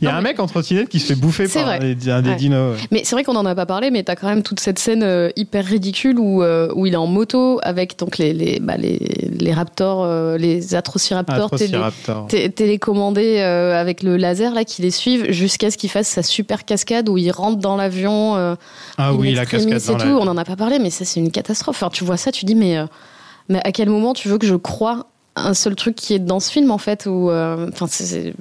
Il 0.00 0.04
y 0.04 0.08
a 0.08 0.16
un 0.16 0.20
mec 0.20 0.40
en 0.40 0.46
trottinette 0.46 0.88
qui 0.88 1.00
se 1.00 1.06
fait 1.12 1.14
bouffer 1.20 1.46
C'est 1.48 1.60
par 1.62 1.78
vrai. 1.78 1.94
des, 1.94 2.10
un 2.10 2.22
des 2.22 2.30
Ouais. 2.30 2.36
dinos. 2.36 2.76
ouais. 2.80 2.86
Mais 2.90 3.02
c'est 3.04 3.14
vrai 3.14 3.24
qu'on 3.24 3.36
en 3.36 3.44
a 3.46 3.54
pas 3.54 3.66
parlé, 3.66 3.90
mais 3.90 4.02
t'as 4.02 4.16
quand 4.16 4.28
même 4.28 4.42
toute 4.42 4.60
cette 4.60 4.78
scène 4.78 5.02
euh, 5.02 5.30
hyper 5.36 5.64
ridicule 5.64 6.18
où, 6.18 6.42
euh, 6.42 6.68
où 6.74 6.86
il 6.86 6.94
est 6.94 6.96
en 6.96 7.06
moto 7.06 7.58
avec 7.62 7.98
donc 7.98 8.18
les, 8.18 8.32
les, 8.32 8.60
bah, 8.60 8.76
les, 8.76 8.98
les 9.38 9.52
raptors, 9.52 10.04
euh, 10.04 10.38
les 10.38 10.74
atrociraptors 10.74 11.44
Atrociraptor. 11.46 12.26
té- 12.28 12.50
télécommandés 12.50 13.40
avec 13.40 14.02
le 14.02 14.16
laser 14.16 14.54
là 14.54 14.64
qui 14.64 14.82
les 14.82 14.90
suivent 14.90 15.30
jusqu'à 15.30 15.70
ce 15.70 15.76
qu'il 15.76 15.90
fasse 15.90 16.08
sa 16.08 16.22
super 16.22 16.64
cascade 16.64 17.08
où 17.08 17.18
il 17.18 17.30
rentre 17.30 17.58
dans 17.58 17.76
l'avion. 17.76 18.56
Ah 18.98 19.14
oui, 19.14 19.34
la 19.34 19.46
cascade 19.46 19.80
et 19.82 19.96
tout. 20.02 20.06
la... 20.08 20.16
On 20.16 20.28
en 20.28 20.36
a 20.36 20.44
pas 20.44 20.56
parlé, 20.56 20.78
mais 20.78 20.90
ça 20.90 21.04
c'est 21.04 21.20
une 21.20 21.30
catastrophe. 21.30 21.76
Enfin, 21.82 21.90
tu 21.92 22.04
vois 22.04 22.16
ça, 22.16 22.32
tu 22.32 22.44
dis 22.44 22.54
mais, 22.54 22.76
mais 23.48 23.60
à 23.64 23.72
quel 23.72 23.88
moment 23.88 24.12
tu 24.14 24.28
veux 24.28 24.38
que 24.38 24.46
je 24.46 24.54
croie 24.54 25.06
un 25.34 25.54
seul 25.54 25.74
truc 25.76 25.96
qui 25.96 26.12
est 26.14 26.18
dans 26.18 26.40
ce 26.40 26.50
film 26.52 26.70
en 26.70 26.78
fait 26.78 27.06
où, 27.06 27.30
enfin 27.30 27.86
c'est- 27.88 28.04
c'est 28.04 28.34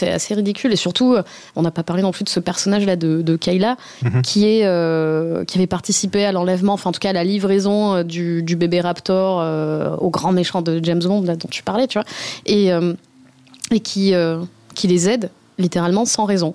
c'est 0.00 0.10
assez 0.10 0.34
ridicule. 0.34 0.72
Et 0.72 0.76
surtout 0.76 1.14
euh, 1.14 1.22
on 1.56 1.62
n'a 1.62 1.70
pas 1.70 1.82
parlé 1.82 2.02
non 2.02 2.10
plus 2.12 2.24
de 2.24 2.28
ce 2.28 2.40
personnage 2.40 2.84
là 2.86 2.96
de, 2.96 3.22
de 3.22 3.36
Kayla 3.36 3.76
Mhm. 4.02 4.22
qui 4.22 4.46
est 4.46 4.64
euh, 4.64 5.44
qui 5.44 5.58
avait 5.58 5.66
participé 5.66 6.24
à 6.24 6.32
l'enlèvement 6.32 6.72
enfin 6.72 6.90
en 6.90 6.92
tout 6.92 7.00
cas 7.00 7.10
à 7.10 7.12
la 7.12 7.24
livraison 7.24 7.94
euh, 7.94 8.02
du, 8.02 8.42
du 8.42 8.56
bébé 8.56 8.80
raptor 8.80 9.40
euh, 9.40 9.94
au 9.98 10.10
grand 10.10 10.32
méchant 10.32 10.62
de 10.62 10.80
James 10.82 11.02
Bond 11.02 11.22
là 11.22 11.36
dont 11.36 11.48
tu 11.50 11.62
parlais 11.62 11.86
tu 11.86 11.98
vois. 11.98 12.06
Et 12.46 12.70
et 13.70 13.80
qui 13.80 14.12
qui 14.74 14.86
les 14.88 15.08
aide 15.08 15.30
littéralement 15.58 16.04
sans 16.04 16.24
raison 16.24 16.54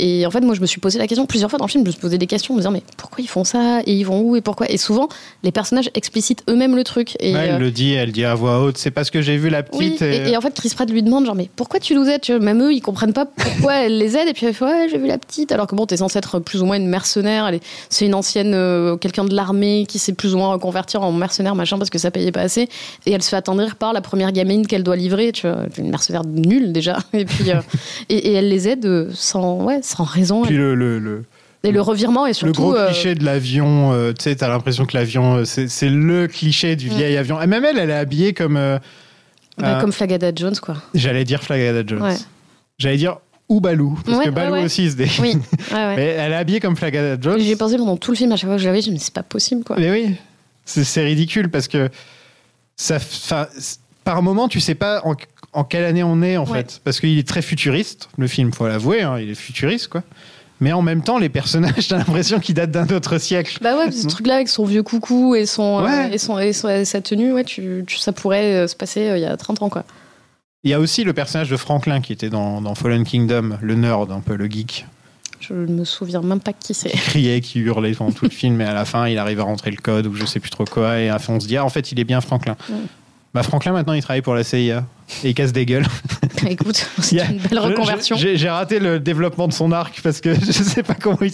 et 0.00 0.26
en 0.26 0.30
fait, 0.30 0.40
moi, 0.40 0.54
je 0.54 0.60
me 0.60 0.66
suis 0.66 0.80
posé 0.80 0.98
la 0.98 1.06
question 1.06 1.26
plusieurs 1.26 1.50
fois 1.50 1.58
dans 1.58 1.66
le 1.66 1.70
film. 1.70 1.84
Je 1.84 1.88
me 1.88 1.92
suis 1.92 2.00
posé 2.00 2.18
des 2.18 2.26
questions, 2.26 2.54
en 2.54 2.56
me 2.56 2.60
disant 2.60 2.70
mais 2.70 2.82
pourquoi 2.96 3.22
ils 3.22 3.28
font 3.28 3.44
ça 3.44 3.80
et 3.86 3.92
ils 3.92 4.04
vont 4.04 4.20
où 4.20 4.36
et 4.36 4.40
pourquoi? 4.40 4.70
Et 4.70 4.76
souvent, 4.76 5.08
les 5.42 5.52
personnages 5.52 5.90
explicitent 5.94 6.42
eux-mêmes 6.48 6.76
le 6.76 6.84
truc. 6.84 7.16
Et, 7.20 7.32
Ouais, 7.34 7.38
euh, 7.50 7.54
elle 7.56 7.60
le 7.60 7.70
dit, 7.70 7.92
elle 7.92 8.12
dit 8.12 8.24
à 8.24 8.34
voix 8.34 8.60
haute, 8.60 8.78
c'est 8.78 8.90
parce 8.90 9.10
que 9.10 9.22
j'ai 9.22 9.36
vu 9.36 9.48
la 9.50 9.62
oui, 9.72 9.90
petite. 9.90 10.02
et, 10.02 10.30
et 10.30 10.36
en 10.36 10.40
fait, 10.40 10.54
Chris 10.54 10.70
Pratt 10.74 10.90
lui 10.90 11.02
demande 11.02 11.26
genre 11.26 11.34
mais 11.34 11.48
pourquoi 11.56 11.80
tu 11.80 11.94
nous 11.94 12.06
aides? 12.08 12.20
Tu 12.22 12.32
vois, 12.32 12.40
Même 12.44 12.62
eux, 12.62 12.72
ils 12.72 12.80
comprennent 12.80 13.12
pas 13.12 13.26
pourquoi 13.26 13.74
elle 13.74 13.98
les 13.98 14.16
aide. 14.16 14.28
Et 14.28 14.32
puis 14.32 14.46
elle 14.46 14.54
fait 14.54 14.64
ouais, 14.64 14.88
j'ai 14.90 14.98
vu 14.98 15.06
la 15.06 15.18
petite. 15.18 15.52
Alors 15.52 15.66
que 15.66 15.74
bon, 15.74 15.86
t'es 15.86 15.98
censé 15.98 16.18
être 16.18 16.38
plus 16.38 16.62
ou 16.62 16.64
moins 16.66 16.76
une 16.76 16.88
mercenaire. 16.88 17.46
Elle 17.46 17.56
est- 17.56 17.62
c'est 17.88 18.06
une 18.06 18.14
ancienne, 18.14 18.52
euh, 18.54 18.96
quelqu'un 18.96 19.24
de 19.24 19.34
l'armée 19.34 19.84
qui 19.88 19.98
s'est 19.98 20.12
plus 20.12 20.34
ou 20.34 20.38
moins 20.38 20.52
reconvertir 20.52 21.02
en 21.02 21.12
mercenaire 21.12 21.54
machin 21.54 21.78
parce 21.78 21.90
que 21.90 21.98
ça 21.98 22.10
payait 22.10 22.32
pas 22.32 22.40
assez. 22.42 22.68
Et 23.06 23.12
elle 23.12 23.22
se 23.22 23.28
fait 23.28 23.36
attendrir 23.36 23.76
par 23.76 23.92
la 23.92 24.00
première 24.00 24.32
gamine 24.32 24.66
qu'elle 24.66 24.82
doit 24.82 24.96
livrer. 24.96 25.32
Tu 25.32 25.46
vois, 25.46 25.58
une 25.78 25.90
mercenaire 25.90 26.24
nulle 26.24 26.72
déjà. 26.72 26.98
Et 27.12 27.24
puis 27.24 27.50
euh, 27.50 27.60
et, 28.08 28.16
et 28.30 28.32
elle 28.34 28.48
les 28.48 28.68
aide 28.68 28.86
euh, 28.86 29.10
sans 29.14 29.62
ouais, 29.64 29.80
sans 29.90 30.04
raison. 30.04 30.42
Puis 30.44 30.56
le, 30.56 30.74
le, 30.74 30.98
le, 30.98 31.24
et 31.62 31.72
le 31.72 31.80
revirement 31.82 32.24
et 32.26 32.30
le 32.30 32.34
surtout 32.34 32.60
gros 32.62 32.76
euh, 32.76 32.86
cliché 32.86 33.14
de 33.14 33.24
l'avion, 33.24 33.92
euh, 33.92 34.12
tu 34.12 34.22
sais, 34.24 34.34
t'as 34.36 34.48
l'impression 34.48 34.86
que 34.86 34.96
l'avion, 34.96 35.36
euh, 35.38 35.44
c'est 35.44 35.88
le 35.90 36.26
cliché 36.26 36.74
du 36.76 36.88
Mm. 36.88 36.94
vieil 36.94 37.16
avion. 37.16 37.40
Et 37.42 37.46
même 37.46 37.64
elle, 37.64 37.78
elle 37.78 37.90
est 37.90 37.94
habillée 37.94 38.32
comme. 38.32 38.54
bah, 39.58 39.78
comme 39.80 39.92
Flagada 39.92 40.32
Jones 40.34 40.56
quoi. 40.60 40.76
J'allais 40.94 41.24
dire 41.24 41.42
Flagada 41.42 41.82
Jones. 41.86 42.02
Ouais. 42.02 42.16
J'allais 42.78 42.96
dire 42.96 43.18
ou 43.48 43.60
Balou. 43.60 43.98
Parce 44.06 44.18
Ouais, 44.18 44.24
que 44.26 44.30
Balou 44.30 44.64
aussi, 44.64 44.88
c'est 44.90 44.96
des. 44.96 45.10
Oui. 45.20 45.36
Mais 45.72 46.04
elle 46.18 46.32
est 46.32 46.36
habillée 46.36 46.60
comme 46.60 46.76
Flagada 46.76 47.20
Jones. 47.20 47.38
J'ai 47.40 47.56
pensé 47.56 47.76
pendant 47.76 47.96
tout 47.96 48.12
le 48.12 48.16
film 48.16 48.32
à 48.32 48.36
chaque 48.36 48.48
fois 48.48 48.56
que 48.56 48.62
je 48.62 48.66
l'avais, 48.68 48.80
je 48.80 48.90
me 48.90 48.96
dis 48.96 49.02
c'est 49.04 49.12
pas 49.12 49.22
possible 49.24 49.64
quoi. 49.64 49.76
Mais 49.78 49.90
oui, 49.90 50.14
c'est 50.64 51.02
ridicule 51.02 51.50
parce 51.50 51.68
que 51.68 51.90
ça, 52.76 52.98
par 54.04 54.22
moment, 54.22 54.48
tu 54.48 54.60
sais 54.60 54.74
pas 54.74 55.02
en, 55.04 55.14
en 55.52 55.64
quelle 55.64 55.84
année 55.84 56.02
on 56.02 56.22
est 56.22 56.36
en 56.36 56.44
Ouais. 56.46 56.58
fait, 56.58 56.80
parce 56.84 57.00
qu'il 57.00 57.18
est 57.18 57.26
très 57.26 57.42
futuriste. 57.42 58.08
Le 58.18 58.26
film, 58.26 58.52
faut 58.52 58.68
l'avouer, 58.68 59.02
hein, 59.02 59.18
il 59.18 59.30
est 59.30 59.34
futuriste 59.34 59.88
quoi. 59.88 60.02
Mais 60.62 60.72
en 60.72 60.82
même 60.82 61.02
temps, 61.02 61.18
les 61.18 61.30
personnages, 61.30 61.88
t'as 61.88 61.96
l'impression 61.98 62.38
qu'ils 62.38 62.54
datent 62.54 62.70
d'un 62.70 62.86
autre 62.88 63.16
siècle. 63.18 63.58
Bah 63.62 63.78
ouais, 63.78 63.90
ce 63.90 64.06
truc-là 64.06 64.34
avec 64.36 64.48
son 64.48 64.64
vieux 64.64 64.82
coucou 64.82 65.34
et 65.34 65.46
son, 65.46 65.84
euh, 65.86 66.08
et 66.12 66.18
son, 66.18 66.38
et 66.38 66.52
son- 66.52 66.68
et 66.68 66.84
sa 66.84 67.00
tenue, 67.00 67.32
ouais, 67.32 67.44
tu, 67.44 67.82
tu- 67.86 67.96
ça 67.96 68.12
pourrait 68.12 68.54
euh, 68.56 68.66
se 68.66 68.76
passer 68.76 69.08
euh, 69.08 69.16
il 69.16 69.22
y 69.22 69.26
a 69.26 69.36
30 69.36 69.62
ans 69.62 69.70
quoi. 69.70 69.84
Il 70.62 70.70
y 70.70 70.74
a 70.74 70.78
aussi 70.80 71.02
le 71.04 71.14
personnage 71.14 71.48
de 71.48 71.56
Franklin 71.56 72.02
qui 72.02 72.12
était 72.12 72.28
dans, 72.28 72.60
dans 72.60 72.74
Fallen 72.74 73.04
Kingdom, 73.04 73.56
le 73.62 73.74
nerd, 73.74 74.12
un 74.12 74.20
peu 74.20 74.36
le 74.36 74.44
geek. 74.46 74.84
Je 75.40 75.54
ne 75.54 75.66
me 75.72 75.84
souviens 75.86 76.20
même 76.20 76.40
pas 76.40 76.52
qui 76.52 76.74
c'est. 76.74 76.90
Qui 76.90 76.98
criait, 76.98 77.40
qui 77.40 77.60
hurlait 77.60 77.92
pendant 77.94 78.12
tout 78.12 78.26
le 78.26 78.30
film, 78.30 78.60
et 78.60 78.64
à 78.64 78.74
la 78.74 78.84
fin, 78.84 79.08
il 79.08 79.16
arrive 79.16 79.40
à 79.40 79.44
rentrer 79.44 79.70
le 79.70 79.78
code 79.78 80.06
ou 80.06 80.14
je 80.14 80.26
sais 80.26 80.38
plus 80.38 80.50
trop 80.50 80.66
quoi, 80.66 80.98
et 81.00 81.10
on 81.30 81.40
se 81.40 81.46
dit, 81.46 81.56
ah, 81.56 81.64
en 81.64 81.70
fait, 81.70 81.90
il 81.92 81.98
est 81.98 82.04
bien 82.04 82.20
Franklin. 82.20 82.56
Bah, 83.32 83.42
Franklin, 83.44 83.72
maintenant, 83.72 83.92
il 83.92 84.02
travaille 84.02 84.22
pour 84.22 84.34
la 84.34 84.42
CIA. 84.42 84.84
Et 85.24 85.30
il 85.30 85.34
casse 85.34 85.52
des 85.52 85.66
gueules. 85.66 85.86
Écoute, 86.48 86.86
Il 86.98 87.00
y 87.04 87.04
c'est 87.04 87.20
a- 87.20 87.30
une 87.30 87.38
belle 87.38 87.58
reconversion. 87.58 88.16
J'ai 88.16 88.48
raté 88.48 88.78
le 88.80 88.98
développement 89.00 89.46
de 89.48 89.52
son 89.52 89.70
arc 89.72 90.00
parce 90.02 90.20
que 90.20 90.34
je 90.40 90.50
sais 90.52 90.82
pas 90.82 90.94
comment 90.94 91.18
il, 91.20 91.32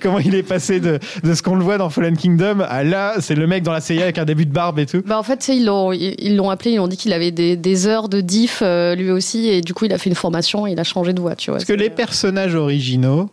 comment 0.00 0.18
est 0.18 0.42
passé 0.42 0.80
de, 0.80 0.98
de 1.22 1.34
ce 1.34 1.42
qu'on 1.42 1.54
le 1.56 1.62
voit 1.64 1.78
dans 1.78 1.90
Fallen 1.90 2.16
Kingdom 2.16 2.60
à 2.60 2.82
là, 2.84 3.14
c'est 3.20 3.34
le 3.34 3.46
mec 3.46 3.62
dans 3.64 3.72
la 3.72 3.80
CIA 3.80 4.02
avec 4.04 4.18
un 4.18 4.24
début 4.24 4.46
de 4.46 4.52
barbe 4.52 4.78
et 4.78 4.86
tout. 4.86 5.02
Bah 5.04 5.18
en 5.18 5.22
fait, 5.22 5.48
ils 5.48 5.64
l'ont 5.64 5.92
ils 5.92 6.34
l'ont 6.36 6.50
appelé, 6.50 6.72
ils 6.72 6.80
ont 6.80 6.88
dit 6.88 6.96
qu'il 6.96 7.12
avait 7.12 7.30
des, 7.32 7.56
des 7.56 7.86
heures 7.86 8.08
de 8.08 8.20
diff 8.20 8.60
euh, 8.62 8.94
lui 8.94 9.10
aussi, 9.10 9.48
et 9.48 9.60
du 9.60 9.74
coup, 9.74 9.84
il 9.84 9.92
a 9.92 9.98
fait 9.98 10.10
une 10.10 10.16
formation 10.16 10.66
et 10.66 10.72
il 10.72 10.80
a 10.80 10.84
changé 10.84 11.12
de 11.12 11.20
voix, 11.20 11.34
tu 11.36 11.50
vois. 11.50 11.58
Parce 11.58 11.66
que 11.66 11.72
les 11.72 11.90
personnages 11.90 12.54
originaux 12.54 13.30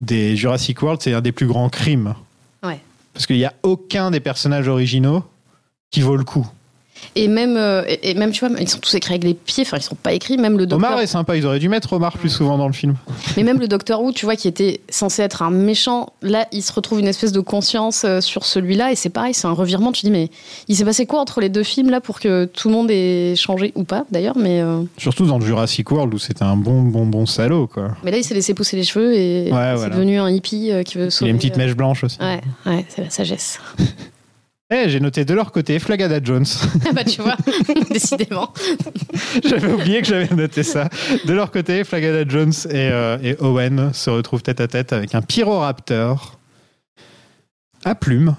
des 0.00 0.36
Jurassic 0.36 0.80
World, 0.82 1.00
c'est 1.02 1.12
un 1.12 1.20
des 1.20 1.32
plus 1.32 1.46
grands 1.46 1.68
crimes. 1.70 2.14
Ouais. 2.62 2.80
Parce 3.14 3.26
qu'il 3.26 3.36
n'y 3.36 3.44
a 3.44 3.52
aucun 3.62 4.10
des 4.10 4.20
personnages 4.20 4.68
originaux 4.68 5.24
qui 5.90 6.00
vaut 6.02 6.16
le 6.16 6.24
coup. 6.24 6.46
Et 7.16 7.26
même, 7.28 7.56
euh, 7.56 7.82
et 8.02 8.14
même, 8.14 8.30
tu 8.30 8.46
vois, 8.46 8.56
ils 8.60 8.68
sont 8.68 8.78
tous 8.78 8.94
écrits 8.94 9.14
avec 9.14 9.24
les 9.24 9.34
pieds, 9.34 9.64
enfin, 9.66 9.78
ils 9.78 9.82
sont 9.82 9.96
pas 9.96 10.12
écrits, 10.12 10.36
même 10.38 10.56
le 10.58 10.66
docteur. 10.66 10.90
Omar 10.90 11.00
est 11.02 11.06
sympa, 11.08 11.36
ils 11.36 11.44
auraient 11.44 11.58
dû 11.58 11.68
mettre 11.68 11.92
Omar 11.92 12.16
plus 12.16 12.28
souvent 12.30 12.56
dans 12.56 12.66
le 12.68 12.72
film. 12.72 12.94
Mais 13.36 13.42
même 13.42 13.58
le 13.58 13.66
docteur 13.66 14.00
Who, 14.02 14.12
tu 14.12 14.26
vois, 14.26 14.36
qui 14.36 14.46
était 14.46 14.80
censé 14.88 15.22
être 15.22 15.42
un 15.42 15.50
méchant, 15.50 16.12
là, 16.22 16.46
il 16.52 16.62
se 16.62 16.72
retrouve 16.72 17.00
une 17.00 17.08
espèce 17.08 17.32
de 17.32 17.40
conscience 17.40 18.04
euh, 18.04 18.20
sur 18.20 18.44
celui-là, 18.44 18.92
et 18.92 18.94
c'est 18.96 19.08
pareil, 19.10 19.34
c'est 19.34 19.48
un 19.48 19.52
revirement. 19.52 19.90
Tu 19.92 20.06
dis, 20.06 20.12
mais 20.12 20.28
il 20.68 20.76
s'est 20.76 20.84
passé 20.84 21.04
quoi 21.06 21.20
entre 21.20 21.40
les 21.40 21.48
deux 21.48 21.64
films, 21.64 21.90
là, 21.90 22.00
pour 22.00 22.20
que 22.20 22.44
tout 22.44 22.68
le 22.68 22.74
monde 22.74 22.90
ait 22.90 23.34
changé, 23.36 23.72
ou 23.74 23.82
pas, 23.84 24.04
d'ailleurs, 24.12 24.36
mais, 24.38 24.60
euh, 24.60 24.82
Surtout 24.96 25.26
dans 25.26 25.40
Jurassic 25.40 25.90
World 25.90 26.14
où 26.14 26.18
c'était 26.18 26.44
un 26.44 26.56
bon, 26.56 26.82
bon, 26.82 27.06
bon 27.06 27.26
salaud, 27.26 27.66
quoi. 27.66 27.88
mais 28.04 28.12
là, 28.12 28.18
il 28.18 28.24
s'est 28.24 28.34
laissé 28.34 28.54
pousser 28.54 28.76
les 28.76 28.84
cheveux, 28.84 29.14
et 29.14 29.50
Ouais, 29.50 29.50
c'est 29.50 29.74
voilà. 29.76 29.94
devenu 29.96 30.20
un 30.20 30.30
hippie 30.30 30.70
qui 30.84 30.96
veut 30.98 31.06
Il 31.06 31.10
sauver. 31.10 31.30
a 31.30 31.32
une 31.32 31.38
petite 31.38 31.56
mèche 31.56 31.74
blanche 31.74 32.04
aussi. 32.04 32.18
Ouais, 32.20 32.40
ouais, 32.66 32.84
c'est 32.88 33.02
la 33.02 33.10
sagesse. 33.10 33.58
Eh, 34.72 34.88
j'ai 34.88 35.00
noté 35.00 35.24
de 35.24 35.34
leur 35.34 35.50
côté 35.50 35.78
Flagada 35.80 36.20
Jones. 36.22 36.44
Ah 36.88 36.92
bah, 36.92 37.04
tu 37.04 37.20
vois, 37.22 37.36
décidément. 37.90 38.52
j'avais 39.44 39.72
oublié 39.72 40.00
que 40.00 40.06
j'avais 40.06 40.34
noté 40.34 40.62
ça. 40.62 40.88
De 41.26 41.32
leur 41.32 41.50
côté, 41.50 41.82
Flagada 41.84 42.28
Jones 42.28 42.52
et, 42.70 42.88
euh, 42.92 43.18
et 43.22 43.36
Owen 43.40 43.90
se 43.92 44.10
retrouvent 44.10 44.42
tête 44.42 44.60
à 44.60 44.68
tête 44.68 44.92
avec 44.92 45.14
un 45.14 45.22
Pyroraptor 45.22 46.38
à 47.84 47.94
plumes 47.94 48.36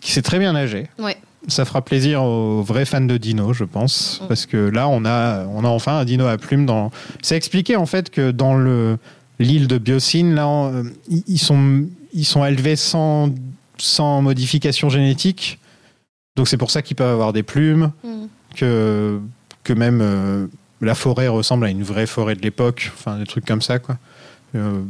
qui 0.00 0.12
sait 0.12 0.22
très 0.22 0.38
bien 0.38 0.52
nager. 0.52 0.86
Ouais. 0.98 1.16
Ça 1.48 1.64
fera 1.64 1.82
plaisir 1.84 2.22
aux 2.22 2.62
vrais 2.62 2.84
fans 2.84 3.00
de 3.00 3.16
dino, 3.16 3.52
je 3.52 3.64
pense, 3.64 4.22
parce 4.28 4.44
que 4.46 4.56
là, 4.56 4.86
on 4.88 5.04
a, 5.04 5.44
on 5.46 5.64
a 5.64 5.68
enfin 5.68 5.98
un 5.98 6.04
dino 6.04 6.26
à 6.26 6.36
plumes. 6.36 6.66
Dans... 6.66 6.90
C'est 7.22 7.36
expliqué 7.36 7.74
en 7.76 7.86
fait 7.86 8.10
que 8.10 8.30
dans 8.30 8.54
le 8.56 8.98
l'île 9.40 9.66
de 9.68 9.78
Biocine, 9.78 10.34
là, 10.34 10.46
on- 10.48 10.84
ils 11.08 11.38
sont, 11.38 11.86
ils 12.12 12.24
sont 12.24 12.44
élevés 12.44 12.74
sans, 12.76 13.30
sans 13.78 14.22
modification 14.22 14.88
génétique. 14.88 15.58
Donc 16.36 16.48
c'est 16.48 16.56
pour 16.56 16.70
ça 16.70 16.82
qu'ils 16.82 16.96
peuvent 16.96 17.12
avoir 17.12 17.32
des 17.32 17.42
plumes, 17.42 17.90
Mm. 18.04 18.26
que, 18.56 19.20
que 19.64 19.72
même 19.72 20.00
euh, 20.00 20.46
la 20.80 20.94
forêt 20.94 21.28
ressemble 21.28 21.66
à 21.66 21.70
une 21.70 21.82
vraie 21.82 22.06
forêt 22.06 22.34
de 22.36 22.42
l'époque, 22.42 22.90
enfin 22.94 23.18
des 23.18 23.26
trucs 23.26 23.44
comme 23.44 23.62
ça, 23.62 23.78
quoi. 23.78 23.98
Euh, 24.54 24.82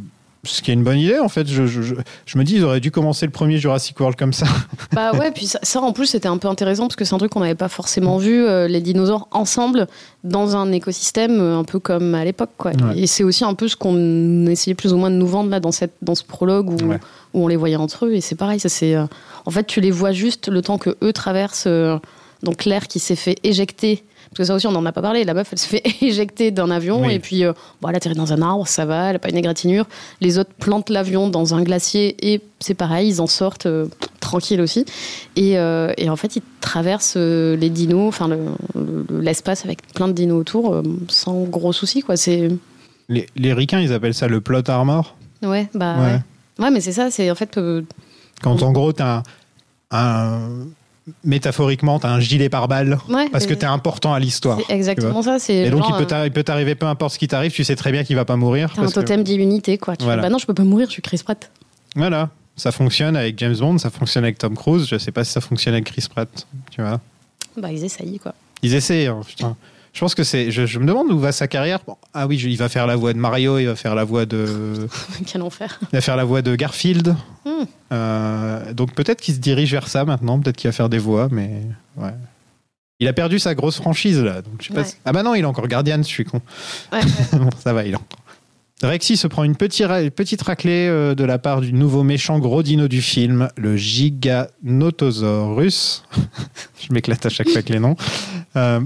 ce 0.49 0.63
qui 0.63 0.71
est 0.71 0.75
une 0.75 0.83
bonne 0.85 0.99
idée, 0.99 1.19
en 1.19 1.29
fait. 1.29 1.47
Je, 1.47 1.67
je, 1.67 1.83
je- 1.83 1.95
je 2.27 2.39
me 2.39 2.45
dis, 2.45 2.57
ils 2.57 2.65
auraient 2.65 2.81
dû 2.81 2.91
commencer 2.91 3.27
le 3.27 3.33
premier 3.33 3.59
Jurassic 3.59 3.99
World 4.01 4.19
comme 4.19 4.33
ça. 4.33 4.47
Bah 4.93 5.13
ouais, 5.13 5.31
puis 5.31 5.47
ça, 5.47 5.59
ça, 5.63 5.81
en 5.81 5.93
plus 5.93 6.07
c'était 6.07 6.29
un 6.29 6.39
peu 6.39 6.49
intéressant 6.49 6.85
parce 6.89 6.97
que 6.97 7.05
c'est 7.05 7.15
un 7.15 7.19
truc 7.19 7.31
qu'on 7.33 7.41
n'avait 7.41 7.55
pas 7.55 7.69
forcément 7.69 8.17
vu, 8.19 8.45
euh, 8.45 8.67
les 8.69 8.81
dinosaures 8.81 9.29
ensemble 9.33 9.87
dans 10.25 10.57
un 10.57 10.73
écosystème 10.73 11.41
euh, 11.41 11.59
un 11.59 11.65
peu 11.65 11.79
comme 11.79 12.15
à 12.15 12.25
l'époque. 12.25 12.51
quoi. 12.57 12.73
Ouais. 12.73 12.99
Et 13.01 13.07
c'est 13.07 13.23
aussi 13.25 13.45
un 13.45 13.55
peu 13.55 13.69
ce 13.69 13.77
qu'on 13.77 14.47
essayait 14.47 14.75
plus 14.75 14.93
ou 14.93 14.97
moins 14.97 15.11
de 15.11 15.17
nous 15.17 15.27
vendre 15.27 15.51
là 15.51 15.61
dans, 15.61 15.73
cette, 15.73 15.93
dans 16.03 16.15
ce 16.15 16.25
prologue 16.25 16.71
où, 16.71 16.87
Ouais. 16.89 16.99
où 17.35 17.45
on 17.45 17.49
les 17.49 17.57
voyait 17.57 17.77
entre 17.77 18.07
eux. 18.07 18.15
Et 18.15 18.21
c'est 18.21 18.35
pareil, 18.37 18.59
ça 18.61 18.69
c'est. 18.69 18.95
euh, 18.95 19.05
en 19.47 19.51
fait, 19.51 19.65
tu 19.67 19.81
les 19.81 19.91
vois 19.91 20.13
juste 20.13 20.49
le 20.49 20.63
temps 20.63 20.79
que 20.79 20.97
eux 21.03 21.13
traversent. 21.13 21.65
euh, 21.67 21.99
donc 22.43 22.65
l'air 22.65 22.87
qui 22.87 22.99
s'est 23.01 23.17
fait 23.17 23.37
éjecter. 23.43 24.05
Parce 24.31 24.39
que 24.39 24.45
ça 24.45 24.55
aussi, 24.55 24.67
on 24.67 24.73
n'en 24.73 24.85
a 24.87 24.93
pas 24.93 25.03
parlé. 25.03 25.25
La 25.25 25.35
meuf, 25.35 25.49
elle 25.53 25.59
se 25.59 25.67
fait 25.67 25.83
éjecter 26.03 26.51
d'un 26.51 26.71
avion 26.71 27.03
Oui. 27.03 27.15
et 27.15 27.19
puis 27.19 27.45
euh, 27.45 27.53
bon, 27.81 27.89
elle 27.89 27.97
atterrit 27.97 28.15
dans 28.15 28.33
un 28.33 28.43
arbre, 28.43 28.67
ça 28.69 28.85
va, 28.85 29.07
elle 29.07 29.13
n'a 29.15 29.19
pas 29.19 29.31
une 29.31 29.37
égratignure. 29.37 29.87
Les 30.21 30.39
autres 30.39 30.51
plantent 30.59 30.91
l'avion 30.91 31.29
dans 31.29 31.55
un 31.55 31.63
glacier 31.63 32.17
et 32.33 32.41
c'est 32.61 32.75
pareil, 32.75 33.09
ils 33.09 33.21
en 33.21 33.27
sortent 33.27 33.67
euh, 33.67 33.87
tranquilles 34.21 34.61
aussi. 34.61 34.85
Et, 35.37 35.59
euh, 35.59 35.93
et 35.97 36.11
en 36.11 36.17
fait, 36.17 36.37
ils 36.37 36.43
traversent 36.61 37.15
euh, 37.17 37.57
les 37.57 37.71
dinos, 37.71 38.09
enfin 38.09 38.29
le- 38.29 38.39
le- 38.75 39.21
l'espace 39.21 39.65
avec 39.65 39.87
plein 39.95 40.09
de 40.09 40.13
dinos 40.13 40.41
autour 40.41 40.83
sans 41.09 41.45
gros 41.45 41.73
soucis. 41.73 42.03
Quoi. 42.03 42.17
C'est... 42.17 42.49
Les, 43.09 43.27
les 43.37 43.53
ricains, 43.55 43.81
ils 43.81 43.93
appellent 43.93 44.15
ça 44.15 44.29
le 44.29 44.41
plot 44.41 44.69
armor. 44.69 45.17
Ouais, 45.43 45.69
bah 45.75 45.97
Ouais. 45.99 46.05
ouais. 46.07 46.21
Ouais, 46.65 46.71
mais 46.73 46.81
c'est 46.81 46.93
ça, 46.93 47.11
c'est 47.11 47.31
en 47.31 47.35
fait. 47.37 47.59
Quand 48.43 48.63
en 48.63 48.73
gros, 48.73 48.93
t'as 48.93 49.23
un, 49.93 49.99
un- 49.99 50.67
Métaphoriquement, 51.25 51.99
t'as 51.99 52.11
un 52.11 52.21
gilet 52.21 52.49
pare-balles. 52.49 52.99
ouais, 53.09 53.29
Parce 53.31 53.45
que 53.47 53.55
c'est- 53.55 53.61
t'es 53.61 53.67
important 53.67 54.13
à 54.15 54.19
l'histoire. 54.21 54.59
exactement 54.69 55.23
ça. 55.23 55.39
C'est 55.39 55.55
Et 55.55 55.71
donc, 55.71 55.81
genre, 55.85 56.01
il 56.25 56.31
peut 56.33 56.43
t'arriver 56.43 56.75
peu 56.75 56.87
importe 56.87 57.15
ce 57.15 57.19
qui 57.19 57.29
t'arrive, 57.29 57.53
tu 57.53 57.65
sais 57.65 57.77
très 57.77 57.93
bien 57.93 58.05
qu'il 58.05 58.17
va 58.17 58.25
pas 58.25 58.37
mourir. 58.37 58.71
Un 58.77 58.83
parce 58.83 58.95
que- 58.95 59.01
totem 59.01 59.23
d'immunité, 59.23 59.79
quoi. 59.79 59.97
Tu 59.97 60.05
Voilà. 60.05 60.23
fais, 60.23 60.29
bah 60.29 60.33
non, 60.33 60.39
je 60.39 60.47
peux 60.47 60.55
pas 60.55 60.65
mourir, 60.65 60.87
je 60.89 60.93
suis 60.93 61.03
Chris 61.03 61.21
Pratt. 61.25 61.51
Voilà. 61.97 62.31
Ça 62.57 62.73
fonctionne 62.73 63.17
avec 63.17 63.39
James 63.39 63.57
Bond, 63.57 63.79
ça 63.79 63.91
fonctionne 63.91 64.25
avec 64.25 64.39
Tom 64.39 64.57
Cruise. 64.57 64.87
Je 64.89 64.99
sais 64.99 65.13
pas 65.13 65.23
si 65.25 65.33
ça 65.33 65.41
fonctionne 65.41 65.75
avec 65.75 65.85
Chris 65.87 66.07
Pratt. 66.13 66.29
Tu 66.71 66.81
vois. 66.83 67.01
Bah, 67.57 67.71
ils 67.73 67.85
essayent, 67.85 68.19
quoi. 68.19 68.35
Ils 68.63 68.75
essaient. 68.75 69.07
hein, 69.07 69.21
putain. 69.27 69.57
Je 69.99 70.05
pense 70.05 70.15
que 70.15 70.23
c'est. 70.23 70.53
Je, 70.53 70.65
je 70.65 70.79
me 70.79 70.87
demande 70.87 71.11
où 71.11 71.19
va 71.19 71.33
sa 71.33 71.49
carrière. 71.49 71.81
Bon, 71.85 71.97
ah 72.15 72.29
oui, 72.29 72.37
il 72.39 72.57
va 72.57 72.69
faire 72.69 72.87
la 72.87 72.95
voix 72.95 73.13
de 73.13 73.19
Mario, 73.19 73.59
il 73.59 73.67
va 73.67 73.75
faire 73.75 73.97
la 73.97 74.05
voix 74.05 74.27
de. 74.27 74.87
Quel 75.27 75.43
enfer. 75.43 75.77
Il 75.83 75.89
va 75.97 76.01
faire 76.01 76.15
la 76.15 76.23
voix 76.23 76.41
de 76.41 76.55
Garfield. 76.55 77.17
Hmm. 77.45 77.65
Euh, 77.91 78.73
donc 78.75 78.95
peut-être 78.95 79.21
qu'il 79.21 79.35
se 79.35 79.41
dirige 79.41 79.73
vers 79.73 79.89
ça 79.89 80.05
maintenant. 80.05 80.39
Peut-être 80.39 80.57
qu'il 80.57 80.69
va 80.69 80.73
faire 80.73 80.89
des 80.89 80.99
voix, 80.99 81.27
mais 81.33 81.51
ouais. 81.97 82.15
Il 83.01 83.09
a 83.09 83.13
perdu 83.13 83.41
sa 83.41 83.57
grosse 83.57 83.79
franchise 83.79 84.21
là. 84.23 84.41
Donc 84.41 84.53
je 84.61 84.69
sais 84.69 84.75
pas 84.75 84.83
Ouais. 84.83 84.87
si- 84.87 84.95
Ah 85.05 85.11
bah 85.13 85.25
non, 85.25 85.35
il 85.35 85.41
est 85.41 85.45
encore 85.47 85.67
Guardian, 85.67 85.99
je 85.99 86.03
suis 86.05 86.25
con. 86.25 86.41
Ouais, 86.93 87.01
bon, 87.33 87.51
ça 87.59 87.73
va, 87.73 87.85
il 87.85 87.95
est 87.95 87.97
encore. 87.97 88.21
Rexy 88.85 89.17
se 89.17 89.27
prend 89.27 89.43
une 89.43 89.57
petite, 89.57 89.85
ra- 89.87 90.09
petite 90.11 90.43
raclée 90.43 90.87
euh, 90.89 91.17
de 91.17 91.25
la 91.25 91.41
part 91.41 91.61
du 91.61 91.73
nouveau 91.73 92.05
méchant 92.05 92.39
gros 92.39 92.63
dino 92.63 92.87
du 92.87 93.03
film, 93.03 93.49
le 93.57 93.77
Giganotosaurus. 93.77 96.05
je 96.89 96.93
m'éclate 96.93 97.27
à 97.27 97.31
chaque 97.31 97.49
fois 97.49 97.57
avec 97.57 97.69
les 97.71 97.81
noms. 97.81 97.97
Euh, 98.55 98.79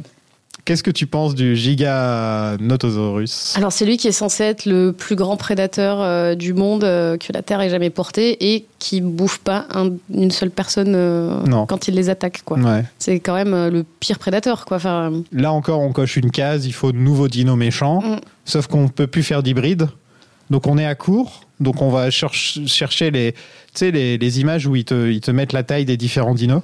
Qu'est-ce 0.65 0.85
que 0.85 0.93
tu 0.93 1.07
penses 1.09 1.35
du 1.35 1.57
Giganotosaurus 1.57 3.55
Alors 3.57 3.73
c'est 3.73 3.85
lui 3.85 3.97
qui 3.97 4.07
est 4.09 4.13
censé 4.13 4.45
être 4.45 4.65
le 4.67 4.93
plus 4.93 5.17
grand 5.17 5.37
prédateur 5.37 6.01
euh, 6.01 6.35
du 6.37 6.55
monde 6.55 6.85
euh, 6.85 7.17
que 7.17 7.33
la 7.33 7.43
Terre 7.43 7.61
ait 7.61 7.71
jamais 7.71 7.91
porté 7.91 8.55
et 8.55 8.67
qui 8.79 9.01
bouffe 9.01 9.39
pas 9.39 9.67
un- 9.75 9.91
une 10.15 10.31
seule 10.31 10.51
personne 10.51 10.95
euh, 10.95 11.41
quand 11.69 11.89
il 11.89 11.95
les 11.95 12.11
attaque. 12.11 12.43
Quoi. 12.45 12.59
Ouais. 12.59 12.85
C'est 12.99 13.19
quand 13.21 13.35
même 13.35 13.51
le 13.69 13.85
pire 14.01 14.19
prédateur. 14.19 14.65
Quoi. 14.65 14.77
Enfin, 14.77 15.13
Là 15.33 15.53
encore, 15.53 15.81
on 15.81 15.93
coche 15.93 16.17
une 16.17 16.31
case, 16.31 16.65
il 16.67 16.73
faut 16.73 16.93
de 16.93 16.99
nouveaux 16.99 17.29
dinos 17.29 17.57
méchants, 17.57 18.01
Mm. 18.03 18.17
sauf 18.45 18.67
qu'on 18.69 18.85
ne 18.85 18.89
peut 18.89 19.07
plus 19.07 19.23
faire 19.23 19.43
d'hybride. 19.43 19.89
Donc 20.51 20.67
on 20.67 20.77
est 20.79 20.87
à 20.87 20.95
court, 20.95 21.43
donc 21.61 21.81
on 21.83 21.91
va 21.91 22.11
cherch- 22.11 22.61
chercher 22.67 23.11
les, 23.11 24.41
images 24.41 24.67
où 24.67 24.77
ils 24.77 24.85
te, 24.85 25.11
ils 25.11 25.21
te 25.21 25.31
mettent 25.31 25.53
la 25.53 25.63
taille 25.63 25.85
des 25.87 25.97
différents 25.97 26.35
dinos. 26.35 26.63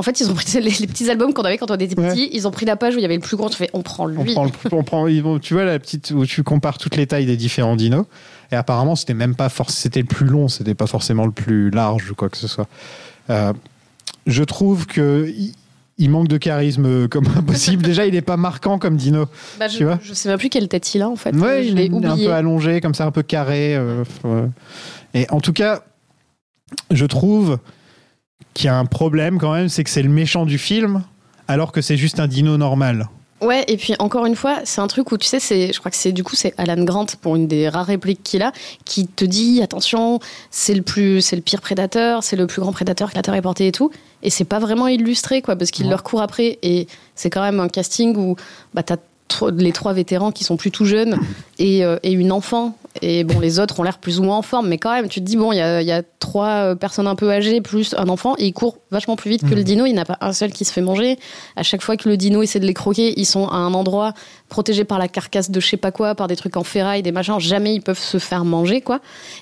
En 0.00 0.02
fait, 0.02 0.18
ils 0.20 0.30
ont 0.30 0.34
pris 0.34 0.46
les, 0.60 0.70
les 0.80 0.86
petits 0.86 1.08
albums 1.10 1.32
qu'on 1.34 1.42
avait 1.42 1.58
quand 1.58 1.70
on 1.70 1.76
était 1.76 1.98
Ouais. 2.00 2.08
petits. 2.08 2.28
Ils 2.32 2.48
ont 2.48 2.50
pris 2.50 2.66
la 2.66 2.74
page 2.76 2.94
où 2.94 2.98
il 2.98 3.02
y 3.02 3.04
avait 3.04 3.14
le 3.14 3.20
plus 3.20 3.36
grand. 3.36 3.48
Tu 3.50 3.56
fais, 3.56 3.70
on 3.74 3.82
prend 3.82 4.04
On 4.04 4.22
lui. 4.24 4.32
prend, 4.32 4.44
le- 4.44 4.50
on 4.72 4.82
prend, 4.82 5.06
ils 5.06 5.22
vont- 5.22 5.38
tu 5.38 5.54
vois 5.54 5.64
la 5.64 5.78
petite 5.78 6.10
où 6.10 6.24
tu 6.26 6.42
compares 6.42 6.78
toutes 6.78 6.96
les 6.96 7.06
tailles 7.06 7.26
des 7.26 7.36
différents 7.36 7.76
dinos. 7.76 8.06
Et 8.50 8.56
apparemment, 8.56 8.96
c'était 8.96 9.14
même 9.14 9.36
pas 9.36 9.48
forc- 9.48 9.70
c'était 9.70 10.00
le 10.00 10.06
plus 10.06 10.26
long, 10.26 10.48
c'était 10.48 10.74
pas 10.74 10.86
forcément 10.88 11.24
le 11.26 11.30
plus 11.32 11.70
large 11.70 12.10
ou 12.10 12.14
quoi 12.16 12.28
que 12.28 12.36
ce 12.36 12.48
soit. 12.48 12.66
Euh, 13.28 13.52
je 14.26 14.42
trouve 14.42 14.86
que 14.86 15.32
il, 15.98 16.08
manque 16.10 16.28
de 16.28 16.38
charisme 16.38 17.06
comme 17.08 17.26
impossible. 17.36 17.82
Déjà, 17.82 18.06
il 18.06 18.14
est 18.14 18.22
pas 18.22 18.36
marquant 18.38 18.78
comme 18.78 18.96
dino. 18.96 19.26
Bah, 19.58 19.68
je, 19.68 19.76
tu 19.76 19.84
vois 19.84 19.98
je 20.02 20.14
sais 20.14 20.28
même 20.30 20.38
plus 20.38 20.48
quelle 20.48 20.66
tête 20.66 20.94
il 20.94 21.02
a 21.02 21.08
en 21.08 21.14
fait. 21.16 21.34
Ouais, 21.36 21.62
je 21.62 21.68
il 21.72 21.78
est 21.80 21.92
un 22.06 22.16
peu 22.16 22.32
allongé, 22.32 22.80
comme 22.80 22.94
ça, 22.94 23.04
un 23.04 23.10
peu 23.12 23.22
carré. 23.22 23.76
euh, 23.76 24.02
ouais. 24.24 24.48
Et 25.14 25.26
en 25.30 25.40
tout 25.40 25.52
cas, 25.52 25.82
je 26.90 27.04
trouve 27.04 27.58
qu'il 28.54 28.66
y 28.66 28.68
a 28.68 28.76
un 28.76 28.84
problème 28.86 29.38
quand 29.38 29.52
même, 29.52 29.68
c'est 29.68 29.84
que 29.84 29.90
c'est 29.90 30.02
le 30.02 30.08
méchant 30.08 30.46
du 30.46 30.58
film, 30.58 31.02
alors 31.48 31.72
que 31.72 31.80
c'est 31.80 31.96
juste 31.96 32.20
un 32.20 32.26
dino 32.26 32.56
normal. 32.56 33.08
Ouais, 33.40 33.64
et 33.68 33.78
puis 33.78 33.94
encore 34.00 34.26
une 34.26 34.36
fois, 34.36 34.58
c'est 34.64 34.82
un 34.82 34.86
truc 34.86 35.12
où 35.12 35.16
tu 35.16 35.26
sais, 35.26 35.40
c'est, 35.40 35.72
je 35.72 35.78
crois 35.78 35.90
que 35.90 35.96
c'est 35.96 36.12
du 36.12 36.22
coup 36.22 36.36
c'est 36.36 36.52
Alan 36.58 36.84
Grant 36.84 37.06
pour 37.22 37.36
une 37.36 37.46
des 37.48 37.70
rares 37.70 37.86
répliques 37.86 38.22
qu'il 38.22 38.42
a, 38.42 38.52
qui 38.84 39.06
te 39.06 39.24
dit 39.24 39.62
attention, 39.62 40.20
c'est 40.50 40.74
le 40.74 40.82
plus, 40.82 41.22
c'est 41.22 41.36
le 41.36 41.42
pire 41.42 41.62
prédateur, 41.62 42.22
c'est 42.22 42.36
le 42.36 42.46
plus 42.46 42.60
grand 42.60 42.72
prédateur 42.72 43.10
que 43.10 43.16
la 43.16 43.22
Terre 43.22 43.32
ait 43.34 43.40
porté 43.40 43.66
et 43.68 43.72
tout, 43.72 43.90
et 44.22 44.28
c'est 44.28 44.44
pas 44.44 44.58
vraiment 44.58 44.88
illustré 44.88 45.40
quoi, 45.40 45.56
parce 45.56 45.70
qu'il 45.70 45.86
Ouais. 45.86 45.90
leur 45.90 46.02
court 46.02 46.20
après, 46.20 46.58
et 46.62 46.86
c'est 47.14 47.30
quand 47.30 47.40
même 47.40 47.60
un 47.60 47.68
casting 47.68 48.14
où 48.14 48.36
bah 48.74 48.82
t'as 48.82 48.96
les 49.56 49.72
trois 49.72 49.92
vétérans 49.94 50.32
qui 50.32 50.44
sont 50.44 50.56
plus 50.58 50.70
tout 50.70 50.84
jeunes 50.84 51.16
et, 51.58 51.82
euh, 51.82 51.96
et 52.02 52.12
une 52.12 52.32
enfant 52.32 52.76
Et 53.02 53.24
bon, 53.24 53.38
les 53.38 53.60
autres 53.60 53.78
ont 53.78 53.82
l'air 53.82 53.98
plus 53.98 54.18
ou 54.18 54.24
moins 54.24 54.38
en 54.38 54.42
forme, 54.42 54.68
mais 54.68 54.78
quand 54.78 54.92
même, 54.92 55.08
tu 55.08 55.20
te 55.20 55.24
dis, 55.24 55.36
bon, 55.36 55.52
il 55.52 55.56
y 55.56 55.60
a, 55.60 55.80
il 55.80 55.86
y 55.86 55.92
a 55.92 56.02
trois 56.18 56.48
euh, 56.48 56.74
personnes 56.74 57.06
un 57.06 57.14
peu 57.14 57.30
âgées 57.30 57.60
plus 57.60 57.94
un 57.96 58.08
enfant, 58.08 58.34
et 58.38 58.46
ils 58.46 58.52
courent 58.52 58.78
vachement 58.90 59.16
plus 59.16 59.30
vite 59.30 59.48
que 59.48 59.54
le 59.54 59.62
dino. 59.62 59.86
Il 59.86 59.92
n'y 59.92 59.98
en 59.98 60.02
a 60.02 60.04
pas 60.04 60.18
un 60.20 60.32
seul 60.32 60.52
qui 60.52 60.64
se 60.64 60.72
fait 60.72 60.80
manger. 60.80 61.18
À 61.56 61.62
chaque 61.62 61.82
fois 61.82 61.96
que 61.96 62.08
le 62.08 62.16
dino 62.16 62.42
essaie 62.42 62.60
de 62.60 62.66
les 62.66 62.74
croquer, 62.74 63.14
ils 63.18 63.26
sont 63.26 63.46
à 63.46 63.56
un 63.56 63.74
endroit 63.74 64.12
protégé 64.50 64.84
par 64.84 64.98
la 64.98 65.08
carcasse 65.08 65.50
de 65.50 65.60
je 65.60 65.66
sais 65.66 65.78
pas 65.78 65.92
quoi, 65.92 66.14
par 66.14 66.28
des 66.28 66.36
trucs 66.36 66.58
en 66.58 66.64
ferraille, 66.64 67.02
des 67.02 67.12
machins. 67.12 67.38
Jamais 67.38 67.74
ils 67.74 67.80
peuvent 67.80 67.98
se 67.98 68.18
faire 68.18 68.44
manger, 68.44 68.82
quoi. 68.82 69.00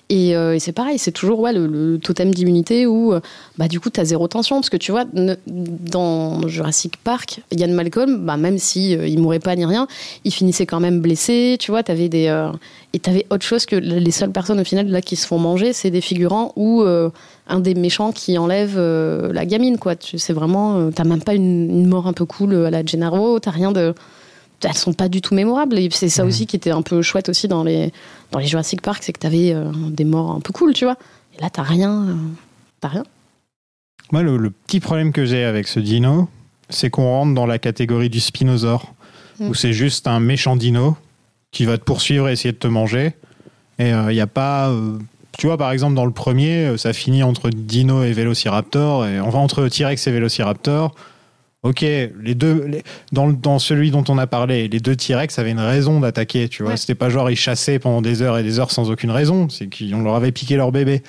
Et, 0.09 0.36
euh, 0.36 0.56
c'est 0.61 0.72
pareil, 0.72 0.98
c'est 0.98 1.11
toujours 1.12 1.40
ouais, 1.40 1.52
le, 1.52 1.98
totem 1.98 2.32
d'immunité 2.32 2.86
où, 2.86 3.12
euh, 3.12 3.20
bah, 3.56 3.66
du 3.66 3.80
coup, 3.80 3.90
tu 3.90 3.98
as 3.98 4.04
zéro 4.04 4.28
tension. 4.28 4.56
Parce 4.56 4.70
que 4.70 4.76
tu 4.76 4.92
vois, 4.92 5.04
dans 5.46 6.46
Jurassic 6.46 6.98
Park, 6.98 7.40
Ian 7.50 7.72
Malcolm, 7.72 8.24
bah, 8.24 8.36
même 8.36 8.59
si 8.59 8.94
euh, 8.94 9.09
il 9.09 9.18
mourait 9.18 9.40
pas 9.40 9.56
ni 9.56 9.64
rien, 9.64 9.88
il 10.24 10.32
finissait 10.32 10.66
quand 10.66 10.78
même 10.78 11.00
blessé. 11.00 11.56
Tu 11.59 11.72
vois, 11.72 11.82
t'avais 11.82 12.09
des. 12.09 12.26
et 12.92 12.98
t'avais 12.98 13.26
autre 13.30 13.44
chose 13.44 13.66
que 13.66 13.76
les 13.76 14.11
seules 14.11 14.30
personnes 14.30 14.61
au 14.61 14.64
final 14.64 14.88
là 14.88 15.00
qui 15.00 15.16
se 15.16 15.26
font 15.26 15.38
manger, 15.38 15.72
c'est 15.72 15.90
des 15.90 16.02
figurants 16.02 16.52
ou 16.56 16.82
un 16.82 17.61
des 17.61 17.74
méchants 17.74 18.12
qui 18.12 18.36
enlève 18.36 18.78
la 18.78 19.46
gamine, 19.46 19.78
quoi. 19.78 19.94
C'est 20.00 20.34
vraiment. 20.34 20.90
t'as 20.90 21.04
même 21.04 21.22
pas 21.22 21.34
une, 21.34 21.70
une 21.70 21.86
mort 21.86 22.06
un 22.06 22.12
peu 22.12 22.26
cool 22.26 22.54
à 22.66 22.70
la 22.70 22.84
Gennaro, 22.84 23.40
t'as 23.40 23.50
rien 23.50 23.72
de. 23.72 23.94
Elles 24.64 24.74
sont 24.74 24.92
pas 24.92 25.09
du 25.09 25.20
tout 25.20 25.34
mémorables. 25.34 25.78
Et 25.78 25.88
c'est 25.92 26.09
ça 26.09 26.24
aussi 26.24 26.46
qui 26.46 26.56
était 26.56 26.70
un 26.72 26.82
peu 26.82 27.00
chouette 27.02 27.28
aussi 27.28 27.46
dans 27.48 27.62
les, 27.64 27.92
dans 28.32 28.38
les 28.40 28.46
Jurassic 28.46 28.82
Park, 28.82 29.02
c'est 29.04 29.12
que 29.12 29.18
t'avais 29.20 29.52
euh, 29.52 29.70
des 29.90 30.04
morts 30.04 30.32
un 30.32 30.40
peu 30.40 30.52
cool, 30.52 30.74
tu 30.74 30.84
vois. 30.84 30.96
Et 31.38 31.42
là, 31.42 31.48
t'as 31.50 31.62
rien. 31.62 32.09
euh, 32.09 32.14
t'as 32.80 32.88
rien. 32.88 33.04
Moi, 34.11 34.22
le, 34.22 34.36
le 34.36 34.50
petit 34.50 34.80
problème 34.80 35.12
que 35.12 35.24
j'ai 35.24 35.44
avec 35.44 35.68
ce 35.68 35.80
dino, 35.80 36.28
c'est 36.70 36.90
qu'on 36.90 37.04
rentre 37.04 37.34
dans 37.34 37.46
la 37.46 37.59
catégorie 37.59 38.11
du 38.11 38.20
spinosaure, 38.20 38.94
Mm. 39.40 39.50
où 39.50 39.54
c'est 39.54 39.72
juste 39.72 40.09
un 40.09 40.18
méchant 40.18 40.56
dino 40.56 40.96
qui 41.52 41.64
va 41.64 41.78
te 41.78 41.84
poursuivre 41.84 42.28
et 42.28 42.32
essayer 42.32 42.50
de 42.50 42.59
te 42.59 42.66
manger. 42.66 43.12
Et 43.78 43.90
il 43.90 44.06
n'y 44.09 44.20
a 44.20 44.26
pas. 44.26 44.70
euh, 44.70 44.98
tu 45.38 45.46
vois, 45.46 45.56
par 45.56 45.70
exemple, 45.70 45.94
dans 45.94 46.04
le 46.06 46.11
premier, 46.11 46.64
euh, 46.66 46.76
ça 46.76 46.92
finit 46.92 47.22
entre 47.22 47.48
dino 47.50 48.02
et 48.02 48.11
vélociraptor, 48.12 49.06
et, 49.06 49.20
enfin 49.20 49.38
entre 49.38 49.68
T-Rex 49.68 50.04
et 50.09 50.11
vélociraptor. 50.11 50.92
Ok, 51.64 51.80
les 51.80 52.34
deux, 52.36 52.66
les- 52.66 52.84
dans, 53.11 53.59
celui 53.59 53.90
dont 53.90 54.04
on 54.09 54.16
a 54.16 54.28
parlé, 54.28 54.68
les 54.68 54.78
deux 54.80 54.94
T-Rex 54.94 55.38
avaient 55.40 55.50
une 55.50 55.59
raison 55.59 55.98
d'attaquer, 55.98 56.48
tu 56.48 56.62
vois. 56.62 56.72
Ouais. 56.72 56.76
C'était 56.76 56.94
pas 56.94 57.11
genre 57.11 57.30
ils 57.30 57.36
chassaient 57.36 57.80
pendant 57.80 58.00
des 58.00 58.22
heures 58.22 58.38
et 58.38 58.44
des 58.44 58.61
heures 58.61 58.70
sans 58.70 58.90
aucune 58.90 59.11
raison, 59.11 59.48
c'est 59.48 59.66
qu'on 59.66 60.02
leur 60.02 60.14
avait 60.14 60.30
piqué 60.30 60.56
leur 60.56 60.70
bébé. 60.70 61.02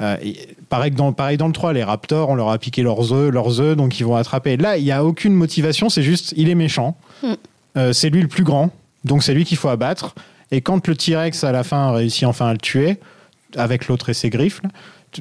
Euh, 0.00 0.16
pareil, 0.70 0.90
dans, 0.90 1.12
pareil 1.12 1.36
dans 1.36 1.46
le 1.46 1.52
3, 1.52 1.74
les 1.74 1.84
raptors, 1.84 2.30
on 2.30 2.34
leur 2.34 2.48
a 2.48 2.56
piqué 2.58 2.82
leurs 2.82 3.12
œufs, 3.12 3.30
leurs 3.30 3.60
œufs, 3.60 3.76
donc 3.76 4.00
ils 4.00 4.04
vont 4.06 4.16
attraper. 4.16 4.56
Là, 4.56 4.78
il 4.78 4.84
n'y 4.84 4.92
a 4.92 5.04
aucune 5.04 5.34
motivation, 5.34 5.90
c'est 5.90 6.02
juste, 6.02 6.32
il 6.34 6.48
est 6.48 6.54
méchant. 6.54 6.96
Hmm. 7.22 7.34
Euh, 7.76 7.92
c'est 7.92 8.08
lui 8.08 8.22
le 8.22 8.28
plus 8.28 8.42
grand, 8.42 8.70
donc 9.04 9.22
c'est 9.22 9.34
lui 9.34 9.44
qu'il 9.44 9.58
faut 9.58 9.68
abattre. 9.68 10.14
Et 10.50 10.62
quand 10.62 10.88
le 10.88 10.96
T-Rex, 10.96 11.44
à 11.44 11.52
la 11.52 11.62
fin, 11.62 11.92
réussit 11.92 12.24
enfin 12.24 12.46
à 12.46 12.52
le 12.52 12.58
tuer, 12.58 12.96
avec 13.54 13.88
l'autre 13.88 14.08
et 14.08 14.14
ses 14.14 14.30
griffes, 14.30 14.62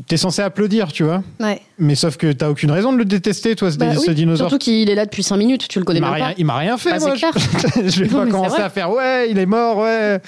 t'es 0.08 0.18
censé 0.18 0.42
applaudir, 0.42 0.92
tu 0.92 1.04
vois. 1.04 1.24
Ouais. 1.40 1.62
Mais 1.78 1.96
sauf 1.96 2.18
que 2.18 2.32
t'as 2.32 2.50
aucune 2.50 2.72
raison 2.72 2.92
de 2.94 2.98
le 2.98 3.06
détester, 3.06 3.56
toi, 3.56 3.72
ce, 3.72 3.78
Bah 3.78 3.96
ce 3.96 4.12
dinosaure. 4.12 4.50
Surtout 4.50 4.64
qu'il 4.64 4.90
est 4.90 4.96
là 4.96 5.06
depuis 5.06 5.24
5 5.24 5.38
minutes, 5.38 5.68
tu 5.68 5.80
le 5.80 5.86
connais 5.86 6.00
Il 6.00 6.02
m'a 6.02 6.12
même 6.12 6.16
rien, 6.16 6.26
pas. 6.28 6.36
il 6.38 6.46
m'a 6.46 6.58
rien 6.58 6.78
fait, 6.78 6.92
Bah, 6.92 6.98
moi. 7.00 7.16
clair. 7.16 7.32
Je, 7.88 8.04
vais 8.04 8.10
Non, 8.10 8.26
pas 8.26 8.32
commencer 8.32 8.62
à 8.62 8.70
faire 8.70 8.92
ouais, 8.92 9.30
il 9.32 9.38
est 9.38 9.46
mort, 9.46 9.78
ouais. 9.80 10.20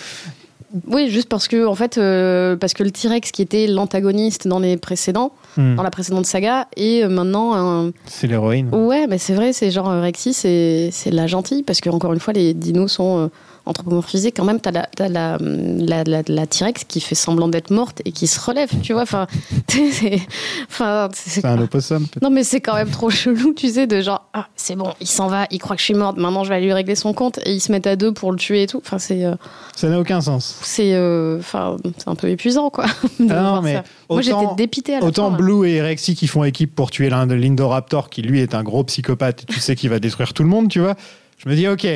Oui, 0.88 1.09
juste 1.09 1.28
parce 1.28 1.49
que 1.49 1.66
en 1.66 1.76
fait, 1.76 1.97
euh, 1.97 2.55
parce 2.55 2.74
que 2.74 2.82
le 2.84 2.91
T-Rex 2.91 3.32
qui 3.32 3.41
était 3.41 3.68
l'antagoniste 3.68 4.47
dans 4.47 4.59
les 4.59 4.78
précédents, 4.78 5.34
Hmm. 5.57 5.76
dans 5.76 5.84
la 5.84 5.89
précédente 5.91 6.26
saga, 6.26 6.70
et 6.78 7.05
maintenant 7.09 7.53
un, 7.53 7.91
C'est 8.05 8.26
l'héroïne. 8.28 8.70
Ouais, 8.74 9.05
mais 9.07 9.18
c'est 9.18 9.34
vrai, 9.34 9.51
c'est 9.51 9.70
genre 9.70 9.89
euh, 9.89 10.01
Rexy, 10.01 10.32
c'est 10.34 10.88
c'est 10.93 11.12
la 11.12 11.28
gentille, 11.28 11.62
parce 11.64 11.82
que 11.82 11.89
encore 11.89 12.14
une 12.14 12.22
fois, 12.22 12.32
les 12.34 12.53
dinos 12.53 12.89
sont 12.93 13.20
euh, 13.20 13.28
anthropomorphisés. 13.66 14.32
Quand 14.32 14.43
même, 14.45 14.59
t'as 14.59 14.72
la, 14.72 14.88
t'as 14.95 15.07
la, 15.09 15.38
la, 15.39 16.03
la, 16.03 16.22
la 16.28 16.47
T-Rex 16.47 16.84
qui 16.86 16.99
fait 17.01 17.16
semblant 17.16 17.47
d'être 17.47 17.72
morte 17.72 18.01
et 18.05 18.12
qui 18.12 18.28
se 18.28 18.39
relève, 18.39 18.70
tu 18.82 18.93
vois. 18.93 19.03
Enfin, 19.03 19.28
c'est- 19.70 20.22
enfin, 20.70 21.09
un 21.43 21.62
opossum. 21.62 22.05
non, 22.22 22.30
mais 22.30 22.43
c'est 22.43 22.62
quand 22.62 22.76
même 22.76 22.89
trop 22.89 23.09
chelou, 23.09 23.53
tu 23.53 23.70
sais, 23.70 23.88
de 23.88 24.01
genre, 24.01 24.28
ah, 24.34 24.47
c'est 24.55 24.76
bon, 24.76 24.93
il 24.99 25.07
s'en 25.07 25.28
va, 25.28 25.45
il 25.51 25.59
croit 25.59 25.76
que 25.76 25.80
je 25.82 25.86
suis 25.86 25.93
morte, 25.93 26.18
maintenant 26.18 26.43
je 26.43 26.49
vais 26.49 26.55
aller 26.55 26.66
lui 26.66 26.74
régler 26.74 26.95
son 26.95 27.14
compte, 27.14 27.39
et 27.45 27.53
ils 27.53 27.59
se 27.62 27.72
mettent 27.72 27.88
à 27.88 27.95
deux 27.95 28.14
pour 28.14 28.32
le 28.32 28.38
tuer 28.38 28.64
et 28.64 28.68
tout. 28.68 28.82
Enfin, 28.86 28.99
c'est, 28.99 29.24
euh, 29.26 29.36
Ça 29.76 29.89
n'a 29.89 29.99
aucun 29.99 30.22
sens. 30.22 30.59
c'est, 30.64 30.93
euh, 30.93 31.39
enfin, 31.39 31.78
un 32.05 32.16
peu 32.16 32.30
épuisant, 32.30 32.70
quoi. 32.70 32.86
Ah 33.30 33.41
non, 33.41 33.62
mais 33.62 33.76
ça. 33.76 33.84
Moi, 34.09 34.22
j'étais 34.22 34.55
dépitée 34.57 34.95
à 34.95 34.99
la 34.99 35.05
Autant 35.05 35.32
fin. 35.32 35.38
Blue 35.38 35.68
et 35.70 35.82
Rexy 35.82 36.16
qui 36.16 36.28
font 36.28 36.43
équipe 36.43 36.76
pour 36.76 36.91
tuer 36.91 37.09
l'un 37.09 37.28
de 37.28 37.34
l'Indoraptor, 37.34 38.09
qui 38.09 38.22
lui 38.22 38.41
est 38.41 38.55
un 38.55 38.64
gros 38.64 38.84
psychopathe, 38.84 39.43
et 39.43 39.45
tu 39.45 39.59
sais 39.59 39.76
qu'il 39.76 39.89
va 39.89 39.99
détruire 39.99 40.34
tout 40.34 40.43
le 40.43 40.49
monde, 40.49 40.68
tu 40.70 40.80
vois. 40.80 40.95
Je 41.38 41.49
me 41.49 41.55
dis, 41.55 41.68
ok, 41.68 41.88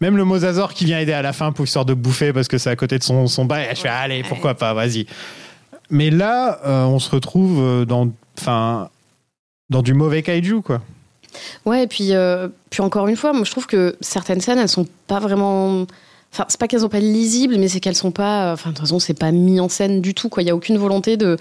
même 0.00 0.16
le 0.16 0.24
Mosasaur 0.24 0.72
qui 0.72 0.84
vient 0.84 0.98
aider 0.98 1.12
à 1.12 1.22
la 1.22 1.32
fin 1.32 1.52
pour 1.52 1.64
histoire 1.64 1.84
de 1.84 1.94
bouffer 1.94 2.32
parce 2.32 2.48
que 2.48 2.58
c'est 2.58 2.70
à 2.70 2.76
côté 2.76 2.98
de 2.98 3.02
son, 3.02 3.26
son 3.26 3.44
bail, 3.44 3.68
je 3.74 3.80
fais, 3.80 3.88
allez, 3.88 4.22
pourquoi 4.22 4.54
pas, 4.54 4.72
vas-y. 4.74 5.06
Mais 5.90 6.10
là, 6.10 6.60
euh, 6.64 6.84
on 6.84 6.98
se 6.98 7.10
retrouve 7.10 7.60
euh, 7.60 7.84
dans, 7.84 8.08
enfin, 8.38 8.88
dans 9.68 9.82
du 9.82 9.92
mauvais 9.92 10.22
kaiju, 10.22 10.62
quoi. 10.62 10.80
Ouais, 11.64 11.84
et 11.84 11.86
puis, 11.86 12.14
euh, 12.14 12.48
puis 12.70 12.80
encore 12.82 13.08
une 13.08 13.16
fois, 13.16 13.32
moi 13.32 13.44
je 13.44 13.50
trouve 13.50 13.66
que 13.66 13.96
certaines 14.00 14.40
scènes, 14.40 14.58
elles 14.58 14.68
sont 14.68 14.86
pas 15.06 15.20
vraiment. 15.20 15.86
Enfin, 16.32 16.44
c'est 16.48 16.58
pas 16.58 16.68
qu'elles 16.68 16.80
sont 16.80 16.88
pas 16.88 17.00
lisibles, 17.00 17.56
mais 17.58 17.68
c'est 17.68 17.80
qu'elles 17.80 17.96
sont 17.96 18.10
pas. 18.10 18.52
Enfin, 18.52 18.70
de 18.70 18.74
toute 18.74 18.84
façon, 18.84 18.98
c'est 18.98 19.18
pas 19.18 19.32
mis 19.32 19.60
en 19.60 19.68
scène 19.68 20.00
du 20.00 20.14
tout, 20.14 20.28
quoi. 20.28 20.42
Il 20.42 20.46
y 20.46 20.50
a 20.50 20.56
aucune 20.56 20.78
volonté 20.78 21.16
de. 21.16 21.36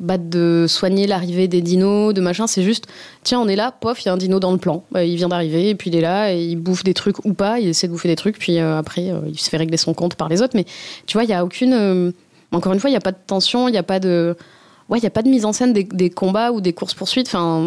Bah, 0.00 0.18
de 0.18 0.64
soigner 0.66 1.06
l'arrivée 1.06 1.46
des 1.46 1.60
dinos, 1.60 2.14
de 2.14 2.20
machin, 2.20 2.46
c'est 2.46 2.62
juste, 2.62 2.86
tiens, 3.22 3.38
on 3.38 3.46
est 3.48 3.56
là, 3.56 3.70
pof, 3.70 4.02
il 4.02 4.06
y 4.06 4.08
a 4.08 4.12
un 4.14 4.16
dino 4.16 4.40
dans 4.40 4.50
le 4.50 4.58
plan. 4.58 4.82
Bah, 4.90 5.04
il 5.04 5.14
vient 5.16 5.28
d'arriver, 5.28 5.68
et 5.68 5.74
puis 5.74 5.90
il 5.90 5.96
est 5.96 6.00
là, 6.00 6.32
et 6.32 6.42
il 6.42 6.56
bouffe 6.56 6.82
des 6.82 6.94
trucs 6.94 7.24
ou 7.26 7.34
pas, 7.34 7.60
il 7.60 7.68
essaie 7.68 7.86
de 7.86 7.92
bouffer 7.92 8.08
des 8.08 8.16
trucs, 8.16 8.38
puis 8.38 8.58
euh, 8.58 8.78
après, 8.78 9.10
euh, 9.10 9.20
il 9.28 9.38
se 9.38 9.50
fait 9.50 9.58
régler 9.58 9.76
son 9.76 9.94
compte 9.94 10.14
par 10.16 10.28
les 10.28 10.40
autres. 10.42 10.56
Mais 10.56 10.64
tu 11.06 11.18
vois, 11.18 11.24
il 11.24 11.30
y 11.30 11.34
a 11.34 11.44
aucune. 11.44 11.74
euh, 11.74 12.10
encore 12.52 12.72
une 12.72 12.80
fois, 12.80 12.90
il 12.90 12.94
n'y 12.94 12.96
a 12.96 13.00
pas 13.00 13.12
de 13.12 13.18
tension, 13.26 13.68
il 13.68 13.72
n'y 13.72 13.78
a 13.78 13.82
pas 13.82 14.00
de. 14.00 14.36
Ouais, 14.88 14.98
il 14.98 15.02
n'y 15.02 15.06
a 15.06 15.10
pas 15.10 15.22
de 15.22 15.28
mise 15.28 15.44
en 15.44 15.52
scène 15.52 15.72
des, 15.72 15.84
des 15.84 16.10
combats 16.10 16.50
ou 16.50 16.60
des 16.60 16.72
courses-poursuites. 16.72 17.28
Enfin, 17.28 17.60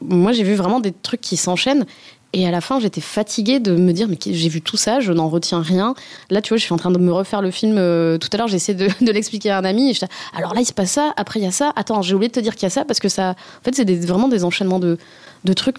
moi, 0.00 0.32
j'ai 0.32 0.42
vu 0.42 0.54
vraiment 0.54 0.80
des 0.80 0.90
trucs 0.90 1.20
qui 1.20 1.36
s'enchaînent. 1.36 1.86
Et 2.34 2.46
à 2.46 2.50
la 2.50 2.60
fin, 2.60 2.78
j'étais 2.78 3.00
fatiguée 3.00 3.58
de 3.58 3.74
me 3.74 3.92
dire, 3.92 4.06
mais 4.06 4.18
j'ai 4.22 4.48
vu 4.50 4.60
tout 4.60 4.76
ça, 4.76 5.00
je 5.00 5.12
n'en 5.14 5.28
retiens 5.30 5.62
rien. 5.62 5.94
Là, 6.28 6.42
tu 6.42 6.50
vois, 6.50 6.58
je 6.58 6.62
suis 6.64 6.74
en 6.74 6.76
train 6.76 6.90
de 6.90 6.98
me 6.98 7.10
refaire 7.12 7.40
le 7.40 7.50
film. 7.50 7.76
euh, 7.78 8.18
tout 8.18 8.28
à 8.32 8.36
l'heure, 8.36 8.48
j'ai 8.48 8.56
essayé 8.56 8.76
de, 8.76 8.88
de 9.04 9.10
l'expliquer 9.12 9.50
à 9.50 9.58
un 9.58 9.64
ami. 9.64 9.90
Et 9.90 9.94
alors 10.36 10.52
là, 10.54 10.60
il 10.60 10.66
se 10.66 10.74
passe 10.74 10.90
ça, 10.92 11.14
après, 11.16 11.40
il 11.40 11.44
y 11.44 11.46
a 11.46 11.50
ça. 11.52 11.72
Attends, 11.74 12.02
j'ai 12.02 12.14
oublié 12.14 12.28
de 12.28 12.34
te 12.34 12.40
dire 12.40 12.54
qu'il 12.54 12.64
y 12.64 12.66
a 12.66 12.70
ça, 12.70 12.84
parce 12.84 13.00
que 13.00 13.08
ça. 13.08 13.30
En 13.30 13.64
fait, 13.64 13.74
c'est 13.74 13.86
des- 13.86 13.96
vraiment 14.06 14.28
des 14.28 14.44
enchaînements 14.44 14.78
de, 14.78 14.98
de 15.44 15.52
trucs 15.54 15.76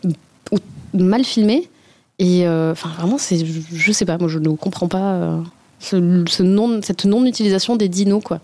mal 0.93 1.23
filmés. 1.23 1.69
Et 2.17 2.45
euh, 2.47 2.71
enfin, 2.71 2.89
vraiment, 2.97 3.17
c'est, 3.17 3.45
je, 3.45 3.91
sais 3.91 4.05
pas, 4.05 4.17
moi, 4.17 4.27
je 4.27 4.39
ne 4.39 4.49
comprends 4.49 4.87
pas 4.87 5.13
euh, 5.13 5.41
ce, 5.79 6.23
ce 6.27 6.43
non, 6.43 6.81
cette 6.81 7.05
non-utilisation 7.05 7.75
des 7.75 7.87
dinos, 7.89 8.21
quoi. 8.23 8.39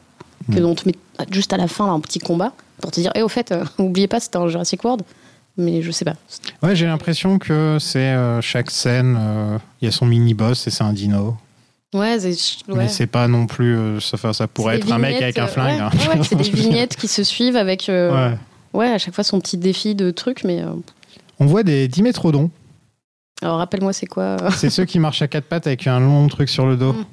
Que 0.54 0.60
Mm. 0.60 0.66
on 0.66 0.76
te 0.76 0.88
met 0.88 0.96
juste 1.32 1.54
à 1.54 1.58
la 1.58 1.68
fin, 1.68 1.88
là, 1.88 1.94
un 1.94 2.00
petit 2.00 2.20
combat, 2.20 2.54
pour 2.80 2.92
te 2.92 3.00
dire, 3.02 3.12
et 3.16 3.24
au 3.24 3.28
fait, 3.30 3.52
euh, 3.52 3.66
oubliez 3.80 4.08
pas, 4.08 4.20
c'était 4.20 4.38
un 4.38 4.48
Jurassic 4.48 4.84
World. 4.84 5.02
Mais 5.58 5.82
je 5.82 5.92
sais 5.92 6.06
pas. 6.06 6.16
Ouais, 6.62 6.76
j'ai 6.76 6.86
l'impression 6.86 7.40
que 7.40 7.78
c'est 7.80 8.00
euh, 8.00 8.42
chaque 8.42 8.72
scène, 8.72 9.18
euh, 9.20 9.58
il 9.82 9.86
y 9.86 9.88
a 9.88 9.92
son 9.92 10.06
mini-boss 10.06 10.68
et 10.68 10.70
c'est 10.70 10.84
un 10.84 10.92
dino. 10.94 11.38
Ouais, 11.94 12.20
c'est. 12.20 12.36
Mais 12.68 12.74
Ouais. 12.76 12.88
c'est 12.90 13.08
pas 13.08 13.28
non 13.30 13.48
plus. 13.48 13.76
euh, 13.78 14.00
ça, 14.02 14.34
ça 14.34 14.48
pourrait 14.48 14.78
être 14.78 14.92
un 14.92 14.98
mec 14.98 15.22
avec 15.22 15.38
un 15.38 15.46
euh, 15.46 15.48
flingue. 15.48 15.80
ouais, 15.80 15.82
hein. 15.82 16.18
ouais, 16.18 16.24
c'est 16.24 16.36
des 16.36 16.44
vignettes 16.52 16.96
qui 16.98 17.08
se 17.08 17.24
suivent 17.24 17.56
avec. 17.56 17.86
Ouais. 17.88 18.38
ouais. 18.74 18.90
à 18.90 18.98
chaque 18.98 19.16
fois 19.16 19.24
son 19.24 19.40
petit 19.40 19.58
défi 19.58 19.96
de 19.96 20.12
trucs, 20.12 20.44
mais. 20.44 20.62
On 21.40 21.46
voit 21.46 21.64
des 21.64 21.88
dimétrodons. 21.88 22.50
Alors 23.42 23.58
rappelle-moi, 23.58 23.94
c'est 23.94 24.06
quoi 24.08 24.38
C'est 24.56 24.70
ceux 24.70 24.86
qui 24.86 25.00
marchent 25.00 25.22
à 25.22 25.28
quatre 25.28 25.46
pattes 25.46 25.68
avec 25.68 25.88
un 25.88 26.00
long 26.00 26.28
truc 26.28 26.50
sur 26.50 26.66
le 26.66 26.76
dos. 26.78 26.94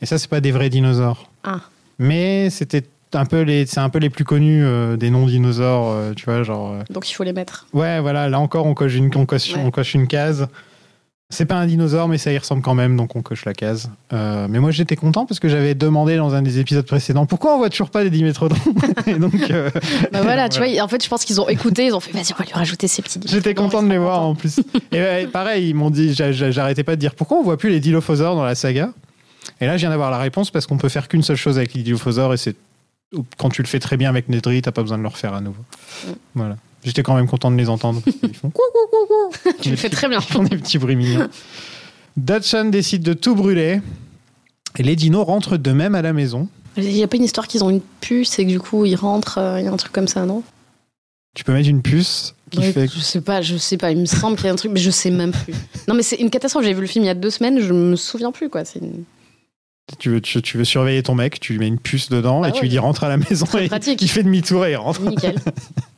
Mm. 0.00 0.04
Et 0.04 0.06
ça, 0.06 0.18
c'est 0.18 0.28
pas 0.28 0.40
des 0.40 0.50
vrais 0.50 0.68
dinosaures. 0.68 1.28
Ah. 1.44 1.60
Mais 2.00 2.50
c'était 2.50 2.82
un 3.14 3.24
peu 3.24 3.40
les, 3.42 3.66
c'est 3.66 3.80
un 3.80 3.88
peu 3.88 3.98
les 3.98 4.10
plus 4.10 4.24
connus 4.24 4.64
euh, 4.64 4.96
des 4.96 5.10
non-dinosaures, 5.10 5.90
euh, 5.90 6.12
tu 6.14 6.24
vois, 6.24 6.42
genre. 6.42 6.72
euh, 6.72 6.82
Donc 6.90 7.10
il 7.10 7.14
faut 7.14 7.24
les 7.24 7.32
mettre. 7.32 7.66
Ouais, 7.72 8.00
voilà, 8.00 8.28
là 8.28 8.38
encore, 8.40 8.66
on 8.66 8.74
coche 8.74 8.94
une, 8.94 9.10
on 9.14 9.26
coche, 9.26 9.54
Ouais. 9.54 9.60
on 9.64 9.70
coche 9.70 9.94
une 9.94 10.06
case. 10.06 10.48
C'est 11.30 11.46
pas 11.46 11.54
un 11.54 11.64
dinosaure, 11.66 12.08
mais 12.08 12.18
ça 12.18 12.30
y 12.30 12.36
ressemble 12.36 12.60
quand 12.60 12.74
même, 12.74 12.94
donc 12.94 13.16
on 13.16 13.22
coche 13.22 13.46
la 13.46 13.54
case. 13.54 13.88
Mais 14.10 14.58
moi, 14.60 14.70
j'étais 14.70 14.96
content 14.96 15.24
parce 15.24 15.40
que 15.40 15.48
j'avais 15.48 15.74
demandé 15.74 16.18
dans 16.18 16.34
un 16.34 16.42
des 16.42 16.58
épisodes 16.58 16.84
précédents 16.84 17.24
pourquoi 17.24 17.54
on 17.54 17.56
voit 17.56 17.70
toujours 17.70 17.88
pas 17.88 18.02
des 18.04 18.10
dimétrodons. 18.10 18.54
Et 19.06 19.14
donc, 19.14 19.32
Bah 20.12 20.20
voilà, 20.22 20.50
tu 20.50 20.58
vois, 20.62 20.82
en 20.84 20.88
fait, 20.88 21.02
je 21.02 21.08
pense 21.08 21.24
qu'ils 21.24 21.40
ont 21.40 21.48
écouté, 21.48 21.86
ils 21.86 21.94
ont 21.94 22.00
fait, 22.00 22.12
vas-y, 22.12 22.34
on 22.34 22.36
va 22.38 22.44
lui 22.44 22.52
rajouter 22.52 22.86
ces 22.86 23.00
petits. 23.00 23.18
J'étais 23.24 23.54
content 23.54 23.82
de 23.82 23.88
les 23.88 23.96
voir 23.96 24.20
en 24.20 24.34
plus. 24.34 24.60
Et 24.92 25.26
pareil, 25.32 25.70
ils 25.70 25.74
m'ont 25.74 25.88
dit, 25.88 26.12
j'a- 26.12 26.32
j'a- 26.32 26.50
j'arrêtais 26.50 26.84
pas 26.84 26.96
de 26.96 27.00
dire 27.00 27.14
pourquoi 27.14 27.38
on 27.38 27.42
voit 27.42 27.56
plus 27.56 27.70
les 27.70 27.80
dilophosaures 27.80 28.34
dans 28.36 28.44
la 28.44 28.54
saga? 28.54 28.90
Et 29.62 29.64
là, 29.66 29.78
je 29.78 29.80
viens 29.80 29.90
d'avoir 29.90 30.10
la 30.10 30.18
réponse 30.18 30.50
parce 30.50 30.66
qu'on 30.66 30.76
peut 30.76 30.90
faire 30.90 31.08
qu'une 31.08 31.22
seule 31.22 31.36
chose 31.36 31.56
avec 31.56 31.72
les 31.72 31.82
dilophosaures 31.82 32.34
et 32.34 32.36
c'est 32.36 32.56
quand 33.38 33.48
tu 33.50 33.62
le 33.62 33.68
fais 33.68 33.78
très 33.80 33.96
bien 33.96 34.08
avec 34.08 34.28
Nedry, 34.28 34.62
t'as 34.62 34.72
pas 34.72 34.82
besoin 34.82 34.98
de 34.98 35.02
le 35.02 35.08
refaire 35.08 35.34
à 35.34 35.40
nouveau. 35.40 35.62
Mm. 36.06 36.10
Voilà. 36.34 36.56
J'étais 36.84 37.02
quand 37.02 37.14
même 37.14 37.28
content 37.28 37.50
de 37.50 37.56
les 37.56 37.68
entendre. 37.68 38.00
parce 38.04 38.16
qu'ils 38.16 38.34
font 38.34 38.50
coucou, 38.50 38.78
coucou. 38.90 39.56
Tu 39.60 39.70
le 39.70 39.76
fais 39.76 39.90
très 39.90 40.08
bien. 40.08 40.18
Ils 40.20 40.32
font 40.32 40.42
des 40.42 40.56
petits 40.56 40.78
bruits 40.78 40.96
mignons. 40.96 41.28
Dutchon 42.16 42.66
décide 42.66 43.02
de 43.02 43.12
tout 43.12 43.34
brûler. 43.34 43.80
Et 44.78 44.82
les 44.82 44.96
dinos 44.96 45.24
rentrent 45.26 45.56
de 45.56 45.72
même 45.72 45.94
à 45.94 46.02
la 46.02 46.12
maison. 46.12 46.48
Il 46.76 46.84
n'y 46.88 47.02
a 47.02 47.08
pas 47.08 47.16
une 47.18 47.24
histoire 47.24 47.46
qu'ils 47.46 47.62
ont 47.62 47.70
une 47.70 47.82
puce 48.00 48.38
et 48.38 48.44
que 48.46 48.50
du 48.50 48.58
coup 48.58 48.86
ils 48.86 48.94
rentrent, 48.96 49.38
euh, 49.38 49.60
il 49.60 49.64
y 49.66 49.68
a 49.68 49.72
un 49.72 49.76
truc 49.76 49.92
comme 49.92 50.08
ça, 50.08 50.24
non? 50.24 50.42
Tu 51.34 51.44
peux 51.44 51.52
mettre 51.52 51.68
une 51.68 51.82
puce 51.82 52.34
qui 52.50 52.58
Ouais, 52.60 52.72
fait. 52.72 52.88
Je 52.92 52.98
sais 52.98 53.20
pas, 53.20 53.42
je 53.42 53.56
sais 53.58 53.76
pas, 53.76 53.90
il 53.90 53.98
me 53.98 54.06
semble 54.06 54.36
qu'il 54.36 54.46
y 54.46 54.48
a 54.48 54.52
un 54.52 54.56
truc, 54.56 54.72
mais 54.72 54.80
je 54.80 54.90
sais 54.90 55.10
même 55.10 55.32
plus. 55.32 55.52
Non 55.86 55.94
mais 55.94 56.02
c'est 56.02 56.16
une 56.16 56.30
catastrophe, 56.30 56.64
j'ai 56.64 56.72
vu 56.72 56.80
le 56.80 56.86
film 56.86 57.04
il 57.04 57.08
y 57.08 57.10
a 57.10 57.14
deux 57.14 57.28
semaines, 57.30 57.60
je 57.60 57.72
me 57.74 57.94
souviens 57.96 58.32
plus 58.32 58.48
quoi. 58.48 58.64
C'est 58.64 58.78
une- 58.78 59.04
Tu 59.98 60.10
veux, 60.10 60.20
tu, 60.20 60.40
tu 60.42 60.58
veux 60.58 60.64
surveiller 60.64 61.02
ton 61.02 61.14
mec, 61.14 61.40
tu 61.40 61.52
lui 61.52 61.60
mets 61.60 61.68
une 61.68 61.78
puce 61.78 62.08
dedans 62.08 62.40
Bah 62.40 62.48
et 62.48 62.52
tu 62.52 62.62
lui 62.62 62.68
dis 62.68 62.78
rentre 62.78 63.04
à 63.04 63.08
la 63.08 63.16
maison 63.16 63.46
et 63.58 63.68
pratique. 63.68 64.00
il 64.00 64.08
fait 64.08 64.22
demi-tour 64.22 64.64
et 64.64 64.72
il 64.72 64.76
rentre. 64.76 65.02
Nickel. 65.02 65.36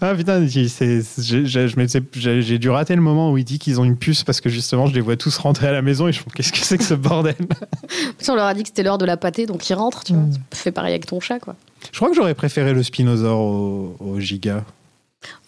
Ah 0.00 0.14
putain, 0.14 0.46
j'ai 0.46 2.58
dû 2.58 2.70
rater 2.70 2.94
le 2.94 3.02
moment 3.02 3.32
où 3.32 3.38
il 3.38 3.44
dit 3.44 3.58
qu'ils 3.58 3.80
ont 3.80 3.84
une 3.84 3.96
puce 3.96 4.24
parce 4.24 4.40
que 4.40 4.48
justement 4.48 4.86
je 4.86 4.94
les 4.94 5.00
vois 5.00 5.16
tous 5.16 5.36
rentrer 5.38 5.68
à 5.68 5.72
la 5.72 5.82
maison 5.82 6.08
et 6.08 6.12
je 6.12 6.20
me 6.20 6.24
dis 6.24 6.30
qu'est-ce 6.36 6.52
que 6.52 6.58
c'est 6.58 6.78
que 6.78 6.84
ce 6.84 6.94
bordel? 6.94 7.34
On 8.28 8.34
leur 8.34 8.46
a 8.46 8.54
dit 8.54 8.62
que 8.62 8.68
c'était 8.68 8.82
l'heure 8.82 8.98
de 8.98 9.04
la 9.04 9.16
pâtée, 9.16 9.46
donc 9.46 9.68
ils 9.68 9.74
rentrent, 9.74 10.04
tu 10.04 10.14
vois. 10.14 10.22
Mm. 10.22 10.32
Tu 10.50 10.56
fais 10.56 10.72
pareil 10.72 10.92
avec 10.92 11.06
ton 11.06 11.20
chat, 11.20 11.38
quoi. 11.38 11.54
Je 11.92 11.96
crois 11.98 12.08
que 12.08 12.16
j'aurais 12.16 12.34
préféré 12.34 12.72
le 12.72 12.82
Spinosaure 12.82 13.40
au, 13.40 13.96
au 14.00 14.20
Giga. 14.20 14.64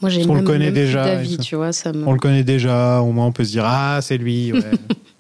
Moi, 0.01 0.11
j'ai 0.11 0.23
le 0.25 0.43
connaît 0.43 0.71
déjà, 0.71 1.17
tu 1.41 1.57
vois. 1.57 1.73
Ça 1.73 1.93
me... 1.93 2.07
On 2.07 2.13
le 2.13 2.19
connaît 2.19 2.45
déjà, 2.45 3.01
au 3.01 3.13
moins 3.13 3.27
on 3.27 3.33
peut 3.33 3.45
se 3.45 3.53
dire 3.53 3.65
ah 3.67 4.01
c'est 4.03 4.19
lui. 4.19 4.53
ouais. 4.53 4.61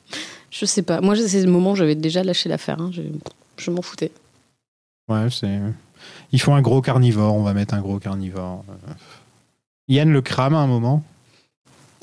Je 0.56 0.66
sais 0.66 0.82
pas. 0.82 1.00
Moi, 1.00 1.16
c'est 1.16 1.42
le 1.42 1.50
moment 1.50 1.72
où 1.72 1.76
j'avais 1.76 1.94
déjà 1.96 2.22
lâché 2.22 2.48
l'affaire. 2.48 2.80
hein. 2.80 2.90
Je, 2.92 3.02
je 3.58 3.70
m'en 3.70 3.82
foutais. 3.82 4.12
Ouais, 5.08 5.26
c'est. 5.30 5.58
Il 6.32 6.40
faut 6.40 6.52
un 6.52 6.62
gros 6.62 6.80
carnivore, 6.80 7.34
on 7.34 7.42
va 7.42 7.54
mettre 7.54 7.74
un 7.74 7.80
gros 7.80 7.98
carnivore. 7.98 8.64
Yann 9.88 10.10
le 10.12 10.22
crame 10.22 10.54
à 10.54 10.58
un 10.58 10.66
moment. 10.66 11.02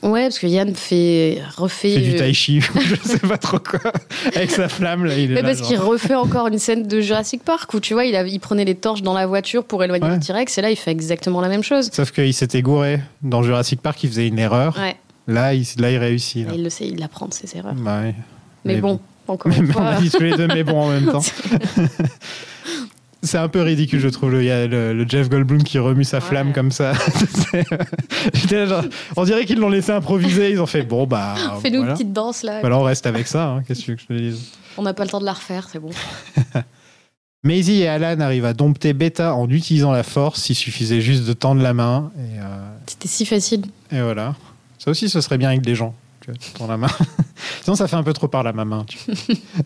Ouais, 0.04 0.24
parce 0.24 0.40
que 0.40 0.48
Yann 0.48 0.74
fait, 0.74 1.42
refait. 1.56 1.94
C'est 1.94 2.02
du 2.02 2.16
euh, 2.16 2.18
tai 2.18 2.34
chi, 2.34 2.60
je 2.82 2.96
sais 2.96 3.20
pas 3.20 3.38
trop 3.38 3.60
quoi. 3.60 3.80
Avec 4.36 4.50
sa 4.50 4.68
flamme, 4.68 5.06
là, 5.06 5.16
il 5.16 5.26
est 5.32 5.36
Mais 5.36 5.42
là, 5.44 5.50
parce 5.50 5.60
genre. 5.60 5.68
qu'il 5.68 5.78
refait 5.78 6.16
encore 6.16 6.48
une 6.48 6.58
scène 6.58 6.88
de 6.88 7.02
Jurassic 7.02 7.44
Park 7.44 7.72
où 7.76 7.80
tu 7.80 7.94
vois, 7.94 8.06
il, 8.06 8.16
a- 8.16 8.26
il 8.26 8.40
prenait 8.40 8.66
les 8.66 8.74
torches 8.74 9.04
dans 9.04 9.14
la 9.14 9.28
voiture 9.28 9.64
pour 9.64 9.84
éloigner 9.84 10.06
Ouais. 10.08 10.16
le 10.16 10.20
T-Rex 10.20 10.58
et 10.58 10.62
là, 10.62 10.72
il 10.72 10.76
fait 10.76 10.90
exactement 10.90 11.40
la 11.40 11.50
même 11.50 11.62
chose. 11.62 11.90
Sauf 11.94 12.12
qu'il 12.12 12.34
s'était 12.34 12.64
gouré. 12.64 13.00
Dans 13.22 13.44
Jurassic 13.44 13.80
Park, 13.80 14.04
il 14.04 14.10
faisait 14.10 14.28
une 14.28 14.40
erreur. 14.40 14.76
Ouais, 14.80 14.96
Là, 15.28 15.54
il, 15.54 15.66
là, 15.78 15.92
il 15.92 15.98
réussit. 15.98 16.48
là. 16.48 16.54
il 16.56 16.64
le 16.64 16.72
sait, 16.72 16.88
il 16.88 17.02
apprend 17.04 17.28
de 17.28 17.34
ses 17.36 17.56
erreurs. 17.56 17.76
Bah 17.76 18.02
ouais. 18.02 18.16
Mais, 18.66 18.76
Mais 18.76 18.82
bon, 18.82 19.00
encore 19.28 19.52
une 19.52 19.72
on 19.76 19.82
a 19.86 20.00
dit 20.02 20.10
tous 20.10 20.22
les 20.24 20.36
deux, 20.38 20.48
mais 20.48 20.64
bon, 20.64 20.82
en 20.82 20.90
même 20.90 21.06
temps. 21.06 21.22
C'est 23.24 23.38
un 23.38 23.50
peu 23.50 23.62
ridicule, 23.62 24.00
je 24.00 24.08
trouve, 24.08 24.32
le, 24.32 24.42
il 24.42 24.48
y 24.48 24.52
a 24.52 24.66
le, 24.66 24.94
le 24.94 25.06
Jeff 25.08 25.30
Goldblum 25.30 25.62
qui 25.62 25.78
remue 25.78 26.04
sa 26.04 26.22
flamme 26.22 26.54
comme 26.54 26.72
ça. 26.72 26.94
Là, 28.52 28.66
genre, 28.66 28.84
on 29.16 29.24
dirait 29.26 29.46
qu'ils 29.46 29.60
l'ont 29.60 29.70
laissé 29.70 29.92
improviser. 29.92 30.50
Ils 30.52 30.60
ont 30.60 30.66
fait 30.66 30.82
bon, 30.82 31.06
bah. 31.06 31.36
Fais-nous 31.62 31.78
voilà. 31.78 31.92
une 31.92 31.98
petite 31.98 32.14
danse 32.14 32.42
là. 32.42 32.62
Voilà, 32.62 32.80
on 32.80 32.84
reste 32.84 33.06
avec 33.06 33.28
ça. 33.28 33.48
hein, 33.50 33.64
Qu'est-ce 33.68 33.82
que 33.82 33.86
tu 33.86 33.92
veux 33.92 33.96
que 33.98 34.02
je 34.02 34.08
te 34.08 34.14
dise? 34.14 34.52
On 34.76 34.82
n'a 34.82 34.96
pas 34.96 35.04
le 35.04 35.10
temps 35.12 35.20
de 35.20 35.26
la 35.26 35.34
refaire, 35.34 35.68
c'est 35.72 35.78
bon. 35.78 35.92
Maisie 37.44 37.82
et 37.82 37.88
Alan 37.88 38.20
arrivent 38.22 38.46
à 38.46 38.54
dompter 38.54 38.94
Beta 38.94 39.36
en 39.36 39.48
utilisant 39.50 39.92
la 39.92 40.04
force. 40.04 40.50
Il 40.50 40.56
suffisait 40.56 41.02
juste 41.02 41.26
de 41.26 41.34
tendre 41.34 41.62
la 41.62 41.74
main. 41.76 42.12
Euh, 42.18 42.42
C'était 42.88 43.08
si 43.08 43.26
facile. 43.28 43.66
et 43.92 44.02
voilà. 44.02 44.36
Ça 44.80 44.90
aussi, 44.90 45.10
ce 45.10 45.22
serait 45.22 45.38
bien 45.38 45.50
avec 45.50 45.62
des 45.62 45.76
gens. 45.76 45.94
Tu 46.22 46.32
vois, 46.58 46.68
la 46.68 46.78
main. 46.78 46.88
Sinon, 47.64 47.76
ça 47.76 47.88
fait 47.88 47.96
un 47.96 48.04
peu 48.04 48.14
trop 48.14 48.28
par 48.28 48.44
la 48.44 48.54
ma 48.54 48.66
main. 48.66 48.86
tu 48.88 48.98
vois. 49.06 49.16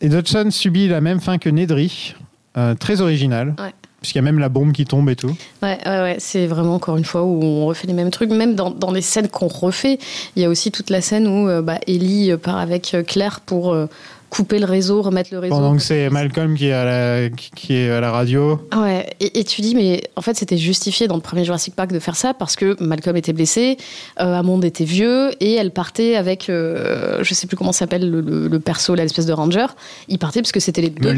et 0.00 0.08
Dodson 0.08 0.50
subit 0.50 0.88
la 0.88 1.00
même 1.00 1.20
fin 1.20 1.38
que 1.38 1.50
Nedry. 1.50 2.14
Euh, 2.56 2.74
très 2.74 3.00
original. 3.00 3.54
Ouais. 3.58 3.72
Puisqu'il 4.02 4.18
y 4.18 4.20
a 4.20 4.22
même 4.22 4.40
la 4.40 4.48
bombe 4.48 4.72
qui 4.72 4.84
tombe 4.84 5.08
et 5.08 5.16
tout. 5.16 5.34
Ouais, 5.62 5.78
ouais, 5.86 6.00
ouais. 6.00 6.16
c'est 6.18 6.46
vraiment 6.46 6.74
encore 6.74 6.96
une 6.96 7.04
fois 7.04 7.22
où 7.22 7.40
on 7.42 7.66
refait 7.66 7.86
les 7.86 7.92
mêmes 7.92 8.10
trucs. 8.10 8.30
Même 8.30 8.56
dans, 8.56 8.70
dans 8.70 8.90
les 8.90 9.00
scènes 9.00 9.28
qu'on 9.28 9.46
refait, 9.46 9.98
il 10.34 10.42
y 10.42 10.44
a 10.44 10.48
aussi 10.48 10.72
toute 10.72 10.90
la 10.90 11.00
scène 11.00 11.28
où 11.28 11.48
euh, 11.48 11.62
bah, 11.62 11.78
Ellie 11.86 12.32
euh, 12.32 12.36
part 12.36 12.58
avec 12.58 12.94
euh, 12.94 13.02
Claire 13.04 13.40
pour 13.40 13.72
euh, 13.72 13.86
couper 14.34 14.58
le 14.58 14.64
réseau, 14.64 15.02
remettre 15.02 15.28
le 15.30 15.38
réseau. 15.40 15.54
Pendant 15.54 15.76
que 15.76 15.82
c'est 15.82 16.08
Malcolm 16.08 16.54
qui 16.56 16.68
est 16.68 16.72
à 16.72 16.84
la, 16.86 17.28
qui- 17.28 17.50
qui 17.54 17.74
est 17.74 17.90
à 17.90 18.00
la 18.00 18.10
radio. 18.10 18.58
Ouais, 18.74 19.06
et, 19.20 19.40
et 19.40 19.44
tu 19.44 19.60
dis, 19.60 19.74
mais 19.74 20.02
en 20.16 20.22
fait, 20.22 20.34
c'était 20.38 20.56
justifié 20.56 21.06
dans 21.06 21.16
le 21.16 21.20
premier 21.20 21.44
Jurassic 21.44 21.74
Park 21.76 21.92
de 21.92 21.98
faire 21.98 22.16
ça 22.16 22.32
parce 22.32 22.56
que 22.56 22.74
Malcolm 22.82 23.14
était 23.18 23.34
blessé, 23.34 23.76
euh, 24.20 24.38
Hammond 24.38 24.62
était 24.62 24.84
vieux, 24.84 25.32
et 25.40 25.52
elle 25.56 25.70
partait 25.70 26.16
avec, 26.16 26.48
euh, 26.48 27.18
je 27.22 27.34
sais 27.34 27.46
plus 27.46 27.58
comment 27.58 27.72
s'appelle 27.72 28.10
le, 28.10 28.22
le- 28.22 28.48
le 28.48 28.58
perso, 28.58 28.94
l'espèce 28.94 29.26
de 29.26 29.34
ranger. 29.34 29.66
Il 30.08 30.18
partait 30.18 30.40
parce 30.40 30.52
que 30.52 30.60
c'était 30.60 30.80
les 30.80 30.88
deux. 30.88 31.08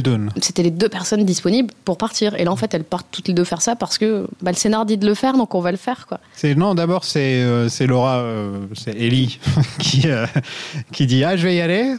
C'était 0.42 0.64
les 0.64 0.72
deux 0.72 0.88
personnes 0.88 1.22
disponibles 1.24 1.72
pour 1.84 1.96
partir. 1.98 2.34
Et 2.40 2.44
là, 2.44 2.50
en 2.50 2.56
fait, 2.56 2.74
elles 2.74 2.82
partent 2.82 3.06
toutes 3.12 3.28
les 3.28 3.34
deux 3.34 3.44
faire 3.44 3.62
ça 3.62 3.76
parce 3.76 3.96
que 3.96 4.26
bah, 4.42 4.50
le 4.50 4.56
scénar 4.56 4.86
dit 4.86 4.96
de 4.98 5.06
le 5.06 5.14
faire, 5.14 5.36
donc 5.36 5.54
on 5.54 5.60
va 5.60 5.70
le 5.70 5.76
faire, 5.76 6.06
quoi. 6.08 6.18
C'est 6.34 6.56
non, 6.56 6.74
d'abord 6.74 7.04
c'est 7.04 7.42
euh, 7.44 7.68
Laura, 7.86 8.16
euh, 8.18 8.58
c'est 8.74 8.96
Ellie 8.96 9.38
qui 9.78 10.02
euh, 10.06 10.26
qui 10.90 11.06
dit 11.06 11.22
ah 11.22 11.36
je 11.36 11.44
vais 11.46 11.54
y 11.54 11.60
aller. 11.60 11.94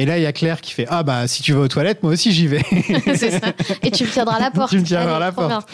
Et 0.00 0.06
là 0.06 0.16
il 0.18 0.22
y 0.22 0.26
a 0.26 0.32
Claire 0.32 0.60
qui 0.62 0.72
fait 0.72 0.86
ah 0.88 1.02
bah 1.02 1.28
si 1.28 1.42
tu 1.42 1.52
vas 1.52 1.60
aux 1.60 1.68
toilettes 1.68 2.02
moi 2.02 2.12
aussi 2.12 2.32
j'y 2.32 2.46
vais. 2.46 2.62
c'est 3.16 3.32
ça. 3.32 3.52
Et 3.82 3.90
tu 3.90 4.04
me 4.04 4.08
tiendras 4.10 4.38
la 4.40 4.50
porte. 4.50 4.70
Tu 4.70 4.78
me 4.80 4.84
tiendras 4.84 5.16
Allez, 5.16 5.26
la 5.26 5.32
porte. 5.32 5.68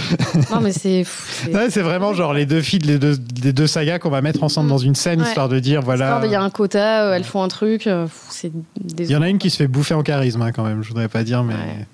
Non, 0.51 0.61
mais 0.61 0.73
c'est 0.73 1.05
fou. 1.05 1.33
c'est- 1.45 1.55
Ouais, 1.55 1.83
vraiment 1.83 2.13
genre 2.13 2.35
les 2.35 2.45
deux 2.47 2.61
filles 2.61 2.81
des 2.81 2.99
deux, 2.99 3.17
des 3.17 3.53
deux 3.53 3.67
sagas 3.67 3.99
qu'on 4.01 4.11
va 4.11 4.23
mettre 4.23 4.43
ensemble 4.43 4.69
dans 4.69 4.79
une 4.79 4.95
scène 4.97 5.21
Ouais. 5.23 5.29
histoire 5.29 5.49
de 5.49 5.59
dire 5.61 5.81
voilà. 5.83 6.21
Il 6.25 6.31
y 6.31 6.35
a 6.35 6.43
un 6.43 6.51
quota, 6.51 7.05
euh, 7.05 7.15
elles 7.15 7.25
font 7.25 7.43
un 7.43 7.49
truc. 7.49 7.87
euh, 7.87 8.07
C'est 8.29 8.51
Il 8.99 9.11
y 9.11 9.17
en 9.17 9.23
a 9.23 9.29
une 9.29 9.39
qui 9.39 9.51
se 9.51 9.57
fait 9.59 9.69
bouffer 9.69 9.95
en 9.95 10.03
charisme 10.03 10.43
hein, 10.43 10.51
quand 10.53 10.65
même. 10.65 10.83
Je 10.83 10.89
voudrais 10.89 11.09
pas 11.09 11.23
dire 11.23 11.45
mais 11.45 11.55
Ouais. 11.55 11.87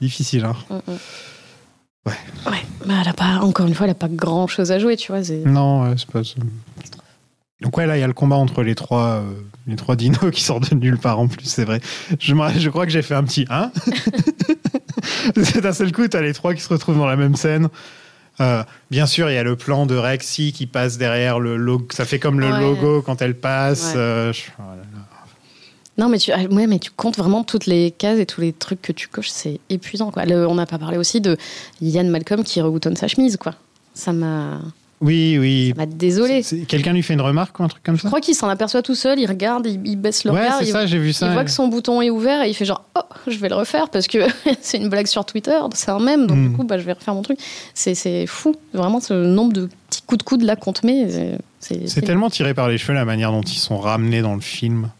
difficile. 0.00 0.44
Hein. 0.44 0.56
Mm, 0.70 0.74
mm. 0.92 0.96
Ouais, 2.50 2.58
mais 2.86 2.94
elle 3.00 3.08
a 3.08 3.12
pas, 3.14 3.38
encore 3.42 3.66
une 3.66 3.74
fois, 3.74 3.86
elle 3.86 3.92
a 3.92 3.94
pas 3.94 4.08
grand 4.08 4.46
chose 4.46 4.70
à 4.72 4.78
jouer, 4.78 4.96
tu 4.96 5.10
vois. 5.12 5.22
Non, 5.46 5.82
ouais, 5.84 5.94
c'est 5.96 6.06
pas 6.10 6.22
ça. 6.22 6.34
Donc 7.64 7.76
ouais, 7.78 7.86
là, 7.86 7.96
il 7.96 8.00
y 8.00 8.04
a 8.04 8.06
le 8.06 8.12
combat 8.12 8.36
entre 8.36 8.62
les 8.62 8.74
trois, 8.74 9.14
euh, 9.14 9.32
les 9.66 9.74
trois 9.76 9.96
dinos 9.96 10.30
qui 10.32 10.42
sortent 10.42 10.70
de 10.70 10.76
nulle 10.76 10.98
part 10.98 11.18
en 11.18 11.26
plus, 11.26 11.46
c'est 11.46 11.64
vrai. 11.64 11.80
Je, 12.20 12.68
crois 12.68 12.84
que 12.86 12.92
j'ai 12.92 13.02
fait 13.02 13.14
un 13.14 13.24
petit 13.24 13.46
1. 13.48 13.72
c'est 15.42 15.62
d'un 15.62 15.72
seul 15.72 15.90
coup, 15.90 16.06
t'as 16.06 16.20
les 16.20 16.34
trois 16.34 16.54
qui 16.54 16.60
se 16.60 16.68
retrouvent 16.68 16.98
dans 16.98 17.06
la 17.06 17.16
même 17.16 17.36
scène. 17.36 17.68
Euh, 18.40 18.62
bien 18.90 19.06
sûr, 19.06 19.30
il 19.30 19.34
y 19.34 19.38
a 19.38 19.42
le 19.42 19.56
plan 19.56 19.86
de 19.86 19.96
Rexy 19.96 20.52
qui 20.52 20.66
passe 20.66 20.98
derrière 20.98 21.40
le 21.40 21.56
logo. 21.56 21.86
Ça 21.90 22.04
fait 22.04 22.18
comme 22.18 22.38
le 22.38 22.50
Ouais. 22.52 22.60
logo 22.60 23.00
quand 23.00 23.22
elle 23.22 23.34
passe. 23.34 23.92
Ouais. 23.94 23.98
euh, 24.00 24.32
je- 24.32 24.42
voilà. 24.58 24.82
Non, 25.96 26.08
mais 26.08 26.18
tu, 26.18 26.32
ah, 26.32 26.40
ouais, 26.50 26.66
mais 26.66 26.80
tu 26.80 26.90
comptes 26.90 27.16
vraiment 27.16 27.44
toutes 27.44 27.66
les 27.66 27.92
cases 27.92 28.18
et 28.18 28.26
tous 28.26 28.40
les 28.40 28.52
trucs 28.52 28.82
que 28.82 28.90
tu 28.92 29.06
coches, 29.08 29.28
c'est 29.30 29.60
épuisant, 29.70 30.10
quoi. 30.10 30.24
Le- 30.26 30.46
on 30.48 30.56
n'a 30.56 30.66
pas 30.66 30.78
parlé 30.78 30.98
aussi 30.98 31.20
de 31.20 31.36
Yann 31.80 32.10
Malcolm 32.10 32.42
qui 32.42 32.60
reboutonne 32.60 32.96
sa 32.96 33.06
chemise, 33.08 33.36
quoi. 33.36 33.54
Ça 33.94 34.12
m'a, 34.12 34.60
Oui, 35.04 35.36
oui. 35.38 35.72
ça 35.76 35.82
m'a 35.82 35.86
désolé. 35.86 36.42
Quelqu'un 36.66 36.92
lui 36.94 37.02
fait 37.02 37.12
une 37.14 37.20
remarque 37.20 37.60
ou 37.60 37.62
un 37.62 37.68
truc 37.68 37.82
comme 37.82 37.96
Je 37.96 38.02
ça 38.02 38.08
crois 38.08 38.20
qu'il 38.20 38.34
s'en 38.34 38.48
aperçoit 38.48 38.80
tout 38.82 38.94
seul, 38.94 39.20
il 39.20 39.26
regarde, 39.26 39.66
il, 39.66 39.80
il 39.86 39.96
baisse 39.96 40.24
le 40.24 40.30
Ouais, 40.32 40.40
regard, 40.40 40.58
c'est 40.60 40.66
ça, 40.66 40.86
j'ai 40.86 40.98
vu 40.98 41.12
ça. 41.12 41.26
il 41.28 41.32
voit 41.34 41.44
que 41.44 41.50
son 41.50 41.68
bouton 41.68 42.00
est 42.00 42.10
ouvert 42.10 42.42
et 42.42 42.48
il 42.48 42.54
fait 42.54 42.64
genre 42.64 42.84
oh 42.96 43.02
je 43.26 43.36
vais 43.38 43.48
le 43.50 43.54
refaire 43.54 43.90
parce 43.90 44.06
que 44.06 44.18
c'est 44.62 44.78
une 44.78 44.88
blague 44.88 45.06
sur 45.06 45.24
Twitter, 45.24 45.58
c'est 45.74 45.90
un 45.90 45.98
mème 46.00 46.26
donc 46.26 46.38
Mm. 46.38 46.48
du 46.50 46.56
coup 46.56 46.64
bah, 46.64 46.78
je 46.78 46.84
vais 46.84 46.92
refaire 46.94 47.14
mon 47.14 47.22
truc. 47.22 47.38
C'est, 47.74 48.26
fou, 48.26 48.54
vraiment 48.72 49.00
ce 49.00 49.12
nombre 49.14 49.52
de 49.52 49.68
petits 49.90 50.02
coups 50.02 50.18
de 50.18 50.22
coude 50.24 50.42
là 50.42 50.56
qu'on 50.56 50.72
te 50.72 50.86
met. 50.86 51.06
C'est 51.60 52.02
tellement 52.02 52.30
tiré 52.30 52.54
par 52.54 52.68
les 52.68 52.78
cheveux 52.78 52.94
la 52.94 53.04
manière 53.04 53.30
dont 53.30 53.42
ils 53.42 53.58
sont 53.58 53.78
ramenés 53.78 54.22
dans 54.22 54.34
le 54.34 54.40
film. 54.40 54.90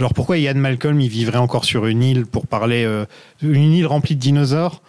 Genre 0.00 0.14
pourquoi 0.14 0.38
Ian 0.38 0.54
Malcolm 0.54 1.00
il 1.00 1.08
vivrait 1.08 1.38
encore 1.38 1.64
sur 1.64 1.86
une 1.86 2.02
île 2.04 2.24
pour 2.26 2.46
parler 2.46 2.84
euh, 2.84 3.04
une 3.42 3.72
île 3.72 3.86
remplie 3.86 4.14
de 4.14 4.20
dinosaures 4.20 4.80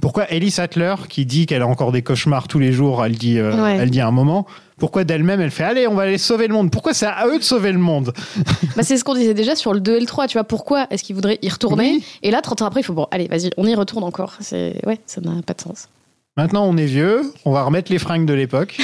Pourquoi 0.00 0.30
Ellie 0.30 0.50
Sattler 0.50 0.94
qui 1.08 1.26
dit 1.26 1.46
qu'elle 1.46 1.62
a 1.62 1.66
encore 1.66 1.92
des 1.92 2.02
cauchemars 2.02 2.48
tous 2.48 2.58
les 2.58 2.72
jours, 2.72 3.04
elle 3.04 3.16
dit 3.16 3.38
euh, 3.38 3.52
Ouais. 3.62 3.76
elle 3.80 3.90
dit 3.90 4.00
à 4.00 4.06
un 4.06 4.12
moment 4.12 4.46
pourquoi 4.78 5.02
d'elle-même 5.02 5.40
elle 5.40 5.50
fait 5.50 5.64
allez 5.64 5.88
on 5.88 5.94
va 5.94 6.04
aller 6.04 6.18
sauver 6.18 6.46
le 6.46 6.54
monde 6.54 6.70
Pourquoi 6.70 6.94
c'est 6.94 7.06
à 7.06 7.26
eux 7.26 7.38
de 7.38 7.42
sauver 7.42 7.72
le 7.72 7.78
monde 7.78 8.12
Bah, 8.76 8.84
c'est 8.84 8.96
ce 8.96 9.02
qu'on 9.02 9.14
disait 9.14 9.34
déjà 9.34 9.56
sur 9.56 9.74
le 9.74 9.80
2 9.80 9.96
et 9.96 10.00
le 10.00 10.06
3, 10.06 10.28
tu 10.28 10.34
vois. 10.34 10.44
Pourquoi 10.44 10.86
est-ce 10.90 11.02
qu'il 11.02 11.16
voudrait 11.16 11.40
y 11.42 11.48
retourner 11.48 11.94
Oui. 11.94 12.04
Et 12.22 12.30
là, 12.30 12.40
30 12.42 12.62
ans 12.62 12.66
après, 12.66 12.80
il 12.80 12.84
faut 12.84 12.92
bon, 12.92 13.08
allez, 13.10 13.26
vas-y, 13.26 13.50
on 13.56 13.66
y 13.66 13.74
retourne 13.74 14.04
encore. 14.04 14.36
C'est 14.38 14.80
ouais, 14.86 15.00
ça 15.04 15.20
n'a 15.20 15.42
pas 15.42 15.54
de 15.54 15.60
sens. 15.60 15.88
Maintenant 16.36 16.64
on 16.66 16.76
est 16.76 16.86
vieux, 16.86 17.22
on 17.44 17.50
va 17.50 17.64
remettre 17.64 17.90
les 17.90 17.98
fringues 17.98 18.24
de 18.24 18.32
l'époque. 18.32 18.78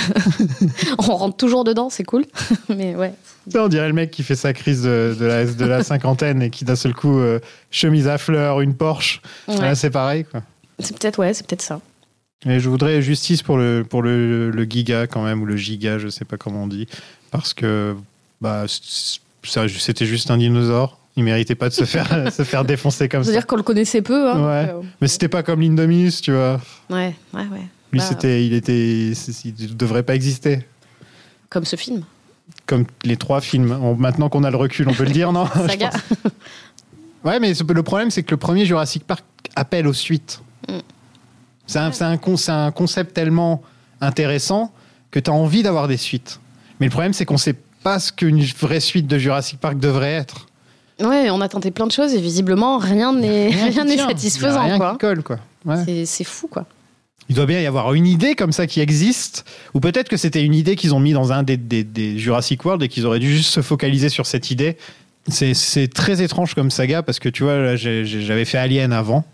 On 0.99 1.15
rentre 1.15 1.37
toujours 1.37 1.63
dedans, 1.63 1.89
c'est 1.89 2.03
cool. 2.03 2.25
Mais 2.69 2.97
ouais. 2.97 3.13
On 3.55 3.69
dirait 3.69 3.87
le 3.87 3.93
mec 3.95 4.11
qui 4.11 4.25
fait 4.25 4.35
sa 4.35 4.53
crise 4.53 4.83
de, 4.83 5.17
de 5.17 5.25
la, 5.25 5.45
de 5.45 5.65
la 5.65 5.85
cinquantaine 5.85 6.43
et 6.43 6.51
qui 6.51 6.65
d'un 6.65 6.75
seul 6.75 6.95
coup 6.95 7.17
euh, 7.21 7.39
chemise 7.71 8.09
à 8.09 8.19
fleurs, 8.19 8.61
une 8.61 8.75
Porsche. 8.75 9.23
Ouais. 9.47 9.61
Là 9.61 9.77
c'est 9.77 9.91
pareil 9.91 10.25
quoi. 10.25 10.43
C'est 10.79 10.99
peut-être 10.99 11.19
ouais, 11.19 11.33
c'est 11.35 11.47
peut-être 11.47 11.63
ça. 11.63 11.81
Mais 12.47 12.61
je 12.61 12.69
voudrais 12.69 13.01
justice 13.01 13.43
pour 13.43 13.57
le, 13.57 13.85
pour 13.89 14.03
le, 14.03 14.51
le 14.51 14.65
giga 14.65 15.07
quand 15.07 15.23
même, 15.25 15.41
ou 15.43 15.47
le 15.47 15.57
giga, 15.57 15.99
je 15.99 16.09
sais 16.09 16.25
pas 16.25 16.37
comment 16.37 16.65
on 16.65 16.67
dit. 16.67 16.87
Parce 17.31 17.55
que 17.55 17.97
bah, 18.41 18.65
ça, 18.69 19.67
c'était 19.69 20.05
juste 20.07 20.31
un 20.31 20.37
dinosaure. 20.37 20.99
Il 21.17 21.23
méritait 21.25 21.55
pas 21.55 21.69
de 21.69 21.75
se 21.75 21.85
faire, 21.85 22.33
se 22.33 22.43
faire 22.43 22.65
défoncer 22.65 23.09
comme 23.09 23.23
ça. 23.23 23.31
C'est-à-dire 23.31 23.47
qu'on 23.47 23.57
le 23.57 23.63
connaissait 23.63 24.03
peu. 24.03 24.31
Hein, 24.31 24.45
Ouais. 24.47 24.73
donc, 24.73 24.85
Mais 25.01 25.09
c'était 25.09 25.29
pas 25.29 25.43
comme 25.43 25.61
l'Indominus, 25.61 26.21
tu 26.21 26.33
vois. 26.33 26.41
euh, 26.41 26.59
ouais, 26.91 27.15
ouais, 27.33 27.47
ouais. 27.53 27.63
Lui, 27.93 28.01
Bah, 28.01 28.05
c'était, 28.07 28.45
il 28.45 28.53
était, 28.53 29.13
il 29.45 29.77
devrait 29.77 30.03
pas 30.03 30.17
exister. 30.17 30.67
Comme 31.49 31.65
ce 31.65 31.77
film. 31.77 32.03
Comme 32.67 32.85
les 33.05 33.17
trois 33.17 33.41
films. 33.41 33.71
On- 33.81 33.95
maintenant 33.95 34.29
qu'on 34.29 34.43
a 34.45 34.51
le 34.51 34.57
recul, 34.57 34.89
on 34.89 34.93
peut 34.93 35.05
le 35.05 35.13
dire, 35.13 35.31
non? 35.33 35.47
Saga. 35.69 35.91
Ouais, 37.25 37.39
mais 37.41 37.53
le 37.55 37.83
problème, 37.83 38.11
c'est 38.11 38.23
que 38.23 38.33
le 38.33 38.37
premier 38.37 38.67
Jurassic 38.67 39.05
Park 39.07 39.25
appelle 39.57 39.87
aux 39.87 39.93
suites. 39.95 40.43
Mm. 40.69 40.79
C'est 41.67 42.51
un, 42.51 42.71
concept 42.71 43.15
tellement 43.15 43.63
intéressant 44.01 44.73
que 45.11 45.19
tu 45.19 45.31
as 45.31 45.33
envie 45.33 45.63
d'avoir 45.63 45.89
des 45.89 45.97
suites. 45.97 46.41
Mais 46.79 46.87
le 46.87 46.91
problème, 46.91 47.13
c'est 47.13 47.25
qu'on 47.25 47.39
sait 47.39 47.57
pas 47.83 47.99
ce 47.99 48.13
qu'une 48.13 48.43
vraie 48.43 48.81
suite 48.81 49.07
de 49.07 49.19
Jurassic 49.19 49.61
Park 49.61 49.79
devrait 49.79 50.13
être. 50.13 50.47
Ouais, 51.01 51.31
on 51.31 51.41
a 51.41 51.49
tenté 51.49 51.71
plein 51.71 51.87
de 51.87 51.93
choses 51.93 52.15
et 52.15 52.21
visiblement 52.21 52.79
rien 52.79 53.13
n'est 53.15 53.51
satisfaisant 53.97 54.65
rien 54.65 54.79
quoi. 54.79 54.93
qui 54.93 54.99
colle, 54.99 55.23
quoi. 55.23 55.39
Ouais. 55.65 56.05
C'est- 56.07 56.25
fou 56.25 56.49
quoi. 56.49 56.67
Il 57.31 57.35
doit 57.35 57.47
bien 57.47 57.61
y 57.61 57.67
avoir 57.67 57.95
une 57.95 58.07
idée 58.07 58.35
comme 58.35 58.53
ça 58.53 58.67
qui 58.67 58.81
existe, 58.81 59.47
ou 59.73 59.81
peut-être 59.81 60.11
que 60.11 60.19
c'était 60.19 60.45
une 60.45 60.55
idée 60.55 60.77
qu'ils 60.77 60.95
ont 60.95 61.01
mis 61.01 61.13
dans 61.15 61.33
un 61.33 61.43
des, 61.43 61.57
des- 61.57 61.83
des 61.85 62.19
Jurassic 62.19 62.63
World 62.65 62.83
et 62.83 62.89
qu'ils 62.89 63.07
auraient 63.07 63.19
dû 63.19 63.35
juste 63.35 63.51
se 63.51 63.63
focaliser 63.63 64.11
sur 64.11 64.27
cette 64.27 64.51
idée 64.51 64.77
c'est 65.29 65.93
très 65.93 66.23
étrange 66.23 66.55
comme 66.55 66.71
saga 66.71 67.03
parce 67.03 67.19
que 67.19 67.29
tu 67.29 67.45
vois, 67.45 67.77
j'avais 67.77 68.45
fait 68.45 68.59
Alien 68.59 68.93
avant. 68.93 69.25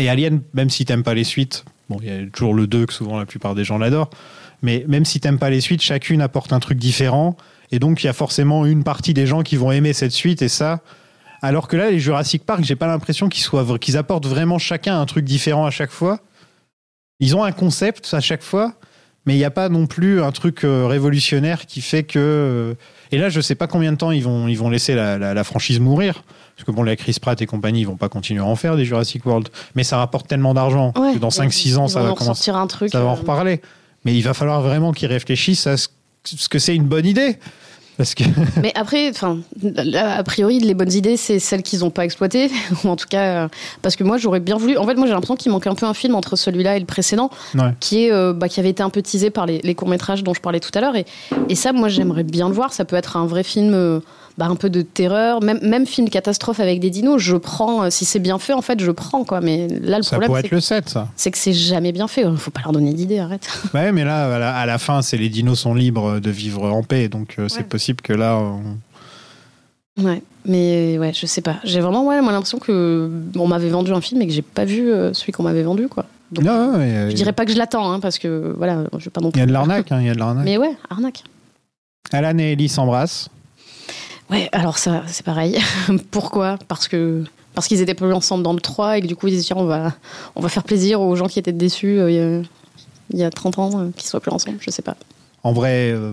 Et 0.00 0.08
Alien, 0.08 0.40
même 0.54 0.70
si 0.70 0.84
t'aimes 0.84 1.02
pas 1.02 1.14
les 1.14 1.24
suites, 1.24 1.64
bon, 1.88 1.98
il 2.02 2.08
y 2.08 2.10
a 2.12 2.26
toujours 2.32 2.54
le 2.54 2.66
2 2.66 2.86
que 2.86 2.92
souvent 2.92 3.18
la 3.18 3.26
plupart 3.26 3.54
des 3.54 3.64
gens 3.64 3.78
l'adorent, 3.78 4.10
mais 4.62 4.84
même 4.88 5.04
si 5.04 5.20
t'aimes 5.20 5.38
pas 5.38 5.50
les 5.50 5.60
suites, 5.60 5.82
chacune 5.82 6.20
apporte 6.22 6.52
un 6.52 6.60
truc 6.60 6.78
différent. 6.78 7.36
Et 7.72 7.78
donc, 7.78 8.02
il 8.02 8.06
y 8.06 8.08
a 8.10 8.12
forcément 8.12 8.66
une 8.66 8.82
partie 8.82 9.14
des 9.14 9.26
gens 9.26 9.42
qui 9.42 9.56
vont 9.56 9.70
aimer 9.72 9.92
cette 9.92 10.12
suite 10.12 10.42
et 10.42 10.48
ça. 10.48 10.80
Alors 11.42 11.68
que 11.68 11.76
là, 11.76 11.90
les 11.90 11.98
Jurassic 12.00 12.44
Park, 12.44 12.62
j'ai 12.64 12.76
pas 12.76 12.86
l'impression 12.86 13.28
qu'ils 13.28 13.42
soient 13.42 13.64
apportent 13.96 14.26
vraiment 14.26 14.58
chacun 14.58 15.00
un 15.00 15.06
truc 15.06 15.24
différent 15.24 15.64
à 15.66 15.70
chaque 15.70 15.90
fois. 15.90 16.20
Ils 17.20 17.36
ont 17.36 17.44
un 17.44 17.52
concept 17.52 18.12
à 18.12 18.20
chaque 18.20 18.42
fois, 18.42 18.74
mais 19.26 19.34
il 19.34 19.38
n'y 19.38 19.44
a 19.44 19.50
pas 19.50 19.68
non 19.68 19.86
plus 19.86 20.22
un 20.22 20.32
truc 20.32 20.64
euh, 20.64 20.86
révolutionnaire 20.86 21.66
qui 21.66 21.80
fait 21.80 22.02
que. 22.02 22.18
euh, 22.18 22.74
Et 23.12 23.18
là, 23.18 23.28
je 23.28 23.40
sais 23.40 23.54
pas 23.54 23.66
combien 23.66 23.92
de 23.92 23.96
temps 23.96 24.10
ils 24.10 24.22
vont, 24.24 24.48
ils 24.48 24.56
vont 24.58 24.70
laisser 24.70 24.94
la, 24.94 25.16
la- 25.18 25.34
la 25.34 25.44
franchise 25.44 25.80
mourir. 25.80 26.24
Parce 26.60 26.66
que 26.66 26.72
bon, 26.72 26.82
les 26.82 26.94
Chris 26.96 27.16
Pratt 27.18 27.40
et 27.40 27.46
compagnie, 27.46 27.80
ils 27.80 27.86
vont 27.86 27.96
pas 27.96 28.10
continuer 28.10 28.42
à 28.42 28.44
en 28.44 28.54
faire 28.54 28.76
des 28.76 28.84
Jurassic 28.84 29.24
World. 29.24 29.48
Mais 29.74 29.82
ça 29.82 29.96
rapporte 29.96 30.28
tellement 30.28 30.52
d'argent 30.52 30.92
Ouais. 30.94 31.14
que 31.14 31.18
dans 31.18 31.30
5-6 31.30 31.78
ans, 31.78 31.88
ça 31.88 32.02
va 32.02 32.10
en 32.10 32.14
commencer. 32.14 32.50
un 32.50 32.66
truc. 32.66 32.90
Ça 32.92 33.00
va 33.00 33.06
en 33.06 33.12
euh, 33.12 33.14
reparler. 33.14 33.62
Mais 34.04 34.14
il 34.14 34.20
va 34.20 34.34
falloir 34.34 34.60
vraiment 34.60 34.92
qu'ils 34.92 35.08
réfléchissent 35.08 35.66
à 35.66 35.78
ce, 35.78 35.88
que 36.50 36.58
c'est 36.58 36.76
une 36.76 36.84
bonne 36.84 37.06
idée. 37.06 37.38
Parce 37.96 38.14
que. 38.14 38.24
Mais 38.62 38.72
après, 38.74 39.08
enfin, 39.08 39.38
a 39.94 40.22
priori, 40.22 40.58
les 40.60 40.74
bonnes 40.74 40.92
idées, 40.92 41.16
c'est 41.16 41.38
celles 41.38 41.62
qu'ils 41.62 41.78
n'ont 41.80 41.90
pas 41.90 42.04
exploitées, 42.04 42.50
ou 42.84 42.88
en 42.88 42.96
tout 42.96 43.08
cas, 43.08 43.44
euh, 43.44 43.48
parce 43.80 43.96
que 43.96 44.04
moi, 44.04 44.18
j'aurais 44.18 44.40
bien 44.40 44.58
voulu. 44.58 44.76
En 44.76 44.86
fait, 44.86 44.96
moi, 44.96 45.06
j'ai 45.06 45.12
l'impression 45.14 45.36
qu'il 45.36 45.50
manque 45.52 45.66
un 45.66 45.74
peu 45.74 45.86
un 45.86 45.94
film 45.94 46.14
entre 46.14 46.36
celui-là 46.36 46.76
et 46.76 46.80
le 46.80 46.86
précédent, 46.86 47.30
Ouais. 47.54 47.72
qui 47.80 48.04
est, 48.04 48.12
euh, 48.12 48.34
bah, 48.34 48.48
qui 48.50 48.60
avait 48.60 48.70
été 48.70 48.82
un 48.82 48.90
peu 48.90 49.00
teasé 49.00 49.30
par 49.30 49.46
les, 49.46 49.60
les 49.64 49.74
courts 49.74 49.88
métrages 49.88 50.22
dont 50.24 50.34
je 50.34 50.40
parlais 50.42 50.60
tout 50.60 50.70
à 50.74 50.80
l'heure, 50.82 50.96
et, 50.96 51.06
et 51.48 51.54
ça, 51.54 51.72
moi, 51.72 51.88
j'aimerais 51.88 52.24
bien 52.24 52.48
le 52.48 52.54
voir. 52.54 52.72
Ça 52.74 52.84
peut 52.84 52.96
être 52.96 53.16
un 53.16 53.24
vrai 53.26 53.42
film, 53.44 53.72
euh, 53.74 54.00
bah, 54.40 54.46
un 54.46 54.56
peu 54.56 54.70
de 54.70 54.80
terreur, 54.80 55.42
même, 55.42 55.60
même 55.60 55.84
film 55.86 56.08
catastrophe 56.08 56.60
avec 56.60 56.80
des 56.80 56.88
dinos. 56.88 57.20
Je 57.20 57.36
prends, 57.36 57.82
euh, 57.84 57.90
si 57.90 58.06
c'est 58.06 58.18
bien 58.18 58.38
fait, 58.38 58.54
en 58.54 58.62
fait, 58.62 58.80
je 58.80 58.90
prends 58.90 59.22
quoi. 59.24 59.42
Mais 59.42 59.68
là, 59.68 59.98
le 59.98 60.02
Ça 60.02 60.12
problème, 60.12 60.28
pourrait 60.28 60.40
c'est 60.40 60.46
être 60.46 60.52
le 60.52 60.60
7, 60.60 60.88
ça. 60.88 61.08
c'est 61.14 61.30
que 61.30 61.36
c'est 61.36 61.52
jamais 61.52 61.92
bien 61.92 62.08
fait. 62.08 62.24
Faut 62.36 62.50
pas 62.50 62.62
leur 62.64 62.72
donner 62.72 62.94
d'idées, 62.94 63.18
arrête. 63.18 63.46
Ouais, 63.74 63.92
mais 63.92 64.02
là, 64.04 64.34
à 64.34 64.38
la, 64.38 64.56
à 64.56 64.64
la 64.66 64.78
fin, 64.78 65.02
c'est 65.02 65.18
les 65.18 65.28
dinos 65.28 65.60
sont 65.60 65.74
libres 65.74 66.20
de 66.20 66.30
vivre 66.30 66.64
en 66.72 66.82
paix. 66.82 67.08
Donc, 67.10 67.36
euh, 67.38 67.48
c'est 67.48 67.64
possible 67.68 68.00
que 68.00 68.14
là. 68.14 68.36
on- 68.38 68.78
Ouais, 70.02 70.22
mais 70.46 70.96
ouais, 70.98 71.12
je 71.12 71.26
sais 71.26 71.42
pas. 71.42 71.56
J'ai 71.64 71.80
vraiment 71.80 72.06
ouais, 72.06 72.22
moi 72.22 72.32
l'impression 72.32 72.58
que 72.58 73.10
on 73.36 73.46
m'avait 73.46 73.68
vendu 73.68 73.92
un 73.92 74.00
film 74.00 74.22
et 74.22 74.26
que 74.26 74.32
j'ai 74.32 74.40
pas 74.40 74.64
vu 74.64 74.90
euh, 74.90 75.12
celui 75.12 75.32
qu'on 75.32 75.42
m'avait 75.42 75.62
vendu 75.64 75.88
quoi. 75.88 76.06
Donc, 76.32 76.44
Non, 76.44 76.72
euh, 76.76 77.10
je 77.10 77.14
dirais 77.14 77.32
pas 77.32 77.44
que 77.44 77.52
je 77.52 77.58
l'attends 77.58 77.92
hein, 77.92 78.00
parce 78.00 78.18
que 78.18 78.54
voilà, 78.56 78.84
je 78.96 79.04
vais 79.04 79.10
pas 79.10 79.20
non 79.20 79.28
Il 79.28 79.32
plus. 79.32 79.40
y 79.40 79.42
a 79.42 79.46
de 79.46 79.52
l'arnaque, 79.52 79.92
hein, 79.92 79.98
il 80.00 80.06
y 80.06 80.10
a 80.10 80.14
de 80.14 80.18
l'arnaque. 80.18 80.44
Mais 80.46 80.56
ouais, 80.56 80.74
arnaque. 80.88 81.24
Alan 82.12 82.38
et 82.38 82.52
Ellie 82.52 82.68
s'embrassent. 82.70 83.28
Ouais, 84.30 84.48
alors 84.52 84.78
ça 84.78 85.02
c'est 85.06 85.24
pareil. 85.24 85.58
Pourquoi? 86.10 86.56
Parce 86.68 86.88
que 86.88 87.24
parce 87.54 87.66
qu'ils 87.66 87.80
étaient 87.80 87.94
plus 87.94 88.12
ensemble 88.12 88.42
dans 88.44 88.52
le 88.52 88.60
3 88.60 88.98
et 88.98 89.02
que 89.02 89.06
du 89.06 89.16
coup 89.16 89.26
ils 89.26 89.32
se 89.32 89.36
disent 89.36 89.46
tiens, 89.46 89.56
on 89.58 89.64
va 89.64 89.92
on 90.36 90.40
va 90.40 90.48
faire 90.48 90.62
plaisir 90.64 91.00
aux 91.00 91.16
gens 91.16 91.26
qui 91.26 91.38
étaient 91.38 91.52
déçus 91.52 91.98
euh, 91.98 92.10
il 92.10 92.16
y 92.16 92.20
a- 92.20 92.42
il 93.12 93.18
y 93.18 93.24
a 93.24 93.30
30 93.30 93.58
ans 93.58 93.70
euh, 93.80 93.88
qu'ils 93.96 94.08
soient 94.08 94.20
plus 94.20 94.30
ensemble, 94.30 94.58
je 94.60 94.70
sais 94.70 94.82
pas. 94.82 94.94
En 95.42 95.52
vrai, 95.52 95.90
euh, 95.90 96.12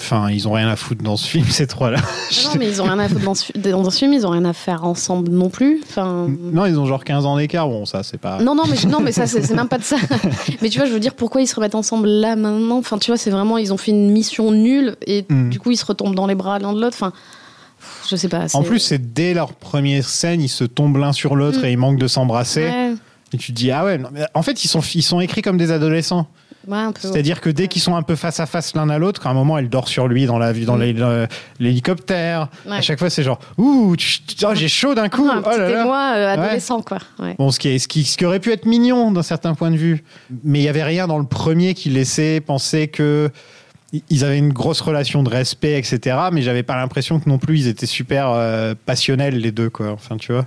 enfin, 0.00 0.30
ils 0.30 0.48
ont 0.48 0.52
rien 0.52 0.66
à 0.68 0.74
foutre 0.74 1.04
dans 1.04 1.16
ce 1.16 1.28
film, 1.28 1.44
ces 1.48 1.68
trois-là. 1.68 1.98
Non, 2.00 2.50
non, 2.50 2.50
mais 2.58 2.66
ils 2.68 2.82
ont 2.82 2.86
rien 2.86 2.98
à 2.98 3.08
foutre 3.08 3.24
dans 3.24 3.34
ce, 3.36 3.52
dans 3.56 3.88
ce 3.90 3.98
film, 3.98 4.12
ils 4.14 4.26
ont 4.26 4.30
rien 4.30 4.44
à 4.44 4.52
faire 4.52 4.84
ensemble 4.84 5.30
non 5.30 5.48
plus. 5.48 5.80
Enfin, 5.88 6.26
Non, 6.28 6.66
ils 6.66 6.76
ont 6.76 6.86
genre 6.86 7.04
15 7.04 7.24
ans 7.24 7.36
d'écart. 7.36 7.68
Bon, 7.68 7.86
ça, 7.86 8.02
c'est 8.02 8.18
pas. 8.18 8.42
Non, 8.42 8.56
non, 8.56 8.64
mais, 8.68 8.90
non, 8.90 8.98
mais 9.00 9.12
ça, 9.12 9.28
c'est 9.28 9.48
même 9.54 9.68
pas 9.68 9.78
de 9.78 9.84
ça. 9.84 9.96
mais 10.60 10.70
tu 10.70 10.78
vois, 10.80 10.88
je 10.88 10.92
veux 10.92 10.98
dire, 10.98 11.14
pourquoi 11.14 11.40
ils 11.40 11.46
se 11.46 11.54
remettent 11.54 11.76
ensemble 11.76 12.08
là, 12.08 12.34
maintenant? 12.34 12.78
Enfin, 12.78 12.98
tu 12.98 13.12
vois, 13.12 13.16
c'est 13.18 13.30
vraiment, 13.30 13.56
ils 13.56 13.72
ont 13.72 13.76
fait 13.76 13.92
une 13.92 14.10
mission 14.10 14.50
nulle 14.50 14.96
et 15.06 15.24
Mm. 15.28 15.50
du 15.50 15.60
coup, 15.60 15.70
ils 15.70 15.76
se 15.76 15.84
retombent 15.86 16.16
dans 16.16 16.26
les 16.26 16.34
bras 16.34 16.58
l'un 16.58 16.72
de 16.72 16.80
l'autre. 16.80 16.96
Enfin, 16.98 17.12
je 18.08 18.16
sais 18.16 18.28
pas. 18.28 18.46
En 18.54 18.62
plus, 18.62 18.78
c'est 18.80 19.12
dès 19.12 19.34
leur 19.34 19.52
première 19.54 20.08
scène, 20.08 20.40
ils 20.42 20.48
se 20.48 20.64
tombent 20.64 20.96
l'un 20.98 21.12
sur 21.12 21.36
l'autre 21.36 21.60
Mm. 21.60 21.64
et 21.64 21.72
ils 21.72 21.78
manquent 21.78 21.98
de 22.00 22.08
s'embrasser. 22.08 22.64
Ouais, 22.64 22.94
Et 23.32 23.36
tu 23.36 23.52
te 23.52 23.56
dis, 23.56 23.70
ah 23.70 23.84
ouais, 23.84 23.98
non, 23.98 24.10
en 24.34 24.42
fait, 24.42 24.64
ils 24.64 24.68
sont, 24.68 24.80
ils 24.94 25.02
sont 25.02 25.20
écrits 25.20 25.42
comme 25.42 25.56
des 25.58 25.70
adolescents. 25.72 26.28
ouais. 26.68 26.76
C'est-à-dire 26.98 27.40
que 27.40 27.50
dès 27.50 27.66
qu'ils 27.68 27.82
sont 27.82 27.94
un 27.96 28.02
peu 28.02 28.14
face 28.16 28.38
à 28.40 28.46
face 28.46 28.74
l'un 28.74 28.88
à 28.88 28.98
l'autre, 28.98 29.26
à 29.26 29.30
un 29.30 29.34
moment, 29.34 29.58
elle 29.58 29.68
dort 29.68 29.88
sur 29.88 30.06
lui 30.08 30.24
dans 30.26 30.38
la 30.38 30.52
dans 30.52 30.76
Mm. 30.76 31.26
l'hélicoptère. 31.60 32.48
Ouais. 32.66 32.76
À 32.76 32.80
chaque 32.80 32.98
fois, 32.98 33.10
c'est 33.10 33.22
genre, 33.22 33.38
ouh, 33.58 33.94
oh, 33.94 34.54
j'ai 34.54 34.68
chaud 34.68 34.94
d'un 34.94 35.08
coup. 35.08 35.28
Ah, 35.30 35.36
un 35.36 35.42
oh 35.44 35.48
là 35.50 35.64
petit 35.66 35.72
là. 35.74 35.80
émoi 35.82 36.12
euh, 36.16 36.32
adolescent, 36.34 36.82
quoi. 36.82 36.98
Bon, 37.38 37.50
ce 37.50 37.58
qui, 37.58 37.68
est, 37.68 37.78
ce, 37.78 37.88
qui, 37.88 38.04
ce 38.04 38.16
qui 38.16 38.24
aurait 38.24 38.40
pu 38.40 38.52
être 38.52 38.66
mignon 38.66 39.10
d'un 39.10 39.22
certain 39.22 39.54
point 39.54 39.70
de 39.70 39.76
vue, 39.76 40.04
mais 40.44 40.60
il 40.60 40.64
y 40.64 40.68
avait 40.68 40.84
rien 40.84 41.06
dans 41.06 41.18
le 41.18 41.26
premier 41.26 41.74
qui 41.74 41.90
laissait 41.90 42.40
penser 42.40 42.88
que 42.88 43.30
ils 44.10 44.24
avaient 44.24 44.38
une 44.38 44.52
grosse 44.52 44.80
relation 44.80 45.22
de 45.22 45.30
respect, 45.30 45.78
etc. 45.78 46.16
Mais 46.32 46.42
j'avais 46.42 46.62
pas 46.62 46.76
l'impression 46.76 47.20
que 47.20 47.28
non 47.28 47.38
plus 47.38 47.60
ils 47.60 47.68
étaient 47.68 47.86
super 47.86 48.30
euh, 48.30 48.74
passionnels 48.86 49.38
les 49.38 49.52
deux, 49.52 49.70
quoi. 49.70 49.90
Enfin, 49.90 50.16
tu 50.16 50.32
vois. 50.32 50.46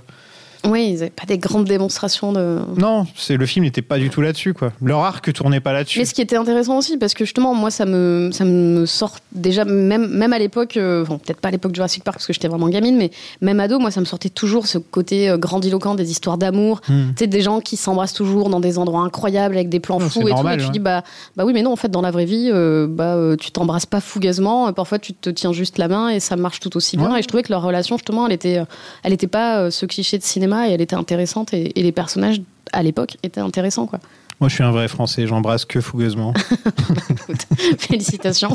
Oui, 0.64 0.90
ils 0.92 1.02
avaient 1.02 1.10
pas 1.10 1.26
des 1.26 1.38
grandes 1.38 1.66
démonstrations 1.66 2.32
de. 2.32 2.58
Non, 2.76 3.06
c'est 3.16 3.36
le 3.36 3.46
film 3.46 3.64
n'était 3.64 3.82
pas 3.82 3.98
du 3.98 4.10
tout 4.10 4.20
là-dessus, 4.20 4.54
quoi. 4.54 4.72
Leur 4.82 5.00
arc 5.00 5.32
tournait 5.32 5.60
pas 5.60 5.72
là-dessus. 5.72 5.98
Mais 5.98 6.04
ce 6.04 6.14
qui 6.14 6.20
était 6.20 6.36
intéressant 6.36 6.78
aussi, 6.78 6.98
parce 6.98 7.14
que 7.14 7.24
justement, 7.24 7.54
moi, 7.54 7.70
ça 7.70 7.86
me, 7.86 8.30
ça 8.32 8.44
me 8.44 8.84
sort 8.86 9.16
déjà, 9.32 9.64
même, 9.64 10.08
même 10.08 10.32
à 10.32 10.38
l'époque, 10.38 10.76
euh, 10.76 11.04
bon, 11.04 11.18
peut-être 11.18 11.40
pas 11.40 11.48
à 11.48 11.50
l'époque 11.52 11.72
de 11.72 11.76
Jurassic 11.76 12.02
Park, 12.02 12.16
parce 12.16 12.26
que 12.26 12.32
j'étais 12.32 12.48
vraiment 12.48 12.68
gamine, 12.68 12.96
mais 12.96 13.10
même 13.40 13.60
ado, 13.60 13.78
moi, 13.78 13.90
ça 13.90 14.00
me 14.00 14.04
sortait 14.04 14.30
toujours 14.30 14.66
ce 14.66 14.78
côté 14.78 15.30
euh, 15.30 15.38
grandiloquent 15.38 15.94
des 15.94 16.10
histoires 16.10 16.38
d'amour. 16.38 16.80
Hmm. 16.88 17.10
Tu 17.10 17.18
sais, 17.18 17.26
des 17.28 17.40
gens 17.40 17.60
qui 17.60 17.76
s'embrassent 17.76 18.12
toujours 18.12 18.50
dans 18.50 18.60
des 18.60 18.78
endroits 18.78 19.02
incroyables, 19.02 19.54
avec 19.54 19.68
des 19.68 19.80
plans 19.80 20.00
fous 20.00 20.26
et 20.26 20.32
normal, 20.32 20.56
tout. 20.56 20.62
Et 20.62 20.64
tu 20.64 20.66
ouais. 20.66 20.72
dis, 20.72 20.80
bah, 20.80 21.04
bah 21.36 21.44
oui, 21.44 21.52
mais 21.52 21.62
non, 21.62 21.72
en 21.72 21.76
fait, 21.76 21.90
dans 21.90 22.02
la 22.02 22.10
vraie 22.10 22.24
vie, 22.24 22.50
euh, 22.52 22.86
bah, 22.88 23.14
euh, 23.14 23.36
tu 23.36 23.52
t'embrasses 23.52 23.86
pas 23.86 24.00
fougueusement. 24.00 24.68
euh, 24.68 24.72
Parfois, 24.72 24.98
tu 24.98 25.14
te 25.14 25.30
tiens 25.30 25.52
juste 25.52 25.78
la 25.78 25.86
main 25.88 26.08
et 26.08 26.18
ça 26.20 26.36
marche 26.36 26.58
tout 26.58 26.76
aussi 26.76 26.96
bien. 26.96 27.12
Ouais. 27.12 27.20
Et 27.20 27.22
je 27.22 27.28
trouvais 27.28 27.42
que 27.44 27.52
leur 27.52 27.62
relation, 27.62 27.96
justement, 27.96 28.26
elle 28.26 28.32
était, 28.32 28.60
elle 29.04 29.12
était 29.12 29.28
pas 29.28 29.70
ce 29.70 29.86
cliché 29.86 30.18
de 30.18 30.22
cinéma 30.24 30.47
et 30.68 30.72
elle 30.72 30.80
était 30.80 30.96
intéressante. 30.96 31.52
Et, 31.54 31.78
et 31.78 31.82
les 31.82 31.92
personnages, 31.92 32.40
à 32.72 32.82
l'époque, 32.82 33.16
étaient 33.22 33.40
intéressants, 33.40 33.86
quoi. 33.86 34.00
Moi, 34.40 34.48
je 34.48 34.54
suis 34.54 34.64
un 34.64 34.70
vrai 34.70 34.86
Français, 34.88 35.26
j'embrasse 35.26 35.64
que 35.64 35.80
fougueusement. 35.80 36.32
Félicitations. 37.78 38.52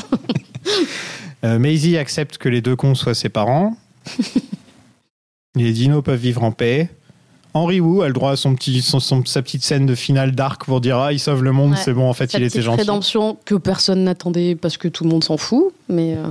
Euh, 1.44 1.60
Maisie 1.60 1.98
accepte 1.98 2.38
que 2.38 2.48
les 2.50 2.62
deux 2.62 2.76
cons 2.76 2.96
soient 2.96 3.14
ses 3.16 3.30
parents. 3.30 3.76
les 5.56 5.72
dinos 5.72 6.04
peuvent 6.04 6.20
vivre 6.20 6.44
en 6.44 6.52
paix. 6.52 6.90
Henry 7.54 7.80
Wu 7.80 8.02
a 8.04 8.08
le 8.08 8.14
droit 8.14 8.32
à 8.32 8.36
son 8.36 8.56
petit, 8.56 8.82
son- 8.82 9.00
son- 9.00 9.24
sa 9.26 9.42
petite 9.44 9.62
scène 9.64 9.86
de 9.86 9.94
finale 9.94 10.32
d'arc 10.34 10.66
pour 10.66 10.82
dire 10.82 10.98
Ah, 10.98 11.14
il 11.14 11.20
sauve 11.20 11.44
le 11.44 11.52
monde, 11.52 11.72
Ouais. 11.72 11.78
c'est 11.78 11.94
bon, 11.94 12.10
en 12.10 12.14
fait, 12.14 12.32
Sa 12.32 12.40
il 12.40 12.44
était 12.46 12.62
gentil. 12.64 12.80
rédemption 12.82 13.38
que 13.46 13.56
personne 13.56 14.04
n'attendait 14.06 14.56
parce 14.56 14.78
que 14.78 14.88
tout 14.88 15.04
le 15.04 15.10
monde 15.12 15.24
s'en 15.24 15.38
fout. 15.38 15.72
Mais 15.90 16.16
euh, 16.18 16.24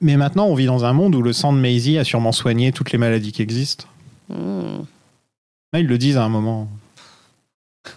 Mais 0.00 0.16
maintenant, 0.16 0.44
on 0.46 0.54
vit 0.54 0.66
dans 0.66 0.84
un 0.84 0.92
monde 0.92 1.14
où 1.16 1.22
le 1.22 1.32
sang 1.32 1.52
de 1.52 1.58
Maisie 1.58 1.98
a 1.98 2.04
sûrement 2.04 2.30
soigné 2.32 2.70
toutes 2.70 2.92
les 2.92 2.98
maladies 2.98 3.32
qui 3.32 3.42
existent. 3.42 3.86
hmm, 4.28 4.82
Là, 5.72 5.78
ils 5.80 5.86
le 5.86 5.98
disent 5.98 6.16
à 6.16 6.24
un 6.24 6.28
moment. 6.28 6.68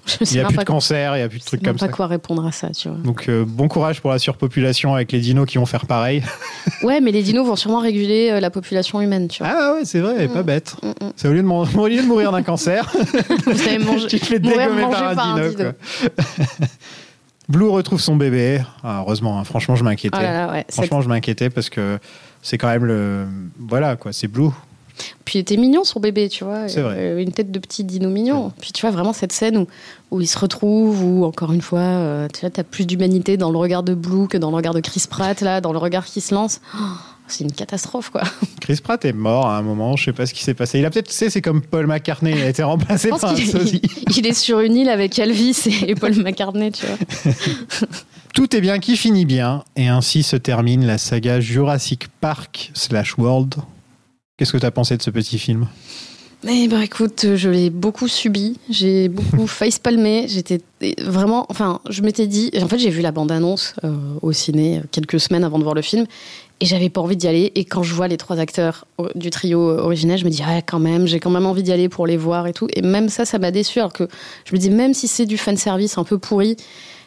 je 0.06 0.18
Il 0.22 0.28
sais 0.28 0.36
n'y 0.36 0.42
a 0.42 0.46
plus 0.48 0.58
de 0.58 0.64
cancer, 0.64 1.16
il 1.16 1.20
n'y 1.20 1.24
a 1.24 1.30
plus 1.30 1.40
de 1.40 1.44
je 1.44 1.46
sais 1.46 1.58
trucs 1.58 1.62
même 1.64 1.72
comme 1.72 1.80
pas 1.80 1.88
ça. 1.88 1.92
quoi 1.92 2.06
répondre 2.08 2.46
à 2.46 2.52
ça, 2.52 2.70
tu 2.70 2.88
vois. 2.88 2.98
Donc, 3.00 3.28
euh, 3.30 3.46
bon 3.48 3.68
courage 3.68 4.00
pour 4.00 4.12
la 4.12 4.20
surpopulation 4.20 4.94
avec 4.94 5.12
les 5.12 5.20
dinos 5.20 5.48
qui 5.48 5.58
vont 5.58 5.66
faire 5.66 5.86
pareil. 5.88 6.24
Ouais, 6.84 7.02
mais 7.02 7.12
les 7.12 7.24
dinos 7.24 7.46
vont 7.46 7.56
sûrement 7.58 7.80
réguler 7.80 8.30
euh, 8.32 8.40
la 8.40 8.50
population 8.50 9.02
humaine, 9.02 9.28
tu 9.28 9.44
vois. 9.44 9.52
Ah 9.54 9.74
ouais, 9.74 9.86
c'est 9.86 10.00
vrai, 10.00 10.28
pas 10.30 10.44
Mm. 10.44 10.46
bête. 10.46 10.76
Mm, 10.82 10.88
mm. 10.90 11.12
C'est 11.18 11.28
au 11.28 11.34
lieu 11.34 11.42
de, 11.42 11.48
mou- 11.48 11.66
au 11.78 11.88
lieu 11.88 12.02
de 12.02 12.08
mourir 12.08 12.32
d'un 12.32 12.44
cancer, 12.44 12.94
manger. 13.86 14.08
tu 14.08 14.20
te 14.20 14.26
fais 14.26 14.40
dégommer 14.40 14.82
par 14.84 15.08
un 15.10 15.16
par 15.16 15.36
un 15.36 15.50
dino. 15.50 15.72
Blue 17.50 17.68
retrouve 17.68 18.00
son 18.00 18.16
bébé. 18.16 18.62
Ah, 18.84 19.00
heureusement, 19.00 19.38
hein, 19.40 19.44
franchement, 19.44 19.76
je 19.76 19.84
m'inquiétais. 19.84 20.18
Oh 20.18 20.52
ouais. 20.52 20.66
Franchement, 20.72 21.02
je 21.02 21.10
m'inquiétais 21.10 21.50
parce 21.50 21.70
que 21.70 22.00
c'est 22.42 22.58
quand 22.58 22.70
même 22.70 22.86
le. 22.86 23.26
Voilà, 23.60 23.96
quoi, 23.98 24.14
c'est 24.14 24.28
Blue. 24.30 24.50
Puis 25.26 25.40
il 25.40 25.42
était 25.42 25.58
mignon 25.58 25.84
son 25.84 26.00
bébé, 26.00 26.30
tu 26.30 26.44
vois. 26.44 26.68
C'est 26.68 26.82
vrai. 26.82 26.96
Euh, 26.98 27.22
Une 27.22 27.32
tête 27.32 27.52
de 27.52 27.60
petit 27.60 27.84
dino 27.84 28.10
mignon. 28.10 28.52
Puis 28.60 28.72
tu 28.72 28.82
vois 28.82 28.92
vraiment 28.92 29.14
cette 29.14 29.32
scène 29.32 29.58
où, 29.58 29.68
où 30.12 30.22
ils 30.22 30.28
se 30.28 30.38
retrouvent, 30.38 31.04
où 31.04 31.26
encore 31.26 31.54
une 31.54 31.62
fois, 31.62 31.80
euh, 31.80 32.28
tu 32.34 32.42
vois, 32.42 32.50
t'as 32.50 32.64
plus 32.64 32.86
d'humanité 32.86 33.38
dans 33.38 33.52
le 33.52 33.58
regard 33.58 33.84
de 33.84 33.94
Blue 33.94 34.28
que 34.28 34.38
dans 34.38 34.50
le 34.50 34.56
regard 34.56 34.74
de 34.74 34.82
Chris 34.82 35.06
Pratt, 35.10 35.40
là, 35.42 35.62
dans 35.62 35.72
le 35.72 35.80
regard 35.80 36.06
qui 36.06 36.22
se 36.22 36.34
lance. 36.34 36.62
Oh, 36.76 36.80
c'est 37.28 37.44
une 37.44 37.52
catastrophe, 37.52 38.10
quoi. 38.10 38.24
Chris 38.62 38.80
Pratt 38.84 39.04
est 39.06 39.14
mort 39.14 39.48
à 39.48 39.58
un 39.58 39.62
moment, 39.62 39.96
je 39.96 40.06
sais 40.06 40.14
pas 40.14 40.26
ce 40.26 40.34
qui 40.34 40.44
s'est 40.44 40.54
passé. 40.54 40.80
Il 40.80 40.86
a 40.86 40.90
peut-être, 40.90 41.08
tu 41.08 41.14
sais, 41.14 41.30
c'est 41.30 41.42
comme 41.42 41.62
Paul 41.62 41.88
McCartney, 41.88 42.32
il 42.32 42.42
a 42.42 42.50
été 42.50 42.64
remplacé 42.64 43.10
par 43.10 43.26
un 43.26 43.36
sosie. 43.36 43.82
il 44.18 44.28
est 44.28 44.34
sur 44.34 44.60
une 44.60 44.76
île 44.76 44.90
avec 44.90 45.18
Elvis 45.18 45.68
et 45.88 45.96
Paul 45.96 46.16
McCartney, 46.16 46.72
tu 46.72 46.86
vois. 46.86 47.34
Tout 48.34 48.56
est 48.56 48.62
bien 48.62 48.80
qui 48.80 48.98
finit 48.98 49.26
bien, 49.26 49.64
et 49.76 49.88
ainsi 49.88 50.24
se 50.24 50.36
termine 50.36 50.86
la 50.86 50.98
saga 50.98 51.40
Jurassic 51.40 52.08
Park 52.20 52.72
slash 52.74 53.18
World. 53.18 53.56
Qu'est-ce 54.38 54.52
que 54.52 54.58
tu 54.58 54.66
as 54.66 54.72
pensé 54.72 54.98
de 54.98 55.02
ce 55.04 55.12
petit 55.12 55.38
film? 55.38 55.68
Eh 56.48 56.68
ben 56.68 56.82
écoute, 56.82 57.36
je 57.36 57.50
l'ai 57.50 57.70
beaucoup 57.70 58.08
subi, 58.08 58.58
j'ai 58.68 59.08
beaucoup 59.08 59.46
facepalmé, 59.48 60.26
j'étais 60.28 60.60
vraiment, 61.00 61.46
enfin, 61.50 61.80
je 61.88 62.02
m'étais 62.02 62.26
dit, 62.26 62.50
en 62.60 62.68
fait 62.68 62.80
j'ai 62.80 62.90
vu 62.90 63.02
la 63.02 63.12
bande-annonce 63.12 63.76
euh, 63.84 63.94
au 64.24 64.32
ciné 64.34 64.80
euh, 64.80 64.82
quelques 64.92 65.20
semaines 65.20 65.44
avant 65.44 65.60
de 65.60 65.64
voir 65.64 65.76
le 65.76 65.84
film, 65.84 66.06
et 66.60 66.66
j'avais 66.66 66.90
pas 66.90 67.00
envie 67.00 67.16
d'y 67.16 67.28
aller, 67.28 67.52
et 67.54 67.64
quand 67.64 67.84
je 67.84 67.94
vois 67.94 68.08
les 68.08 68.18
trois 68.18 68.40
acteurs 68.40 68.88
euh, 69.00 69.08
du 69.14 69.30
trio 69.30 69.60
originel, 69.70 70.18
je 70.18 70.26
me 70.26 70.32
dis, 70.32 70.42
ah 70.44 70.64
quand 70.64 70.80
même, 70.80 71.06
j'ai 71.06 71.20
quand 71.20 71.30
même 71.30 71.46
envie 71.46 71.64
d'y 71.64 71.72
aller 71.72 71.88
pour 71.88 72.08
les 72.08 72.18
voir 72.18 72.48
et 72.48 72.54
tout, 72.54 72.68
et 72.74 72.82
même 72.82 73.10
ça, 73.10 73.26
ça 73.26 73.38
m'a 73.38 73.52
déçu, 73.52 73.80
alors 73.80 73.94
que 73.94 74.08
je 74.46 74.54
me 74.54 74.60
dis, 74.60 74.72
même 74.72 74.96
si 74.96 75.08
c'est 75.08 75.28
du 75.28 75.38
fanservice 75.38 76.00
un 76.00 76.04
peu 76.04 76.18
pourri, 76.18 76.58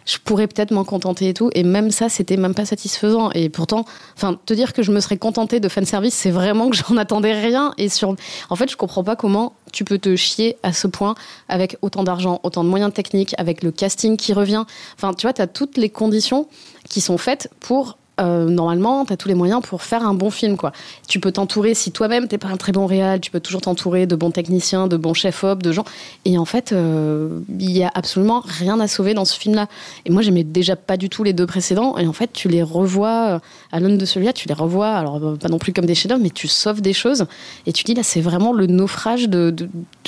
je 0.06 0.18
pourrais 0.18 0.46
peut-être 0.46 0.70
m'en 0.70 0.84
contenter 0.84 1.28
et 1.28 1.34
tout. 1.34 1.50
Et 1.54 1.64
même 1.64 1.90
ça, 1.90 2.08
c'était 2.08 2.36
même 2.36 2.54
pas 2.54 2.64
satisfaisant. 2.64 3.30
Et 3.32 3.48
pourtant, 3.48 3.84
enfin, 4.16 4.38
te 4.46 4.54
dire 4.54 4.72
que 4.72 4.82
je 4.82 4.92
me 4.92 5.00
serais 5.00 5.18
contentée 5.18 5.60
de 5.60 5.68
fanservice, 5.68 6.14
c'est 6.14 6.30
vraiment 6.30 6.70
que 6.70 6.76
j'en 6.88 6.96
attendais 6.96 7.32
rien. 7.32 7.74
Et 7.76 7.88
sur, 7.88 8.14
en 8.48 8.56
fait, 8.56 8.70
je 8.70 8.76
comprends 8.76 9.04
pas 9.04 9.16
comment 9.16 9.54
tu 9.72 9.84
peux 9.84 9.98
te 9.98 10.14
chier 10.16 10.56
à 10.62 10.72
ce 10.72 10.86
point 10.86 11.14
avec 11.48 11.76
autant 11.82 12.04
d'argent, 12.04 12.40
autant 12.44 12.64
de 12.64 12.68
moyens 12.68 12.92
techniques, 12.92 13.34
avec 13.36 13.62
le 13.62 13.72
casting 13.72 14.16
qui 14.16 14.32
revient. 14.32 14.64
Enfin, 14.96 15.12
tu 15.12 15.26
vois, 15.26 15.32
tu 15.32 15.42
as 15.42 15.48
toutes 15.48 15.76
les 15.76 15.90
conditions 15.90 16.48
qui 16.88 17.00
sont 17.00 17.18
faites 17.18 17.50
pour 17.60 17.98
euh, 18.18 18.48
normalement, 18.48 19.04
tu 19.04 19.12
as 19.12 19.16
tous 19.16 19.28
les 19.28 19.34
moyens 19.34 19.60
pour 19.62 19.82
faire 19.82 20.02
un 20.06 20.14
bon 20.14 20.30
film. 20.30 20.56
Quoi. 20.56 20.72
Tu 21.06 21.20
peux 21.20 21.32
t'entourer, 21.32 21.74
si 21.74 21.92
toi-même 21.92 22.28
t'es 22.28 22.38
pas 22.38 22.48
un 22.48 22.56
très 22.56 22.72
bon 22.72 22.86
réal, 22.86 23.20
tu 23.20 23.30
peux 23.30 23.40
toujours 23.40 23.60
t'entourer 23.60 24.06
de 24.06 24.16
bons 24.16 24.30
techniciens, 24.30 24.86
de 24.86 24.96
bons 24.96 25.14
chefs-op, 25.14 25.62
de 25.62 25.72
gens. 25.72 25.84
Et 26.24 26.38
en 26.38 26.46
fait, 26.46 26.72
euh, 26.72 27.40
il 27.58 27.76
y 27.76 27.82
a 27.82 27.90
absolument 27.94 28.42
rien 28.44 28.80
à 28.80 28.88
sauver 28.88 29.12
dans 29.12 29.26
ce 29.26 29.38
film-là. 29.38 29.66
Et 30.06 30.10
moi, 30.10 30.22
j'aimais 30.22 30.44
déjà 30.44 30.76
pas 30.76 30.96
du 30.96 31.10
tout 31.10 31.24
les 31.24 31.34
deux 31.34 31.46
précédents. 31.46 31.98
Et 31.98 32.06
en 32.06 32.12
fait, 32.12 32.32
tu 32.32 32.48
les 32.48 32.62
revois 32.62 33.26
euh, 33.34 33.38
à 33.70 33.80
l'aune 33.80 33.98
de 33.98 34.04
celui-là, 34.06 34.32
tu 34.32 34.48
les 34.48 34.54
revois, 34.54 34.88
alors 34.88 35.20
pas 35.38 35.48
non 35.48 35.58
plus 35.58 35.72
comme 35.72 35.86
des 35.86 35.94
chefs 35.94 36.06
mais 36.20 36.30
tu 36.30 36.48
sauves 36.48 36.80
des 36.80 36.92
choses. 36.92 37.26
Et 37.66 37.72
tu 37.72 37.84
dis, 37.84 37.94
là, 37.94 38.02
c'est 38.02 38.20
vraiment 38.20 38.52
le 38.52 38.66
naufrage 38.66 39.28
de. 39.28 39.54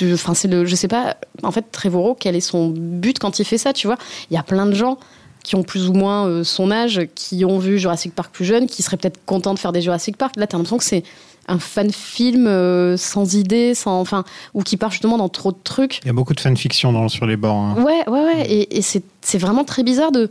Enfin, 0.01 0.33
c'est 0.33 0.47
le. 0.47 0.65
Je 0.65 0.75
sais 0.75 0.87
pas, 0.87 1.17
en 1.43 1.51
fait, 1.51 1.65
Trevorrow, 1.71 2.15
quel 2.19 2.35
est 2.35 2.41
son 2.41 2.69
but 2.69 3.19
quand 3.19 3.39
il 3.39 3.45
fait 3.45 3.57
ça, 3.57 3.73
tu 3.73 3.87
vois? 3.87 3.97
Il 4.31 4.35
y 4.35 4.37
a 4.37 4.43
plein 4.43 4.65
de 4.65 4.73
gens 4.73 4.97
qui 5.43 5.55
ont 5.55 5.63
plus 5.63 5.87
ou 5.89 5.93
moins 5.93 6.27
euh, 6.27 6.43
son 6.43 6.69
âge, 6.71 7.01
qui 7.15 7.45
ont 7.45 7.59
vu 7.59 7.79
Jurassic 7.79 8.13
Park 8.13 8.31
plus 8.33 8.45
jeune, 8.45 8.67
qui 8.67 8.83
seraient 8.83 8.97
peut-être 8.97 9.19
contents 9.25 9.53
de 9.53 9.59
faire 9.59 9.71
des 9.71 9.81
Jurassic 9.81 10.17
Park. 10.17 10.35
Là, 10.37 10.47
tu 10.47 10.55
as 10.55 10.59
l'impression 10.59 10.77
que 10.77 10.83
c'est 10.83 11.03
un 11.47 11.57
fan 11.57 11.91
film 11.91 12.45
euh, 12.45 12.95
sans 12.97 13.33
idée, 13.35 13.73
sans, 13.73 13.99
enfin, 13.99 14.23
ou 14.53 14.61
qui 14.61 14.77
part 14.77 14.91
justement 14.91 15.17
dans 15.17 15.29
trop 15.29 15.51
de 15.51 15.57
trucs. 15.63 15.99
Il 16.03 16.07
y 16.07 16.09
a 16.09 16.13
beaucoup 16.13 16.33
de 16.35 16.39
fanfiction 16.39 16.91
dans, 16.93 17.09
sur 17.09 17.25
les 17.25 17.37
bords. 17.37 17.55
hein. 17.55 17.75
Ouais, 17.83 18.07
ouais, 18.07 18.21
ouais. 18.23 18.45
Et, 18.51 18.77
et 18.77 18.81
c'est 18.81 19.03
c'est 19.21 19.39
vraiment 19.39 19.63
très 19.63 19.83
bizarre 19.83 20.11
de 20.11 20.29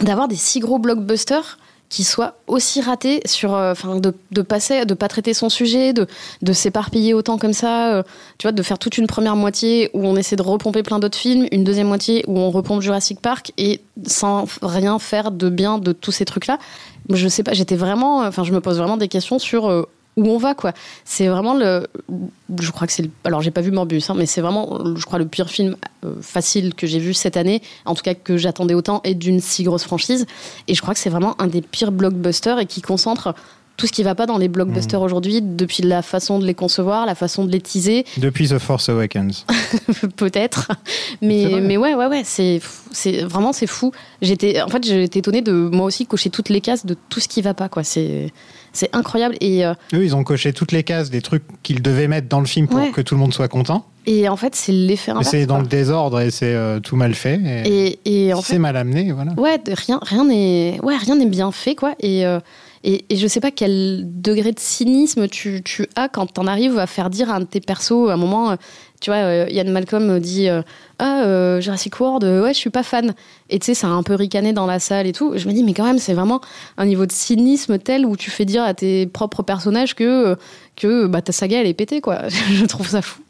d'avoir 0.00 0.26
des 0.28 0.34
si 0.36 0.58
gros 0.60 0.78
blockbusters 0.78 1.58
qui 1.88 2.04
soient 2.04 2.34
aussi 2.46 2.80
ratés 2.80 3.20
sur, 3.24 3.54
euh, 3.54 3.72
enfin, 3.72 3.96
de, 3.96 4.14
de 4.32 4.42
passer, 4.42 4.84
de 4.84 4.94
pas 4.94 5.08
traiter 5.08 5.34
son 5.34 5.48
sujet, 5.48 5.92
de, 5.92 6.06
de 6.42 6.52
s'éparpiller 6.52 7.14
autant 7.14 7.38
comme 7.38 7.52
ça, 7.52 7.94
euh, 7.94 8.02
tu 8.38 8.46
vois, 8.46 8.52
de 8.52 8.62
faire 8.62 8.78
toute 8.78 8.98
une 8.98 9.06
première 9.06 9.36
moitié 9.36 9.90
où 9.94 10.04
on 10.06 10.16
essaie 10.16 10.36
de 10.36 10.42
repomper 10.42 10.82
plein 10.82 10.98
d'autres 10.98 11.18
films, 11.18 11.46
une 11.52 11.64
deuxième 11.64 11.88
moitié 11.88 12.24
où 12.26 12.38
on 12.38 12.50
repompe 12.50 12.82
Jurassic 12.82 13.20
Park 13.20 13.52
et 13.56 13.80
sans 14.06 14.46
rien 14.62 14.98
faire 14.98 15.30
de 15.30 15.48
bien 15.48 15.78
de 15.78 15.92
tous 15.92 16.12
ces 16.12 16.24
trucs-là. 16.24 16.58
Je 17.10 17.28
sais 17.28 17.42
pas, 17.42 17.52
j'étais 17.52 17.76
vraiment, 17.76 18.18
enfin, 18.18 18.42
je 18.42 18.52
me 18.52 18.60
pose 18.60 18.78
vraiment 18.78 18.96
des 18.96 19.08
questions 19.08 19.38
sur 19.38 19.70
euh, 19.70 19.88
où 20.16 20.26
on 20.28 20.38
va 20.38 20.54
quoi. 20.54 20.72
C'est 21.04 21.28
vraiment 21.28 21.54
le, 21.54 21.86
je 22.60 22.70
crois 22.70 22.86
que 22.86 22.92
c'est, 22.92 23.02
le- 23.02 23.10
alors 23.24 23.42
j'ai 23.42 23.50
pas 23.50 23.60
vu 23.60 23.70
Morbius, 23.70 24.08
hein, 24.10 24.14
mais 24.16 24.26
c'est 24.26 24.40
vraiment, 24.40 24.96
je 24.96 25.04
crois 25.04 25.18
le 25.18 25.26
pire 25.26 25.50
film 25.50 25.76
euh, 26.04 26.14
facile 26.22 26.74
que 26.74 26.86
j'ai 26.86 26.98
vu 26.98 27.12
cette 27.14 27.36
année, 27.36 27.60
en 27.84 27.94
tout 27.94 28.02
cas 28.02 28.14
que 28.14 28.36
j'attendais 28.36 28.74
autant 28.74 29.00
et 29.04 29.14
d'une 29.14 29.40
si 29.40 29.62
grosse 29.64 29.84
franchise. 29.84 30.26
Et 30.68 30.74
je 30.74 30.80
crois 30.80 30.94
que 30.94 31.00
c'est 31.00 31.10
vraiment 31.10 31.40
un 31.40 31.46
des 31.48 31.60
pires 31.60 31.92
blockbusters 31.92 32.58
et 32.58 32.66
qui 32.66 32.80
concentre 32.80 33.34
tout 33.76 33.86
ce 33.86 33.92
qui 33.92 34.02
va 34.02 34.14
pas 34.14 34.24
dans 34.24 34.38
les 34.38 34.48
blockbusters 34.48 35.02
aujourd'hui, 35.02 35.42
depuis 35.42 35.82
la 35.82 36.00
façon 36.00 36.38
de 36.38 36.46
les 36.46 36.54
concevoir, 36.54 37.04
la 37.04 37.14
façon 37.14 37.44
de 37.44 37.52
les 37.52 37.60
teaser, 37.60 38.06
Depuis 38.16 38.48
The 38.48 38.58
Force 38.58 38.88
Awakens. 38.88 39.44
peut-être. 40.16 40.68
Mais, 41.20 41.60
mais 41.60 41.76
ouais, 41.76 41.94
ouais, 41.94 42.06
ouais, 42.06 42.22
c'est, 42.24 42.62
c'est 42.90 43.22
vraiment 43.24 43.52
c'est 43.52 43.66
fou. 43.66 43.92
J'étais, 44.22 44.62
en 44.62 44.68
fait, 44.68 44.82
j'étais 44.86 45.18
étonnée 45.18 45.42
de 45.42 45.52
moi 45.52 45.84
aussi 45.84 46.06
cocher 46.06 46.30
toutes 46.30 46.48
les 46.48 46.62
cases 46.62 46.86
de 46.86 46.96
tout 47.10 47.20
ce 47.20 47.28
qui 47.28 47.42
va 47.42 47.52
pas, 47.52 47.68
quoi. 47.68 47.84
C'est, 47.84 48.32
c'est 48.76 48.94
incroyable. 48.94 49.34
Et, 49.40 49.64
euh, 49.66 49.74
Eux, 49.94 50.04
ils 50.04 50.14
ont 50.14 50.22
coché 50.24 50.52
toutes 50.52 50.72
les 50.72 50.84
cases 50.84 51.10
des 51.10 51.22
trucs 51.22 51.42
qu'ils 51.62 51.82
devaient 51.82 52.08
mettre 52.08 52.28
dans 52.28 52.40
le 52.40 52.46
film 52.46 52.68
pour 52.68 52.78
Ouais. 52.78 52.90
que 52.90 53.00
tout 53.00 53.14
le 53.14 53.20
monde 53.20 53.34
soit 53.34 53.48
content. 53.48 53.84
et 54.06 54.28
en 54.28 54.36
fait, 54.36 54.54
c'est 54.54 54.70
l'effet 54.72 55.10
inverse. 55.10 55.28
c'est 55.30 55.46
dans 55.46 55.58
le 55.58 55.66
désordre 55.66 56.20
et 56.20 56.30
c'est 56.30 56.54
euh, 56.54 56.78
tout 56.78 56.94
mal 56.96 57.14
fait. 57.14 57.40
Et, 57.66 57.98
Et, 58.04 58.26
et 58.28 58.34
en 58.34 58.40
c'est 58.40 58.52
fait, 58.54 58.58
mal 58.60 58.76
amené, 58.76 59.10
voilà. 59.12 59.32
ouais, 59.36 59.58
rien, 59.66 59.98
rien 60.02 60.24
n'est, 60.24 60.78
ouais, 60.84 60.96
rien 60.96 61.16
n'est 61.16 61.26
bien 61.26 61.50
fait, 61.50 61.74
quoi. 61.74 61.94
Et, 62.00 62.24
euh, 62.24 62.38
et, 62.84 63.04
et 63.10 63.16
je 63.16 63.26
sais 63.26 63.40
pas 63.40 63.50
quel 63.50 64.04
degré 64.20 64.52
de 64.52 64.60
cynisme 64.60 65.26
tu, 65.26 65.60
tu 65.64 65.86
as 65.96 66.08
quand 66.08 66.26
t'en 66.34 66.46
arrives 66.46 66.78
à 66.78 66.86
faire 66.86 67.10
dire 67.10 67.30
à 67.30 67.36
un 67.36 67.40
de 67.40 67.44
tes 67.46 67.60
persos, 67.60 68.08
à 68.10 68.12
un 68.12 68.16
moment, 68.16 68.52
euh, 68.52 68.56
tu 69.00 69.10
vois, 69.10 69.18
euh, 69.18 69.46
Ian 69.50 69.70
Malcolm 69.70 70.18
dit 70.20 70.48
euh, 70.48 70.62
Ah, 70.98 71.22
euh, 71.24 71.60
Jurassic 71.60 71.98
World, 72.00 72.24
euh, 72.24 72.42
ouais, 72.42 72.54
je 72.54 72.58
suis 72.58 72.70
pas 72.70 72.82
fan. 72.82 73.14
Et 73.50 73.58
tu 73.58 73.66
sais, 73.66 73.74
ça 73.74 73.88
a 73.88 73.90
un 73.90 74.02
peu 74.02 74.14
ricané 74.14 74.52
dans 74.52 74.66
la 74.66 74.78
salle 74.78 75.06
et 75.06 75.12
tout. 75.12 75.32
Je 75.36 75.46
me 75.48 75.52
dis, 75.52 75.62
mais 75.62 75.74
quand 75.74 75.84
même, 75.84 75.98
c'est 75.98 76.14
vraiment 76.14 76.40
un 76.76 76.86
niveau 76.86 77.06
de 77.06 77.12
cynisme 77.12 77.78
tel 77.78 78.06
où 78.06 78.16
tu 78.16 78.30
fais 78.30 78.44
dire 78.44 78.62
à 78.62 78.74
tes 78.74 79.06
propres 79.06 79.42
personnages 79.42 79.94
que, 79.94 80.04
euh, 80.04 80.36
que 80.76 81.06
bah, 81.06 81.22
ta 81.22 81.32
saga, 81.32 81.60
elle 81.60 81.66
est 81.66 81.74
pétée, 81.74 82.00
quoi. 82.00 82.28
je 82.28 82.64
trouve 82.64 82.88
ça 82.88 83.02
fou. 83.02 83.20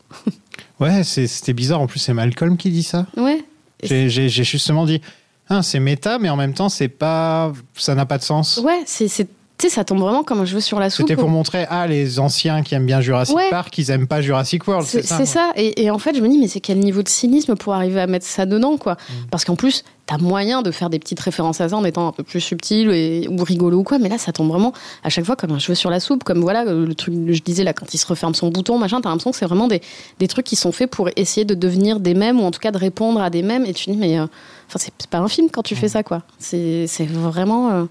Ouais, 0.79 1.03
c'était 1.05 1.53
bizarre. 1.53 1.81
En 1.81 1.87
plus, 1.87 1.99
c'est 1.99 2.15
Malcolm 2.15 2.57
qui 2.57 2.71
dit 2.71 2.83
ça. 2.83 3.07
Ouais. 3.17 3.45
J'ai 3.83 4.29
justement 4.29 4.85
dit 4.85 5.01
ah, 5.49 5.63
c'est 5.63 5.79
méta, 5.79 6.19
mais 6.19 6.29
en 6.29 6.37
même 6.37 6.55
temps, 6.55 6.69
c'est 6.69 6.89
pas, 6.89 7.53
ça 7.75 7.95
n'a 7.95 8.05
pas 8.05 8.19
de 8.19 8.23
sens. 8.23 8.61
Ouais, 8.65 8.83
c'est. 8.85 9.29
Tu 9.59 9.69
sais, 9.69 9.75
ça 9.75 9.85
tombe 9.85 10.01
vraiment 10.01 10.23
comme 10.23 10.41
un 10.41 10.45
cheveu 10.45 10.61
sur 10.61 10.79
la 10.79 10.91
soupe. 10.91 11.09
C'était 11.09 11.19
pour 11.19 11.31
montrer 11.31 11.67
ah 11.71 11.87
les 11.87 12.19
anciens 12.19 12.63
qui 12.63 12.75
aiment 12.75 12.85
bien 12.85 13.01
Jurassic 13.01 13.35
Ouais. 13.35 13.49
Park, 13.49 13.77
ils 13.79 13.91
aiment 13.91 14.07
pas 14.07 14.21
Jurassic 14.21 14.67
World. 14.69 14.87
C'est 14.87 15.03
ça. 15.03 15.53
Et, 15.57 15.85
et 15.85 15.91
en 15.91 15.99
fait, 15.99 16.15
je 16.15 16.21
me 16.21 16.29
dis, 16.29 16.37
mais 16.39 16.49
c'est 16.49 16.61
quel 16.61 16.79
niveau 16.79 17.03
de 17.03 17.09
cynisme 17.09 17.57
pour 17.57 17.73
arriver 17.73 18.01
à 18.01 18.07
mettre 18.07 18.27
ça 18.27 18.45
dedans, 18.45 18.77
quoi. 18.77 18.95
Mm. 18.95 19.13
Parce 19.31 19.47
qu'en 19.47 19.57
plus, 19.57 19.83
t'as 20.05 20.19
moyen 20.19 20.61
de 20.61 20.71
faire 20.71 20.91
des 20.91 20.99
petites 20.99 21.21
références 21.21 21.61
à 21.61 21.71
ça 21.71 21.77
en 21.77 21.85
étant 21.85 22.07
un 22.07 22.13
peu 22.13 22.23
plus 22.23 22.41
subtil 22.41 22.91
et, 22.91 23.29
ou 23.29 23.43
rigolo 23.43 23.79
ou 23.79 23.83
quoi. 23.83 23.99
Mais 23.99 24.11
là, 24.11 24.19
ça 24.19 24.33
tombe 24.33 24.49
vraiment 24.49 24.75
à 25.05 25.09
chaque 25.09 25.25
fois 25.25 25.37
comme 25.37 25.53
un 25.53 25.59
cheveu 25.59 25.75
sur 25.75 25.89
la 25.89 26.01
soupe. 26.01 26.23
Comme 26.23 26.41
voilà, 26.41 26.65
le 26.65 26.95
truc, 26.95 27.15
je 27.29 27.41
disais 27.41 27.65
là, 27.65 27.73
quand 27.73 27.95
il 27.95 27.99
se 27.99 28.07
referme 28.07 28.35
son 28.35 28.51
bouton, 28.51 28.79
machin, 28.79 29.01
t'as 29.01 29.09
l'impression 29.09 29.31
que 29.31 29.37
c'est 29.39 29.47
vraiment 29.47 29.69
des, 29.69 29.81
des 30.19 30.29
trucs 30.29 30.45
qui 30.45 30.57
sont 30.57 30.73
faits 30.73 30.91
pour 30.91 31.09
essayer 31.17 31.47
de 31.47 31.55
devenir 31.55 31.99
des 31.99 32.15
mèmes 32.15 32.41
ou 32.41 32.45
en 32.45 32.51
tout 32.51 32.61
cas 32.61 32.73
de 32.73 32.79
répondre 32.79 33.21
à 33.21 33.31
des 33.31 33.43
mèmes. 33.43 33.65
Et 33.65 33.73
tu 33.73 33.91
dis, 33.91 33.97
mais 33.97 34.19
euh, 34.19 34.27
enfin, 34.69 34.79
c'est 34.79 34.93
pas 35.09 35.19
un 35.19 35.29
film 35.29 35.49
quand 35.51 35.63
tu 35.63 35.75
fais 35.75 35.89
ça, 35.89 36.03
quoi. 36.03 36.23
C'est 36.39 36.87
c'est 36.87 37.07
vraiment 37.07 37.71
euh, 37.71 37.85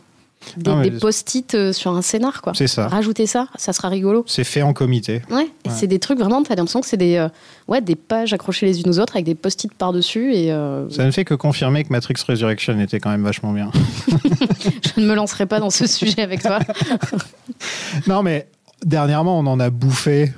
des, 0.58 0.92
post-it 0.92 1.54
euh, 1.56 1.74
sur 1.74 1.92
un 1.92 2.02
scénar, 2.02 2.42
quoi. 2.42 2.54
C'est 2.56 2.68
ça. 2.68 2.88
Rajouter 2.88 3.28
ça, 3.28 3.48
ça 3.56 3.74
sera 3.74 3.90
rigolo. 3.90 4.24
C'est 4.28 4.44
fait 4.44 4.62
en 4.62 4.74
comité. 4.74 5.22
Ouais, 5.30 5.48
et 5.66 5.70
c'est 5.70 5.88
des 5.88 6.00
trucs 6.00 6.20
vraiment, 6.20 6.44
t'as 6.44 6.56
l'impression 6.56 6.82
que 6.82 6.88
c'est 6.88 6.98
des, 6.98 7.16
euh, 7.16 7.30
ouais, 7.68 7.82
des 7.82 7.96
pages 7.96 8.34
accrochées 8.34 8.66
les 8.66 8.82
unes 8.82 8.90
aux 8.90 9.00
autres 9.00 9.16
avec 9.16 9.26
des 9.26 9.36
post-it 9.36 9.74
par-dessus 9.74 10.34
et 10.34 10.52
euh, 10.52 10.90
Ça 10.90 11.06
ne 11.06 11.12
fait 11.12 11.26
que 11.26 11.34
confirmer 11.34 11.84
que 11.84 11.90
Matrix 11.90 12.16
Resurrection 12.28 12.80
était 12.80 13.00
quand 13.00 13.10
même 13.10 13.24
vachement 13.24 13.54
bien. 13.54 13.72
je 14.96 15.02
ne 15.02 15.06
me 15.06 15.16
lancerai 15.16 15.46
pas 15.46 15.60
dans 15.60 15.70
ce 15.70 15.88
sujet 15.88 16.22
avec 16.22 16.42
toi. 16.42 16.60
non, 18.08 18.24
mais 18.24 18.48
dernièrement, 18.84 19.40
on 19.40 19.46
en 19.48 19.60
a 19.60 19.70
bouffé 19.70 20.32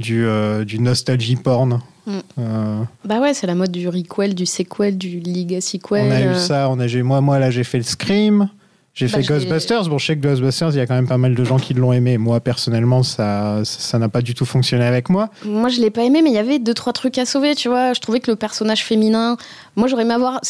du, 0.00 0.24
euh, 0.24 0.64
du 0.64 0.80
nostalgie 0.80 1.36
porn. 1.36 1.80
Mm. 2.06 2.18
Euh, 2.38 2.82
bah 3.04 3.20
ouais, 3.20 3.34
c'est 3.34 3.46
la 3.46 3.54
mode 3.54 3.70
du 3.70 3.88
requel, 3.88 4.34
du 4.34 4.46
sequel, 4.46 4.98
du 4.98 5.20
legacy 5.20 5.78
quel. 5.78 6.06
on 6.06 6.10
a 6.10 6.22
eu 6.22 6.34
ça. 6.36 6.68
On 6.70 6.80
a, 6.80 7.02
moi, 7.02 7.20
moi, 7.20 7.38
là, 7.38 7.50
j'ai 7.50 7.64
fait 7.64 7.78
le 7.78 7.84
Scream. 7.84 8.48
J'ai 8.92 9.06
Bah, 9.06 9.18
fait 9.18 9.22
Ghostbusters. 9.28 9.88
Bon, 9.88 9.98
je 9.98 10.06
sais 10.06 10.16
que 10.16 10.20
Ghostbusters, 10.26 10.70
il 10.70 10.76
y 10.76 10.80
a 10.80 10.86
quand 10.86 10.96
même 10.96 11.06
pas 11.06 11.16
mal 11.16 11.34
de 11.36 11.44
gens 11.44 11.58
qui 11.58 11.74
l'ont 11.74 11.92
aimé. 11.92 12.18
Moi, 12.18 12.40
personnellement, 12.40 13.02
ça 13.04 13.60
ça 13.64 13.98
n'a 14.00 14.08
pas 14.08 14.20
du 14.20 14.34
tout 14.34 14.44
fonctionné 14.44 14.84
avec 14.84 15.08
moi. 15.08 15.30
Moi, 15.44 15.68
je 15.68 15.80
l'ai 15.80 15.90
pas 15.90 16.02
aimé, 16.02 16.22
mais 16.22 16.30
il 16.30 16.34
y 16.34 16.38
avait 16.38 16.58
deux 16.58 16.74
trois 16.74 16.92
trucs 16.92 17.16
à 17.16 17.24
sauver, 17.24 17.54
tu 17.54 17.68
vois. 17.68 17.92
Je 17.92 18.00
trouvais 18.00 18.18
que 18.18 18.30
le 18.30 18.36
personnage 18.36 18.84
féminin, 18.84 19.36
moi, 19.76 19.86
j'aurais 19.86 20.02
aimé 20.02 20.14
avoir. 20.14 20.40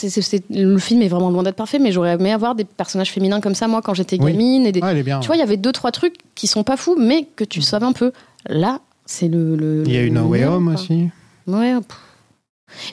le 0.50 0.78
film 0.78 1.02
est 1.02 1.08
vraiment 1.08 1.28
loin 1.30 1.42
d'être 1.42 1.54
parfait, 1.56 1.78
mais 1.78 1.92
j'aurais 1.92 2.14
aimé 2.14 2.32
avoir 2.32 2.54
des 2.54 2.64
personnages 2.64 3.10
féminins 3.12 3.40
comme 3.42 3.54
ça, 3.54 3.68
moi, 3.68 3.82
quand 3.82 3.92
j'étais 3.94 4.16
Oui. 4.20 4.32
gamine. 4.32 4.64
Et 4.66 4.72
des... 4.72 4.80
Est 4.80 5.02
bien. 5.02 5.20
Tu 5.20 5.26
vois, 5.26 5.36
il 5.36 5.40
y 5.40 5.42
avait 5.42 5.58
deux 5.58 5.72
trois 5.72 5.92
trucs 5.92 6.14
qui 6.34 6.46
sont 6.46 6.64
pas 6.64 6.78
fous, 6.78 6.96
mais 6.98 7.26
que 7.36 7.44
tu 7.44 7.60
sauves 7.60 7.84
un 7.84 7.92
peu. 7.92 8.10
Là, 8.48 8.80
c'est 9.04 9.28
le, 9.28 9.54
le- 9.54 9.82
il 9.86 9.92
y 9.92 9.98
a 9.98 10.02
eu 10.02 10.10
No 10.10 10.22
Way 10.22 10.46
Home 10.46 10.68
aussi. 10.68 11.10
Ouais. 11.46 11.74
pff. 11.74 11.98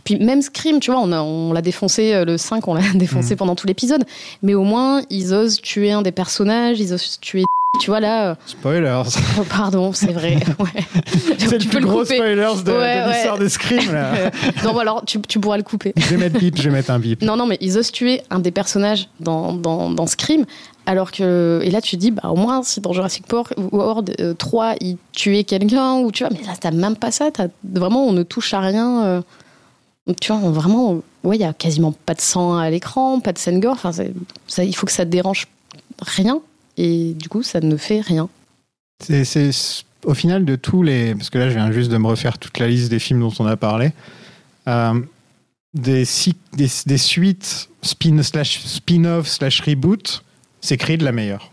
Puis 0.03 0.17
même 0.19 0.41
Scream, 0.41 0.79
tu 0.79 0.91
vois, 0.91 0.99
on, 1.01 1.11
a- 1.11 1.21
on 1.21 1.53
l'a 1.53 1.61
défoncé, 1.61 2.13
euh, 2.13 2.25
le 2.25 2.37
5, 2.37 2.67
on 2.67 2.73
l'a 2.73 2.81
défoncé 2.95 3.33
Mhm. 3.33 3.37
pendant 3.37 3.55
tout 3.55 3.67
l'épisode. 3.67 4.03
Mais 4.43 4.53
au 4.53 4.63
moins, 4.63 5.01
ils 5.09 5.33
osent 5.33 5.61
tuer 5.61 5.91
un 5.91 6.01
des 6.01 6.11
personnages, 6.11 6.79
ils 6.79 6.93
osent 6.93 7.19
tuer. 7.21 7.43
Tu 7.81 7.91
vois, 7.91 7.99
là. 7.99 8.29
euh, 8.31 8.35
Spoilers. 8.47 9.03
oh, 9.39 9.43
pardon, 9.47 9.93
c'est 9.93 10.11
vrai. 10.11 10.37
Ouais. 10.57 10.83
C'est 11.37 11.59
Tu 11.59 11.65
le 11.65 11.69
plus 11.69 11.79
le 11.79 11.85
gros 11.85 12.03
spoilers 12.05 12.33
de, 12.65 12.71
Ouais, 12.71 13.01
de 13.01 13.07
ouais. 13.07 13.07
l'histoire 13.13 13.37
de 13.37 13.47
Scream. 13.47 13.93
Là. 13.93 14.13
Euh, 14.15 14.29
non, 14.63 14.73
bah 14.73 14.81
alors, 14.81 15.03
tu, 15.05 15.19
tu 15.21 15.39
pourras 15.39 15.57
le 15.57 15.63
couper. 15.63 15.93
je 15.95 16.07
vais 16.07 16.17
mettre 16.17 16.39
bip, 16.39 16.57
je 16.57 16.63
vais 16.63 16.71
mettre 16.75 16.89
un 16.89 16.97
bip. 16.97 17.21
Non, 17.21 17.35
non, 17.35 17.45
mais 17.45 17.57
ils 17.61 17.77
osent 17.77 17.91
tuer 17.91 18.21
un 18.31 18.39
des 18.39 18.49
personnages 18.49 19.09
dans, 19.19 19.53
dans, 19.53 19.91
dans 19.91 20.07
Scream. 20.07 20.45
Alors 20.87 21.11
que. 21.11 21.59
Et 21.63 21.69
là, 21.69 21.79
tu 21.81 21.97
dis, 21.97 22.09
bah, 22.09 22.29
au 22.29 22.35
moins, 22.35 22.63
si 22.63 22.81
dans 22.81 22.93
Jurassic 22.93 23.27
Park 23.27 23.53
World 23.71 24.15
euh, 24.21 24.33
3, 24.33 24.75
ils 24.81 24.97
tuaient 25.11 25.43
quelqu'un, 25.43 25.95
ou 25.99 26.11
tu 26.11 26.23
vois, 26.23 26.31
mais 26.33 26.43
là, 26.47 26.53
t'as 26.59 26.71
même 26.71 26.95
pas 26.95 27.11
ça. 27.11 27.29
T'as, 27.31 27.47
vraiment, 27.63 28.07
on 28.07 28.13
ne 28.13 28.23
touche 28.23 28.55
à 28.55 28.59
rien. 28.61 29.03
euh, 29.05 29.21
tu 30.13 30.31
vois, 30.31 30.41
on- 30.41 30.51
vraiment, 30.51 31.01
ouais, 31.23 31.35
il 31.37 31.41
y 31.41 31.45
a 31.45 31.53
quasiment 31.53 31.91
pas 31.91 32.13
de 32.13 32.21
sang 32.21 32.57
à 32.57 32.69
l'écran, 32.69 33.19
pas 33.19 33.33
de 33.33 33.37
scène 33.37 33.59
gore. 33.59 33.73
Enfin, 33.73 33.91
ça, 34.47 34.63
il 34.63 34.75
faut 34.75 34.85
que 34.85 34.91
ça 34.91 35.05
dérange 35.05 35.47
rien. 36.01 36.39
Et 36.77 37.13
du 37.13 37.27
coup, 37.29 37.43
ça 37.43 37.59
ne 37.59 37.75
fait 37.77 38.01
rien. 38.01 38.29
C'est, 39.03 39.23
au 40.05 40.13
final 40.13 40.45
de 40.45 40.55
tous 40.55 40.83
les. 40.83 41.13
Parce 41.15 41.29
que 41.29 41.37
là, 41.37 41.49
je 41.49 41.55
viens 41.55 41.71
juste 41.71 41.91
de 41.91 41.97
me 41.97 42.07
refaire 42.07 42.37
toute 42.37 42.57
la 42.59 42.67
liste 42.67 42.89
des 42.89 42.99
films 42.99 43.19
dont 43.21 43.33
on 43.39 43.45
a 43.45 43.57
parlé. 43.57 43.91
Euh, 44.67 44.99
des, 45.73 46.05
si- 46.05 46.35
des, 46.53 46.69
des 46.85 46.97
suites 46.97 47.69
spin, 47.81 48.21
slash, 48.23 48.61
spin-off 48.65 49.27
slash 49.27 49.61
reboot, 49.61 50.23
c'est 50.61 50.77
Creed 50.77 51.01
la 51.01 51.11
meilleure. 51.11 51.51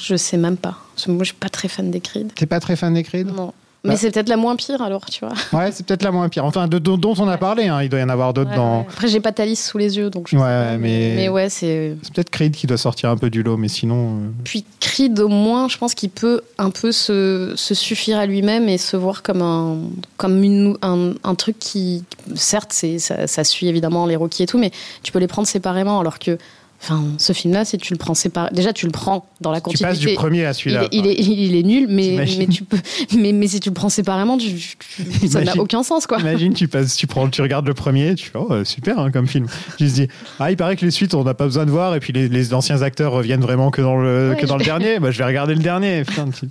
Je 0.00 0.16
sais 0.16 0.36
même 0.36 0.56
pas. 0.56 0.78
Moi, 1.08 1.18
je 1.20 1.26
suis 1.26 1.34
pas 1.34 1.48
très 1.48 1.68
fan 1.68 1.90
des 1.90 2.00
Creed. 2.00 2.32
T'es 2.34 2.46
pas 2.46 2.60
très 2.60 2.76
fan 2.76 2.94
des 2.94 3.02
Creed? 3.02 3.26
Non. 3.28 3.52
Mais 3.84 3.90
Bah. 3.92 3.96
c'est 3.98 4.10
peut-être 4.10 4.28
la 4.28 4.36
moins 4.36 4.56
pire 4.56 4.82
alors, 4.82 5.04
tu 5.06 5.24
vois. 5.24 5.34
Ouais, 5.60 5.70
c'est 5.70 5.86
peut-être 5.86 6.02
la 6.02 6.10
moins 6.10 6.28
pire. 6.28 6.44
Enfin, 6.44 6.66
de, 6.66 6.78
de- 6.78 6.96
dont 6.96 7.14
on 7.18 7.28
a 7.28 7.36
parlé, 7.38 7.68
hein. 7.68 7.82
il 7.82 7.88
doit 7.88 8.00
y 8.00 8.02
en 8.02 8.08
avoir 8.08 8.34
d'autres 8.34 8.50
Ouais, 8.50 8.56
dans. 8.56 8.80
ouais. 8.80 8.86
Après, 8.90 9.06
j'ai 9.06 9.20
pas 9.20 9.30
liste 9.44 9.64
sous 9.66 9.78
les 9.78 9.96
yeux, 9.96 10.10
donc 10.10 10.26
je 10.28 10.34
Ouais, 10.36 10.42
sais 10.42 10.48
pas, 10.72 10.76
mais- 10.78 11.12
mais 11.14 11.28
ouais, 11.28 11.48
c'est. 11.48 11.96
C'est 12.02 12.12
peut-être 12.12 12.30
Creed 12.30 12.52
qui 12.56 12.66
doit 12.66 12.78
sortir 12.78 13.10
un 13.10 13.16
peu 13.16 13.30
du 13.30 13.44
lot, 13.44 13.56
mais 13.56 13.68
sinon. 13.68 14.16
euh, 14.16 14.28
Puis 14.42 14.64
Creed, 14.80 15.20
au 15.20 15.28
moins, 15.28 15.68
je 15.68 15.78
pense 15.78 15.94
qu'il 15.94 16.10
peut 16.10 16.40
un 16.58 16.70
peu 16.70 16.90
se, 16.90 17.52
se 17.54 17.74
suffire 17.74 18.18
à 18.18 18.26
lui-même 18.26 18.68
et 18.68 18.78
se 18.78 18.96
voir 18.96 19.22
comme 19.22 19.42
un, 19.42 19.76
comme 20.16 20.42
une, 20.42 20.76
un, 20.82 21.12
un 21.22 21.34
truc 21.36 21.56
qui, 21.60 22.02
certes, 22.34 22.72
ça, 22.72 23.26
ça 23.28 23.44
suit 23.44 23.68
évidemment 23.68 24.06
les 24.06 24.16
Rocky 24.16 24.42
et 24.42 24.46
tout, 24.46 24.58
mais 24.58 24.72
tu 25.04 25.12
peux 25.12 25.20
les 25.20 25.28
prendre 25.28 25.46
séparément. 25.46 26.00
Alors 26.00 26.18
que, 26.18 26.38
enfin, 26.82 27.04
ce 27.18 27.32
film-là, 27.32 27.64
si 27.64 27.78
tu 27.78 27.92
le 27.92 27.98
prends 27.98 28.14
séparément, 28.14 28.54
déjà 28.54 28.72
tu 28.72 28.86
le 28.86 28.92
prends 28.92 29.26
dans 29.40 29.50
la 29.50 29.58
Tu 29.58 29.64
continuité. 29.64 29.84
passes 29.90 29.98
du 29.98 30.14
premier 30.14 30.44
à 30.44 30.50
il 30.50 30.54
celui-là. 30.54 30.84
est, 30.84 30.88
il, 30.92 31.06
est, 31.06 31.14
il 31.18 31.54
est 31.56 31.62
nul, 31.62 31.86
mais, 31.88 32.24
mais, 32.38 32.46
tu 32.46 32.64
peux, 32.64 32.78
mais, 33.16 33.32
mais 33.32 33.48
si 33.48 33.60
tu 33.60 33.68
le 33.70 33.74
prends 33.74 33.88
séparément, 33.88 34.38
tu- 34.38 34.54
tu- 34.54 35.28
ça 35.28 35.40
n'a 35.42 35.56
aucun 35.56 35.82
sens, 35.82 36.06
quoi. 36.06 36.18
Imagine, 36.20 36.54
tu 36.54 36.68
passes, 36.68 36.96
tu 36.96 37.06
prends, 37.06 37.28
tu 37.28 37.42
regardes 37.42 37.66
le 37.66 37.74
premier, 37.74 38.14
tu 38.14 38.26
fais 38.26 38.38
oh 38.38 38.48
euh, 38.52 38.64
super 38.64 38.98
hein, 38.98 39.10
comme 39.10 39.26
film. 39.26 39.46
Tu 39.78 39.86
te 39.86 39.90
dis 39.92 40.08
ah 40.38 40.50
il 40.50 40.56
paraît 40.56 40.76
que 40.76 40.84
les 40.84 40.90
suites 40.90 41.14
on 41.14 41.24
n'a 41.24 41.34
pas 41.34 41.44
besoin 41.44 41.66
de 41.66 41.70
voir 41.70 41.94
et 41.94 42.00
puis 42.00 42.12
les, 42.12 42.28
les 42.28 42.54
anciens 42.54 42.82
acteurs 42.82 43.12
reviennent 43.12 43.40
vraiment 43.40 43.70
que 43.70 43.82
dans 43.82 43.96
le 43.96 44.30
Ouais, 44.30 44.36
que 44.36 44.46
dans 44.46 44.54
le 44.56 44.60
vais- 44.60 44.64
dernier. 44.66 44.98
Bah 45.00 45.10
je 45.10 45.18
vais 45.18 45.24
regarder 45.24 45.54
le 45.54 45.60
dernier. 45.62 46.04
Putain, 46.04 46.28
tu- 46.30 46.46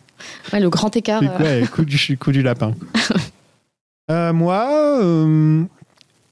Ouais, 0.53 0.59
le 0.59 0.69
grand 0.69 0.95
écart. 0.95 1.21
tu- 1.21 1.27
euh, 1.27 1.61
ouais, 1.61 1.67
coup 1.67 1.85
du 1.85 2.17
coup 2.17 2.31
du 2.31 2.41
lapin. 2.41 2.73
Euh, 4.11 4.33
moi, 4.33 4.99
euh, 5.01 5.63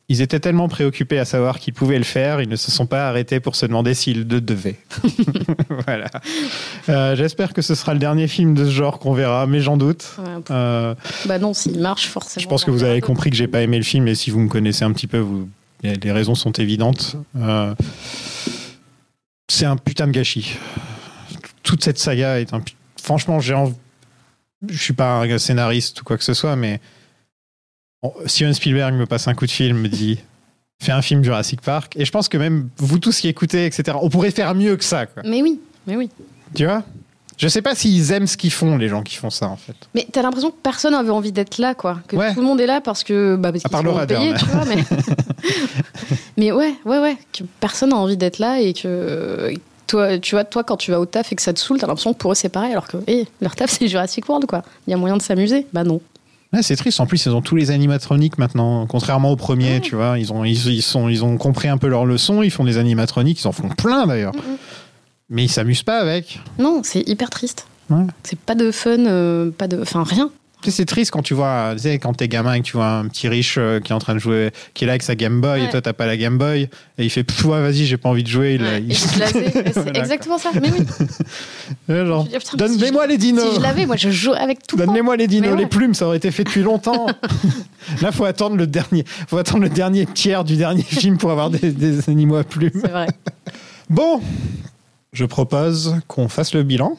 ils 0.10 0.22
étaient 0.22 0.40
tellement 0.40 0.68
préoccupés 0.68 1.18
à 1.18 1.26
savoir 1.26 1.60
qu'ils 1.60 1.74
pouvaient 1.74 1.98
le 1.98 2.04
faire, 2.04 2.42
ils 2.42 2.50
ne 2.50 2.56
se 2.58 2.72
sont 2.72 2.86
pas 2.86 3.08
arrêtés 3.08 3.40
pour 3.40 3.56
se 3.56 3.66
demander 3.66 3.94
s'ils 3.94 4.28
le 4.28 4.42
devaient. 4.42 4.78
voilà. 5.86 6.08
Euh, 6.90 7.16
J'espère 7.16 7.54
que 7.54 7.62
ce 7.62 7.74
sera 7.74 7.94
le 7.94 8.00
dernier 8.00 8.28
film 8.28 8.54
de 8.54 8.66
ce 8.66 8.72
genre 8.72 9.00
qu'on 9.00 9.14
verra, 9.14 9.48
mais 9.48 9.62
j'en 9.62 9.78
doute. 9.78 10.16
ouais, 10.20 10.26
Euh, 10.52 10.94
bah 11.26 11.40
non, 11.40 11.54
s'il 11.54 11.80
marche, 11.80 12.08
forcément. 12.08 12.44
je 12.44 12.48
pense 12.50 12.66
que 12.66 12.72
vous 12.72 12.84
avez 12.84 13.00
compris 13.02 13.30
que 13.30 13.36
j'ai 13.38 13.48
pas 13.48 13.62
aimé 13.62 13.78
le 13.78 13.84
film 13.84 14.08
et 14.08 14.16
si 14.16 14.30
vous 14.30 14.40
me 14.40 14.50
connaissez 14.50 14.84
un 14.84 14.92
petit 14.92 15.08
peu, 15.08 15.20
vous, 15.20 15.48
les 15.84 16.12
raisons 16.12 16.36
sont 16.36 16.52
évidentes. 16.52 17.16
Euh, 17.38 17.74
c'est 19.50 19.66
un 19.66 19.78
putain 19.78 20.08
de 20.08 20.12
gâchis. 20.12 20.58
Toute 21.64 21.84
cette 21.84 21.98
saga 22.00 22.40
est 22.40 22.54
un. 22.54 22.60
pu- 22.60 22.76
Franchement, 23.02 23.40
j'ai 23.40 23.54
envie. 23.54 23.74
Je 24.70 24.78
suis 24.82 24.94
pas 24.94 25.20
un 25.22 25.38
scénariste 25.38 26.02
ou 26.02 26.04
quoi 26.06 26.18
que 26.18 26.24
ce 26.24 26.34
soit, 26.34 26.56
mais 26.56 26.80
Bon, 28.04 28.14
Steven 28.26 28.54
Spielberg 28.54 28.94
me 28.96 29.06
passe 29.06 29.28
un 29.28 29.34
coup 29.34 29.46
de 29.46 29.52
fil, 29.52 29.74
me 29.74 29.88
dit 29.88 30.20
fais 30.82 30.92
un 30.92 31.02
film 31.02 31.24
Jurassic 31.24 31.62
Park. 31.62 31.96
Et 31.96 32.04
je 32.06 32.12
pense 32.12 32.28
que 32.28 32.38
même 32.38 32.68
vous 32.78 33.00
tous 33.00 33.22
qui 33.22 33.30
écoutez, 33.30 33.66
etc., 33.66 33.98
on 34.02 34.10
pourrait 34.10 34.32
faire 34.32 34.54
mieux 34.56 34.76
que 34.76 34.84
ça. 34.84 35.06
Quoi. 35.06 35.24
Mais 35.26 35.42
oui, 35.42 35.60
mais 35.88 35.96
oui. 35.96 36.10
Tu 36.54 36.66
vois? 36.66 36.84
Je 37.38 37.48
sais 37.48 37.62
pas 37.62 37.74
s'ils 37.74 38.12
aiment 38.12 38.28
ce 38.28 38.38
qu'ils 38.38 38.52
font, 38.52 38.78
les 38.78 38.90
gens 38.90 39.02
qui 39.02 39.16
font 39.16 39.30
ça, 39.30 39.48
en 39.48 39.56
fait. 39.56 39.76
Mais 39.96 40.06
t'as 40.12 40.22
l'impression 40.22 40.52
que 40.52 40.58
personne 40.62 40.94
avait 40.94 41.10
envie 41.10 41.32
d'être 41.32 41.58
là, 41.58 41.74
quoi. 41.74 42.00
Que 42.08 42.16
Ouais. 42.18 42.34
tout 42.34 42.42
le 42.42 42.46
monde 42.46 42.60
est 42.62 42.68
là 42.68 42.80
parce 42.82 43.04
que 43.04 43.36
bah, 43.38 43.52
parce 43.52 43.66
À 43.66 43.70
part 43.70 43.80
sont 43.80 43.86
Laura 43.88 44.06
payés, 44.06 44.34
tu 44.38 44.46
vois. 44.46 44.66
Mais... 44.66 44.84
mais 46.38 46.52
ouais, 46.52 46.74
ouais, 46.86 47.00
ouais. 47.00 47.18
Que 47.32 47.44
personne 47.60 47.90
n'a 47.90 47.96
envie 47.96 48.18
d'être 48.18 48.38
là 48.40 48.60
et 48.60 48.74
que 48.74 49.52
toi, 49.88 50.20
tu 50.20 50.36
vois, 50.36 50.44
toi, 50.44 50.64
quand 50.64 50.78
tu 50.78 50.92
vas 50.92 51.00
au 51.00 51.06
taf 51.06 51.32
et 51.32 51.36
que 51.36 51.42
ça 51.42 51.54
te 51.54 51.60
saoule, 51.60 51.80
t'as 51.80 51.88
l'impression 51.88 52.14
que 52.14 52.20
pour 52.20 52.34
eux 52.34 52.36
c'est 52.36 52.50
pareil. 52.50 52.72
Alors 52.72 52.88
que 52.88 52.98
hé, 53.08 53.28
leur 53.42 53.56
taf 53.56 53.72
c'est 53.72 53.88
Jurassic 53.88 54.28
World, 54.30 54.46
quoi. 54.46 54.62
Il 54.88 54.92
y 54.92 54.94
a 54.94 54.98
moyen 54.98 55.18
de 55.18 55.22
s'amuser. 55.22 55.66
Bah 55.74 55.84
non. 55.84 56.02
Ouais, 56.54 56.62
c'est 56.62 56.76
triste. 56.76 57.00
En 57.00 57.08
plus, 57.08 57.26
ils 57.26 57.32
ont 57.32 57.42
tous 57.42 57.56
les 57.56 57.72
animatroniques 57.72 58.38
maintenant, 58.38 58.86
contrairement 58.86 59.32
au 59.32 59.36
premier, 59.36 59.82
tu 59.82 59.96
vois. 59.96 60.20
Ils 60.20 60.32
ont, 60.32 60.44
ils, 60.44 60.68
ils 60.68 60.82
sont, 60.84 61.10
ils 61.10 61.24
ont 61.24 61.38
compris 61.38 61.68
un 61.68 61.78
peu 61.78 61.88
leur 61.88 62.06
leçon. 62.06 62.44
Ils 62.44 62.52
font 62.52 62.64
des 62.64 62.78
animatroniques. 62.78 63.42
Ils 63.42 63.48
en 63.48 63.52
font 63.52 63.70
plein 63.70 64.06
d'ailleurs. 64.06 64.34
Mais 65.30 65.46
ils 65.46 65.50
s'amusent 65.50 65.84
pas 65.84 65.98
avec. 66.00 66.40
Non, 66.60 66.82
c'est 66.84 67.02
hyper 67.10 67.32
triste. 67.32 67.66
Ouais. 67.90 68.06
C'est 68.24 68.38
pas 68.40 68.56
de 68.56 68.72
fun, 68.72 69.00
euh, 69.00 69.50
pas 69.52 69.68
de, 69.68 69.82
enfin 69.82 70.04
rien. 70.04 70.30
C'est 70.72 70.86
triste 70.86 71.12
quand 71.12 71.22
tu 71.22 71.34
vois, 71.34 71.72
tu 71.74 71.80
sais, 71.84 72.00
quand 72.00 72.14
t'es 72.14 72.28
gamin 72.28 72.54
et 72.54 72.60
que 72.62 72.66
tu 72.66 72.74
vois 72.78 72.88
un 72.88 73.08
petit 73.08 73.28
riche 73.28 73.56
euh, 73.58 73.80
qui 73.80 73.92
est 73.92 73.96
en 73.96 74.00
train 74.00 74.14
de 74.14 74.20
jouer, 74.20 74.52
qui 74.74 74.84
est 74.84 74.88
là 74.88 74.94
avec 74.94 75.04
sa 75.04 75.16
Game 75.16 75.42
Boy 75.42 75.64
et 75.66 75.70
toi 75.70 75.82
t'as 75.82 75.94
pas 75.94 76.06
la 76.06 76.18
Game 76.18 76.38
Boy 76.38 76.70
et 76.98 77.04
il 77.04 77.10
fait 77.10 77.24
Pff, 77.24 77.46
ouais, 77.46 77.62
vas-y, 77.62 77.86
j'ai 77.86 77.98
pas 77.98 78.10
envie 78.10 78.24
de 78.24 78.28
jouer. 78.30 78.56
Il, 78.56 78.64
Ouais, 78.64 78.82
il- 78.88 78.96
c'est 78.98 79.74
Voilà, 79.76 80.00
exactement 80.00 80.38
ça. 80.38 80.50
Mais 80.62 80.70
oui. 80.72 80.86
Genre, 82.06 82.28
si 82.28 82.80
je- 82.80 83.08
les 83.08 83.18
dinos. 83.18 83.50
Si 83.50 83.56
je 83.58 83.62
l'avais, 83.62 83.86
moi 83.86 83.96
je 83.98 84.10
jouerais 84.10 84.40
avec 84.40 84.66
tout. 84.66 84.76
Donne-moi 84.78 85.18
les 85.18 85.28
dinos, 85.28 85.52
ouais. 85.52 85.58
les 85.58 85.66
plumes, 85.68 85.94
ça 85.94 86.08
aurait 86.08 86.18
été 86.18 86.32
fait 86.32 86.44
depuis 86.44 86.62
longtemps. 86.64 87.08
Là, 88.02 88.12
faut 88.12 88.26
attendre 88.26 88.56
le 88.56 88.66
dernier, 88.68 89.04
faut 89.28 89.38
attendre 89.38 89.64
le 89.64 89.70
dernier 89.70 90.06
tiers 90.06 90.44
du 90.44 90.56
dernier 90.56 90.84
film 90.84 91.18
pour 91.18 91.32
avoir 91.32 91.50
des, 91.50 91.72
des 91.72 92.10
animaux 92.10 92.38
à 92.38 92.44
plumes. 92.44 92.72
C'est 92.82 92.92
vrai. 92.92 93.08
Bon, 93.90 94.22
je 95.12 95.26
propose 95.26 95.98
qu'on 96.08 96.30
fasse 96.30 96.54
le 96.54 96.64
bilan. 96.64 96.96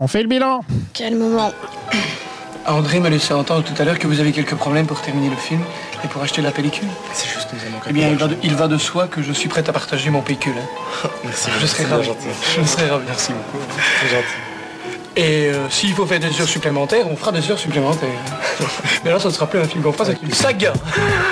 On 0.00 0.08
fait 0.08 0.22
le 0.22 0.28
bilan. 0.28 0.60
Quel 0.92 1.16
moment. 1.16 1.52
André 2.66 2.98
m'a 2.98 3.10
laissé 3.10 3.34
entendre 3.34 3.62
tout 3.62 3.74
à 3.80 3.84
l'heure 3.84 3.98
que 3.98 4.06
vous 4.06 4.20
avez 4.20 4.32
quelques 4.32 4.54
problèmes 4.54 4.86
pour 4.86 5.00
terminer 5.02 5.28
le 5.28 5.36
film 5.36 5.60
et 6.02 6.08
pour 6.08 6.22
acheter 6.22 6.40
la 6.40 6.50
pellicule. 6.50 6.88
C'est 7.12 7.28
juste 7.28 7.48
nous 7.52 7.58
avons 7.60 7.78
Eh 7.88 7.92
bien, 7.92 8.08
il 8.08 8.16
va, 8.16 8.26
de, 8.26 8.36
il 8.42 8.54
va 8.54 8.68
de 8.68 8.78
soi 8.78 9.06
que 9.06 9.22
je 9.22 9.32
suis 9.32 9.48
prêt 9.50 9.68
à 9.68 9.72
partager 9.72 10.08
mon 10.10 10.22
pécule. 10.22 10.54
hein. 10.56 11.08
Merci. 11.24 11.50
Je 11.60 11.66
serai 11.66 11.84
ravi. 11.84 12.08
Je 12.58 12.64
serai 12.66 12.88
ravi. 12.88 13.04
Merci 13.06 13.32
beaucoup. 13.32 13.64
C'est 14.00 14.08
gentil. 14.08 14.26
Et 15.16 15.46
euh, 15.50 15.68
s'il 15.70 15.92
faut 15.92 16.06
faire 16.06 16.18
des 16.20 16.40
heures 16.40 16.48
supplémentaires, 16.48 17.06
on 17.08 17.16
fera 17.16 17.32
des 17.32 17.48
heures 17.50 17.58
supplémentaires. 17.58 18.08
Mais 19.04 19.10
là, 19.10 19.18
ça 19.20 19.28
ne 19.28 19.32
sera 19.34 19.46
plus 19.46 19.60
un 19.60 19.64
film 19.64 19.82
qu'on 19.82 19.92
fera, 19.92 20.06
c'est 20.06 20.20
une 20.22 20.32
saga. 20.32 20.72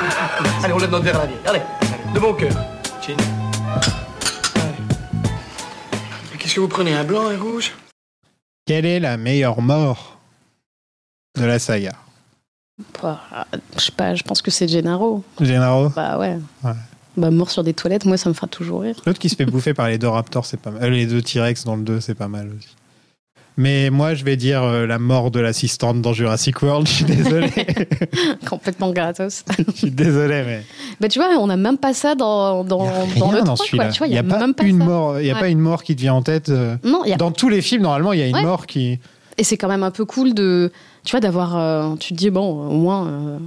Allez, 0.62 0.72
on 0.74 0.78
la 0.78 0.86
donne 0.86 1.02
vers 1.02 1.18
la 1.18 1.26
vie. 1.26 1.34
Allez, 1.46 1.62
de 2.14 2.20
bon 2.20 2.34
cœur. 2.34 2.52
Chin. 3.04 3.16
Qu'est-ce 6.38 6.54
que 6.54 6.60
vous 6.60 6.68
prenez, 6.68 6.92
un 6.92 7.04
blanc, 7.04 7.26
un 7.28 7.38
rouge? 7.38 7.72
Quelle 8.66 8.84
est 8.86 9.00
la 9.00 9.16
meilleure 9.16 9.60
mort? 9.62 10.18
De 11.38 11.44
la 11.44 11.58
saga 11.58 11.92
Bah, 13.02 13.20
je 13.76 13.80
sais 13.84 13.92
pas, 13.92 14.14
je 14.14 14.22
pense 14.22 14.42
que 14.42 14.50
c'est 14.50 14.68
Gennaro. 14.68 15.22
Gennaro? 15.40 15.88
Bah 15.90 16.18
ouais. 16.18 16.38
Ouais. 16.64 16.72
Bah 17.16 17.30
mort 17.30 17.50
sur 17.50 17.62
des 17.62 17.74
toilettes, 17.74 18.04
moi 18.06 18.16
ça 18.16 18.28
me 18.30 18.34
fera 18.34 18.46
toujours 18.46 18.82
rire. 18.82 18.96
L'autre 19.06 19.18
qui 19.18 19.28
se 19.28 19.36
fait 19.36 19.44
bouffer 19.44 19.74
par 19.74 19.88
les 19.88 19.98
deux 19.98 20.08
raptors, 20.08 20.46
c'est 20.46 20.58
pas 20.60 20.70
mal. 20.70 20.82
Euh, 20.84 20.90
les 20.90 21.06
deux 21.06 21.20
T-Rex 21.22 21.64
dans 21.64 21.76
le 21.76 21.82
2, 21.82 22.00
c'est 22.00 22.14
pas 22.14 22.28
mal 22.28 22.50
aussi. 22.56 22.74
Mais 23.58 23.90
moi, 23.90 24.14
je 24.14 24.24
vais 24.24 24.36
dire 24.36 24.62
euh, 24.62 24.86
la 24.86 24.98
mort 24.98 25.30
de 25.30 25.38
l'assistante 25.38 26.00
dans 26.00 26.14
Jurassic 26.14 26.62
World. 26.62 26.86
Je 26.88 26.92
suis 26.92 27.04
désolé. 27.04 27.50
Complètement 28.48 28.90
gratos. 28.92 29.44
je 29.58 29.72
suis 29.76 29.90
désolé, 29.90 30.42
mais 30.46 30.62
bah 31.00 31.08
tu 31.08 31.18
vois, 31.18 31.28
on 31.38 31.50
a 31.50 31.56
même 31.58 31.76
pas 31.76 31.92
ça 31.92 32.14
dans, 32.14 32.64
dans, 32.64 32.86
y 32.86 32.88
a 32.88 33.18
dans 33.18 33.30
le 33.32 33.42
dans 33.42 33.54
3, 33.54 33.66
celui-là. 33.66 33.84
quoi. 33.84 33.92
Tu 33.92 33.98
vois, 33.98 34.06
Il 34.06 34.14
y 34.14 34.18
a 34.18 34.22
pas 34.22 34.38
même 34.38 34.54
pas 34.54 34.64
une 34.64 34.78
ça. 34.78 34.84
mort. 34.86 35.20
Il 35.20 35.26
y 35.26 35.30
a 35.30 35.34
Ouais. 35.34 35.40
pas 35.40 35.48
une 35.48 35.58
mort 35.60 35.82
qui 35.82 35.94
te 35.94 36.00
vient 36.00 36.14
en 36.14 36.22
tête. 36.22 36.48
euh, 36.48 36.76
Non, 36.82 37.02
il 37.04 37.10
y 37.10 37.12
a... 37.12 37.16
Dans 37.16 37.30
tous 37.30 37.50
les 37.50 37.60
films, 37.60 37.82
normalement, 37.82 38.14
il 38.14 38.20
y 38.20 38.22
a 38.22 38.26
une 38.26 38.36
Ouais. 38.36 38.42
mort 38.42 38.66
qui. 38.66 38.98
Et 39.36 39.44
c'est 39.44 39.58
quand 39.58 39.68
même 39.68 39.82
un 39.82 39.90
peu 39.90 40.06
cool 40.06 40.32
de, 40.32 40.72
tu 41.04 41.10
vois, 41.12 41.20
d'avoir, 41.20 41.56
euh, 41.56 41.94
tu 41.96 42.12
te 42.14 42.18
dis 42.18 42.30
bon, 42.30 42.68
au 42.68 42.76
moins, 42.76 43.06
euh, 43.08 43.38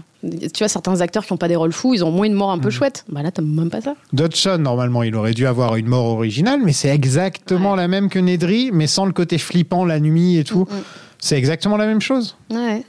tu 0.53 0.59
vois, 0.59 0.67
certains 0.67 1.01
acteurs 1.01 1.25
qui 1.25 1.31
ont 1.33 1.37
pas 1.37 1.47
des 1.47 1.55
rôles 1.55 1.71
fous, 1.71 1.93
ils 1.93 2.03
ont 2.03 2.09
au 2.09 2.11
moins 2.11 2.25
une 2.25 2.33
mort 2.33 2.51
un 2.51 2.57
Mhm. 2.57 2.61
peu 2.63 2.69
chouette. 2.69 3.05
Bah 3.09 3.21
là, 3.23 3.31
t'as 3.31 3.41
même 3.41 3.69
pas 3.69 3.81
ça. 3.81 3.95
Dodson, 4.13 4.57
normalement, 4.59 5.03
il 5.03 5.15
aurait 5.15 5.33
dû 5.33 5.45
avoir 5.47 5.75
une 5.75 5.87
mort 5.87 6.05
originale, 6.05 6.59
mais 6.63 6.73
c'est 6.73 6.89
exactement 6.89 7.75
la 7.75 7.87
même 7.87 8.09
que 8.09 8.19
Nedry, 8.19 8.71
mais 8.73 8.87
sans 8.87 9.05
le 9.05 9.13
côté 9.13 9.37
flippant 9.37 9.85
la 9.85 9.99
nuit 9.99 10.37
et 10.37 10.43
tout. 10.43 10.61
Mm, 10.69 10.75
C'est 11.19 11.37
exactement 11.37 11.77
la 11.77 11.85
même 11.87 12.01
chose. 12.01 12.35
Ouais. 12.51 12.83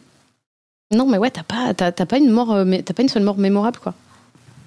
Non, 0.95 1.07
mais 1.09 1.19
ouais, 1.19 1.31
t'as 1.31 1.43
pas, 1.43 1.73
t'as, 1.75 1.91
t'as 1.93 2.07
pas 2.07 2.19
une 2.19 2.31
mort, 2.31 2.53
euh, 2.53 2.65
mais 2.65 2.83
t'as 2.83 2.93
pas 2.95 3.03
une 3.03 3.09
seule 3.09 3.23
mort 3.23 3.39
mémorable, 3.39 3.79
quoi. 3.83 3.95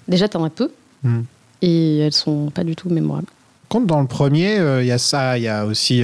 Déjà, 0.08 0.28
t'en 0.28 0.42
as 0.44 0.50
peu. 0.50 0.70
Hmm. 1.02 1.20
Et 1.62 1.98
elles 1.98 2.12
sont 2.12 2.50
pas 2.50 2.64
du 2.64 2.74
tout 2.74 2.88
mémorables. 2.90 3.28
Contre, 3.68 3.86
dans 3.86 4.00
le 4.00 4.06
premier, 4.06 4.58
euh, 4.58 4.82
il 4.82 4.86
y 4.88 4.92
a 4.92 4.98
ça, 4.98 5.38
il 5.38 5.44
y 5.44 5.48
a 5.48 5.64
aussi 5.66 6.02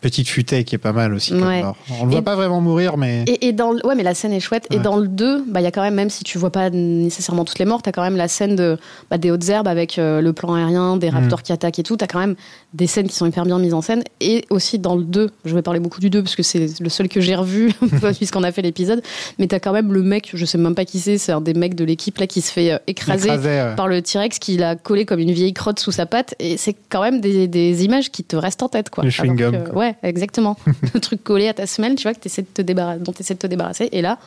Petite 0.00 0.28
Futaie 0.28 0.64
qui 0.64 0.74
est 0.74 0.78
pas 0.78 0.92
mal 0.92 1.12
aussi. 1.12 1.30
comme 1.32 1.42
Ouais. 1.46 1.62
mort. 1.62 1.76
On 2.00 2.04
le 2.04 2.10
voit 2.10 2.20
Et- 2.20 2.22
pas 2.22 2.34
vraiment 2.34 2.60
mourir, 2.60 2.96
mais. 2.96 3.24
Et, 3.26 3.48
et 3.48 3.52
dans 3.52 3.72
le- 3.72 3.84
ouais, 3.86 3.94
mais 3.94 4.02
la 4.02 4.14
scène 4.14 4.32
est 4.32 4.40
chouette. 4.40 4.66
Et 4.70 4.76
Ouais. 4.76 4.82
dans 4.82 4.96
le 4.96 5.08
2, 5.08 5.44
bah, 5.48 5.60
il 5.60 5.64
y 5.64 5.66
a 5.66 5.70
quand 5.70 5.82
même, 5.82 5.94
même 5.94 6.08
si 6.10 6.24
tu 6.24 6.38
vois 6.38 6.50
pas 6.50 6.70
nécessairement 6.70 7.44
toutes 7.44 7.58
les 7.58 7.64
morts, 7.66 7.82
t'as 7.82 7.92
quand 7.92 8.02
même 8.02 8.16
la 8.16 8.28
scène 8.28 8.56
de, 8.56 8.78
bah, 9.10 9.18
des 9.18 9.30
hautes 9.30 9.48
herbes 9.48 9.68
avec 9.68 9.98
euh, 9.98 10.20
le 10.20 10.32
plan 10.32 10.54
aérien, 10.54 10.96
des 10.96 11.10
raptors 11.10 11.42
qui 11.42 11.52
attaquent 11.52 11.78
et 11.78 11.82
tout. 11.82 11.96
T'as 11.96 12.06
quand 12.06 12.18
même 12.18 12.34
des 12.72 12.86
scènes 12.86 13.08
qui 13.08 13.14
sont 13.14 13.26
hyper 13.26 13.44
bien 13.44 13.58
mises 13.58 13.74
en 13.74 13.82
scène. 13.82 14.02
Et 14.20 14.44
aussi 14.50 14.78
dans 14.78 14.96
le 14.96 15.02
2, 15.04 15.30
je 15.44 15.54
vais 15.54 15.62
parler 15.62 15.80
beaucoup 15.80 16.00
du 16.00 16.08
2 16.10 16.22
parce 16.22 16.34
que 16.36 16.42
c'est 16.42 16.80
le 16.80 16.88
seul 16.88 17.08
que 17.08 17.20
j'ai 17.20 17.34
revu, 17.34 17.72
puisqu'on 18.18 18.42
a 18.42 18.52
fait 18.52 18.62
l'épisode. 18.62 19.02
Mais 19.38 19.46
t'as 19.48 19.58
quand 19.60 19.72
même 19.72 19.92
le 19.92 20.02
mec, 20.02 20.30
je 20.32 20.44
sais 20.46 20.58
même 20.58 20.74
pas 20.74 20.84
qui 20.84 20.98
c'est, 21.00 21.18
c'est 21.18 21.32
un 21.32 21.40
des 21.40 21.54
mecs 21.54 21.74
de 21.74 21.84
l'équipe 21.84 22.16
là 22.18 22.26
qui 22.26 22.40
se 22.40 22.50
fait 22.52 22.72
euh, 22.72 22.78
écraser. 22.86 23.30
Ouais. 23.30 23.74
Par 23.76 23.86
le 23.88 24.00
T-Rex 24.00 24.38
qui 24.38 24.56
l'a 24.56 24.76
collé 24.76 25.04
comme 25.04 25.20
une 25.20 25.32
vieille 25.32 25.52
crotte 25.52 25.78
sous 25.78 25.92
sa 25.92 26.06
patte, 26.06 26.34
et 26.38 26.56
c'est 26.56 26.74
quand 26.88 27.02
même 27.02 27.20
des, 27.20 27.48
des 27.48 27.84
images 27.84 28.10
qui 28.10 28.24
te 28.24 28.36
restent 28.36 28.62
en 28.62 28.68
tête. 28.68 28.88
Quoi. 28.90 29.04
Le 29.04 29.10
chewing 29.10 29.38
Alors 29.40 29.52
gum, 29.52 29.64
que- 29.64 29.70
quoi. 29.70 29.89
Ouais, 29.90 30.08
exactement. 30.08 30.56
le 30.94 31.00
truc 31.00 31.22
collé 31.22 31.48
à 31.48 31.54
ta 31.54 31.66
semelle, 31.66 31.94
tu 31.94 32.04
vois, 32.04 32.14
que 32.14 32.20
essaies 32.24 32.42
de 32.42 32.48
te 32.52 32.62
débarrasser, 32.62 33.00
dont 33.00 33.12
tu 33.12 33.22
essaies 33.22 33.34
de 33.34 33.38
te 33.38 33.46
débarrasser. 33.46 33.88
Et 33.92 34.02
là, 34.02 34.18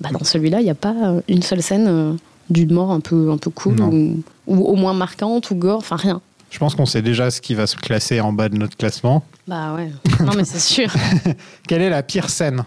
bah, 0.00 0.10
dans 0.12 0.24
celui-là, 0.24 0.60
il 0.60 0.64
n'y 0.64 0.70
a 0.70 0.74
pas 0.74 0.94
euh, 0.94 1.20
une 1.28 1.42
seule 1.42 1.62
scène 1.62 1.86
euh, 1.88 2.12
d'une 2.50 2.72
mort 2.72 2.90
un 2.90 3.00
peu, 3.00 3.30
un 3.30 3.38
peu 3.38 3.50
cool 3.50 3.80
ou, 3.80 4.22
ou 4.46 4.64
au 4.64 4.76
moins 4.76 4.94
marquante 4.94 5.50
ou 5.50 5.54
gore, 5.54 5.78
enfin 5.78 5.96
rien. 5.96 6.20
Je 6.50 6.58
pense 6.58 6.74
qu'on 6.74 6.86
sait 6.86 7.02
déjà 7.02 7.30
ce 7.30 7.40
qui 7.40 7.54
va 7.54 7.66
se 7.66 7.76
classer 7.76 8.20
en 8.20 8.32
bas 8.32 8.48
de 8.48 8.56
notre 8.56 8.76
classement. 8.76 9.22
Bah 9.46 9.74
ouais, 9.74 9.90
non 10.24 10.32
mais 10.34 10.44
c'est 10.44 10.58
sûr. 10.58 10.90
Quelle 11.68 11.82
est 11.82 11.90
la 11.90 12.02
pire 12.02 12.30
scène? 12.30 12.64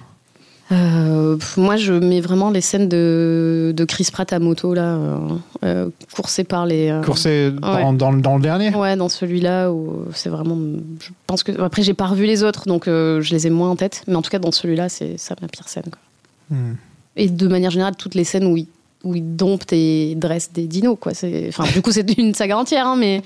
Euh, 0.72 1.38
moi, 1.58 1.76
je 1.76 1.94
mets 1.94 2.22
vraiment 2.22 2.50
les 2.50 2.62
scènes 2.62 2.88
de, 2.88 3.74
de 3.76 3.86
Chris 3.86 4.08
Pratt 4.12 4.32
à 4.32 4.40
moto, 4.40 4.74
là, 4.74 4.96
euh, 4.96 5.18
euh, 5.66 5.90
coursé 6.16 6.44
par 6.44 6.66
les. 6.66 6.90
euh, 6.90 7.02
Coursé 7.02 7.52
dans, 7.52 7.76
ouais. 7.76 7.98
dans, 7.98 8.12
le- 8.12 8.22
dans 8.22 8.36
le 8.38 8.42
dernier 8.42 8.74
Ouais, 8.76 8.96
dans 8.96 9.10
celui-là 9.10 9.72
où 9.72 10.06
c'est 10.14 10.30
vraiment. 10.30 10.58
Je 11.02 11.10
pense 11.28 11.44
que 11.44 11.52
après 11.62 11.82
j'ai 11.84 11.94
pas 11.94 12.08
revu 12.08 12.26
les 12.26 12.44
autres, 12.44 12.68
donc 12.68 12.88
euh, 12.88 13.22
je 13.22 13.34
les 13.36 13.48
ai 13.48 13.50
moins 13.50 13.70
en 13.70 13.76
tête. 13.76 14.04
Mais 14.08 14.16
en 14.16 14.22
tout 14.22 14.30
cas, 14.30 14.40
dans 14.40 14.52
celui-là, 14.54 14.88
c'est 14.88 15.18
ça 15.18 15.36
ma 15.42 15.48
pire 15.50 15.68
scène. 15.68 15.84
Quoi. 15.92 16.58
Hmm. 16.58 16.76
Et 17.18 17.28
de 17.28 17.48
manière 17.48 17.72
générale, 17.72 17.96
toutes 17.98 18.16
les 18.16 18.24
scènes 18.24 18.46
où 18.46 18.56
il, 18.56 18.68
où 19.04 19.14
il 19.16 19.36
dompte 19.36 19.74
et 19.74 20.16
dresse 20.16 20.52
des 20.54 20.68
dinos, 20.68 20.96
quoi. 21.00 21.14
C'est, 21.14 21.48
enfin, 21.50 21.66
du 21.74 21.82
coup, 21.82 21.92
c'est 21.92 22.10
une 22.18 22.34
saga 22.34 22.58
entière, 22.58 22.88
hein, 22.88 22.96
mais 22.98 23.22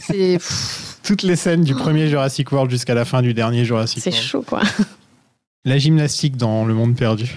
c'est, 0.00 0.38
Toutes 1.02 1.22
les 1.22 1.34
scènes 1.34 1.62
du 1.62 1.74
premier 1.74 2.06
Jurassic 2.08 2.52
World 2.52 2.70
jusqu'à 2.70 2.94
la 2.94 3.04
fin 3.04 3.20
du 3.22 3.34
dernier 3.34 3.64
Jurassic 3.64 4.00
c'est 4.02 4.10
World. 4.10 4.24
chaud, 4.28 4.44
quoi. 4.46 4.60
La 5.66 5.78
gymnastique 5.78 6.36
dans 6.36 6.66
Le 6.66 6.74
Monde 6.74 6.94
Perdu. 6.94 7.34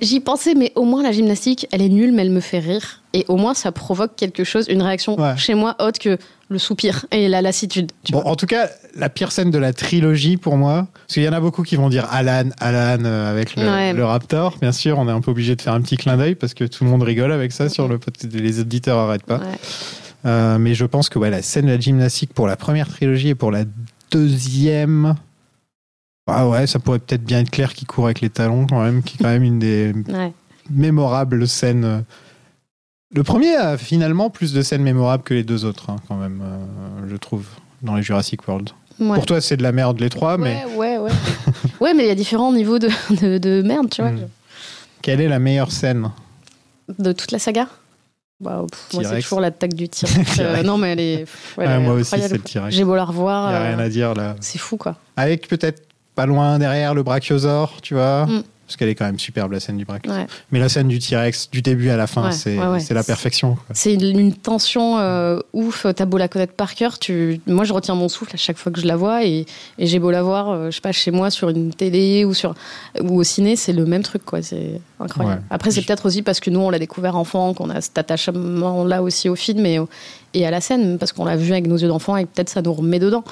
J'y 0.00 0.20
pensais, 0.20 0.54
mais 0.54 0.72
au 0.76 0.84
moins 0.84 1.02
la 1.02 1.12
gymnastique, 1.12 1.66
elle 1.72 1.82
est 1.82 1.90
nulle, 1.90 2.10
mais 2.10 2.22
elle 2.22 2.30
me 2.30 2.40
fait 2.40 2.58
rire. 2.58 3.02
Et 3.12 3.26
au 3.28 3.36
moins, 3.36 3.52
ça 3.52 3.70
provoque 3.70 4.16
quelque 4.16 4.44
chose, 4.44 4.64
une 4.70 4.80
réaction 4.80 5.20
Ouais. 5.20 5.36
chez 5.36 5.52
moi 5.54 5.76
autre 5.78 5.98
que 5.98 6.16
le 6.48 6.58
soupir 6.58 7.04
et 7.10 7.28
la 7.28 7.42
lassitude. 7.42 7.92
tu 8.02 8.12
Bon, 8.12 8.22
vois. 8.22 8.30
en 8.30 8.34
tout 8.34 8.46
cas, 8.46 8.70
la 8.94 9.10
pire 9.10 9.30
scène 9.30 9.50
de 9.50 9.58
la 9.58 9.74
trilogie 9.74 10.38
pour 10.38 10.56
moi, 10.56 10.86
parce 10.94 11.12
qu'il 11.14 11.22
y 11.24 11.28
en 11.28 11.34
a 11.34 11.40
beaucoup 11.40 11.64
qui 11.64 11.76
vont 11.76 11.90
dire 11.90 12.06
Alan, 12.10 12.48
Alan 12.60 13.04
euh, 13.04 13.30
avec 13.30 13.56
le, 13.56 13.66
Ouais. 13.66 13.92
le 13.92 14.04
Raptor. 14.06 14.56
Bien 14.58 14.72
sûr, 14.72 14.98
on 14.98 15.06
est 15.06 15.12
un 15.12 15.20
peu 15.20 15.32
obligé 15.32 15.54
de 15.54 15.60
faire 15.60 15.74
un 15.74 15.82
petit 15.82 15.98
clin 15.98 16.16
d'œil 16.16 16.34
parce 16.34 16.54
que 16.54 16.64
tout 16.64 16.82
le 16.82 16.88
monde 16.88 17.02
rigole 17.02 17.30
avec 17.30 17.52
ça 17.52 17.68
sur 17.68 17.88
le 17.88 18.00
les 18.32 18.58
auditeurs 18.60 18.96
arrêtent 18.98 19.24
pas. 19.26 19.40
Euh, 20.24 20.56
mais 20.58 20.72
je 20.74 20.86
pense 20.86 21.10
que 21.10 21.18
la 21.18 21.42
scène 21.42 21.66
de 21.66 21.72
la 21.72 21.78
gymnastique 21.80 22.32
pour 22.32 22.46
la 22.46 22.56
première 22.56 22.88
trilogie 22.88 23.28
et 23.28 23.34
pour 23.34 23.50
la 23.50 23.64
deuxième. 24.10 25.14
Ah 26.26 26.48
ouais, 26.48 26.66
ça 26.66 26.78
pourrait 26.78 26.98
peut-être 26.98 27.24
bien 27.24 27.40
être 27.40 27.50
Claire 27.50 27.72
qui 27.72 27.84
court 27.84 28.06
avec 28.06 28.20
les 28.20 28.30
talons 28.30 28.66
quand 28.66 28.82
même, 28.82 29.02
qui 29.02 29.16
est 29.16 29.18
quand 29.22 29.28
même 29.30 29.44
une 29.44 29.58
des 29.58 29.92
Ouais. 30.08 30.32
mémorables 30.70 31.46
scènes. 31.46 32.04
Le 33.14 33.22
premier 33.22 33.54
a 33.54 33.78
finalement 33.78 34.28
plus 34.30 34.52
de 34.52 34.62
scènes 34.62 34.82
mémorables 34.82 35.22
que 35.22 35.34
les 35.34 35.44
deux 35.44 35.64
autres, 35.64 35.90
hein, 35.90 35.96
quand 36.08 36.16
même, 36.16 36.42
euh, 36.44 37.06
je 37.08 37.16
trouve, 37.16 37.46
dans 37.82 37.94
les 37.94 38.02
Jurassic 38.02 38.46
World. 38.48 38.70
Ouais. 38.98 39.14
Pour 39.14 39.26
toi, 39.26 39.40
c'est 39.40 39.56
de 39.56 39.62
la 39.62 39.72
merde 39.72 40.00
les 40.00 40.08
trois, 40.08 40.36
mais 40.38 40.64
Ouais, 40.74 40.96
ouais, 40.96 40.98
ouais. 40.98 41.10
ouais, 41.80 41.94
mais 41.94 42.04
il 42.04 42.08
y 42.08 42.10
a 42.10 42.14
différents 42.16 42.52
niveaux 42.52 42.78
de, 42.80 42.88
de, 43.10 43.38
de 43.38 43.62
merde, 43.62 43.88
tu 43.90 44.02
vois, 44.02 44.10
Hmm. 44.10 44.26
quelle 45.02 45.20
est 45.20 45.28
la 45.28 45.38
meilleure 45.38 45.70
scène 45.70 46.10
de 46.98 47.12
toute 47.12 47.30
la 47.30 47.38
saga? 47.38 47.68
Bah, 48.40 48.64
pff, 48.70 48.92
moi, 48.94 49.02
c'est 49.04 49.08
T-Rex. 49.10 49.24
toujours 49.24 49.40
l'attaque 49.40 49.74
du 49.74 49.88
T-Rex. 49.88 50.38
Euh, 50.40 50.62
non, 50.62 50.76
mais 50.76 50.92
elle 50.92 51.00
est. 51.00 51.16
ouais, 51.56 51.64
elle 51.64 51.70
est 51.70 51.78
Moi 51.78 51.94
aussi, 51.94 52.10
c'est 52.20 52.28
le. 52.32 52.38
T-Rex. 52.38 52.74
J'ai 52.74 52.84
beau 52.84 52.94
la 52.96 53.02
Il 53.02 53.06
revoir. 53.06 53.48
n'y 53.50 53.54
a 53.56 53.60
euh, 53.60 53.68
rien 53.68 53.78
à 53.78 53.88
dire 53.88 54.14
là. 54.14 54.34
C'est 54.40 54.58
fou, 54.58 54.76
quoi. 54.76 54.96
Avec 55.16 55.46
peut-être 55.48 55.85
pas 56.16 56.26
loin 56.26 56.58
derrière 56.58 56.94
le 56.94 57.04
brachiosaure, 57.04 57.80
tu 57.82 57.94
vois 57.94 58.26
Mm. 58.26 58.42
Parce 58.66 58.76
qu'elle 58.78 58.88
est 58.88 58.96
quand 58.96 59.04
même 59.04 59.20
superbe, 59.20 59.52
la 59.52 59.60
scène 59.60 59.76
du 59.76 59.84
brachiosaure. 59.84 60.22
Ouais. 60.22 60.26
Mais 60.50 60.58
la 60.58 60.68
scène 60.68 60.88
du 60.88 60.98
T-Rex, 60.98 61.50
du 61.52 61.62
début 61.62 61.88
à 61.90 61.96
la 61.96 62.08
fin, 62.08 62.24
Ouais, 62.24 62.32
c'est 62.32 62.58
ouais, 62.58 62.80
la 62.90 63.04
perfection. 63.04 63.56
C'est 63.72 63.94
une, 63.94 64.32
tension 64.34 64.98
euh, 64.98 65.38
ouf. 65.52 65.86
T'as 65.94 66.04
beau 66.04 66.18
la 66.18 66.26
connaître 66.26 66.52
par 66.54 66.74
cœur, 66.74 66.98
tu... 66.98 67.40
moi 67.46 67.62
je 67.62 67.72
retiens 67.72 67.94
mon 67.94 68.08
souffle 68.08 68.32
à 68.34 68.36
chaque 68.36 68.56
fois 68.58 68.72
que 68.72 68.80
je 68.80 68.86
la 68.88 68.96
vois 68.96 69.24
et, 69.24 69.46
et 69.78 69.86
j'ai 69.86 70.00
beau 70.00 70.10
la 70.10 70.24
voir, 70.24 70.50
euh, 70.50 70.70
je 70.72 70.74
sais 70.74 70.80
pas, 70.80 70.90
chez 70.90 71.12
moi 71.12 71.30
sur 71.30 71.48
une 71.48 71.72
télé 71.72 72.24
ou 72.24 72.34
sur 72.34 72.56
ou 73.00 73.20
au 73.20 73.22
ciné, 73.22 73.54
c'est 73.54 73.72
le 73.72 73.86
même 73.86 74.02
truc 74.02 74.24
quoi. 74.24 74.42
C'est 74.42 74.80
incroyable. 74.98 75.42
Après 75.48 75.70
c'est 75.70 75.80
Je- 75.82 75.86
peut-être 75.86 76.06
aussi 76.06 76.22
parce 76.22 76.40
que 76.40 76.50
nous 76.50 76.58
on 76.58 76.70
l'a 76.70 76.80
découvert 76.80 77.14
enfant, 77.14 77.54
qu'on 77.54 77.70
a 77.70 77.80
cet 77.80 77.98
attachement 77.98 78.82
là 78.84 79.00
aussi 79.00 79.28
au 79.28 79.36
film 79.36 79.64
et, 79.64 79.78
et 80.36 80.46
à 80.46 80.50
la 80.50 80.60
scène 80.60 80.98
parce 80.98 81.12
qu'on 81.12 81.24
l'a 81.24 81.36
vu 81.36 81.50
avec 81.52 81.66
nos 81.66 81.76
yeux 81.76 81.88
d'enfant 81.88 82.16
et 82.16 82.26
peut-être 82.26 82.48
ça 82.50 82.62
nous 82.62 82.72
remet 82.72 82.98
dedans. 82.98 83.24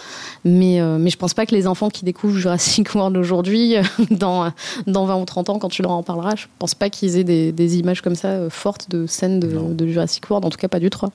Mais 0.45 0.81
euh, 0.81 0.97
mais 0.99 1.11
je 1.11 1.17
pense 1.17 1.35
pas 1.35 1.47
que 1.47 1.55
les 1.55 1.67
enfants 1.67 1.91
qui 1.91 2.05
découvrent 2.05 2.37
Jurassic 2.39 2.95
World 2.95 3.17
aujourd'hui, 3.17 3.77
euh, 3.77 3.83
dans 4.11 4.51
dans 4.87 5.05
20 5.07 5.17
ou 5.17 5.25
30 5.25 5.51
ans 5.51 5.59
quand 5.59 5.69
tu 5.69 5.83
leur 5.83 5.93
en 5.93 6.03
parleras, 6.03 6.35
je 6.37 6.47
pense 6.59 6.75
pas 6.75 6.91
qu'ils 6.91 7.17
aient 7.19 7.25
des, 7.25 7.53
des 7.53 7.79
images 7.79 8.01
comme 8.01 8.15
ça 8.15 8.29
euh, 8.29 8.51
fortes 8.51 8.91
de 8.91 9.07
scènes 9.07 9.39
de, 9.41 9.87
Jurassic 9.87 10.29
World, 10.31 10.45
en 10.47 10.51
tout 10.51 10.59
cas 10.59 10.69
pas 10.69 10.81
du 10.81 10.91
3. 10.91 11.11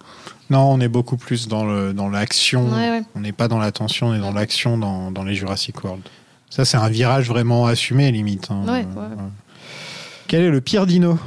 Non, 0.51 0.71
on 0.71 0.79
est 0.79 0.87
beaucoup 0.87 1.17
plus 1.17 1.47
dans 1.47 1.65
le 1.65 1.93
dans 1.93 2.07
l'action. 2.09 2.65
Ouais, 2.69 2.89
ouais. 2.91 3.01
On 3.15 3.19
n'est 3.21 3.31
pas 3.31 3.47
dans 3.47 3.59
la 3.59 3.71
tension, 3.71 4.07
on 4.07 4.13
est 4.13 4.19
dans 4.19 4.31
l'action 4.33 4.77
dans, 4.77 5.11
dans 5.11 5.23
les 5.23 5.33
Jurassic 5.35 5.83
World. 5.83 6.01
Ça, 6.51 6.65
c'est 6.65 6.77
un 6.77 6.89
virage 6.89 7.27
vraiment 7.29 7.67
assumé, 7.67 8.11
limite. 8.11 8.47
hein. 8.49 8.63
Ouais, 8.67 8.85
Euh, 8.97 8.99
ouais. 9.01 9.15
Quel 10.27 10.41
est 10.43 10.49
le 10.49 10.61
pire 10.61 10.85
dino? 10.87 11.17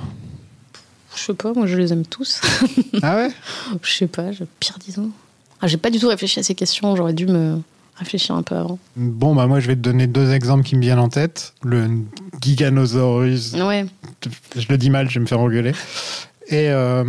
Je 1.17 1.23
sais 1.23 1.35
pas, 1.35 1.53
moi 1.53 1.67
je 1.67 1.77
les 1.77 1.93
aime 1.93 2.07
tous. 2.07 2.41
Ah 3.03 3.17
ouais 3.17 3.31
je 3.83 3.93
sais 3.93 4.07
pas, 4.07 4.33
je... 4.33 4.45
pire 4.61 4.79
disons. 4.79 5.11
Ah, 5.61 5.69
j'ai 5.69 5.77
pas 5.77 5.91
du 5.91 5.99
tout 5.99 6.09
réfléchi 6.09 6.41
à 6.41 6.43
ces 6.43 6.55
questions, 6.55 6.97
j'aurais 6.97 7.13
dû 7.13 7.27
me 7.27 7.61
réfléchir 7.97 8.35
un 8.35 8.43
peu 8.43 8.57
avant. 8.57 8.79
Bon, 8.97 9.35
bah 9.35 9.47
moi, 9.47 9.61
je 9.61 9.69
vais 9.69 9.77
te 9.77 9.81
donner 9.81 10.07
deux 10.07 10.33
exemples 10.33 10.65
qui 10.65 10.77
me 10.77 10.81
viennent 10.81 10.99
en 10.99 11.09
tête. 11.09 11.55
Le 11.63 11.89
Giganosaurus, 12.41 13.53
Ouais, 13.55 13.87
je 14.57 14.67
le 14.69 14.79
dis 14.79 14.91
mal, 14.91 15.09
je 15.09 15.15
vais 15.15 15.21
me 15.21 15.27
faire 15.27 15.41
engueuler. 15.41 15.73
Et, 16.49 16.69
euh, 16.71 17.05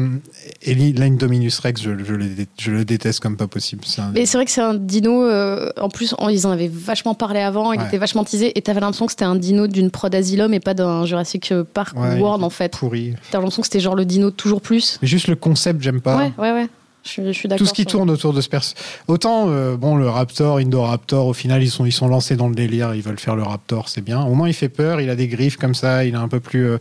et 0.61 0.75
l'Indominus 0.75 1.59
Rex, 1.59 1.81
je, 1.81 1.91
je 2.03 2.13
le, 2.13 2.25
dé- 2.25 2.47
je 2.59 2.71
le 2.71 2.85
déteste 2.85 3.19
comme 3.19 3.35
pas 3.35 3.47
possible. 3.47 3.83
Un- 3.97 4.11
mais 4.13 4.25
c'est 4.25 4.37
vrai 4.37 4.45
que 4.45 4.51
c'est 4.51 4.61
un 4.61 4.75
dino, 4.75 5.23
euh, 5.25 5.69
en 5.81 5.89
plus 5.89 6.13
on- 6.19 6.29
ils 6.29 6.45
en 6.45 6.51
avaient 6.51 6.69
vachement 6.71 7.15
parlé 7.15 7.39
avant, 7.39 7.73
il 7.73 7.79
Ouais. 7.79 7.87
était 7.87 7.97
vachement 7.97 8.23
teasé, 8.23 8.57
et 8.57 8.61
t'avais 8.61 8.79
l'impression 8.79 9.05
que 9.07 9.11
c'était 9.11 9.25
un 9.25 9.35
dino 9.35 9.67
d'une 9.67 9.89
prod 9.91 10.13
Asylum 10.13 10.53
et 10.53 10.59
pas 10.59 10.73
d'un 10.75 11.05
Jurassic 11.05 11.53
Park 11.73 11.97
Ouais, 11.99 12.19
World 12.19 12.43
en 12.43 12.49
fait. 12.49 12.77
pourri. 12.77 13.15
T'as 13.31 13.39
l'impression 13.39 13.61
que 13.63 13.67
c'était 13.67 13.79
genre 13.79 13.95
le 13.95 14.05
dino 14.05 14.29
toujours 14.31 14.61
plus. 14.61 14.99
Mais 15.01 15.07
juste 15.07 15.27
le 15.27 15.35
concept, 15.35 15.81
j'aime 15.81 15.99
pas. 16.01 16.15
Ouais, 16.17 16.31
ouais, 16.37 16.51
ouais. 16.51 16.67
Je 17.03 17.09
suis, 17.09 17.23
je 17.25 17.31
suis 17.31 17.49
d'accord. 17.49 17.57
Tout 17.57 17.69
ce 17.69 17.73
qui 17.73 17.85
tourne 17.85 18.09
autour 18.09 18.31
de 18.31 18.39
ce 18.39 18.47
perso. 18.47 18.75
Autant, 19.09 19.49
euh, 19.49 19.75
bon, 19.75 19.97
le 19.97 20.07
Raptor, 20.07 20.57
Indoraptor, 20.59 21.27
au 21.27 21.33
final, 21.33 21.61
ils 21.61 21.69
sont, 21.69 21.85
ils 21.85 21.91
sont 21.91 22.07
lancés 22.07 22.37
dans 22.37 22.47
le 22.47 22.55
délire, 22.55 22.95
ils 22.95 23.01
veulent 23.01 23.19
faire 23.19 23.35
le 23.35 23.43
Raptor, 23.43 23.89
c'est 23.89 23.99
bien. 24.01 24.21
Au 24.23 24.35
moins, 24.35 24.47
il 24.47 24.53
fait 24.53 24.69
peur, 24.69 25.01
il 25.01 25.09
a 25.09 25.15
des 25.15 25.27
griffes 25.27 25.57
comme 25.57 25.75
ça, 25.75 26.05
il 26.05 26.13
est 26.13 26.17
un 26.17 26.29
peu 26.29 26.39
plus, 26.39 26.65
euh, 26.65 26.77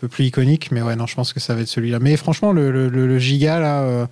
peu 0.00 0.08
plus 0.08 0.24
iconique, 0.26 0.70
mais 0.72 0.82
ouais, 0.82 0.96
non, 0.96 1.06
je 1.06 1.14
pense 1.14 1.32
que 1.32 1.40
ça 1.40 1.54
va 1.54 1.60
être 1.60 1.68
celui-là. 1.68 1.98
Mais 2.00 2.16
franchement, 2.16 2.52
le, 2.52 2.70
le, 2.70 2.88
le- 2.88 3.06
le 3.06 3.18
giga, 3.18 3.58
là, 3.60 3.80
euh, 3.82 4.06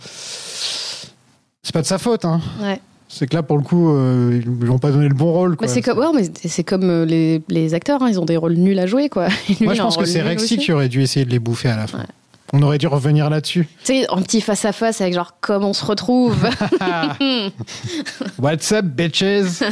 c'est 1.62 1.72
pas 1.72 1.82
de 1.82 1.86
sa 1.86 1.98
faute, 1.98 2.24
hein. 2.24 2.40
Ouais. 2.60 2.80
C'est 3.10 3.26
que 3.26 3.34
là, 3.34 3.42
pour 3.42 3.56
le 3.56 3.62
coup, 3.64 3.90
euh, 3.90 4.30
ils 4.44 4.48
lui 4.60 4.68
ont 4.68 4.78
pas 4.78 4.90
donné 4.90 5.08
le 5.08 5.14
bon 5.14 5.32
rôle. 5.32 5.56
Bah, 5.56 5.66
c'est 5.66 5.80
comme, 5.80 5.98
ouais, 5.98 6.06
mais 6.14 6.30
c'est 6.46 6.62
comme 6.64 6.84
euh, 6.90 7.04
les, 7.06 7.42
les 7.48 7.72
acteurs, 7.72 8.02
hein, 8.02 8.08
ils 8.10 8.20
ont 8.20 8.26
des 8.26 8.36
rôles 8.36 8.54
nuls 8.54 8.78
à 8.78 8.86
jouer 8.86 9.08
quoi. 9.08 9.28
Lui, 9.48 9.56
Moi, 9.62 9.72
je 9.74 9.80
pense 9.80 9.96
que 9.96 10.04
c'est 10.04 10.20
Rexy 10.20 10.44
aussi. 10.44 10.56
qui 10.58 10.72
aurait 10.72 10.88
dû 10.90 11.00
essayer 11.00 11.24
de 11.24 11.30
les 11.30 11.38
bouffer 11.38 11.70
à 11.70 11.76
la 11.76 11.86
fin. 11.86 11.98
Ouais. 12.00 12.04
On 12.52 12.62
aurait 12.62 12.76
dû 12.78 12.86
revenir 12.86 13.30
là-dessus. 13.30 13.66
Tu 13.84 13.86
sais, 14.02 14.08
en 14.10 14.20
petit 14.20 14.40
face 14.42 14.64
à 14.66 14.72
face 14.72 15.00
avec 15.00 15.14
genre 15.14 15.34
comme 15.40 15.64
on 15.64 15.72
se 15.72 15.84
retrouve. 15.86 16.48
What's 18.38 18.72
up, 18.72 18.84
bitches? 18.84 19.62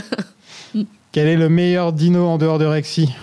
Quel 1.12 1.28
est 1.28 1.36
le 1.36 1.48
meilleur 1.48 1.92
dino 1.92 2.26
en 2.26 2.38
dehors 2.38 2.58
de 2.58 2.66
Rexy? 2.66 3.14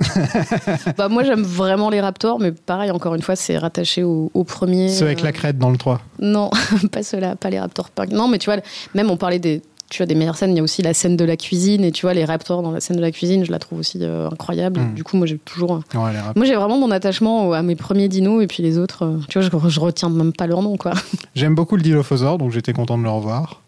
bah 0.96 1.08
moi 1.08 1.22
j'aime 1.24 1.42
vraiment 1.42 1.90
les 1.90 2.00
Raptors, 2.00 2.38
mais 2.40 2.52
pareil 2.52 2.90
encore 2.90 3.14
une 3.14 3.22
fois 3.22 3.36
c'est 3.36 3.58
rattaché 3.58 4.02
au, 4.02 4.30
au 4.34 4.44
premier. 4.44 4.88
Ceux 4.88 5.06
avec 5.06 5.20
euh, 5.20 5.24
la 5.24 5.32
crête 5.32 5.58
dans 5.58 5.70
le 5.70 5.76
3. 5.76 6.00
Non, 6.20 6.50
pas 6.92 7.02
ceux-là, 7.02 7.36
pas 7.36 7.50
les 7.50 7.60
Raptors. 7.60 7.90
Non, 8.10 8.28
mais 8.28 8.38
tu 8.38 8.50
vois, 8.50 8.60
même 8.94 9.10
on 9.10 9.16
parlait 9.16 9.38
des, 9.38 9.62
tu 9.90 9.98
vois, 9.98 10.06
des 10.06 10.14
meilleures 10.14 10.36
scènes. 10.36 10.50
Il 10.52 10.56
y 10.56 10.60
a 10.60 10.62
aussi 10.62 10.82
la 10.82 10.94
scène 10.94 11.16
de 11.16 11.24
la 11.24 11.36
cuisine 11.36 11.84
et 11.84 11.92
tu 11.92 12.02
vois 12.06 12.14
les 12.14 12.24
Raptors 12.24 12.62
dans 12.62 12.70
la 12.70 12.80
scène 12.80 12.96
de 12.96 13.00
la 13.02 13.10
cuisine, 13.10 13.44
je 13.44 13.50
la 13.50 13.58
trouve 13.58 13.78
aussi 13.80 13.98
euh, 14.02 14.28
incroyable. 14.30 14.80
Mm. 14.80 14.94
Du 14.94 15.04
coup, 15.04 15.16
moi 15.16 15.26
j'ai 15.26 15.38
toujours, 15.38 15.80
Ouais, 15.94 16.18
rap- 16.20 16.36
moi 16.36 16.44
j'ai 16.46 16.54
vraiment 16.54 16.78
mon 16.78 16.90
attachement 16.90 17.52
à 17.52 17.62
mes 17.62 17.76
premiers 17.76 18.08
dinos 18.08 18.42
et 18.42 18.46
puis 18.46 18.62
les 18.62 18.78
autres, 18.78 19.04
euh, 19.04 19.18
tu 19.28 19.38
vois, 19.40 19.48
je, 19.48 19.68
je 19.68 19.80
retiens 19.80 20.10
même 20.10 20.32
pas 20.32 20.46
leur 20.46 20.62
nom 20.62 20.76
quoi. 20.76 20.92
J'aime 21.34 21.54
beaucoup 21.54 21.76
le 21.76 21.82
Dilophosaure, 21.82 22.38
donc 22.38 22.52
j'étais 22.52 22.72
content 22.72 22.98
de 22.98 23.02
le 23.04 23.10
revoir. 23.10 23.62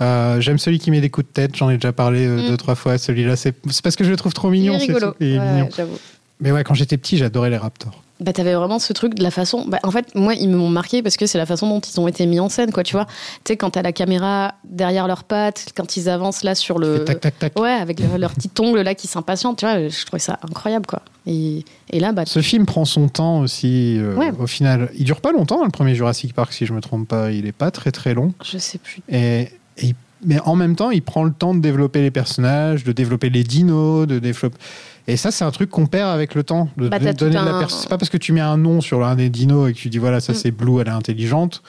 Euh, 0.00 0.40
J'aime 0.40 0.58
celui 0.58 0.78
qui 0.78 0.90
met 0.90 1.00
des 1.00 1.10
coups 1.10 1.26
de 1.26 1.32
tête, 1.32 1.56
j'en 1.56 1.70
ai 1.70 1.74
déjà 1.74 1.92
parlé 1.92 2.26
euh, 2.26 2.42
Mm. 2.42 2.48
deux, 2.48 2.56
trois 2.56 2.74
fois. 2.74 2.98
Celui-là, 2.98 3.36
c'est 3.36 3.52
parce 3.82 3.96
que 3.96 4.04
je 4.04 4.10
le 4.10 4.16
trouve 4.16 4.32
trop 4.32 4.48
Il 4.48 4.60
mignon. 4.60 4.74
est 4.74 4.80
c'est 4.80 4.92
rigolo. 4.92 5.14
Il 5.20 5.34
est 5.34 5.38
Ouais, 5.38 5.52
mignon. 5.52 5.68
Mais 6.40 6.52
ouais, 6.52 6.62
quand 6.62 6.74
j'étais 6.74 6.96
petit, 6.96 7.16
j'adorais 7.16 7.50
les 7.50 7.56
Raptors. 7.56 8.04
Bah, 8.20 8.32
t'avais 8.32 8.54
vraiment 8.54 8.78
ce 8.78 8.92
truc 8.92 9.14
de 9.14 9.22
la 9.24 9.30
façon. 9.32 9.64
Bah, 9.66 9.78
en 9.82 9.90
fait, 9.90 10.14
moi, 10.14 10.34
ils 10.34 10.48
m'ont 10.48 10.68
marqué 10.68 11.02
parce 11.02 11.16
que 11.16 11.26
c'est 11.26 11.38
la 11.38 11.46
façon 11.46 11.68
dont 11.68 11.80
ils 11.80 11.98
ont 12.00 12.06
été 12.06 12.26
mis 12.26 12.38
en 12.38 12.48
scène, 12.48 12.70
quoi. 12.72 12.84
Tu 12.84 12.92
vois, 12.92 13.06
tu 13.06 13.12
sais, 13.48 13.56
quand 13.56 13.70
t'as 13.70 13.82
la 13.82 13.92
caméra 13.92 14.54
derrière 14.64 15.08
leurs 15.08 15.24
pattes, 15.24 15.66
quand 15.76 15.96
ils 15.96 16.08
avancent 16.08 16.44
là 16.44 16.54
sur 16.54 16.78
le. 16.78 17.04
Tac, 17.04 17.20
tac, 17.20 17.38
tac. 17.40 17.58
Ouais, 17.58 17.70
avec 17.72 17.98
leur, 17.98 18.18
leur 18.18 18.34
petit 18.34 18.50
ongle 18.60 18.80
là 18.82 18.94
qui 18.94 19.08
s'impatiente, 19.08 19.58
tu 19.58 19.66
vois, 19.66 19.88
je 19.88 20.06
trouvais 20.06 20.20
ça 20.20 20.38
incroyable, 20.48 20.86
quoi. 20.86 21.02
Et, 21.26 21.64
et 21.90 21.98
là, 21.98 22.12
bah. 22.12 22.22
Ce 22.24 22.40
film 22.40 22.66
prend 22.66 22.84
son 22.84 23.08
temps 23.08 23.40
aussi. 23.40 23.96
euh, 23.98 24.14
Ouais. 24.14 24.30
Au 24.38 24.46
final, 24.46 24.90
il 24.96 25.04
dure 25.04 25.20
pas 25.20 25.32
longtemps, 25.32 25.60
hein, 25.62 25.66
le 25.66 25.70
premier 25.72 25.94
Jurassic 25.96 26.34
Park, 26.34 26.52
si 26.52 26.66
je 26.66 26.72
me 26.72 26.80
trompe 26.80 27.08
pas. 27.08 27.32
Il 27.32 27.46
est 27.46 27.52
pas 27.52 27.70
très 27.72 27.90
très 27.92 28.14
long. 28.14 28.32
Je 28.44 28.58
sais 28.58 28.78
plus. 28.78 29.00
Et, 29.10 29.48
et 29.78 29.86
il- 29.86 29.94
mais 30.24 30.40
en 30.40 30.56
même 30.56 30.74
temps, 30.74 30.90
il 30.90 31.00
prend 31.02 31.22
le 31.22 31.30
temps 31.32 31.54
de 31.54 31.60
développer 31.60 32.02
les 32.02 32.10
personnages, 32.10 32.82
de 32.82 32.90
développer 32.92 33.30
les 33.30 33.44
dinos, 33.44 34.06
de 34.06 34.18
développer. 34.18 34.56
Et 35.06 35.16
ça, 35.16 35.30
c'est 35.30 35.44
un 35.44 35.50
truc 35.52 35.70
qu'on 35.70 35.86
perd 35.86 36.10
avec 36.10 36.34
le 36.34 36.42
temps. 36.42 36.68
De, 36.76 36.88
Bah, 36.88 36.98
de 36.98 37.12
donner 37.12 37.30
de 37.30 37.34
la 37.36 37.54
un- 37.56 37.68
C'est 37.68 37.88
pas 37.88 37.98
parce 37.98 38.10
que 38.10 38.16
tu 38.16 38.32
mets 38.32 38.40
un 38.40 38.56
nom 38.56 38.80
sur 38.80 38.98
l'un 39.00 39.14
des 39.14 39.28
dinos 39.30 39.70
et 39.70 39.72
que 39.74 39.78
tu 39.78 39.88
dis 39.88 39.98
voilà, 39.98 40.20
ça 40.20 40.32
Mm. 40.32 40.36
c'est 40.36 40.50
Blue, 40.50 40.80
elle 40.80 40.88
est 40.88 40.90
intelligente. 40.90 41.62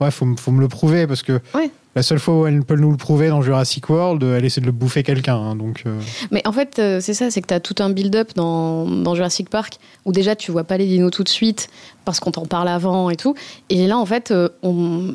Ouais, 0.00 0.10
faut, 0.10 0.26
faut 0.38 0.50
me 0.50 0.60
le 0.60 0.68
prouver 0.68 1.06
parce 1.06 1.22
que 1.22 1.40
Ouais. 1.54 1.70
La 1.96 2.02
seule 2.02 2.18
fois 2.20 2.34
où 2.40 2.46
elle 2.46 2.62
peut 2.62 2.76
nous 2.76 2.90
le 2.90 2.96
prouver 2.96 3.28
dans 3.28 3.42
Jurassic 3.42 3.88
World, 3.90 4.22
elle 4.22 4.44
essaie 4.44 4.60
de 4.60 4.66
le 4.66 4.72
bouffer 4.72 5.02
quelqu'un. 5.02 5.34
hein, 5.36 5.56
donc, 5.56 5.82
euh, 5.86 5.98
Mais 6.30 6.40
en 6.46 6.52
fait, 6.52 6.78
euh, 6.78 7.00
c'est 7.00 7.14
ça, 7.14 7.30
c'est 7.30 7.40
que 7.42 7.48
t'as 7.48 7.58
tout 7.60 7.74
un 7.80 7.90
build-up 7.90 8.30
dans, 8.36 8.84
dans 8.86 9.14
Jurassic 9.16 9.50
Park 9.50 9.78
où 10.04 10.12
déjà 10.12 10.36
tu 10.36 10.52
vois 10.52 10.64
pas 10.64 10.76
les 10.78 10.86
dinos 10.86 11.10
tout 11.10 11.24
de 11.24 11.28
suite 11.28 11.68
parce 12.04 12.20
qu'on 12.20 12.30
t'en 12.30 12.46
parle 12.46 12.68
avant 12.68 13.10
et 13.10 13.16
tout. 13.16 13.34
Et 13.70 13.86
là, 13.86 13.98
en 13.98 14.06
fait, 14.06 14.30
euh, 14.30 14.48
on- 14.62 15.14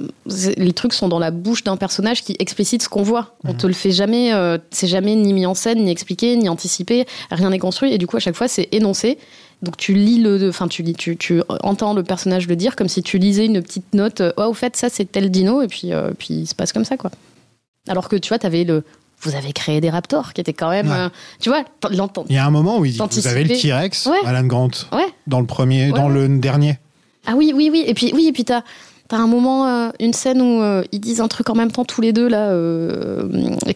les 0.58 0.74
trucs 0.74 0.94
sont 0.94 1.08
dans 1.08 1.20
la 1.20 1.32
bouche 1.32 1.64
d'un 1.64 1.78
personnage 1.78 2.24
qui 2.24 2.36
explicite 2.40 2.84
ce 2.84 2.90
qu'on 2.90 3.04
voit. 3.04 3.36
On 3.46 3.52
Mhm. 3.54 3.58
te 3.58 3.68
le 3.68 3.74
fait 3.74 3.92
jamais, 3.92 4.34
euh, 4.34 4.58
c'est 4.72 4.88
jamais 4.88 5.16
ni 5.16 5.34
mis 5.34 5.46
en 5.46 5.54
scène, 5.56 5.84
ni 5.84 5.92
expliqué, 5.92 6.36
ni 6.36 6.50
anticipé, 6.50 7.06
rien 7.32 7.50
n'est 7.52 7.60
construit. 7.60 7.94
Et 7.94 7.98
du 7.98 8.06
coup, 8.06 8.18
à 8.18 8.20
chaque 8.20 8.36
fois, 8.36 8.48
c'est 8.48 8.68
énoncé. 8.72 9.18
Donc 9.62 9.78
tu 9.78 9.94
lis 9.94 10.20
le, 10.22 10.50
enfin 10.50 10.68
tu 10.68 10.84
lis, 10.84 10.94
tu, 10.94 11.18
tu 11.18 11.42
entends 11.62 11.94
le 11.94 12.04
personnage 12.04 12.48
le 12.48 12.56
dire 12.56 12.76
comme 12.76 12.88
si 12.90 13.02
tu 13.04 13.18
lisais 13.18 13.46
une 13.46 13.62
petite 13.62 13.94
note. 13.94 14.22
euh, 14.22 14.32
Ouais, 14.38 14.46
au 14.46 14.54
fait, 14.54 14.76
ça 14.76 14.90
c'est 14.90 15.06
tel 15.12 15.32
dino 15.32 15.62
et 15.62 15.68
puis 15.68 15.92
euh, 15.94 16.12
puis 16.18 16.34
il 16.34 16.46
se 16.48 16.54
passe 16.56 16.72
comme 16.74 16.86
ça 16.86 16.98
quoi. 16.98 17.10
Alors 17.88 18.10
que 18.10 18.16
tu 18.16 18.30
vois, 18.30 18.40
t'avais 18.40 18.64
le 18.64 18.84
vous 19.22 19.34
avez 19.36 19.54
créé 19.54 19.80
des 19.82 19.90
raptors 19.90 20.34
qui 20.34 20.42
étaient 20.42 20.54
quand 20.54 20.70
même, 20.70 20.88
Ouais. 20.90 20.98
euh, 20.98 21.10
tu 21.40 21.50
vois, 21.50 21.64
l'entendre. 21.90 22.28
Il 22.30 22.36
y 22.36 22.38
a 22.38 22.46
un 22.46 22.52
moment 22.52 22.78
où 22.80 22.86
il 22.86 22.92
dit 22.92 23.00
Vous 23.00 23.28
avez 23.28 23.44
le 23.46 23.56
T-Rex, 23.60 24.06
Ouais. 24.08 24.18
Alan 24.26 24.46
Grant, 24.46 24.70
Ouais. 24.92 25.08
dans 25.26 25.40
le 25.40 25.48
premier, 25.48 25.90
dans 25.92 26.10
le 26.10 26.28
dernier. 26.38 26.78
Ah 27.26 27.34
oui, 27.36 27.52
oui, 27.56 27.70
oui. 27.72 27.84
Et 27.88 27.94
puis, 27.96 28.12
oui, 28.14 28.28
et 28.28 28.32
puis 28.34 28.44
t'as 28.46 28.62
as 29.14 29.18
un 29.20 29.28
moment, 29.28 29.68
euh, 29.68 29.90
une 30.00 30.14
scène 30.14 30.42
où 30.42 30.62
euh, 30.62 30.84
ils 30.92 31.00
disent 31.00 31.22
un 31.22 31.28
truc 31.28 31.50
en 31.50 31.54
même 31.56 31.72
temps 31.72 31.86
tous 31.86 32.02
les 32.02 32.12
deux 32.14 32.28
là, 32.28 32.50
euh, 32.50 33.28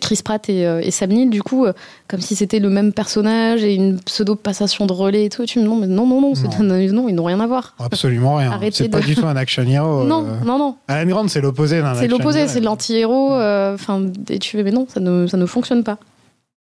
Chris 0.01 0.21
Pratt 0.23 0.49
et, 0.49 0.61
et 0.61 0.89
Sam 0.91 1.09
Neill, 1.11 1.29
du 1.29 1.43
coup, 1.43 1.65
comme 2.07 2.21
si 2.21 2.35
c'était 2.35 2.59
le 2.59 2.69
même 2.69 2.93
personnage 2.93 3.63
et 3.63 3.75
une 3.75 3.99
pseudo 3.99 4.35
passation 4.35 4.85
de 4.87 4.93
relais 4.93 5.25
et 5.25 5.29
tout. 5.29 5.43
Et 5.43 5.45
tu 5.45 5.59
me 5.59 5.63
dis 5.65 5.69
non, 5.69 5.75
mais 5.75 5.87
non, 5.87 6.07
non, 6.07 6.21
non, 6.21 6.33
non, 6.63 7.07
ils 7.07 7.15
n'ont 7.15 7.23
rien 7.25 7.39
à 7.39 7.47
voir. 7.47 7.75
Absolument 7.79 8.35
rien. 8.37 8.51
Arrêtez 8.51 8.77
C'est 8.83 8.89
pas 8.89 9.01
de- 9.01 9.05
du 9.05 9.15
tout 9.15 9.27
un 9.27 9.35
action 9.35 9.63
hero. 9.63 10.03
Non, 10.05 10.25
non, 10.45 10.57
non. 10.57 10.75
Alan 10.87 11.09
Grant, 11.09 11.27
c'est 11.27 11.41
l'opposé 11.41 11.81
d'un 11.81 11.93
C'est 11.93 12.05
action 12.05 12.17
l'opposé, 12.17 12.39
hero. 12.39 12.49
c'est 12.49 12.61
l'anti-héros. 12.61 13.33
euh, 13.35 13.73
Enfin, 13.75 14.01
et 14.29 14.39
tu 14.39 14.57
fais, 14.57 14.63
mais 14.63 14.71
non, 14.71 14.87
ça 14.91 14.99
ne, 14.99 15.27
ça 15.27 15.37
ne 15.37 15.45
fonctionne 15.45 15.83
pas. 15.83 15.97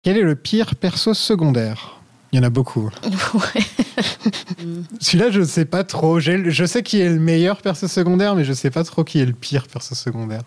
Quel 0.05 0.17
est 0.19 0.23
le 0.23 0.35
pire 0.37 0.75
perso 0.77 1.15
secondaire? 1.15 2.01
Il 2.35 2.39
y 2.39 2.41
en 2.41 2.43
a 2.43 2.51
beaucoup. 2.51 2.91
Celui-là, 5.01 5.31
je 5.31 5.43
sais 5.45 5.65
pas 5.67 5.85
trop. 5.85 6.19
Je 6.19 6.65
sais 6.67 6.83
qui 6.83 7.01
est 7.01 7.09
le 7.09 7.21
meilleur 7.21 7.59
perso 7.59 7.87
secondaire, 7.87 8.35
mais 8.35 8.43
je 8.45 8.53
sais 8.53 8.71
pas 8.71 8.83
trop 8.83 9.05
qui 9.05 9.21
est 9.21 9.25
le 9.25 9.33
pire 9.33 9.69
perso 9.69 9.95
secondaire. 9.95 10.41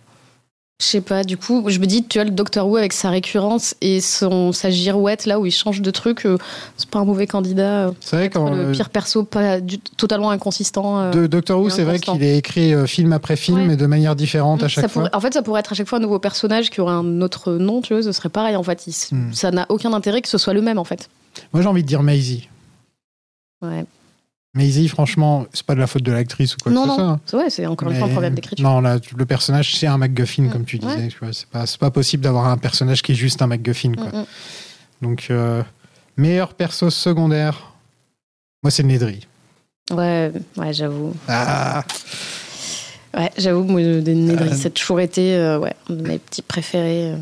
Je 0.81 0.85
sais 0.85 1.01
pas, 1.01 1.23
du 1.23 1.37
coup, 1.37 1.63
je 1.67 1.79
me 1.79 1.85
dis, 1.87 2.03
tu 2.03 2.19
vois, 2.19 2.25
le 2.25 2.29
Doctor 2.29 2.67
Who 2.67 2.75
avec 2.75 2.93
sa 2.93 3.09
récurrence 3.09 3.73
et 3.81 3.99
son, 4.01 4.51
sa 4.51 4.69
girouette, 4.69 5.25
là 5.25 5.39
où 5.39 5.45
il 5.47 5.51
change 5.51 5.81
de 5.81 5.89
truc, 5.89 6.25
euh, 6.27 6.37
c'est 6.75 6.87
pas 6.89 6.99
un 6.99 7.05
mauvais 7.05 7.25
candidat. 7.25 7.87
euh, 7.87 7.91
C'est 7.99 8.15
vrai 8.17 8.29
quand 8.29 8.51
le 8.51 8.65
euh, 8.65 8.71
pire 8.73 8.89
perso, 8.91 9.23
pas 9.23 9.59
du- 9.59 9.79
totalement 9.79 10.29
inconsistant. 10.29 10.99
euh, 10.99 11.11
de 11.11 11.25
Doctor 11.25 11.59
Who, 11.61 11.69
et 11.69 11.71
c'est 11.71 11.83
vrai 11.83 11.97
qu'il 11.99 12.21
est 12.21 12.37
écrit 12.37 12.73
film 12.87 13.11
après 13.13 13.37
film, 13.37 13.57
Ouais. 13.59 13.65
mais 13.65 13.75
de 13.77 13.85
manière 13.87 14.15
différente 14.15 14.61
à 14.61 14.67
Ça 14.69 14.81
chaque 14.81 14.91
fois. 14.91 15.03
pourrait- 15.05 15.15
en 15.15 15.19
fait, 15.21 15.33
ça 15.33 15.41
pourrait 15.41 15.61
être 15.61 15.71
à 15.71 15.75
chaque 15.75 15.87
fois 15.87 15.97
un 15.99 16.01
nouveau 16.01 16.19
personnage 16.19 16.69
qui 16.69 16.79
aurait 16.81 16.93
un 16.93 17.21
autre 17.21 17.53
nom, 17.53 17.81
tu 17.81 17.93
vois, 17.93 18.03
ce 18.03 18.11
serait 18.11 18.29
pareil 18.29 18.55
en 18.57 18.63
fait. 18.63 18.85
Il- 18.85 18.93
Hmm. 19.15 19.33
Ça 19.33 19.49
n'a 19.51 19.65
aucun 19.69 19.93
intérêt 19.93 20.21
que 20.21 20.27
ce 20.29 20.37
soit 20.37 20.53
le 20.53 20.61
même 20.61 20.77
en 20.77 20.83
fait. 20.83 21.09
Moi, 21.53 21.61
j'ai 21.61 21.67
envie 21.69 21.83
de 21.83 21.87
dire 21.87 22.03
Maisie. 22.03 22.49
Ouais. 23.61 23.85
Maisie, 24.53 24.87
franchement, 24.87 25.45
c'est 25.53 25.65
pas 25.65 25.75
de 25.75 25.79
la 25.79 25.87
faute 25.87 26.01
de 26.03 26.11
l'actrice 26.11 26.55
ou 26.55 26.57
quoi 26.57 26.71
non, 26.71 26.83
que 26.83 26.89
ce 26.89 26.95
soit. 26.95 27.03
non, 27.03 27.09
hein. 27.11 27.19
c'est 27.25 27.37
ouais, 27.37 27.49
c'est 27.49 27.65
encore 27.67 27.89
une 27.91 27.95
fois 27.95 28.05
un 28.05 28.07
Mais- 28.07 28.13
problème 28.13 28.33
d'écriture. 28.35 28.67
Non, 28.67 28.81
là, 28.81 28.97
le 29.15 29.25
personnage, 29.25 29.75
c'est 29.75 29.85
un 29.87 29.97
MacGuffin, 29.97 30.43
Mm. 30.43 30.49
comme 30.51 30.65
tu 30.65 30.79
disais. 30.79 30.95
Ouais. 30.95 31.07
tu 31.09 31.17
vois, 31.19 31.31
C'est 31.33 31.47
pas, 31.47 31.65
c'est 31.67 31.79
pas 31.79 31.91
possible 31.91 32.23
d'avoir 32.23 32.47
un 32.47 32.57
personnage 32.57 33.01
qui 33.03 33.11
est 33.11 33.15
juste 33.15 33.41
un 33.41 33.47
MacGuffin. 33.47 33.93
Quoi. 33.93 34.05
Mm, 34.07 34.17
mm. 34.21 34.25
Donc, 35.03 35.27
euh, 35.29 35.61
meilleur 36.15 36.53
perso 36.55 36.89
secondaire, 36.89 37.71
moi, 38.63 38.71
c'est 38.71 38.83
Nedry. 38.83 39.27
Ouais, 39.91 40.31
ouais, 40.57 40.73
j'avoue. 40.73 41.13
Ah, 41.27 41.83
Ouais, 43.17 43.31
j'avoue, 43.37 43.63
moi, 43.63 43.81
des 43.81 44.13
Nedry, 44.13 44.55
ça 44.55 44.67
a 44.67 44.69
toujours 44.69 44.99
été 44.99 45.35
euh, 45.35 45.57
ouais, 45.57 45.73
un 45.89 45.93
de 45.95 46.07
mes 46.07 46.19
petits 46.19 46.43
préférés. 46.43 47.13
euh. 47.13 47.15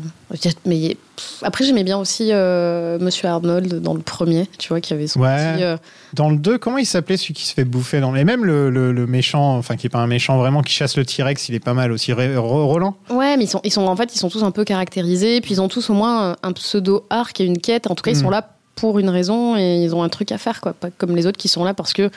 Mais 0.66 0.96
pff, 1.16 1.38
après, 1.42 1.64
j'aimais 1.64 1.84
bien 1.84 1.96
aussi 1.96 2.28
euh, 2.32 2.98
Monsieur 3.00 3.28
Arnold 3.28 3.80
dans 3.80 3.94
le 3.94 4.00
premier, 4.00 4.46
tu 4.58 4.68
vois, 4.68 4.82
qui 4.82 4.92
avait 4.92 5.06
son 5.06 5.20
Ouais. 5.20 5.54
petit. 5.54 5.62
euh, 5.62 5.76
dans 6.12 6.28
le 6.28 6.36
2, 6.36 6.58
comment 6.58 6.76
il 6.76 6.84
s'appelait 6.84 7.16
celui 7.16 7.32
qui 7.32 7.46
se 7.46 7.54
fait 7.54 7.64
bouffer 7.64 8.00
dans... 8.00 8.14
Et 8.14 8.24
même 8.24 8.44
le, 8.44 8.68
le- 8.68 8.92
le 8.92 9.06
méchant, 9.06 9.56
enfin, 9.56 9.76
qui 9.76 9.86
est 9.86 9.90
pas 9.90 10.00
un 10.00 10.06
méchant 10.06 10.36
vraiment, 10.36 10.60
qui 10.62 10.74
chasse 10.74 10.98
le 10.98 11.06
T-Rex, 11.06 11.48
il 11.48 11.54
est 11.54 11.60
pas 11.60 11.72
mal 11.74 11.92
aussi. 11.92 12.12
Ré- 12.12 12.36
Roland? 12.36 12.94
Ouais, 13.08 13.36
mais 13.38 13.44
ils 13.44 13.48
sont, 13.48 13.60
ils 13.64 13.72
sont 13.72 13.86
en 13.86 13.96
fait, 13.96 14.14
ils 14.14 14.18
sont 14.18 14.28
tous 14.28 14.44
un 14.44 14.50
peu 14.50 14.64
caractérisés, 14.64 15.40
puis 15.40 15.52
ils 15.54 15.60
ont 15.62 15.68
tous 15.68 15.88
au 15.88 15.94
moins 15.94 16.32
un, 16.32 16.36
un 16.42 16.52
pseudo 16.52 17.06
arc 17.08 17.40
et 17.40 17.44
une 17.44 17.56
quête. 17.58 17.86
En 17.90 17.94
tout 17.94 18.02
cas, 18.02 18.10
ils 18.10 18.18
Mm. 18.18 18.22
sont 18.22 18.30
là 18.30 18.50
pour 18.74 18.98
une 18.98 19.08
raison 19.08 19.56
et 19.56 19.82
ils 19.82 19.94
ont 19.94 20.02
un 20.02 20.10
truc 20.10 20.30
à 20.32 20.36
faire, 20.36 20.60
quoi. 20.60 20.74
Pas 20.74 20.88
comme 20.90 21.16
les 21.16 21.26
autres 21.26 21.38
qui 21.38 21.48
sont 21.48 21.64
là 21.64 21.72
parce 21.72 21.94
que 21.94 22.10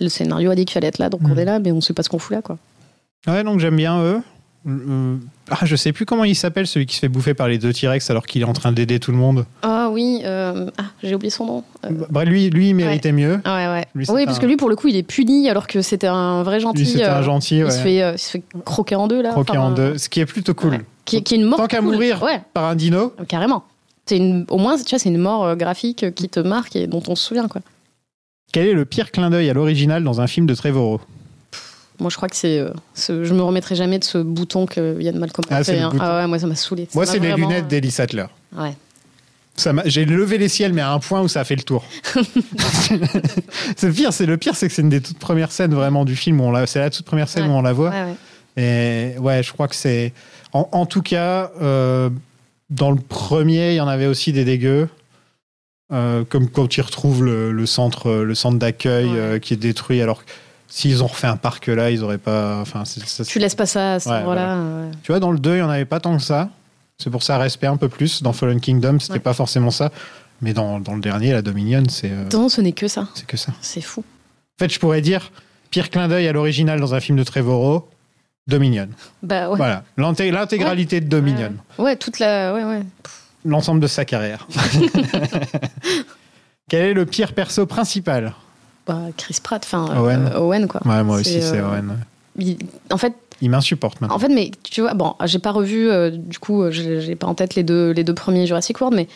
le 0.00 0.08
scénario 0.08 0.50
a 0.50 0.54
dit 0.54 0.64
qu'il 0.64 0.72
fallait 0.72 0.86
être 0.86 0.98
là, 0.98 1.10
donc 1.10 1.20
on 1.24 1.34
Mm. 1.34 1.38
est 1.40 1.44
là, 1.44 1.58
mais 1.58 1.72
on 1.72 1.80
sait 1.82 1.92
pas 1.92 2.02
ce 2.02 2.08
qu'on 2.08 2.18
fout 2.18 2.34
là, 2.34 2.40
quoi. 2.40 2.56
Ouais, 3.26 3.44
donc 3.44 3.60
j'aime 3.60 3.76
bien 3.76 4.00
eux. 4.02 4.20
Euh, 4.66 5.16
Ah, 5.50 5.64
je 5.64 5.76
sais 5.76 5.92
plus 5.92 6.04
comment 6.04 6.24
il 6.24 6.34
s'appelle, 6.34 6.66
celui 6.66 6.84
qui 6.84 6.94
se 6.96 7.00
fait 7.00 7.08
bouffer 7.08 7.32
par 7.32 7.48
les 7.48 7.56
deux 7.58 7.72
T-Rex 7.72 8.10
alors 8.10 8.26
qu'il 8.26 8.42
est 8.42 8.44
en 8.46 8.52
train 8.52 8.70
d'aider 8.72 8.98
tout 9.00 9.12
le 9.12 9.16
monde. 9.16 9.46
Ah 9.62 9.88
oui, 9.90 10.20
euh, 10.24 10.68
ah, 10.76 10.84
j'ai 11.02 11.14
oublié 11.14 11.30
son 11.30 11.46
nom. 11.46 11.64
Euh, 11.86 11.90
Bref, 12.10 12.28
lui, 12.28 12.50
lui 12.50 12.68
il 12.70 12.74
méritait 12.74 13.12
mieux. 13.12 13.40
ah 13.44 13.56
ouais, 13.56 13.72
ouais. 13.78 13.86
Lui, 13.94 14.04
oui, 14.10 14.22
un- 14.22 14.26
parce 14.26 14.38
que 14.38 14.46
lui, 14.46 14.56
pour 14.56 14.68
le 14.68 14.76
coup, 14.76 14.88
il 14.88 14.96
est 14.96 15.02
puni 15.02 15.48
alors 15.48 15.66
que 15.66 15.80
c'était 15.80 16.06
un 16.08 16.42
vrai 16.42 16.60
gentil. 16.60 16.84
Lui, 16.96 17.02
un 17.02 17.20
euh, 17.20 17.22
gentil, 17.22 17.58
Il, 17.58 17.72
se 17.72 17.78
fait, 17.78 17.96
il 18.12 18.18
se 18.18 18.30
fait 18.32 18.42
croquer 18.64 18.96
en 18.96 19.08
deux, 19.08 19.22
là. 19.22 19.30
Croqué 19.30 19.52
enfin, 19.52 19.60
en 19.60 19.70
deux, 19.70 19.96
ce 19.96 20.08
qui 20.10 20.20
est 20.20 20.26
plutôt 20.26 20.54
cool. 20.54 20.80
Qui, 21.06 21.22
qui 21.22 21.34
est 21.34 21.36
une 21.38 21.44
mort. 21.44 21.58
Tant 21.58 21.66
qu'à 21.66 21.80
mourir 21.80 22.22
Ouais, 22.22 22.42
par 22.52 22.64
un 22.64 22.74
dino, 22.74 23.14
carrément. 23.26 23.64
C'est 24.04 24.18
une, 24.18 24.44
au 24.50 24.58
moins, 24.58 24.76
tu 24.76 24.90
vois, 24.90 24.98
c'est 24.98 25.08
une 25.08 25.18
mort 25.18 25.56
graphique 25.56 26.14
qui 26.14 26.28
te 26.28 26.40
marque 26.40 26.76
et 26.76 26.86
dont 26.86 27.02
on 27.08 27.14
se 27.16 27.24
souvient, 27.26 27.48
quoi. 27.48 27.60
quel 28.52 28.66
est 28.66 28.72
le 28.74 28.84
pire 28.84 29.10
clin 29.12 29.30
d'œil 29.30 29.48
à 29.48 29.54
l'original 29.54 30.02
dans 30.04 30.20
un 30.20 30.26
film 30.26 30.46
de 30.46 30.54
Trevorrow? 30.54 31.00
Moi, 32.00 32.10
je 32.10 32.16
crois 32.16 32.28
que 32.28 32.36
c'est. 32.36 32.58
euh, 32.58 32.70
ce- 32.94 33.24
je 33.24 33.34
me 33.34 33.42
remettrai 33.42 33.74
jamais 33.74 33.98
de 33.98 34.04
ce 34.04 34.18
bouton 34.18 34.66
que 34.66 35.00
Yann 35.00 35.18
Malcolm 35.18 35.44
a 35.50 35.56
Ah, 35.56 35.64
fait. 35.64 35.78
hein. 35.80 35.92
Ah 36.00 36.18
ouais, 36.18 36.26
moi, 36.26 36.38
ça 36.38 36.46
m'a 36.46 36.54
saoulé. 36.54 36.86
Moi, 36.94 37.06
c'est 37.06 37.18
les 37.18 37.28
vraiment- 37.30 37.48
lunettes 37.48 37.68
d'Ellie 37.68 37.90
Sattler. 37.90 38.26
Ouais. 38.56 38.74
J'ai 39.86 40.04
levé 40.04 40.38
les 40.38 40.48
ciels, 40.48 40.72
mais 40.72 40.82
à 40.82 40.92
un 40.92 41.00
point 41.00 41.20
où 41.20 41.26
ça 41.26 41.40
a 41.40 41.44
fait 41.44 41.56
le 41.56 41.62
tour. 41.64 41.84
c'est 43.76 43.90
pire, 43.92 44.12
c'est 44.12 44.26
le 44.26 44.36
pire, 44.36 44.54
c'est 44.54 44.68
que 44.68 44.74
c'est 44.74 44.82
une 44.82 44.88
des 44.88 45.00
toutes 45.00 45.18
premières 45.18 45.52
scènes 45.52 45.74
vraiment 45.74 46.04
du 46.04 46.16
film 46.16 46.40
où 46.40 46.44
on 46.44 46.50
la, 46.52 46.66
c'est 46.66 46.78
la 46.78 46.90
toute 46.90 47.04
première 47.06 47.28
scène 47.28 47.44
Ouais. 47.44 47.50
où 47.50 47.54
on 47.54 47.62
la 47.62 47.72
voit. 47.72 47.90
Ouais, 47.90 48.04
ouais. 48.04 48.14
Et 49.14 49.18
ouais, 49.18 49.42
je 49.42 49.52
crois 49.52 49.68
que 49.68 49.74
c'est. 49.74 50.12
En, 50.52 50.68
en 50.72 50.86
tout 50.86 51.02
cas, 51.02 51.50
euh, 51.60 52.10
dans 52.70 52.90
le 52.90 52.98
premier, 53.00 53.72
il 53.72 53.76
y 53.76 53.80
en 53.80 53.88
avait 53.88 54.06
aussi 54.06 54.32
des 54.32 54.44
dégueux. 54.44 54.88
Euh, 55.90 56.22
comme 56.28 56.50
quand 56.50 56.76
ils 56.76 56.82
retrouvent 56.82 57.24
le, 57.24 57.50
le 57.50 57.66
centre, 57.66 58.10
le 58.12 58.34
centre 58.34 58.58
d'accueil 58.58 59.08
euh, 59.14 59.38
qui 59.38 59.54
est 59.54 59.56
détruit. 59.56 60.02
Alors 60.02 60.24
que 60.24 60.30
s'ils 60.68 61.02
ont 61.02 61.06
refait 61.08 61.26
un 61.26 61.36
parc 61.36 61.66
là, 61.66 61.90
ils 61.90 62.04
auraient 62.04 62.18
pas. 62.18 62.60
Enfin, 62.60 62.84
c'est- 62.84 63.04
ça- 63.06 63.24
Tu 63.24 63.38
laisses 63.38 63.54
pas 63.54 63.66
ça 63.66 63.94
à 63.94 64.00
ce 64.00 64.08
Ouais, 64.08 64.22
euh, 64.26 64.90
tu 65.02 65.10
vois, 65.12 65.18
dans 65.20 65.32
le 65.32 65.38
2, 65.38 65.52
il 65.52 65.56
n'y 65.56 65.62
en 65.62 65.70
avait 65.70 65.84
pas 65.84 65.98
tant 66.00 66.16
que 66.16 66.22
ça. 66.22 66.50
C'est 66.98 67.10
pour 67.10 67.22
ça, 67.22 67.38
respect 67.38 67.66
un 67.68 67.76
peu 67.76 67.88
plus. 67.88 68.22
Dans 68.22 68.32
Fallen 68.32 68.60
Kingdom, 68.60 68.98
c'était 69.00 69.14
Ouais. 69.14 69.18
pas 69.20 69.32
forcément 69.34 69.70
ça. 69.70 69.90
Mais 70.40 70.52
dans, 70.52 70.78
dans 70.80 70.94
le 70.94 71.00
dernier, 71.00 71.32
la 71.32 71.42
Dominion, 71.42 71.82
c'est 71.88 72.10
euh, 72.12 72.24
Non, 72.32 72.48
ce 72.48 72.60
n'est 72.60 72.72
que 72.72 72.86
ça. 72.88 73.08
c'est 73.14 73.26
que 73.26 73.36
ça. 73.36 73.52
C'est 73.60 73.80
fou. 73.80 74.00
En 74.60 74.64
fait, 74.64 74.72
je 74.72 74.78
pourrais 74.78 75.00
dire 75.00 75.30
pire 75.70 75.90
clin 75.90 76.08
d'œil 76.08 76.26
à 76.28 76.32
l'original 76.32 76.80
dans 76.80 76.94
un 76.94 77.00
film 77.00 77.16
de 77.18 77.24
Trevorrow, 77.24 77.88
Dominion. 78.46 78.88
Bah 79.22 79.48
ouais. 79.50 79.56
Voilà, 79.56 79.84
L'inté- 79.96 80.30
l'intégralité 80.30 81.00
de 81.00 81.06
Dominion. 81.08 81.52
Ouais, 81.78 81.96
toute 81.96 82.18
la. 82.18 82.52
Ouais, 82.54 82.64
ouais. 82.64 82.82
L'ensemble 83.44 83.80
de 83.80 83.86
sa 83.86 84.04
carrière. 84.04 84.46
Quel 86.68 86.82
est 86.84 86.94
le 86.94 87.06
pire 87.06 87.32
perso 87.32 87.66
principal? 87.66 88.34
Bah, 88.88 89.02
Chris 89.16 89.36
Pratt, 89.42 89.62
enfin. 89.64 89.86
Owen. 90.00 90.30
euh, 90.34 90.40
Owen, 90.40 90.66
quoi. 90.66 90.80
Ouais, 90.84 91.04
moi 91.04 91.18
aussi, 91.20 91.40
c'est 91.42 91.58
euh, 91.58 91.68
Owen. 91.70 91.98
il- 92.38 92.56
En 92.90 92.96
fait, 92.96 93.12
Il 93.42 93.50
m'insupporte 93.50 94.00
maintenant. 94.00 94.16
En 94.16 94.18
fait, 94.18 94.28
mais 94.30 94.50
tu 94.64 94.80
vois, 94.80 94.94
bon, 94.94 95.14
j'ai 95.26 95.38
pas 95.38 95.52
revu, 95.52 95.88
euh, 95.90 96.10
du 96.10 96.38
coup, 96.40 96.64
j'ai 96.70 97.14
pas 97.14 97.26
en 97.28 97.34
tête 97.34 97.54
les 97.54 97.62
deux, 97.62 97.90
les 97.92 98.02
deux 98.02 98.14
premiers 98.14 98.46
Jurassic 98.46 98.80
World, 98.80 98.96
mais 98.96 99.06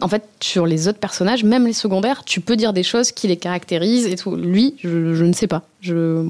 en 0.00 0.08
fait, 0.08 0.24
sur 0.40 0.66
les 0.66 0.86
autres 0.88 0.98
personnages, 0.98 1.44
même 1.44 1.64
les 1.66 1.72
secondaires, 1.72 2.24
tu 2.24 2.40
peux 2.40 2.56
dire 2.56 2.72
des 2.72 2.82
choses 2.82 3.10
qui 3.12 3.26
les 3.28 3.36
caractérisent 3.36 4.06
et 4.06 4.16
tout. 4.16 4.36
Lui, 4.36 4.74
je, 4.82 5.14
je 5.14 5.24
ne 5.24 5.32
sais 5.32 5.46
pas. 5.46 5.62
Je... 5.80 6.28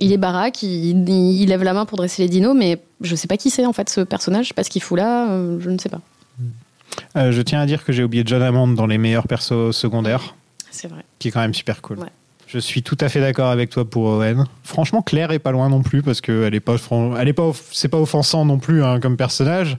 Il 0.00 0.12
est 0.12 0.16
baraque, 0.18 0.62
il, 0.64 1.08
il 1.08 1.46
lève 1.48 1.62
la 1.62 1.72
main 1.72 1.84
pour 1.86 1.96
dresser 1.98 2.22
les 2.22 2.28
dinos, 2.28 2.54
mais 2.56 2.80
je 3.00 3.14
sais 3.14 3.28
pas 3.28 3.36
qui 3.36 3.48
c'est 3.50 3.64
en 3.64 3.72
fait 3.72 3.88
ce 3.88 4.00
personnage, 4.00 4.46
je 4.46 4.48
sais 4.48 4.54
pas 4.54 4.64
ce 4.64 4.70
qu'il 4.70 4.82
fout 4.82 4.98
là, 4.98 5.30
euh, 5.30 5.58
je 5.60 5.70
ne 5.70 5.78
sais 5.78 5.88
pas. 5.88 6.00
Euh, 7.16 7.30
je 7.32 7.42
tiens 7.42 7.60
à 7.60 7.66
dire 7.66 7.84
que 7.84 7.92
j'ai 7.92 8.02
oublié 8.02 8.22
John 8.26 8.42
Hammond 8.42 8.68
dans 8.68 8.86
les 8.86 8.98
meilleurs 8.98 9.28
persos 9.28 9.70
secondaires, 9.70 10.34
C'est 10.74 10.88
vrai. 10.88 11.04
qui 11.18 11.28
est 11.28 11.30
quand 11.30 11.40
même 11.40 11.54
super 11.54 11.80
cool. 11.82 11.98
Ouais. 12.00 12.06
Je 12.46 12.58
suis 12.58 12.82
tout 12.82 12.98
à 13.00 13.08
fait 13.08 13.20
d'accord 13.20 13.48
avec 13.50 13.70
toi 13.70 13.84
pour 13.88 14.04
Owen. 14.04 14.44
Franchement, 14.64 15.02
Claire 15.02 15.30
est 15.32 15.38
pas 15.38 15.50
loin 15.52 15.68
non 15.68 15.82
plus 15.82 16.02
parce 16.02 16.20
que 16.20 16.44
elle 16.44 16.54
est 16.54 16.60
pas, 16.60 16.76
elle 17.18 17.28
est 17.28 17.32
pas, 17.32 17.50
c'est 17.72 17.88
pas 17.88 17.98
offensant 17.98 18.44
non 18.44 18.58
plus 18.58 18.84
hein, 18.84 19.00
comme 19.00 19.16
personnage. 19.16 19.76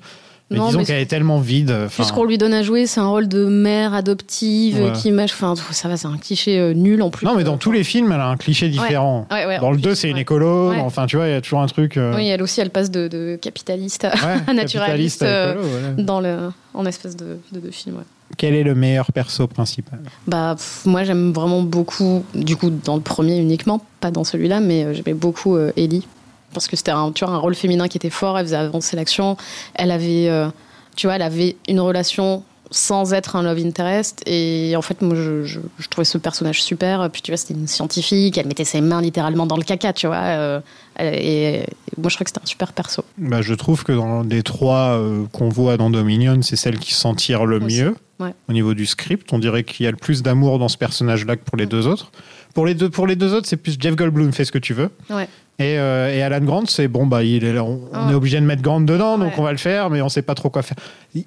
Mais 0.52 0.58
Non, 0.58 0.68
disons 0.68 0.84
qu'elle 0.84 1.00
est 1.02 1.06
tellement 1.08 1.40
vide. 1.40 1.76
Tout 1.96 2.04
ce 2.04 2.14
qu'on 2.14 2.24
lui 2.24 2.38
donne 2.38 2.54
à 2.54 2.62
jouer, 2.62 2.86
c'est 2.86 3.00
un 3.00 3.08
rôle 3.08 3.28
de 3.28 3.46
mère 3.46 3.96
adoptive 3.96 4.76
Ouais. 4.76 4.90
euh, 4.90 4.92
qui 4.92 5.12
mâche. 5.12 5.32
Enfin, 5.34 5.56
ça 5.72 5.88
va, 5.90 5.98
c'est 5.98 6.06
un 6.08 6.18
cliché 6.18 6.60
euh, 6.60 6.74
nul 6.74 7.02
en 7.02 7.10
plus. 7.10 7.26
Non, 7.26 7.34
mais 7.36 7.44
dans 7.44 7.58
tous 7.58 7.72
les 7.72 7.84
films, 7.84 8.12
elle 8.12 8.20
a 8.20 8.28
un 8.28 8.38
cliché 8.38 8.70
différent. 8.70 9.28
Ouais, 9.32 9.46
ouais, 9.48 9.60
dans 9.60 9.72
le 9.72 9.78
plus, 9.78 9.84
2, 9.84 9.96
c'est 9.96 10.10
une 10.10 10.18
écolo. 10.18 10.72
Enfin, 10.74 11.08
tu 11.08 11.16
vois, 11.16 11.28
il 11.28 11.32
y 11.32 11.36
a 11.36 11.42
toujours 11.42 11.62
un 11.62 11.66
truc. 11.68 11.98
euh, 11.98 12.16
Oui, 12.16 12.28
elle 12.28 12.44
aussi, 12.44 12.62
elle 12.62 12.70
passe 12.70 12.92
de, 12.92 13.08
de 13.08 13.40
capitaliste 13.42 14.06
à, 14.06 14.54
naturaliste 14.54 15.24
à 15.24 15.26
euh, 15.26 15.52
écolo, 15.54 15.68
voilà. 15.68 15.88
dans 16.04 16.20
le, 16.20 16.38
en 16.76 16.86
espèce 16.86 17.16
de, 17.16 17.40
de, 17.52 17.60
de 17.60 17.72
film. 17.72 17.96
Quel 18.38 18.56
est 18.56 18.64
le 18.64 18.76
meilleur 18.76 19.12
perso 19.12 19.48
principal 19.48 20.00
Bah, 20.28 20.56
moi, 20.86 21.04
j'aime 21.04 21.32
vraiment 21.32 21.62
beaucoup, 21.62 22.26
du 22.34 22.56
coup, 22.56 22.70
dans 22.70 22.96
le 22.96 23.02
premier 23.02 23.38
uniquement, 23.38 23.82
pas 24.02 24.12
dans 24.12 24.24
celui-là, 24.24 24.60
mais 24.60 24.84
euh, 24.84 24.94
j'aimais 24.94 25.14
beaucoup 25.14 25.56
euh, 25.56 25.72
Ellie. 25.78 26.08
Parce 26.54 26.68
que 26.68 26.76
c'était 26.76 26.92
un, 26.92 27.14
un 27.22 27.38
rôle 27.38 27.56
féminin 27.56 27.88
qui 27.88 27.98
était 27.98 28.10
fort, 28.10 28.38
elle 28.40 28.46
faisait 28.46 28.56
avancer 28.56 28.96
l'action. 28.96 29.38
Elle 29.76 29.92
avait, 29.92 30.28
euh, 30.30 30.48
tu 30.96 31.08
vois, 31.08 31.18
elle 31.18 31.22
avait 31.22 31.56
une 31.68 31.80
relation 31.80 32.44
sans 32.72 33.14
être 33.14 33.36
un 33.36 33.44
love 33.44 33.60
interest. 33.66 34.22
Et 34.26 34.74
en 34.76 34.82
fait, 34.82 35.02
moi, 35.02 35.16
je, 35.16 35.44
je, 35.44 35.60
je 35.80 35.88
trouvais 35.88 36.06
ce 36.06 36.18
personnage 36.18 36.62
super. 36.64 37.10
Puis, 37.12 37.22
tu 37.22 37.32
vois, 37.32 37.38
c'était 37.38 37.54
une 37.54 37.68
scientifique, 37.68 38.38
elle 38.38 38.48
mettait 38.48 38.66
ses 38.66 38.82
mains 38.82 39.02
littéralement 39.02 39.46
dans 39.46 39.58
le 39.58 39.64
caca, 39.64 39.94
tu 39.94 40.08
vois. 40.08 40.16
euh, 40.18 40.60
et, 41.00 41.56
et 41.56 41.66
moi, 41.98 42.10
je 42.10 42.16
trouvais 42.16 42.26
que 42.26 42.30
c'était 42.32 42.42
un 42.44 42.46
super 42.48 42.74
perso. 42.74 43.04
bah, 43.18 43.42
Je 43.42 43.54
trouve 43.54 43.84
que 43.84 43.92
dans 43.92 44.24
les 44.24 44.44
trois 44.44 44.98
euh, 45.00 45.26
qu'on 45.32 45.50
voit 45.50 45.78
dans 45.78 45.90
Dominion, 45.90 46.40
c'est 46.42 46.56
celle 46.56 46.80
qui 46.80 46.94
s'en 46.94 47.16
tire 47.16 47.46
le 47.46 47.58
Aussi. 47.64 47.82
mieux 47.82 47.96
Ouais. 48.18 48.34
au 48.48 48.54
niveau 48.54 48.74
du 48.74 48.86
script. 48.86 49.34
On 49.34 49.40
dirait 49.40 49.66
qu'il 49.66 49.84
y 49.84 49.88
a 49.88 49.92
le 49.92 49.98
plus 49.98 50.24
d'amour 50.24 50.58
dans 50.58 50.70
ce 50.70 50.78
personnage-là 50.78 51.36
que 51.36 51.44
pour 51.44 51.58
les 51.58 51.66
deux 51.66 51.86
autres. 51.86 52.12
Pour 52.56 52.66
les 52.66 52.74
deux, 52.74 52.90
pour 52.90 53.06
les 53.06 53.16
deux 53.16 53.34
autres, 53.36 53.48
c'est 53.48 53.58
plus 53.58 53.78
Jeff 53.80 53.96
Goldblum, 53.96 54.34
fais 54.34 54.46
ce 54.46 54.52
que 54.52 54.58
tu 54.58 54.74
veux. 54.74 54.90
Ouais. 55.12 55.28
Et, 55.60 55.78
euh, 55.80 56.14
et 56.14 56.22
Alan 56.22 56.42
Grant, 56.44 56.64
c'est 56.68 56.88
bon, 56.90 57.06
bah, 57.06 57.24
il 57.24 57.44
est, 57.46 57.54
là, 57.54 57.64
on, 57.64 57.82
on 57.94 58.08
Oh. 58.08 58.12
est 58.12 58.14
obligé 58.14 58.40
de 58.42 58.46
mettre 58.46 58.62
Grant 58.62 58.82
dedans, 58.82 59.18
donc 59.18 59.30
Ouais. 59.34 59.40
on 59.40 59.44
va 59.44 59.52
le 59.52 59.58
faire, 59.58 59.90
mais 59.90 60.02
on 60.02 60.10
sait 60.10 60.22
pas 60.24 60.34
trop 60.36 60.50
quoi 60.50 60.64
faire. 60.64 60.76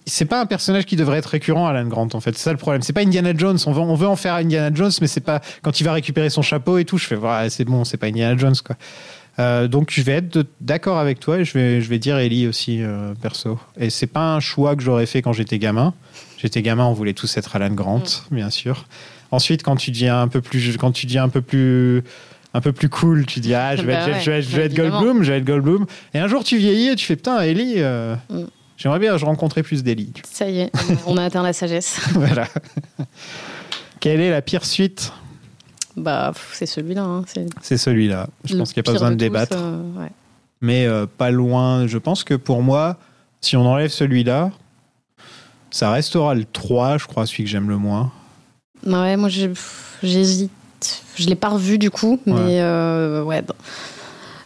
C'est 0.05 0.25
pas 0.27 0.41
un 0.41 0.45
personnage 0.47 0.85
qui 0.85 0.97
devrait 0.97 1.19
être 1.19 1.27
récurrent, 1.31 1.67
Alan 1.67 1.87
Grant, 1.87 2.09
en 2.13 2.21
fait. 2.21 2.37
C'est 2.37 2.43
ça 2.45 2.51
le 2.53 2.59
problème. 2.59 2.83
C'est 2.83 2.93
pas 2.93 3.01
Indiana 3.03 3.33
Jones. 3.37 3.57
On 3.67 3.73
veut, 3.73 3.81
on 3.81 3.95
veut 3.95 4.09
en 4.09 4.17
faire 4.17 4.35
Indiana 4.35 4.71
Jones, 4.75 4.91
mais 5.01 5.07
c'est 5.07 5.21
pas 5.21 5.41
quand 5.63 5.81
il 5.81 5.85
va 5.85 5.93
récupérer 5.93 6.29
son 6.29 6.43
chapeau 6.43 6.77
et 6.79 6.85
tout. 6.85 6.99
Je 6.99 7.07
fais, 7.07 7.15
voilà, 7.15 7.49
c'est 7.49 7.65
bon, 7.65 7.85
c'est 7.85 7.97
pas 7.97 8.09
Indiana 8.09 8.37
Jones, 8.37 8.57
quoi. 8.65 8.77
Euh, 9.39 9.69
donc 9.69 9.91
je 9.93 10.03
vais 10.03 10.15
être 10.15 10.45
d'accord 10.61 10.99
avec 10.99 11.21
toi 11.21 11.39
et 11.39 11.45
je 11.45 11.53
vais, 11.57 11.81
je 11.81 11.89
vais 11.89 12.01
dire 12.01 12.19
Ellie 12.19 12.49
aussi, 12.49 12.83
euh, 12.83 13.15
perso. 13.23 13.57
Et 13.79 13.89
c'est 13.89 14.09
pas 14.09 14.35
un 14.35 14.41
choix 14.41 14.75
que 14.75 14.83
j'aurais 14.83 15.07
fait 15.07 15.23
quand 15.23 15.33
j'étais 15.33 15.61
gamin. 15.61 15.95
J'étais 16.39 16.61
gamin, 16.61 16.85
on 16.87 16.93
voulait 16.93 17.13
tous 17.13 17.37
être 17.37 17.55
Alan 17.55 17.71
Grant, 17.71 18.03
bien 18.33 18.51
sûr. 18.51 18.87
Ensuite, 19.31 19.63
quand 19.63 19.77
tu 19.77 19.91
deviens 19.91 20.21
un 20.23 20.29
peu 20.29 20.41
plus, 20.41 20.77
quand 20.79 20.93
tu 20.93 21.07
deviens 21.07 21.25
un 21.25 21.29
peu 21.29 21.43
plus, 21.43 22.03
un 22.55 22.61
peu 22.61 22.73
plus 22.73 22.89
cool, 22.89 23.27
tu 23.27 23.41
dis 23.41 23.55
ah 23.55 23.77
je 23.77 23.83
vais 23.83 23.93
Bah 23.93 23.99
être, 24.01 24.07
Jeff- 24.07 24.15
ouais, 24.15 24.21
je 24.23 24.31
vais 24.31 24.39
être, 24.39 24.49
je 24.51 24.57
vais 24.57 24.63
être 24.65 24.73
évidemment. 24.73 25.01
Goldblum, 25.01 25.23
je 25.23 25.33
vais 25.33 25.39
être 25.39 25.45
Goldblum. 25.45 25.87
Et 26.15 26.19
un 26.19 26.29
jour 26.29 26.45
tu 26.45 26.57
vieillis 26.57 26.89
et 26.89 26.97
tu 26.97 27.05
fais 27.05 27.17
putain 27.17 27.41
Ellie, 27.41 27.75
euh, 27.79 28.15
Mm. 28.31 28.45
j'aimerais 28.79 28.99
bien 28.99 29.17
rencontrer 29.17 29.63
plus 29.63 29.83
d'Ellie. 29.83 30.13
Ça 30.31 30.49
y 30.49 30.61
est, 30.61 30.73
on 31.07 31.17
a 31.19 31.25
atteint 31.25 31.43
la 31.43 31.53
sagesse. 31.53 32.01
voilà. 32.15 32.47
Quelle 34.01 34.21
est 34.21 34.31
la 34.31 34.43
pire 34.43 34.65
suite? 34.65 35.13
Bah, 35.97 36.33
c'est 36.53 36.67
celui-là. 36.67 37.03
hein, 37.03 37.25
c'est 37.61 37.77
celui-là. 37.77 38.29
Je 38.45 38.53
le 38.55 38.61
pense 38.61 38.73
qu'il 38.73 38.81
n'y 38.81 38.85
a 38.85 38.89
pas 38.89 38.93
besoin 38.93 39.11
de, 39.11 39.17
débattre. 39.17 39.57
euh, 39.59 39.83
ouais. 39.99 40.09
mais 40.61 40.87
euh, 40.87 41.07
pas 41.07 41.31
loin. 41.33 41.87
Je 41.89 41.99
pense 41.99 42.23
que 42.23 42.35
pour 42.35 42.63
moi, 42.63 42.97
si 43.41 43.57
on 43.57 43.67
enlève 43.67 43.91
celui-là, 43.91 44.53
ça 45.71 45.91
restera 45.91 46.35
le 46.35 46.45
3, 46.45 46.99
je 46.99 47.07
crois, 47.07 47.27
celui 47.27 47.45
que 47.45 47.51
j'aime 47.51 47.69
le 47.69 47.77
moins. 47.77 48.13
Ouais, 48.87 49.17
moi 49.17 49.29
j'hésite. 50.03 50.51
Je 51.17 51.27
l'ai 51.27 51.35
pas 51.35 51.49
revu 51.49 51.79
du 51.79 51.91
coup, 51.91 52.21
mais 52.27 52.33
Ouais. 52.33 52.61
euh, 52.61 53.23
ouais. 53.25 53.43
bon. 53.43 53.55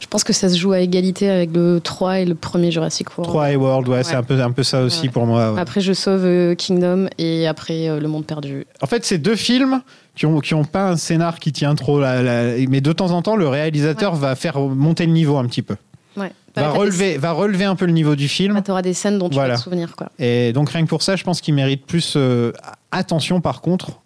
Je 0.00 0.06
pense 0.08 0.24
que 0.24 0.32
ça 0.32 0.48
se 0.50 0.56
joue 0.58 0.72
à 0.72 0.80
égalité 0.80 1.30
avec 1.30 1.54
le 1.54 1.80
3 1.80 2.18
et 2.20 2.24
le 2.26 2.34
premier 2.34 2.70
Jurassic 2.70 3.16
World. 3.16 3.30
3 3.32 3.50
et 3.52 3.56
World, 3.56 3.88
ouais, 3.88 4.02
c'est 4.02 4.14
un 4.14 4.22
peu, 4.22 4.42
un 4.42 4.50
peu 4.50 4.62
ça 4.62 4.82
aussi 4.82 5.08
pour 5.08 5.24
moi. 5.26 5.54
Après, 5.58 5.80
je 5.80 5.92
sauve 5.94 6.24
euh, 6.24 6.54
Kingdom 6.54 7.08
et 7.18 7.46
après 7.46 7.88
euh, 7.88 7.98
Le 8.00 8.08
Monde 8.08 8.26
Perdu. 8.26 8.66
En 8.82 8.86
fait, 8.86 9.04
c'est 9.06 9.16
deux 9.18 9.36
films 9.36 9.80
qui 10.14 10.26
ont, 10.26 10.40
qui 10.40 10.52
ont 10.54 10.64
pas 10.64 10.90
un 10.90 10.96
scénar 10.96 11.38
qui 11.38 11.50
tient 11.52 11.74
trop. 11.74 11.98
La, 12.00 12.20
la- 12.22 12.56
mais 12.68 12.82
de 12.82 12.92
temps 12.92 13.10
en 13.12 13.22
temps, 13.22 13.36
le 13.36 13.48
réalisateur 13.48 14.14
va 14.14 14.34
faire 14.34 14.58
monter 14.58 15.06
le 15.06 15.12
niveau 15.12 15.38
un 15.38 15.46
petit 15.46 15.62
peu. 15.62 15.76
Ouais. 16.18 16.32
Va 16.56 16.62
Bah, 16.64 16.70
relever, 16.70 17.16
va 17.16 17.32
relever 17.32 17.64
un 17.64 17.76
peu 17.76 17.86
le 17.86 17.92
niveau 17.92 18.14
du 18.14 18.28
film. 18.28 18.56
des- 18.56 18.62
T'auras 18.62 18.82
des 18.82 18.92
scènes 18.92 19.18
dont 19.18 19.30
tu 19.30 19.34
Voilà. 19.36 19.54
vas 19.54 19.58
te 19.58 19.64
souvenir, 19.64 19.96
quoi. 19.96 20.10
Et 20.18 20.52
donc 20.52 20.68
rien 20.70 20.82
que 20.82 20.88
pour 20.90 21.00
ça, 21.02 21.16
je 21.16 21.24
pense 21.24 21.40
qu'il 21.40 21.54
mérite 21.54 21.86
plus. 21.86 22.14
euh, 22.16 22.52
attention, 22.90 23.40
par 23.40 23.62
contre, 23.62 24.01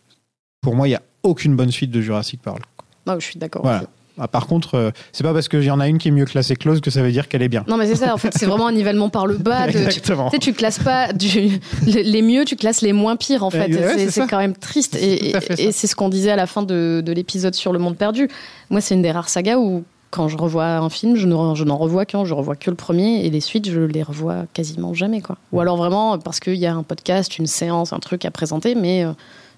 pour 0.66 0.74
moi, 0.74 0.88
il 0.88 0.90
y 0.90 0.94
a 0.96 1.02
aucune 1.22 1.54
bonne 1.54 1.70
suite 1.70 1.92
de 1.92 2.00
Jurassic 2.00 2.42
Park. 2.42 2.58
Ah, 3.06 3.14
je 3.20 3.24
suis 3.24 3.38
d'accord. 3.38 3.62
Voilà. 3.62 3.84
Ah, 4.18 4.26
par 4.26 4.48
contre, 4.48 4.74
euh, 4.74 4.90
c'est 5.12 5.22
pas 5.22 5.32
parce 5.32 5.46
qu'il 5.46 5.62
y 5.62 5.70
en 5.70 5.78
a 5.78 5.86
une 5.86 5.98
qui 5.98 6.08
est 6.08 6.10
mieux 6.10 6.24
classée 6.24 6.56
close 6.56 6.80
que 6.80 6.90
ça 6.90 7.02
veut 7.02 7.12
dire 7.12 7.28
qu'elle 7.28 7.42
est 7.42 7.48
bien. 7.48 7.62
Non, 7.68 7.76
mais 7.76 7.86
c'est 7.86 7.94
ça, 7.94 8.12
en 8.12 8.16
fait, 8.16 8.32
c'est 8.36 8.46
vraiment 8.46 8.66
un 8.66 8.72
nivellement 8.72 9.08
par 9.08 9.28
le 9.28 9.36
bas. 9.36 9.68
De, 9.68 9.70
tu, 9.70 9.78
Exactement. 9.78 10.28
tu 10.30 10.34
sais, 10.34 10.38
tu 10.40 10.52
classes 10.54 10.80
pas 10.80 11.12
du- 11.12 11.60
les 11.86 12.20
mieux, 12.22 12.44
tu 12.44 12.56
classes 12.56 12.80
les 12.82 12.92
moins 12.92 13.14
pires, 13.14 13.44
en 13.44 13.50
fait. 13.50 13.68
Ouais, 13.72 13.78
ouais, 13.94 14.08
c'est 14.10 14.26
quand 14.26 14.38
même 14.38 14.56
triste. 14.56 14.96
Et, 15.00 15.38
fait 15.40 15.70
c'est 15.70 15.86
ce 15.86 15.94
qu'on 15.94 16.08
disait 16.08 16.32
à 16.32 16.36
la 16.36 16.48
fin 16.48 16.62
de, 16.64 17.00
de 17.06 17.12
l'épisode 17.12 17.54
sur 17.54 17.72
Le 17.72 17.78
Monde 17.78 17.96
Perdu. 17.96 18.28
Moi, 18.70 18.80
c'est 18.80 18.96
une 18.96 19.02
des 19.02 19.12
rares 19.12 19.28
sagas 19.28 19.58
où, 19.58 19.84
quand 20.10 20.26
je 20.26 20.36
revois 20.36 20.66
un 20.78 20.90
film, 20.90 21.14
je 21.14 21.28
ne- 21.28 21.54
je 21.54 21.62
n'en 21.62 21.76
revois 21.76 22.06
qu'un, 22.06 22.24
je 22.24 22.34
revois 22.34 22.56
que 22.56 22.70
le 22.70 22.76
premier, 22.76 23.24
et 23.24 23.30
les 23.30 23.40
suites, 23.40 23.70
je 23.70 23.82
les 23.82 24.02
revois 24.02 24.46
quasiment 24.52 24.94
jamais. 24.94 25.20
Quoi. 25.20 25.36
Ou 25.52 25.60
alors 25.60 25.76
vraiment 25.76 26.18
parce 26.18 26.40
qu'il 26.40 26.56
y 26.56 26.66
a 26.66 26.74
un 26.74 26.82
podcast, 26.82 27.38
une 27.38 27.46
séance, 27.46 27.92
un 27.92 28.00
truc 28.00 28.24
à 28.24 28.32
présenter, 28.32 28.74
mais 28.74 29.04
euh, 29.04 29.12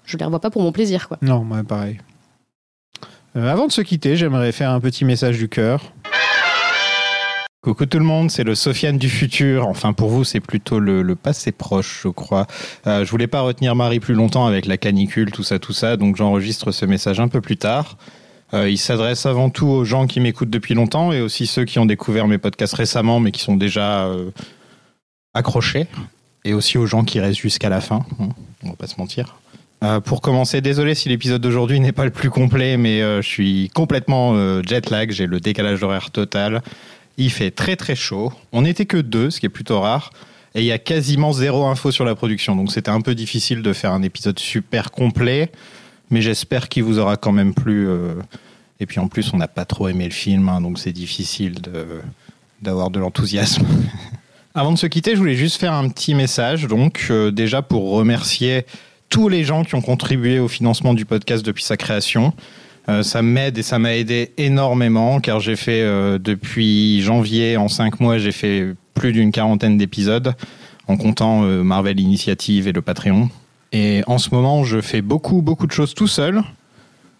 je 0.09 0.17
les 0.17 0.25
revois 0.25 0.41
pas 0.41 0.49
pour 0.49 0.61
mon 0.61 0.71
plaisir. 0.71 1.07
Quoi. 1.07 1.17
Non, 1.21 1.43
moi, 1.43 1.63
pareil. 1.63 1.99
Euh, 3.35 3.47
avant 3.47 3.67
de 3.67 3.71
se 3.71 3.81
quitter, 3.81 4.15
j'aimerais 4.15 4.51
faire 4.51 4.71
un 4.71 4.79
petit 4.79 5.05
message 5.05 5.37
du 5.37 5.47
cœur. 5.47 5.93
Coucou 7.61 7.85
tout 7.85 7.99
le 7.99 8.05
monde, 8.05 8.31
c'est 8.31 8.45
le 8.45 8.55
Sofiane 8.55 8.97
du 8.97 9.09
futur. 9.09 9.67
Enfin, 9.67 9.91
pour 9.93 10.09
vous, 10.09 10.23
c'est 10.23 10.39
plutôt 10.39 10.79
le, 10.79 11.15
passé 11.15 11.51
proche, 11.51 12.01
je 12.03 12.07
crois. 12.07 12.47
Euh, 12.87 13.03
je 13.03 13.11
voulais 13.11 13.27
pas 13.27 13.41
retenir 13.41 13.75
Marie 13.75 13.99
plus 13.99 14.13
longtemps 14.13 14.45
avec 14.45 14.65
la 14.65 14.77
canicule, 14.77 15.31
tout 15.31 15.43
ça, 15.43 15.59
tout 15.59 15.73
ça, 15.73 15.97
donc 15.97 16.15
j'enregistre 16.15 16.71
ce 16.71 16.85
message 16.85 17.19
un 17.19 17.27
peu 17.27 17.41
plus 17.41 17.57
tard. 17.57 17.97
Euh, 18.53 18.69
il 18.69 18.77
s'adresse 18.77 19.25
avant 19.25 19.49
tout 19.49 19.67
aux 19.67 19.83
gens 19.83 20.07
qui 20.07 20.21
m'écoutent 20.21 20.49
depuis 20.49 20.73
longtemps 20.73 21.11
et 21.11 21.21
aussi 21.21 21.45
ceux 21.45 21.65
qui 21.65 21.77
ont 21.79 21.85
découvert 21.85 22.27
mes 22.27 22.37
podcasts 22.37 22.73
récemment, 22.73 23.19
mais 23.19 23.31
qui 23.31 23.41
sont 23.41 23.57
déjà 23.57 24.05
euh, 24.05 24.31
accrochés. 25.33 25.85
Et 26.45 26.53
aussi 26.53 26.77
aux 26.77 26.85
gens 26.85 27.03
qui 27.03 27.19
restent 27.19 27.41
jusqu'à 27.41 27.69
la 27.69 27.81
fin. 27.81 28.05
on 28.63 28.69
va 28.69 28.75
pas 28.75 28.87
se 28.87 28.95
mentir. 28.97 29.35
Euh, 29.81 30.01
pour 30.01 30.21
commencer, 30.21 30.59
désolé 30.59 30.93
si 30.93 31.07
l'épisode 31.07 31.41
d'aujourd'hui 31.41 31.79
n'est 31.79 31.93
pas 31.93 32.03
le 32.03 32.11
plus 32.11 32.29
complet, 32.29 32.75
mais 32.75 33.01
euh, 33.01 33.21
je 33.21 33.27
suis 33.27 33.69
complètement 33.73 34.33
euh, 34.35 34.61
jet 34.67 34.89
lag, 34.89 35.11
j'ai 35.11 35.25
le 35.25 35.39
décalage 35.39 35.81
horaire 35.83 36.11
total. 36.11 36.61
Il 37.17 37.31
fait 37.31 37.51
très 37.51 37.77
très 37.77 37.95
chaud. 37.95 38.33
On 38.51 38.63
n'était 38.63 38.85
que 38.85 38.97
deux, 38.97 39.29
ce 39.29 39.39
qui 39.39 39.45
est 39.45 39.49
plutôt 39.49 39.79
rare. 39.79 40.11
Et 40.55 40.61
il 40.61 40.65
y 40.65 40.71
a 40.71 40.79
quasiment 40.79 41.31
zéro 41.31 41.65
info 41.65 41.91
sur 41.91 42.03
la 42.03 42.15
production. 42.15 42.55
Donc 42.55 42.71
c'était 42.71 42.89
un 42.91 43.01
peu 43.01 43.15
difficile 43.15 43.61
de 43.61 43.71
faire 43.71 43.91
un 43.91 44.01
épisode 44.01 44.39
super 44.39 44.91
complet. 44.91 45.51
Mais 46.09 46.21
j'espère 46.21 46.67
qu'il 46.69 46.83
vous 46.83 46.99
aura 46.99 47.15
quand 47.17 47.31
même 47.31 47.53
plu. 47.53 47.87
euh. 47.87 48.15
Et 48.81 48.85
puis 48.85 48.99
en 48.99 49.07
plus, 49.07 49.31
on 49.33 49.37
n'a 49.37 49.47
pas 49.47 49.65
trop 49.65 49.87
aimé 49.87 50.05
le 50.05 50.11
film. 50.11 50.49
hein, 50.49 50.59
donc 50.61 50.79
c'est 50.79 50.93
difficile 50.93 51.55
d'avoir 52.61 52.89
de 52.89 52.99
l'enthousiasme. 52.99 53.65
Avant 54.55 54.71
de 54.71 54.77
se 54.77 54.87
quitter, 54.87 55.11
je 55.11 55.17
voulais 55.17 55.35
juste 55.35 55.57
faire 55.59 55.73
un 55.73 55.87
petit 55.89 56.15
message. 56.15 56.67
Donc 56.67 57.11
déjà 57.31 57.61
pour 57.61 57.91
remercier 57.91 58.65
tous 59.09 59.27
les 59.29 59.43
gens 59.43 59.63
qui 59.63 59.75
ont 59.75 59.81
contribué 59.81 60.39
au 60.39 60.47
financement 60.47 60.93
du 60.93 61.05
podcast 61.05 61.45
depuis 61.45 61.63
sa 61.63 61.77
création. 61.77 62.33
Euh, 62.87 63.03
ça 63.03 63.21
m'aide 63.21 63.57
et 63.57 63.61
ça 63.61 63.77
m'a 63.77 63.95
aidé 63.95 64.31
énormément 64.37 65.19
car 65.19 65.39
j'ai 65.39 65.55
fait 65.55 65.81
euh, 65.81 66.17
depuis 66.17 67.01
janvier 67.01 67.55
en 67.57 67.67
cinq 67.67 67.99
mois 67.99 68.17
j'ai 68.17 68.31
fait 68.31 68.73
plus 68.95 69.11
d'une 69.11 69.31
quarantaine 69.31 69.77
d'épisodes 69.77 70.33
en 70.87 70.97
comptant 70.97 71.43
euh, 71.43 71.61
Marvel 71.61 71.99
Initiative 71.99 72.67
et 72.67 72.71
le 72.71 72.81
Patreon. 72.81 73.29
Et 73.73 74.01
en 74.07 74.17
ce 74.17 74.33
moment 74.33 74.63
je 74.63 74.81
fais 74.81 75.01
beaucoup 75.01 75.41
beaucoup 75.41 75.67
de 75.67 75.71
choses 75.71 75.93
tout 75.93 76.07
seul. 76.07 76.41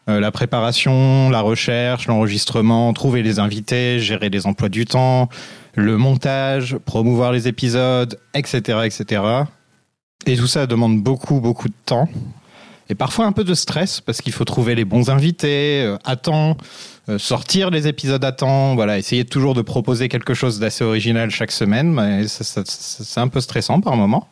La 0.08 0.32
préparation, 0.32 1.30
la 1.30 1.42
recherche, 1.42 2.08
l'enregistrement, 2.08 2.92
trouver 2.94 3.22
les 3.22 3.38
invités, 3.38 4.00
gérer 4.00 4.32
les 4.32 4.48
emplois 4.48 4.68
du 4.70 4.86
temps, 4.86 5.30
le 5.76 5.98
montage, 5.98 6.78
promouvoir 6.84 7.32
les 7.32 7.48
épisodes, 7.48 8.20
etc., 8.34 8.80
etc. 8.86 9.22
Et 10.26 10.36
tout 10.36 10.48
ça 10.48 10.68
demande 10.68 11.02
beaucoup, 11.02 11.40
beaucoup 11.40 11.70
de 11.70 11.74
temps. 11.86 12.08
Et 12.90 12.96
parfois 12.96 13.26
un 13.26 13.32
peu 13.32 13.44
de 13.44 13.54
stress 13.54 14.02
parce 14.02 14.22
qu'il 14.22 14.34
faut 14.34 14.46
trouver 14.46 14.74
les 14.74 14.84
bons 14.84 15.10
invités 15.10 15.84
euh, 15.84 15.98
à 16.04 16.16
temps, 16.16 16.58
euh, 17.08 17.20
sortir 17.20 17.70
les 17.70 17.88
épisodes 17.88 18.24
à 18.24 18.32
temps, 18.32 18.74
voilà, 18.74 18.98
essayer 18.98 19.26
toujours 19.26 19.54
de 19.54 19.62
proposer 19.62 20.10
quelque 20.10 20.34
chose 20.34 20.60
d'assez 20.60 20.84
original 20.84 21.30
chaque 21.30 21.52
semaine. 21.52 21.94
Mais 21.94 22.28
c'est 22.28 23.20
un 23.20 23.28
peu 23.28 23.42
stressant 23.42 23.80
par 23.80 23.96
moment. 23.96 24.28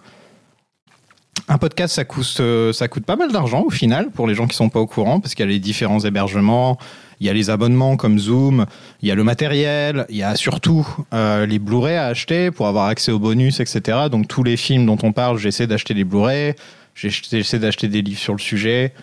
Un 1.49 1.59
podcast, 1.59 1.93
ça 1.95 2.03
coûte, 2.03 2.37
euh, 2.39 2.73
ça 2.73 2.87
coûte 2.87 3.05
pas 3.05 3.15
mal 3.15 3.31
d'argent 3.31 3.61
au 3.61 3.69
final 3.69 4.09
pour 4.09 4.27
les 4.27 4.33
gens 4.33 4.47
qui 4.47 4.55
sont 4.55 4.69
pas 4.69 4.79
au 4.79 4.87
courant 4.87 5.19
parce 5.19 5.35
qu'il 5.35 5.45
y 5.45 5.47
a 5.47 5.51
les 5.51 5.59
différents 5.59 5.99
hébergements, 5.99 6.77
il 7.19 7.27
y 7.27 7.29
a 7.29 7.33
les 7.33 7.49
abonnements 7.49 7.97
comme 7.97 8.19
Zoom, 8.19 8.65
il 9.01 9.07
y 9.07 9.11
a 9.11 9.15
le 9.15 9.23
matériel, 9.23 10.05
il 10.09 10.17
y 10.17 10.23
a 10.23 10.35
surtout 10.35 10.87
euh, 11.13 11.45
les 11.45 11.59
Blu-ray 11.59 11.95
à 11.95 12.05
acheter 12.07 12.51
pour 12.51 12.67
avoir 12.67 12.87
accès 12.87 13.11
aux 13.11 13.19
bonus, 13.19 13.59
etc. 13.59 14.07
Donc 14.11 14.27
tous 14.27 14.43
les 14.43 14.57
films 14.57 14.85
dont 14.85 14.97
on 15.03 15.11
parle, 15.11 15.37
j'essaie 15.37 15.67
d'acheter 15.67 15.93
des 15.93 16.03
Blu-ray, 16.03 16.53
j'essaie 16.95 17.59
d'acheter 17.59 17.87
des 17.87 18.01
livres 18.01 18.19
sur 18.19 18.33
le 18.33 18.39
sujet. 18.39 18.93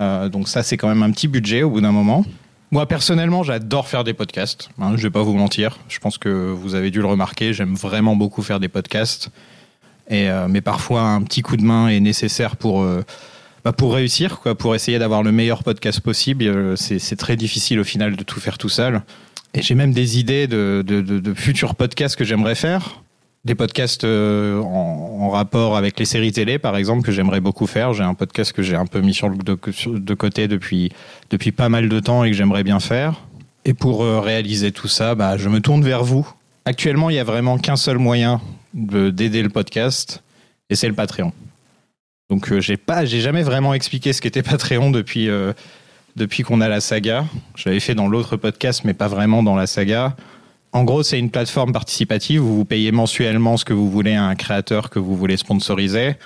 Euh, 0.00 0.28
donc 0.28 0.48
ça, 0.48 0.62
c'est 0.62 0.76
quand 0.76 0.88
même 0.88 1.02
un 1.02 1.10
petit 1.10 1.28
budget 1.28 1.62
au 1.62 1.70
bout 1.70 1.80
d'un 1.80 1.92
moment. 1.92 2.24
Moi, 2.70 2.86
personnellement, 2.86 3.42
j'adore 3.42 3.88
faire 3.88 4.04
des 4.04 4.14
podcasts. 4.14 4.68
Hein, 4.80 4.92
je 4.96 5.02
vais 5.02 5.10
pas 5.10 5.22
vous 5.22 5.34
mentir. 5.34 5.78
Je 5.88 5.98
pense 5.98 6.18
que 6.18 6.28
vous 6.28 6.74
avez 6.74 6.90
dû 6.90 7.00
le 7.00 7.06
remarquer. 7.06 7.52
J'aime 7.52 7.74
vraiment 7.74 8.14
beaucoup 8.14 8.42
faire 8.42 8.60
des 8.60 8.68
podcasts. 8.68 9.30
Euh, 10.10 10.46
mais 10.48 10.60
parfois, 10.60 11.02
un 11.02 11.22
petit 11.22 11.42
coup 11.42 11.56
de 11.56 11.64
main 11.64 11.88
est 11.88 12.00
nécessaire 12.00 12.56
pour, 12.56 12.86
bah, 13.64 13.72
pour 13.72 13.94
réussir, 13.94 14.40
pour 14.58 14.74
essayer 14.74 14.98
d'avoir 14.98 15.22
le 15.22 15.32
meilleur 15.32 15.62
podcast 15.62 16.00
possible. 16.00 16.44
Euh, 16.44 16.76
C'est 16.76 17.16
très 17.16 17.36
difficile 17.36 17.80
au 17.80 17.84
final 17.84 18.16
de 18.16 18.22
tout 18.22 18.40
faire 18.40 18.58
tout 18.58 18.68
seul. 18.68 19.02
Et 19.54 19.62
j'ai 19.62 19.74
même 19.74 19.92
des 19.92 20.18
idées 20.18 20.46
de, 20.46 21.34
futurs 21.34 21.74
podcasts 21.74 22.16
que 22.16 22.24
j'aimerais 22.24 22.54
faire. 22.54 23.02
Des 23.44 23.54
podcasts 23.54 24.04
euh, 24.04 24.60
en, 24.60 25.30
rapport 25.30 25.76
avec 25.76 25.98
les 25.98 26.04
séries 26.04 26.32
télé, 26.32 26.58
par 26.58 26.76
exemple, 26.76 27.02
que 27.02 27.12
j'aimerais 27.12 27.40
beaucoup 27.40 27.66
faire. 27.66 27.92
J'ai 27.94 28.02
un 28.02 28.14
podcast 28.14 28.52
que 28.52 28.62
j'ai 28.62 28.76
un 28.76 28.86
peu 28.86 29.00
mis 29.00 29.18
de, 29.44 30.14
côté 30.14 30.48
depuis, 30.48 30.90
pas 31.56 31.68
mal 31.68 31.88
de 31.88 32.00
temps 32.00 32.24
et 32.24 32.30
que 32.30 32.36
j'aimerais 32.36 32.64
bien 32.64 32.80
faire. 32.80 33.22
Et 33.64 33.74
pour 33.74 34.02
euh, 34.02 34.20
réaliser 34.20 34.72
tout 34.72 34.88
ça, 34.88 35.14
bah, 35.14 35.36
je 35.36 35.48
me 35.48 35.60
tourne 35.60 35.82
vers 35.82 36.04
vous. 36.04 36.28
Actuellement, 36.64 37.10
il 37.10 37.14
n'y 37.14 37.18
a 37.18 37.24
vraiment 37.24 37.58
qu'un 37.58 37.76
seul 37.76 37.98
moyen 37.98 38.40
de- 38.74 39.10
d'aider 39.10 39.42
le 39.42 39.48
podcast, 39.48 40.22
et 40.70 40.74
c'est 40.74 40.88
le 40.88 40.94
Patreon. 40.94 41.32
Donc, 42.30 42.52
euh, 42.52 42.60
j'ai 42.60 42.76
pas, 42.76 43.04
j'ai 43.04 43.20
jamais 43.20 43.42
vraiment 43.42 43.74
expliqué 43.74 44.12
ce 44.12 44.20
qu'était 44.20 44.42
Patreon 44.42 44.90
depuis, 44.90 45.28
euh, 45.28 45.52
depuis 46.16 46.42
qu'on 46.42 46.60
a 46.60 46.68
la 46.68 46.80
saga. 46.80 47.24
Je 47.56 47.78
fait 47.78 47.94
dans 47.94 48.08
l'autre 48.08 48.36
podcast, 48.36 48.82
mais 48.84 48.94
pas 48.94 49.08
vraiment 49.08 49.42
dans 49.42 49.56
la 49.56 49.66
saga. 49.66 50.16
En 50.72 50.84
gros, 50.84 51.02
c'est 51.02 51.18
une 51.18 51.30
plateforme 51.30 51.72
participative 51.72 52.44
où 52.44 52.54
vous 52.54 52.64
payez 52.64 52.92
mensuellement 52.92 53.56
ce 53.56 53.64
que 53.64 53.72
vous 53.72 53.90
voulez 53.90 54.14
à 54.14 54.24
un 54.24 54.34
créateur 54.34 54.90
que 54.90 54.98
vous 54.98 55.16
voulez 55.16 55.36
sponsoriser. 55.36 56.16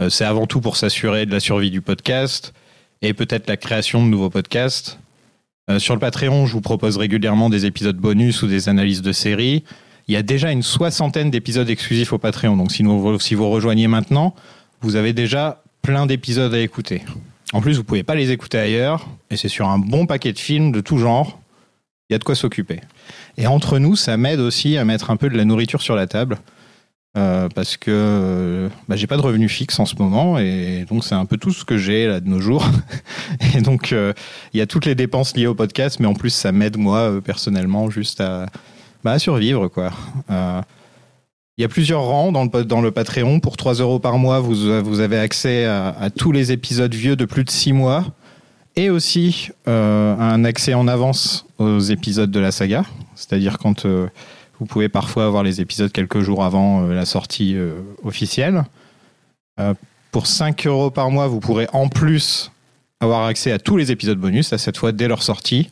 Euh, 0.00 0.08
c'est 0.08 0.24
avant 0.24 0.46
tout 0.46 0.60
pour 0.60 0.76
s'assurer 0.76 1.26
de 1.26 1.30
la 1.30 1.40
survie 1.40 1.70
du 1.70 1.80
podcast 1.80 2.54
et 3.02 3.12
peut-être 3.12 3.48
la 3.48 3.56
création 3.56 4.02
de 4.02 4.08
nouveaux 4.08 4.30
podcasts. 4.30 4.98
Euh, 5.70 5.78
sur 5.78 5.94
le 5.94 6.00
Patreon, 6.00 6.46
je 6.46 6.52
vous 6.52 6.60
propose 6.60 6.96
régulièrement 6.96 7.50
des 7.50 7.66
épisodes 7.66 7.96
bonus 7.96 8.42
ou 8.42 8.46
des 8.46 8.68
analyses 8.68 9.02
de 9.02 9.12
séries. 9.12 9.64
Il 10.08 10.14
y 10.14 10.16
a 10.16 10.22
déjà 10.22 10.50
une 10.50 10.62
soixantaine 10.62 11.30
d'épisodes 11.30 11.68
exclusifs 11.68 12.12
au 12.12 12.18
Patreon. 12.18 12.56
Donc 12.56 12.72
si, 12.72 12.84
si 13.20 13.34
vous 13.34 13.50
rejoignez 13.50 13.86
maintenant, 13.86 14.34
vous 14.84 14.96
avez 14.96 15.12
déjà 15.12 15.62
plein 15.82 16.06
d'épisodes 16.06 16.52
à 16.52 16.60
écouter. 16.60 17.02
En 17.52 17.60
plus, 17.60 17.76
vous 17.76 17.84
pouvez 17.84 18.02
pas 18.02 18.14
les 18.14 18.30
écouter 18.30 18.58
ailleurs. 18.58 19.08
Et 19.30 19.36
c'est 19.36 19.48
sur 19.48 19.68
un 19.68 19.78
bon 19.78 20.06
paquet 20.06 20.32
de 20.32 20.38
films 20.38 20.72
de 20.72 20.80
tout 20.80 20.98
genre. 20.98 21.40
Il 22.10 22.12
y 22.12 22.16
a 22.16 22.18
de 22.18 22.24
quoi 22.24 22.34
s'occuper. 22.34 22.80
Et 23.38 23.46
entre 23.46 23.78
nous, 23.78 23.96
ça 23.96 24.16
m'aide 24.16 24.40
aussi 24.40 24.76
à 24.76 24.84
mettre 24.84 25.10
un 25.10 25.16
peu 25.16 25.30
de 25.30 25.36
la 25.36 25.44
nourriture 25.44 25.80
sur 25.80 25.96
la 25.96 26.06
table. 26.06 26.38
Euh, 27.16 27.48
parce 27.48 27.76
que 27.76 27.92
euh, 27.92 28.68
bah, 28.88 28.96
j'ai 28.96 29.06
pas 29.06 29.16
de 29.16 29.22
revenu 29.22 29.48
fixe 29.48 29.78
en 29.78 29.86
ce 29.86 29.94
moment 29.94 30.36
et 30.36 30.84
donc 30.88 31.04
c'est 31.04 31.14
un 31.14 31.26
peu 31.26 31.36
tout 31.36 31.52
ce 31.52 31.64
que 31.64 31.78
j'ai 31.78 32.08
de 32.20 32.28
nos 32.28 32.40
jours 32.40 32.66
et 33.54 33.60
donc 33.60 33.92
euh, 33.92 34.12
il 34.52 34.58
y 34.58 34.60
a 34.60 34.66
toutes 34.66 34.84
les 34.84 34.96
dépenses 34.96 35.36
liées 35.36 35.46
au 35.46 35.54
podcast 35.54 36.00
mais 36.00 36.08
en 36.08 36.14
plus 36.14 36.30
ça 36.30 36.50
m'aide 36.50 36.76
moi 36.76 37.20
personnellement 37.24 37.88
juste 37.88 38.20
à, 38.20 38.46
bah, 39.04 39.20
survivre 39.20 39.68
quoi 39.68 39.92
il 41.56 41.62
y 41.62 41.64
a 41.64 41.68
plusieurs 41.68 42.02
rangs 42.02 42.32
dans 42.32 42.44
le, 42.44 42.64
dans 42.64 42.90
Patreon 42.90 43.40
pour 43.40 43.56
3 43.56 43.74
euros 43.74 43.98
par 43.98 44.18
mois 44.18 44.40
vous, 44.40 45.00
avez 45.00 45.18
accès 45.18 45.64
à, 45.64 46.10
tous 46.16 46.32
les 46.32 46.52
épisodes 46.52 46.94
vieux 46.94 47.16
de 47.16 47.24
plus 47.24 47.44
de 47.44 47.50
6 47.50 47.72
mois 47.72 48.06
et 48.76 48.90
aussi 48.90 49.50
euh, 49.68 50.16
un 50.18 50.44
accès 50.44 50.74
en 50.74 50.88
avance 50.88 51.46
aux 51.58 51.78
épisodes 51.78 52.30
de 52.30 52.40
la 52.40 52.50
saga 52.50 52.84
c'est-à-dire 53.14 53.58
quand 53.58 53.86
euh, 53.86 54.08
vous 54.58 54.66
pouvez 54.66 54.88
parfois 54.88 55.26
avoir 55.26 55.42
les 55.42 55.60
épisodes 55.60 55.92
quelques 55.92 56.20
jours 56.20 56.44
avant 56.44 56.82
euh, 56.82 56.94
la 56.94 57.04
sortie 57.04 57.56
officielle. 58.04 58.64
Pour 60.10 60.26
5 60.26 60.66
euros 60.66 60.90
par 60.90 61.10
mois, 61.10 61.26
vous 61.26 61.40
pourrez 61.40 61.68
en 61.72 61.88
plus 61.88 62.52
avoir 63.00 63.26
accès 63.26 63.52
à 63.52 63.58
tous 63.58 63.76
les 63.76 63.92
épisodes 63.92 64.18
bonus, 64.18 64.52
à 64.52 64.58
cette 64.58 64.76
fois 64.76 64.92
dès 64.92 65.08
leur 65.08 65.22
sortie. 65.22 65.70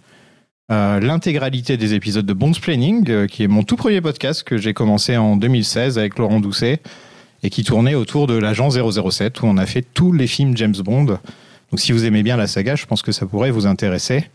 Euh, 0.71 1.01
L'intégralité 1.01 1.77
des 1.77 1.95
épisodes 1.95 2.25
de 2.25 2.33
Bones 2.33 2.55
Planning, 2.55 3.11
euh, 3.11 3.27
qui 3.27 3.43
est 3.43 3.49
mon 3.49 3.65
tout 3.65 3.77
premier 3.77 4.01
podcast 4.01 4.45
que 4.45 4.59
j'ai 4.59 4.73
commencé 4.75 5.17
en 5.17 5.37
2016 5.37 5.99
avec 5.99 6.19
Laurent 6.19 6.41
Doucet 6.41 6.81
et 7.43 7.51
qui 7.51 7.65
tournait 7.65 7.97
autour 7.97 8.29
de 8.29 8.35
l'agent 8.35 8.71
007 8.71 9.43
où 9.43 9.47
on 9.47 9.57
a 9.57 9.67
fait 9.67 9.83
tous 9.83 10.13
les 10.13 10.29
films 10.29 10.57
James 10.57 10.77
Bond. 10.77 11.07
Donc 11.07 11.81
si 11.81 11.91
vous 11.91 12.05
aimez 12.05 12.23
bien 12.23 12.37
la 12.37 12.47
saga, 12.47 12.77
je 12.77 12.87
pense 12.87 13.03
que 13.03 13.11
ça 13.11 13.27
pourrait 13.27 13.51
vous 13.51 13.67
intéresser. 13.67 14.31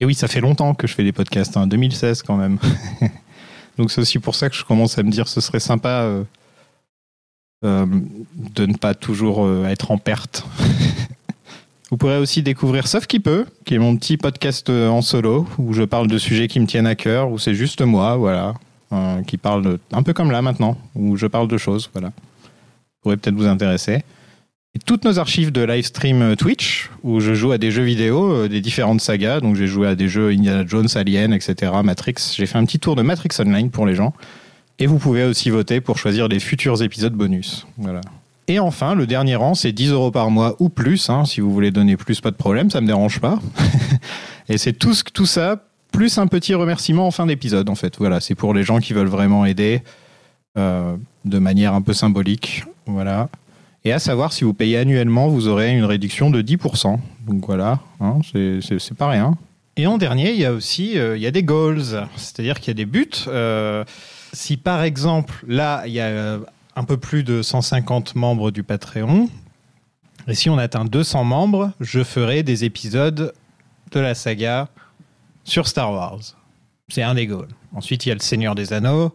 Et 0.00 0.06
oui, 0.06 0.14
ça 0.14 0.28
fait 0.28 0.40
longtemps 0.40 0.74
que 0.74 0.86
je 0.86 0.94
fais 0.94 1.04
des 1.04 1.12
podcasts, 1.12 1.56
hein, 1.56 1.66
2016 1.66 2.22
quand 2.22 2.36
même. 2.36 2.58
Donc 3.78 3.90
c'est 3.90 4.00
aussi 4.00 4.20
pour 4.20 4.36
ça 4.36 4.48
que 4.48 4.54
je 4.54 4.64
commence 4.64 4.96
à 4.98 5.02
me 5.02 5.10
dire 5.10 5.26
ce 5.26 5.40
serait 5.40 5.60
sympa 5.60 6.08
euh, 6.08 6.24
de 7.64 8.66
ne 8.66 8.74
pas 8.74 8.94
toujours 8.94 9.66
être 9.66 9.90
en 9.90 9.98
perte. 9.98 10.46
Vous 11.90 11.98
pourrez 11.98 12.16
aussi 12.16 12.42
découvrir 12.42 12.86
Sauf 12.86 13.06
qui 13.06 13.20
peut, 13.20 13.44
qui 13.64 13.74
est 13.74 13.78
mon 13.78 13.96
petit 13.96 14.16
podcast 14.16 14.70
euh, 14.70 14.88
en 14.88 15.02
solo, 15.02 15.46
où 15.58 15.74
je 15.74 15.82
parle 15.82 16.06
de 16.06 16.16
sujets 16.16 16.48
qui 16.48 16.58
me 16.58 16.66
tiennent 16.66 16.86
à 16.86 16.94
cœur, 16.94 17.30
où 17.30 17.38
c'est 17.38 17.54
juste 17.54 17.82
moi, 17.82 18.16
voilà, 18.16 18.54
euh, 18.92 19.22
qui 19.22 19.36
parle 19.36 19.78
un 19.92 20.02
peu 20.02 20.14
comme 20.14 20.30
là 20.30 20.40
maintenant, 20.40 20.78
où 20.94 21.16
je 21.16 21.26
parle 21.26 21.46
de 21.46 21.58
choses, 21.58 21.90
voilà. 21.92 22.12
Pourrait 23.02 23.18
peut-être 23.18 23.36
vous 23.36 23.46
intéresser. 23.46 24.02
Toutes 24.86 25.04
nos 25.04 25.18
archives 25.18 25.52
de 25.52 25.60
live 25.60 25.84
stream 25.84 26.22
euh, 26.22 26.36
Twitch, 26.36 26.90
où 27.02 27.20
je 27.20 27.34
joue 27.34 27.52
à 27.52 27.58
des 27.58 27.70
jeux 27.70 27.84
vidéo, 27.84 28.48
des 28.48 28.62
différentes 28.62 29.02
sagas. 29.02 29.40
Donc 29.40 29.54
j'ai 29.54 29.66
joué 29.66 29.86
à 29.86 29.94
des 29.94 30.08
jeux 30.08 30.30
Indiana 30.30 30.64
Jones, 30.66 30.88
Alien, 30.94 31.34
etc., 31.34 31.70
Matrix. 31.84 32.14
J'ai 32.34 32.46
fait 32.46 32.58
un 32.58 32.64
petit 32.64 32.80
tour 32.80 32.96
de 32.96 33.02
Matrix 33.02 33.28
Online 33.38 33.70
pour 33.70 33.86
les 33.86 33.94
gens. 33.94 34.14
Et 34.78 34.86
vous 34.86 34.98
pouvez 34.98 35.24
aussi 35.24 35.50
voter 35.50 35.80
pour 35.80 35.98
choisir 35.98 36.26
les 36.28 36.40
futurs 36.40 36.82
épisodes 36.82 37.14
bonus. 37.14 37.66
Voilà. 37.76 38.00
Et 38.48 38.58
enfin, 38.58 38.94
le 38.94 39.06
dernier 39.06 39.36
rang, 39.36 39.54
c'est 39.54 39.72
10 39.72 39.90
euros 39.90 40.10
par 40.10 40.30
mois 40.30 40.56
ou 40.58 40.68
plus. 40.68 41.08
hein. 41.08 41.24
si 41.24 41.40
vous 41.40 41.50
voulez 41.52 41.70
donner 41.70 41.96
plus, 41.96 42.20
pas 42.20 42.30
de 42.30 42.36
problème, 42.36 42.70
ça 42.70 42.80
me 42.80 42.86
dérange 42.86 43.20
pas. 43.20 43.38
Et 44.48 44.58
c'est 44.58 44.74
tout, 44.74 44.94
tout 45.14 45.24
ça, 45.26 45.62
plus 45.92 46.18
un 46.18 46.26
petit 46.26 46.52
remerciement 46.54 47.06
en 47.06 47.10
fin 47.10 47.24
d'épisode, 47.26 47.70
en 47.70 47.74
fait. 47.74 47.96
Voilà, 47.98 48.20
c'est 48.20 48.34
pour 48.34 48.52
les 48.52 48.62
gens 48.62 48.78
qui 48.80 48.92
veulent 48.92 49.06
vraiment 49.08 49.46
aider 49.46 49.82
euh, 50.58 50.96
de 51.24 51.38
manière 51.38 51.72
un 51.72 51.80
peu 51.80 51.94
symbolique. 51.94 52.64
Voilà. 52.86 53.28
Et 53.86 53.92
à 53.92 53.98
savoir, 53.98 54.32
si 54.34 54.44
vous 54.44 54.52
payez 54.54 54.76
annuellement, 54.78 55.28
vous 55.28 55.48
aurez 55.48 55.74
une 55.76 55.84
réduction 55.84 56.30
de 56.30 56.42
10%. 56.42 56.98
Donc 57.26 57.46
voilà, 57.46 57.80
hein, 58.00 58.18
c'est- 58.30 58.94
pas 58.94 59.08
rien. 59.08 59.36
Et 59.76 59.86
en 59.86 59.96
dernier, 59.98 60.32
il 60.32 60.38
y 60.40 60.44
a 60.44 60.52
aussi 60.52 60.98
euh, 60.98 61.16
il 61.16 61.22
y 61.22 61.26
a 61.26 61.30
des 61.30 61.42
goals, 61.42 61.82
c'est-à-dire 62.16 62.60
qu'il 62.60 62.68
y 62.68 62.70
a 62.70 62.74
des 62.74 62.84
buts. 62.86 63.10
Euh, 63.26 63.84
si 64.32 64.56
par 64.56 64.82
exemple, 64.84 65.44
là, 65.48 65.82
il 65.86 65.92
y 65.94 66.00
a 66.00 66.38
un 66.76 66.84
peu 66.84 66.96
plus 66.96 67.22
de 67.24 67.42
150 67.42 68.14
membres 68.14 68.50
du 68.50 68.62
Patreon, 68.62 69.28
et 70.26 70.34
si 70.34 70.48
on 70.50 70.58
atteint 70.58 70.84
200 70.84 71.24
membres, 71.24 71.72
je 71.80 72.02
ferai 72.02 72.42
des 72.42 72.64
épisodes 72.64 73.32
de 73.92 74.00
la 74.00 74.14
saga 74.14 74.68
sur 75.44 75.68
Star 75.68 75.92
Wars. 75.92 76.20
C'est 76.88 77.02
un 77.02 77.14
des 77.14 77.26
goals. 77.26 77.48
Ensuite, 77.74 78.06
il 78.06 78.08
y 78.08 78.12
a 78.12 78.14
le 78.14 78.20
Seigneur 78.20 78.54
des 78.54 78.72
Anneaux 78.72 79.14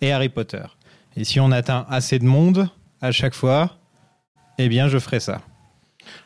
et 0.00 0.12
Harry 0.12 0.28
Potter. 0.28 0.62
Et 1.16 1.24
si 1.24 1.40
on 1.40 1.50
atteint 1.50 1.86
assez 1.88 2.18
de 2.18 2.24
monde 2.26 2.68
à 3.00 3.10
chaque 3.12 3.34
fois, 3.34 3.76
eh 4.58 4.68
bien, 4.68 4.88
je 4.88 4.98
ferai 4.98 5.20
ça. 5.20 5.40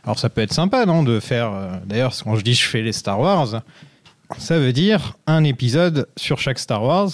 Alors, 0.03 0.19
ça 0.19 0.29
peut 0.29 0.41
être 0.41 0.53
sympa, 0.53 0.85
non, 0.87 1.03
de 1.03 1.21
faire. 1.21 1.53
euh, 1.53 1.77
D'ailleurs, 1.87 2.13
quand 2.23 2.37
je 2.37 2.43
dis 2.43 2.55
je 2.55 2.65
fais 2.67 2.83
les 2.83 2.93
Star 2.93 3.21
Wars, 3.21 3.63
ça 4.39 4.59
veut 4.59 4.73
dire 4.73 5.17
un 5.27 5.45
épisode 5.45 6.09
sur 6.17 6.39
chaque 6.41 6.59
Star 6.59 6.83
Wars. 6.83 7.11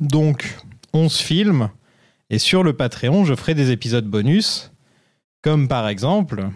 Donc, 0.00 0.58
11 0.92 1.16
films. 1.18 1.70
Et 2.30 2.38
sur 2.38 2.62
le 2.62 2.72
Patreon, 2.72 3.24
je 3.24 3.34
ferai 3.34 3.54
des 3.54 3.70
épisodes 3.70 4.06
bonus, 4.06 4.72
comme 5.42 5.68
par 5.68 5.88
exemple 5.88 6.48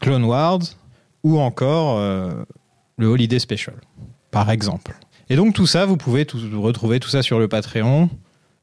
Clone 0.00 0.24
Wars 0.24 0.60
ou 1.24 1.38
encore 1.40 1.98
euh, 1.98 2.44
le 2.96 3.06
Holiday 3.06 3.38
Special, 3.38 3.74
par 4.30 4.50
exemple. 4.50 4.96
Et 5.28 5.36
donc, 5.36 5.54
tout 5.54 5.66
ça, 5.66 5.84
vous 5.84 5.96
pouvez 5.96 6.26
retrouver 6.54 7.00
tout 7.00 7.08
ça 7.08 7.22
sur 7.22 7.38
le 7.38 7.48
Patreon 7.48 8.08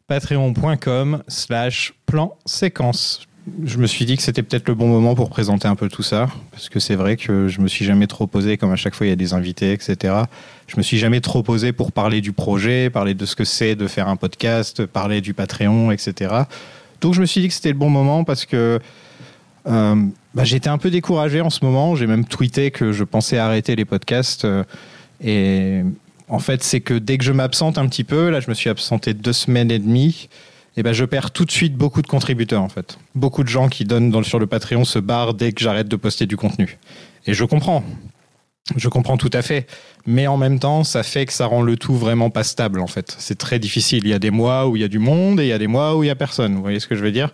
patreon.com 0.07 1.23
slash 1.27 1.93
plan 2.05 2.37
séquence. 2.45 3.27
Je 3.63 3.77
me 3.77 3.85
suis 3.85 4.05
dit 4.05 4.17
que 4.17 4.23
c'était 4.23 4.41
peut-être 4.41 4.67
le 4.67 4.73
bon 4.73 4.87
moment 4.87 5.13
pour 5.13 5.29
présenter 5.29 5.67
un 5.67 5.75
peu 5.75 5.87
tout 5.87 6.01
ça, 6.01 6.27
parce 6.51 6.67
que 6.67 6.79
c'est 6.79 6.95
vrai 6.95 7.15
que 7.15 7.47
je 7.47 7.61
me 7.61 7.67
suis 7.67 7.85
jamais 7.85 8.07
trop 8.07 8.25
posé, 8.25 8.57
comme 8.57 8.71
à 8.71 8.75
chaque 8.75 8.95
fois 8.95 9.05
il 9.05 9.09
y 9.09 9.13
a 9.13 9.15
des 9.15 9.33
invités, 9.33 9.71
etc. 9.71 10.15
Je 10.67 10.77
me 10.77 10.81
suis 10.81 10.97
jamais 10.97 11.21
trop 11.21 11.43
posé 11.43 11.71
pour 11.71 11.91
parler 11.91 12.21
du 12.21 12.31
projet, 12.31 12.89
parler 12.89 13.13
de 13.13 13.25
ce 13.25 13.35
que 13.35 13.43
c'est 13.45 13.75
de 13.75 13.87
faire 13.87 14.07
un 14.07 14.15
podcast, 14.15 14.87
parler 14.87 15.21
du 15.21 15.35
Patreon, 15.35 15.91
etc. 15.91 16.33
Donc 17.01 17.13
je 17.13 17.21
me 17.21 17.25
suis 17.27 17.41
dit 17.41 17.47
que 17.47 17.53
c'était 17.53 17.69
le 17.69 17.77
bon 17.77 17.91
moment 17.91 18.23
parce 18.23 18.45
que 18.45 18.79
euh, 19.67 19.95
bah, 20.33 20.43
j'étais 20.43 20.69
un 20.69 20.79
peu 20.79 20.89
découragé 20.89 21.41
en 21.41 21.51
ce 21.51 21.63
moment. 21.63 21.95
J'ai 21.95 22.07
même 22.07 22.25
tweeté 22.25 22.71
que 22.71 22.91
je 22.91 23.03
pensais 23.03 23.37
arrêter 23.37 23.75
les 23.75 23.85
podcasts. 23.85 24.45
euh, 24.45 24.63
et 25.23 25.83
en 26.27 26.39
fait, 26.39 26.63
c'est 26.63 26.81
que 26.81 26.95
dès 26.95 27.17
que 27.17 27.23
je 27.23 27.31
m'absente 27.31 27.77
un 27.77 27.87
petit 27.87 28.03
peu, 28.03 28.29
là, 28.29 28.39
je 28.39 28.49
me 28.49 28.55
suis 28.55 28.69
absenté 28.69 29.13
deux 29.13 29.33
semaines 29.33 29.71
et 29.71 29.79
demie, 29.79 30.29
et 30.77 30.83
ben, 30.83 30.93
je 30.93 31.05
perds 31.05 31.31
tout 31.31 31.45
de 31.45 31.51
suite 31.51 31.75
beaucoup 31.75 32.01
de 32.01 32.07
contributeurs, 32.07 32.61
en 32.61 32.69
fait. 32.69 32.97
Beaucoup 33.15 33.43
de 33.43 33.49
gens 33.49 33.69
qui 33.69 33.85
donnent 33.85 34.23
sur 34.23 34.39
le 34.39 34.47
Patreon 34.47 34.83
se 34.83 34.99
barrent 34.99 35.33
dès 35.33 35.51
que 35.51 35.61
j'arrête 35.61 35.87
de 35.87 35.95
poster 35.95 36.25
du 36.25 36.35
contenu. 36.35 36.77
Et 37.25 37.33
je 37.33 37.45
comprends. 37.45 37.83
Je 38.75 38.89
comprends 38.89 39.17
tout 39.17 39.29
à 39.31 39.41
fait. 39.41 39.67
Mais 40.05 40.27
en 40.27 40.37
même 40.37 40.59
temps, 40.59 40.83
ça 40.83 41.03
fait 41.03 41.25
que 41.25 41.33
ça 41.33 41.45
rend 41.45 41.61
le 41.61 41.77
tout 41.77 41.95
vraiment 41.95 42.29
pas 42.29 42.43
stable, 42.43 42.81
en 42.81 42.87
fait. 42.87 43.15
C'est 43.19 43.37
très 43.37 43.59
difficile. 43.59 44.01
Il 44.03 44.09
y 44.09 44.13
a 44.13 44.19
des 44.19 44.31
mois 44.31 44.67
où 44.67 44.75
il 44.75 44.81
y 44.81 44.85
a 44.85 44.87
du 44.87 44.99
monde 44.99 45.39
et 45.39 45.45
il 45.45 45.49
y 45.49 45.53
a 45.53 45.57
des 45.57 45.67
mois 45.67 45.95
où 45.95 46.03
il 46.03 46.07
y 46.07 46.09
a 46.09 46.15
personne. 46.15 46.55
Vous 46.55 46.61
voyez 46.61 46.79
ce 46.79 46.87
que 46.87 46.95
je 46.95 47.03
veux 47.03 47.11
dire? 47.11 47.33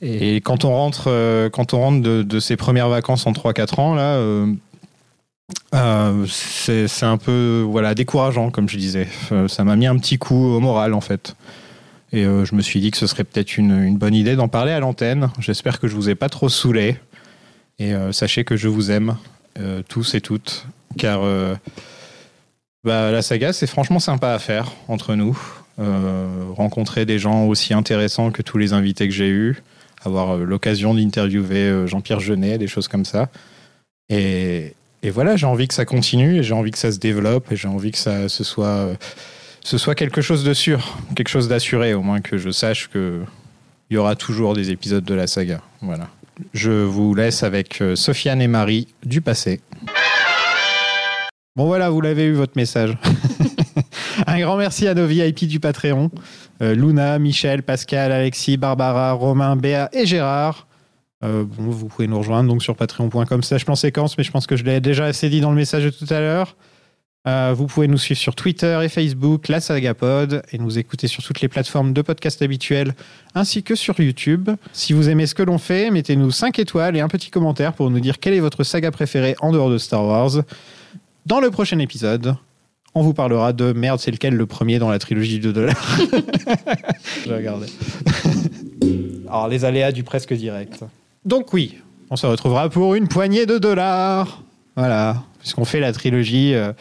Et 0.00 0.36
quand 0.36 0.64
on 0.64 0.70
rentre, 0.70 1.04
euh, 1.06 1.48
quand 1.48 1.74
on 1.74 1.78
rentre 1.78 2.02
de, 2.02 2.24
de 2.24 2.40
ses 2.40 2.56
premières 2.56 2.88
vacances 2.88 3.24
en 3.26 3.32
3-4 3.32 3.80
ans, 3.80 3.94
là, 3.94 4.16
euh, 4.16 4.52
euh, 5.74 6.26
c'est 6.26 7.04
un 7.04 7.18
peu 7.18 7.64
voilà 7.64 7.94
décourageant, 7.94 8.50
comme 8.50 8.68
je 8.68 8.76
disais. 8.76 9.06
Ça 9.46 9.62
m'a 9.62 9.76
mis 9.76 9.86
un 9.86 9.96
petit 9.98 10.18
coup 10.18 10.54
au 10.54 10.58
moral, 10.58 10.92
en 10.94 11.00
fait. 11.00 11.36
Et 12.12 12.26
euh, 12.26 12.44
je 12.44 12.54
me 12.54 12.60
suis 12.60 12.80
dit 12.80 12.90
que 12.90 12.98
ce 12.98 13.06
serait 13.06 13.24
peut-être 13.24 13.56
une, 13.56 13.96
bonne 13.96 14.14
idée 14.14 14.36
d'en 14.36 14.48
parler 14.48 14.72
à 14.72 14.80
l'antenne. 14.80 15.30
J'espère 15.38 15.80
que 15.80 15.88
je 15.88 15.94
vous 15.94 16.10
ai 16.10 16.14
pas 16.14 16.28
trop 16.28 16.48
saoulé. 16.48 16.96
Et 17.78 17.94
euh, 17.94 18.12
sachez 18.12 18.44
que 18.44 18.56
je 18.56 18.68
vous 18.68 18.90
aime, 18.90 19.16
euh, 19.58 19.82
tous 19.88 20.14
et 20.14 20.20
toutes, 20.20 20.66
car 20.98 21.22
bah, 22.84 23.10
la 23.10 23.22
saga, 23.22 23.52
c'est 23.52 23.66
franchement 23.66 23.98
sympa 23.98 24.32
à 24.32 24.38
faire 24.38 24.72
entre 24.88 25.14
nous. 25.14 25.38
Rencontrer 26.54 27.06
des 27.06 27.18
gens 27.18 27.46
aussi 27.46 27.74
intéressants 27.74 28.30
que 28.30 28.42
tous 28.42 28.58
les 28.58 28.72
invités 28.72 29.08
que 29.08 29.14
j'ai 29.14 29.30
eus, 29.30 29.62
avoir 30.04 30.36
l'occasion 30.36 30.94
d'interviewer 30.94 31.88
Jean-Pierre 31.88 32.20
Jeunet, 32.20 32.58
des 32.58 32.68
choses 32.68 32.86
comme 32.86 33.04
ça. 33.04 33.30
Et, 34.08 34.74
et 35.02 35.10
voilà, 35.10 35.34
j'ai 35.34 35.46
envie 35.46 35.66
que 35.66 35.74
ça 35.74 35.84
continue, 35.84 36.36
et 36.36 36.42
j'ai 36.44 36.54
envie 36.54 36.70
que 36.70 36.78
ça 36.78 36.92
se 36.92 36.98
développe, 36.98 37.50
et 37.50 37.56
j'ai 37.56 37.68
envie 37.68 37.90
que 37.90 37.98
ça 37.98 38.28
ce 38.28 38.44
soit, 38.44 38.90
ce 39.64 39.78
soit 39.78 39.94
quelque 39.94 40.20
chose 40.20 40.44
de 40.44 40.54
sûr, 40.54 40.96
quelque 41.14 41.28
chose 41.28 41.48
d'assuré, 41.48 41.94
au 41.94 42.02
moins 42.02 42.20
que 42.20 42.38
je 42.38 42.50
sache 42.50 42.88
que 42.88 43.22
il 43.90 43.94
y 43.94 43.98
aura 43.98 44.16
toujours 44.16 44.54
des 44.54 44.70
épisodes 44.70 45.04
de 45.04 45.14
la 45.14 45.26
saga. 45.26 45.60
Voilà. 45.82 46.08
Je 46.54 46.70
vous 46.70 47.14
laisse 47.14 47.42
avec 47.42 47.82
euh, 47.82 47.94
Sofiane 47.94 48.40
et 48.40 48.48
Marie 48.48 48.88
du 49.04 49.20
passé. 49.20 49.60
Bon 51.56 51.66
voilà, 51.66 51.90
vous 51.90 52.00
l'avez 52.00 52.24
eu 52.24 52.32
votre 52.32 52.54
message. 52.56 52.96
Un 54.26 54.40
grand 54.40 54.56
merci 54.56 54.88
à 54.88 54.94
nos 54.94 55.06
VIP 55.06 55.46
du 55.46 55.60
Patreon. 55.60 56.10
Euh, 56.62 56.74
Luna, 56.74 57.18
Michel, 57.18 57.62
Pascal, 57.62 58.12
Alexis, 58.12 58.56
Barbara, 58.56 59.12
Romain, 59.12 59.56
Béa 59.56 59.90
et 59.92 60.06
Gérard. 60.06 60.66
Euh, 61.22 61.44
bon, 61.44 61.70
vous 61.70 61.88
pouvez 61.88 62.08
nous 62.08 62.18
rejoindre 62.18 62.48
donc 62.48 62.62
sur 62.62 62.74
patreon.com 62.74 63.42
slash 63.42 63.64
plan 63.64 63.74
séquence, 63.74 64.16
mais 64.16 64.24
je 64.24 64.30
pense 64.30 64.46
que 64.46 64.56
je 64.56 64.64
l'ai 64.64 64.80
déjà 64.80 65.04
assez 65.04 65.28
dit 65.28 65.40
dans 65.40 65.50
le 65.50 65.56
message 65.56 65.84
de 65.84 65.90
tout 65.90 66.06
à 66.08 66.20
l'heure. 66.20 66.56
Euh, 67.28 67.54
vous 67.56 67.66
pouvez 67.66 67.86
nous 67.86 67.98
suivre 67.98 68.18
sur 68.20 68.34
Twitter 68.34 68.80
et 68.82 68.88
Facebook, 68.88 69.46
la 69.46 69.60
Sagapod, 69.60 70.42
et 70.50 70.58
nous 70.58 70.78
écouter 70.78 71.06
sur 71.06 71.22
toutes 71.22 71.40
les 71.40 71.48
plateformes 71.48 71.92
de 71.92 72.02
podcast 72.02 72.42
habituelles, 72.42 72.94
ainsi 73.36 73.62
que 73.62 73.76
sur 73.76 73.98
YouTube. 74.00 74.50
Si 74.72 74.92
vous 74.92 75.08
aimez 75.08 75.26
ce 75.26 75.34
que 75.36 75.44
l'on 75.44 75.58
fait, 75.58 75.90
mettez-nous 75.90 76.32
5 76.32 76.58
étoiles 76.58 76.96
et 76.96 77.00
un 77.00 77.08
petit 77.08 77.30
commentaire 77.30 77.74
pour 77.74 77.90
nous 77.90 78.00
dire 78.00 78.18
quelle 78.18 78.34
est 78.34 78.40
votre 78.40 78.64
saga 78.64 78.90
préférée 78.90 79.36
en 79.40 79.52
dehors 79.52 79.70
de 79.70 79.78
Star 79.78 80.04
Wars. 80.04 80.42
Dans 81.24 81.38
le 81.38 81.52
prochain 81.52 81.78
épisode, 81.78 82.34
on 82.94 83.02
vous 83.02 83.14
parlera 83.14 83.52
de 83.52 83.72
merde, 83.72 84.00
c'est 84.00 84.10
lequel 84.10 84.34
le 84.34 84.46
premier 84.46 84.80
dans 84.80 84.90
la 84.90 84.98
trilogie 84.98 85.38
de 85.38 85.52
dollars 85.52 85.98
Je 87.26 87.32
regardais. 87.32 87.66
Alors, 89.28 89.46
les 89.46 89.64
aléas 89.64 89.92
du 89.92 90.02
presque 90.02 90.34
direct. 90.34 90.84
Donc, 91.24 91.52
oui, 91.52 91.78
on 92.10 92.16
se 92.16 92.26
retrouvera 92.26 92.68
pour 92.68 92.96
une 92.96 93.06
poignée 93.06 93.46
de 93.46 93.58
dollars. 93.58 94.42
Voilà, 94.76 95.22
puisqu'on 95.42 95.64
fait 95.66 95.80
la 95.80 95.92
trilogie, 95.92 96.54
euh, 96.54 96.72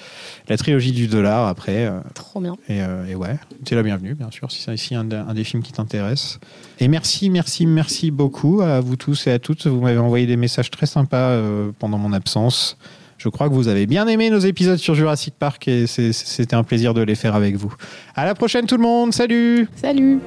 la 0.48 0.56
trilogie 0.56 0.94
du 0.94 1.08
dollar 1.08 1.48
après. 1.48 1.86
euh, 1.88 2.00
Trop 2.14 2.40
bien. 2.40 2.54
et, 2.70 2.82
euh, 2.82 3.06
et 3.08 3.16
ouais, 3.16 3.36
c'est 3.68 3.76
la 3.76 3.84
bienvenue, 3.84 4.16
bien 4.16 4.32
sûr, 4.32 4.50
si 4.52 4.62
c'est 4.62 4.74
ici 4.74 4.96
un, 4.96 5.12
un 5.12 5.34
des 5.34 5.44
films 5.44 5.62
qui 5.64 5.74
t'intéresse. 5.74 6.40
Et 6.80 6.88
merci, 6.88 7.30
merci, 7.30 7.66
merci 7.66 8.12
beaucoup 8.12 8.62
à 8.62 8.80
vous 8.80 8.96
tous 8.96 9.28
et 9.28 9.32
à 9.32 9.40
toutes. 9.40 9.68
Vous 9.68 9.82
m'avez 9.82 9.98
envoyé 9.98 10.26
des 10.28 10.38
messages 10.38 10.72
très 10.72 10.86
sympas 10.86 11.32
euh, 11.32 11.72
pendant 11.80 11.98
mon 11.98 12.14
absence. 12.14 12.78
Je 13.18 13.30
crois 13.30 13.50
que 13.50 13.54
vous 13.54 13.68
avez 13.68 13.86
bien 13.86 14.08
aimé 14.08 14.30
nos 14.32 14.40
épisodes 14.40 14.80
sur 14.80 14.96
Jurassic 14.96 15.36
Park 15.38 15.68
et 15.68 15.86
c'était 15.86 16.56
un 16.56 16.64
plaisir 16.64 16.94
de 16.96 17.02
les 17.02 17.14
faire 17.16 17.36
avec 17.36 17.56
vous. 17.56 17.74
À 18.16 18.26
la 18.26 18.34
prochaine 18.34 18.66
tout 18.66 18.78
le 18.78 18.82
monde, 18.84 19.14
salut 19.14 19.68
Salut 19.76 20.20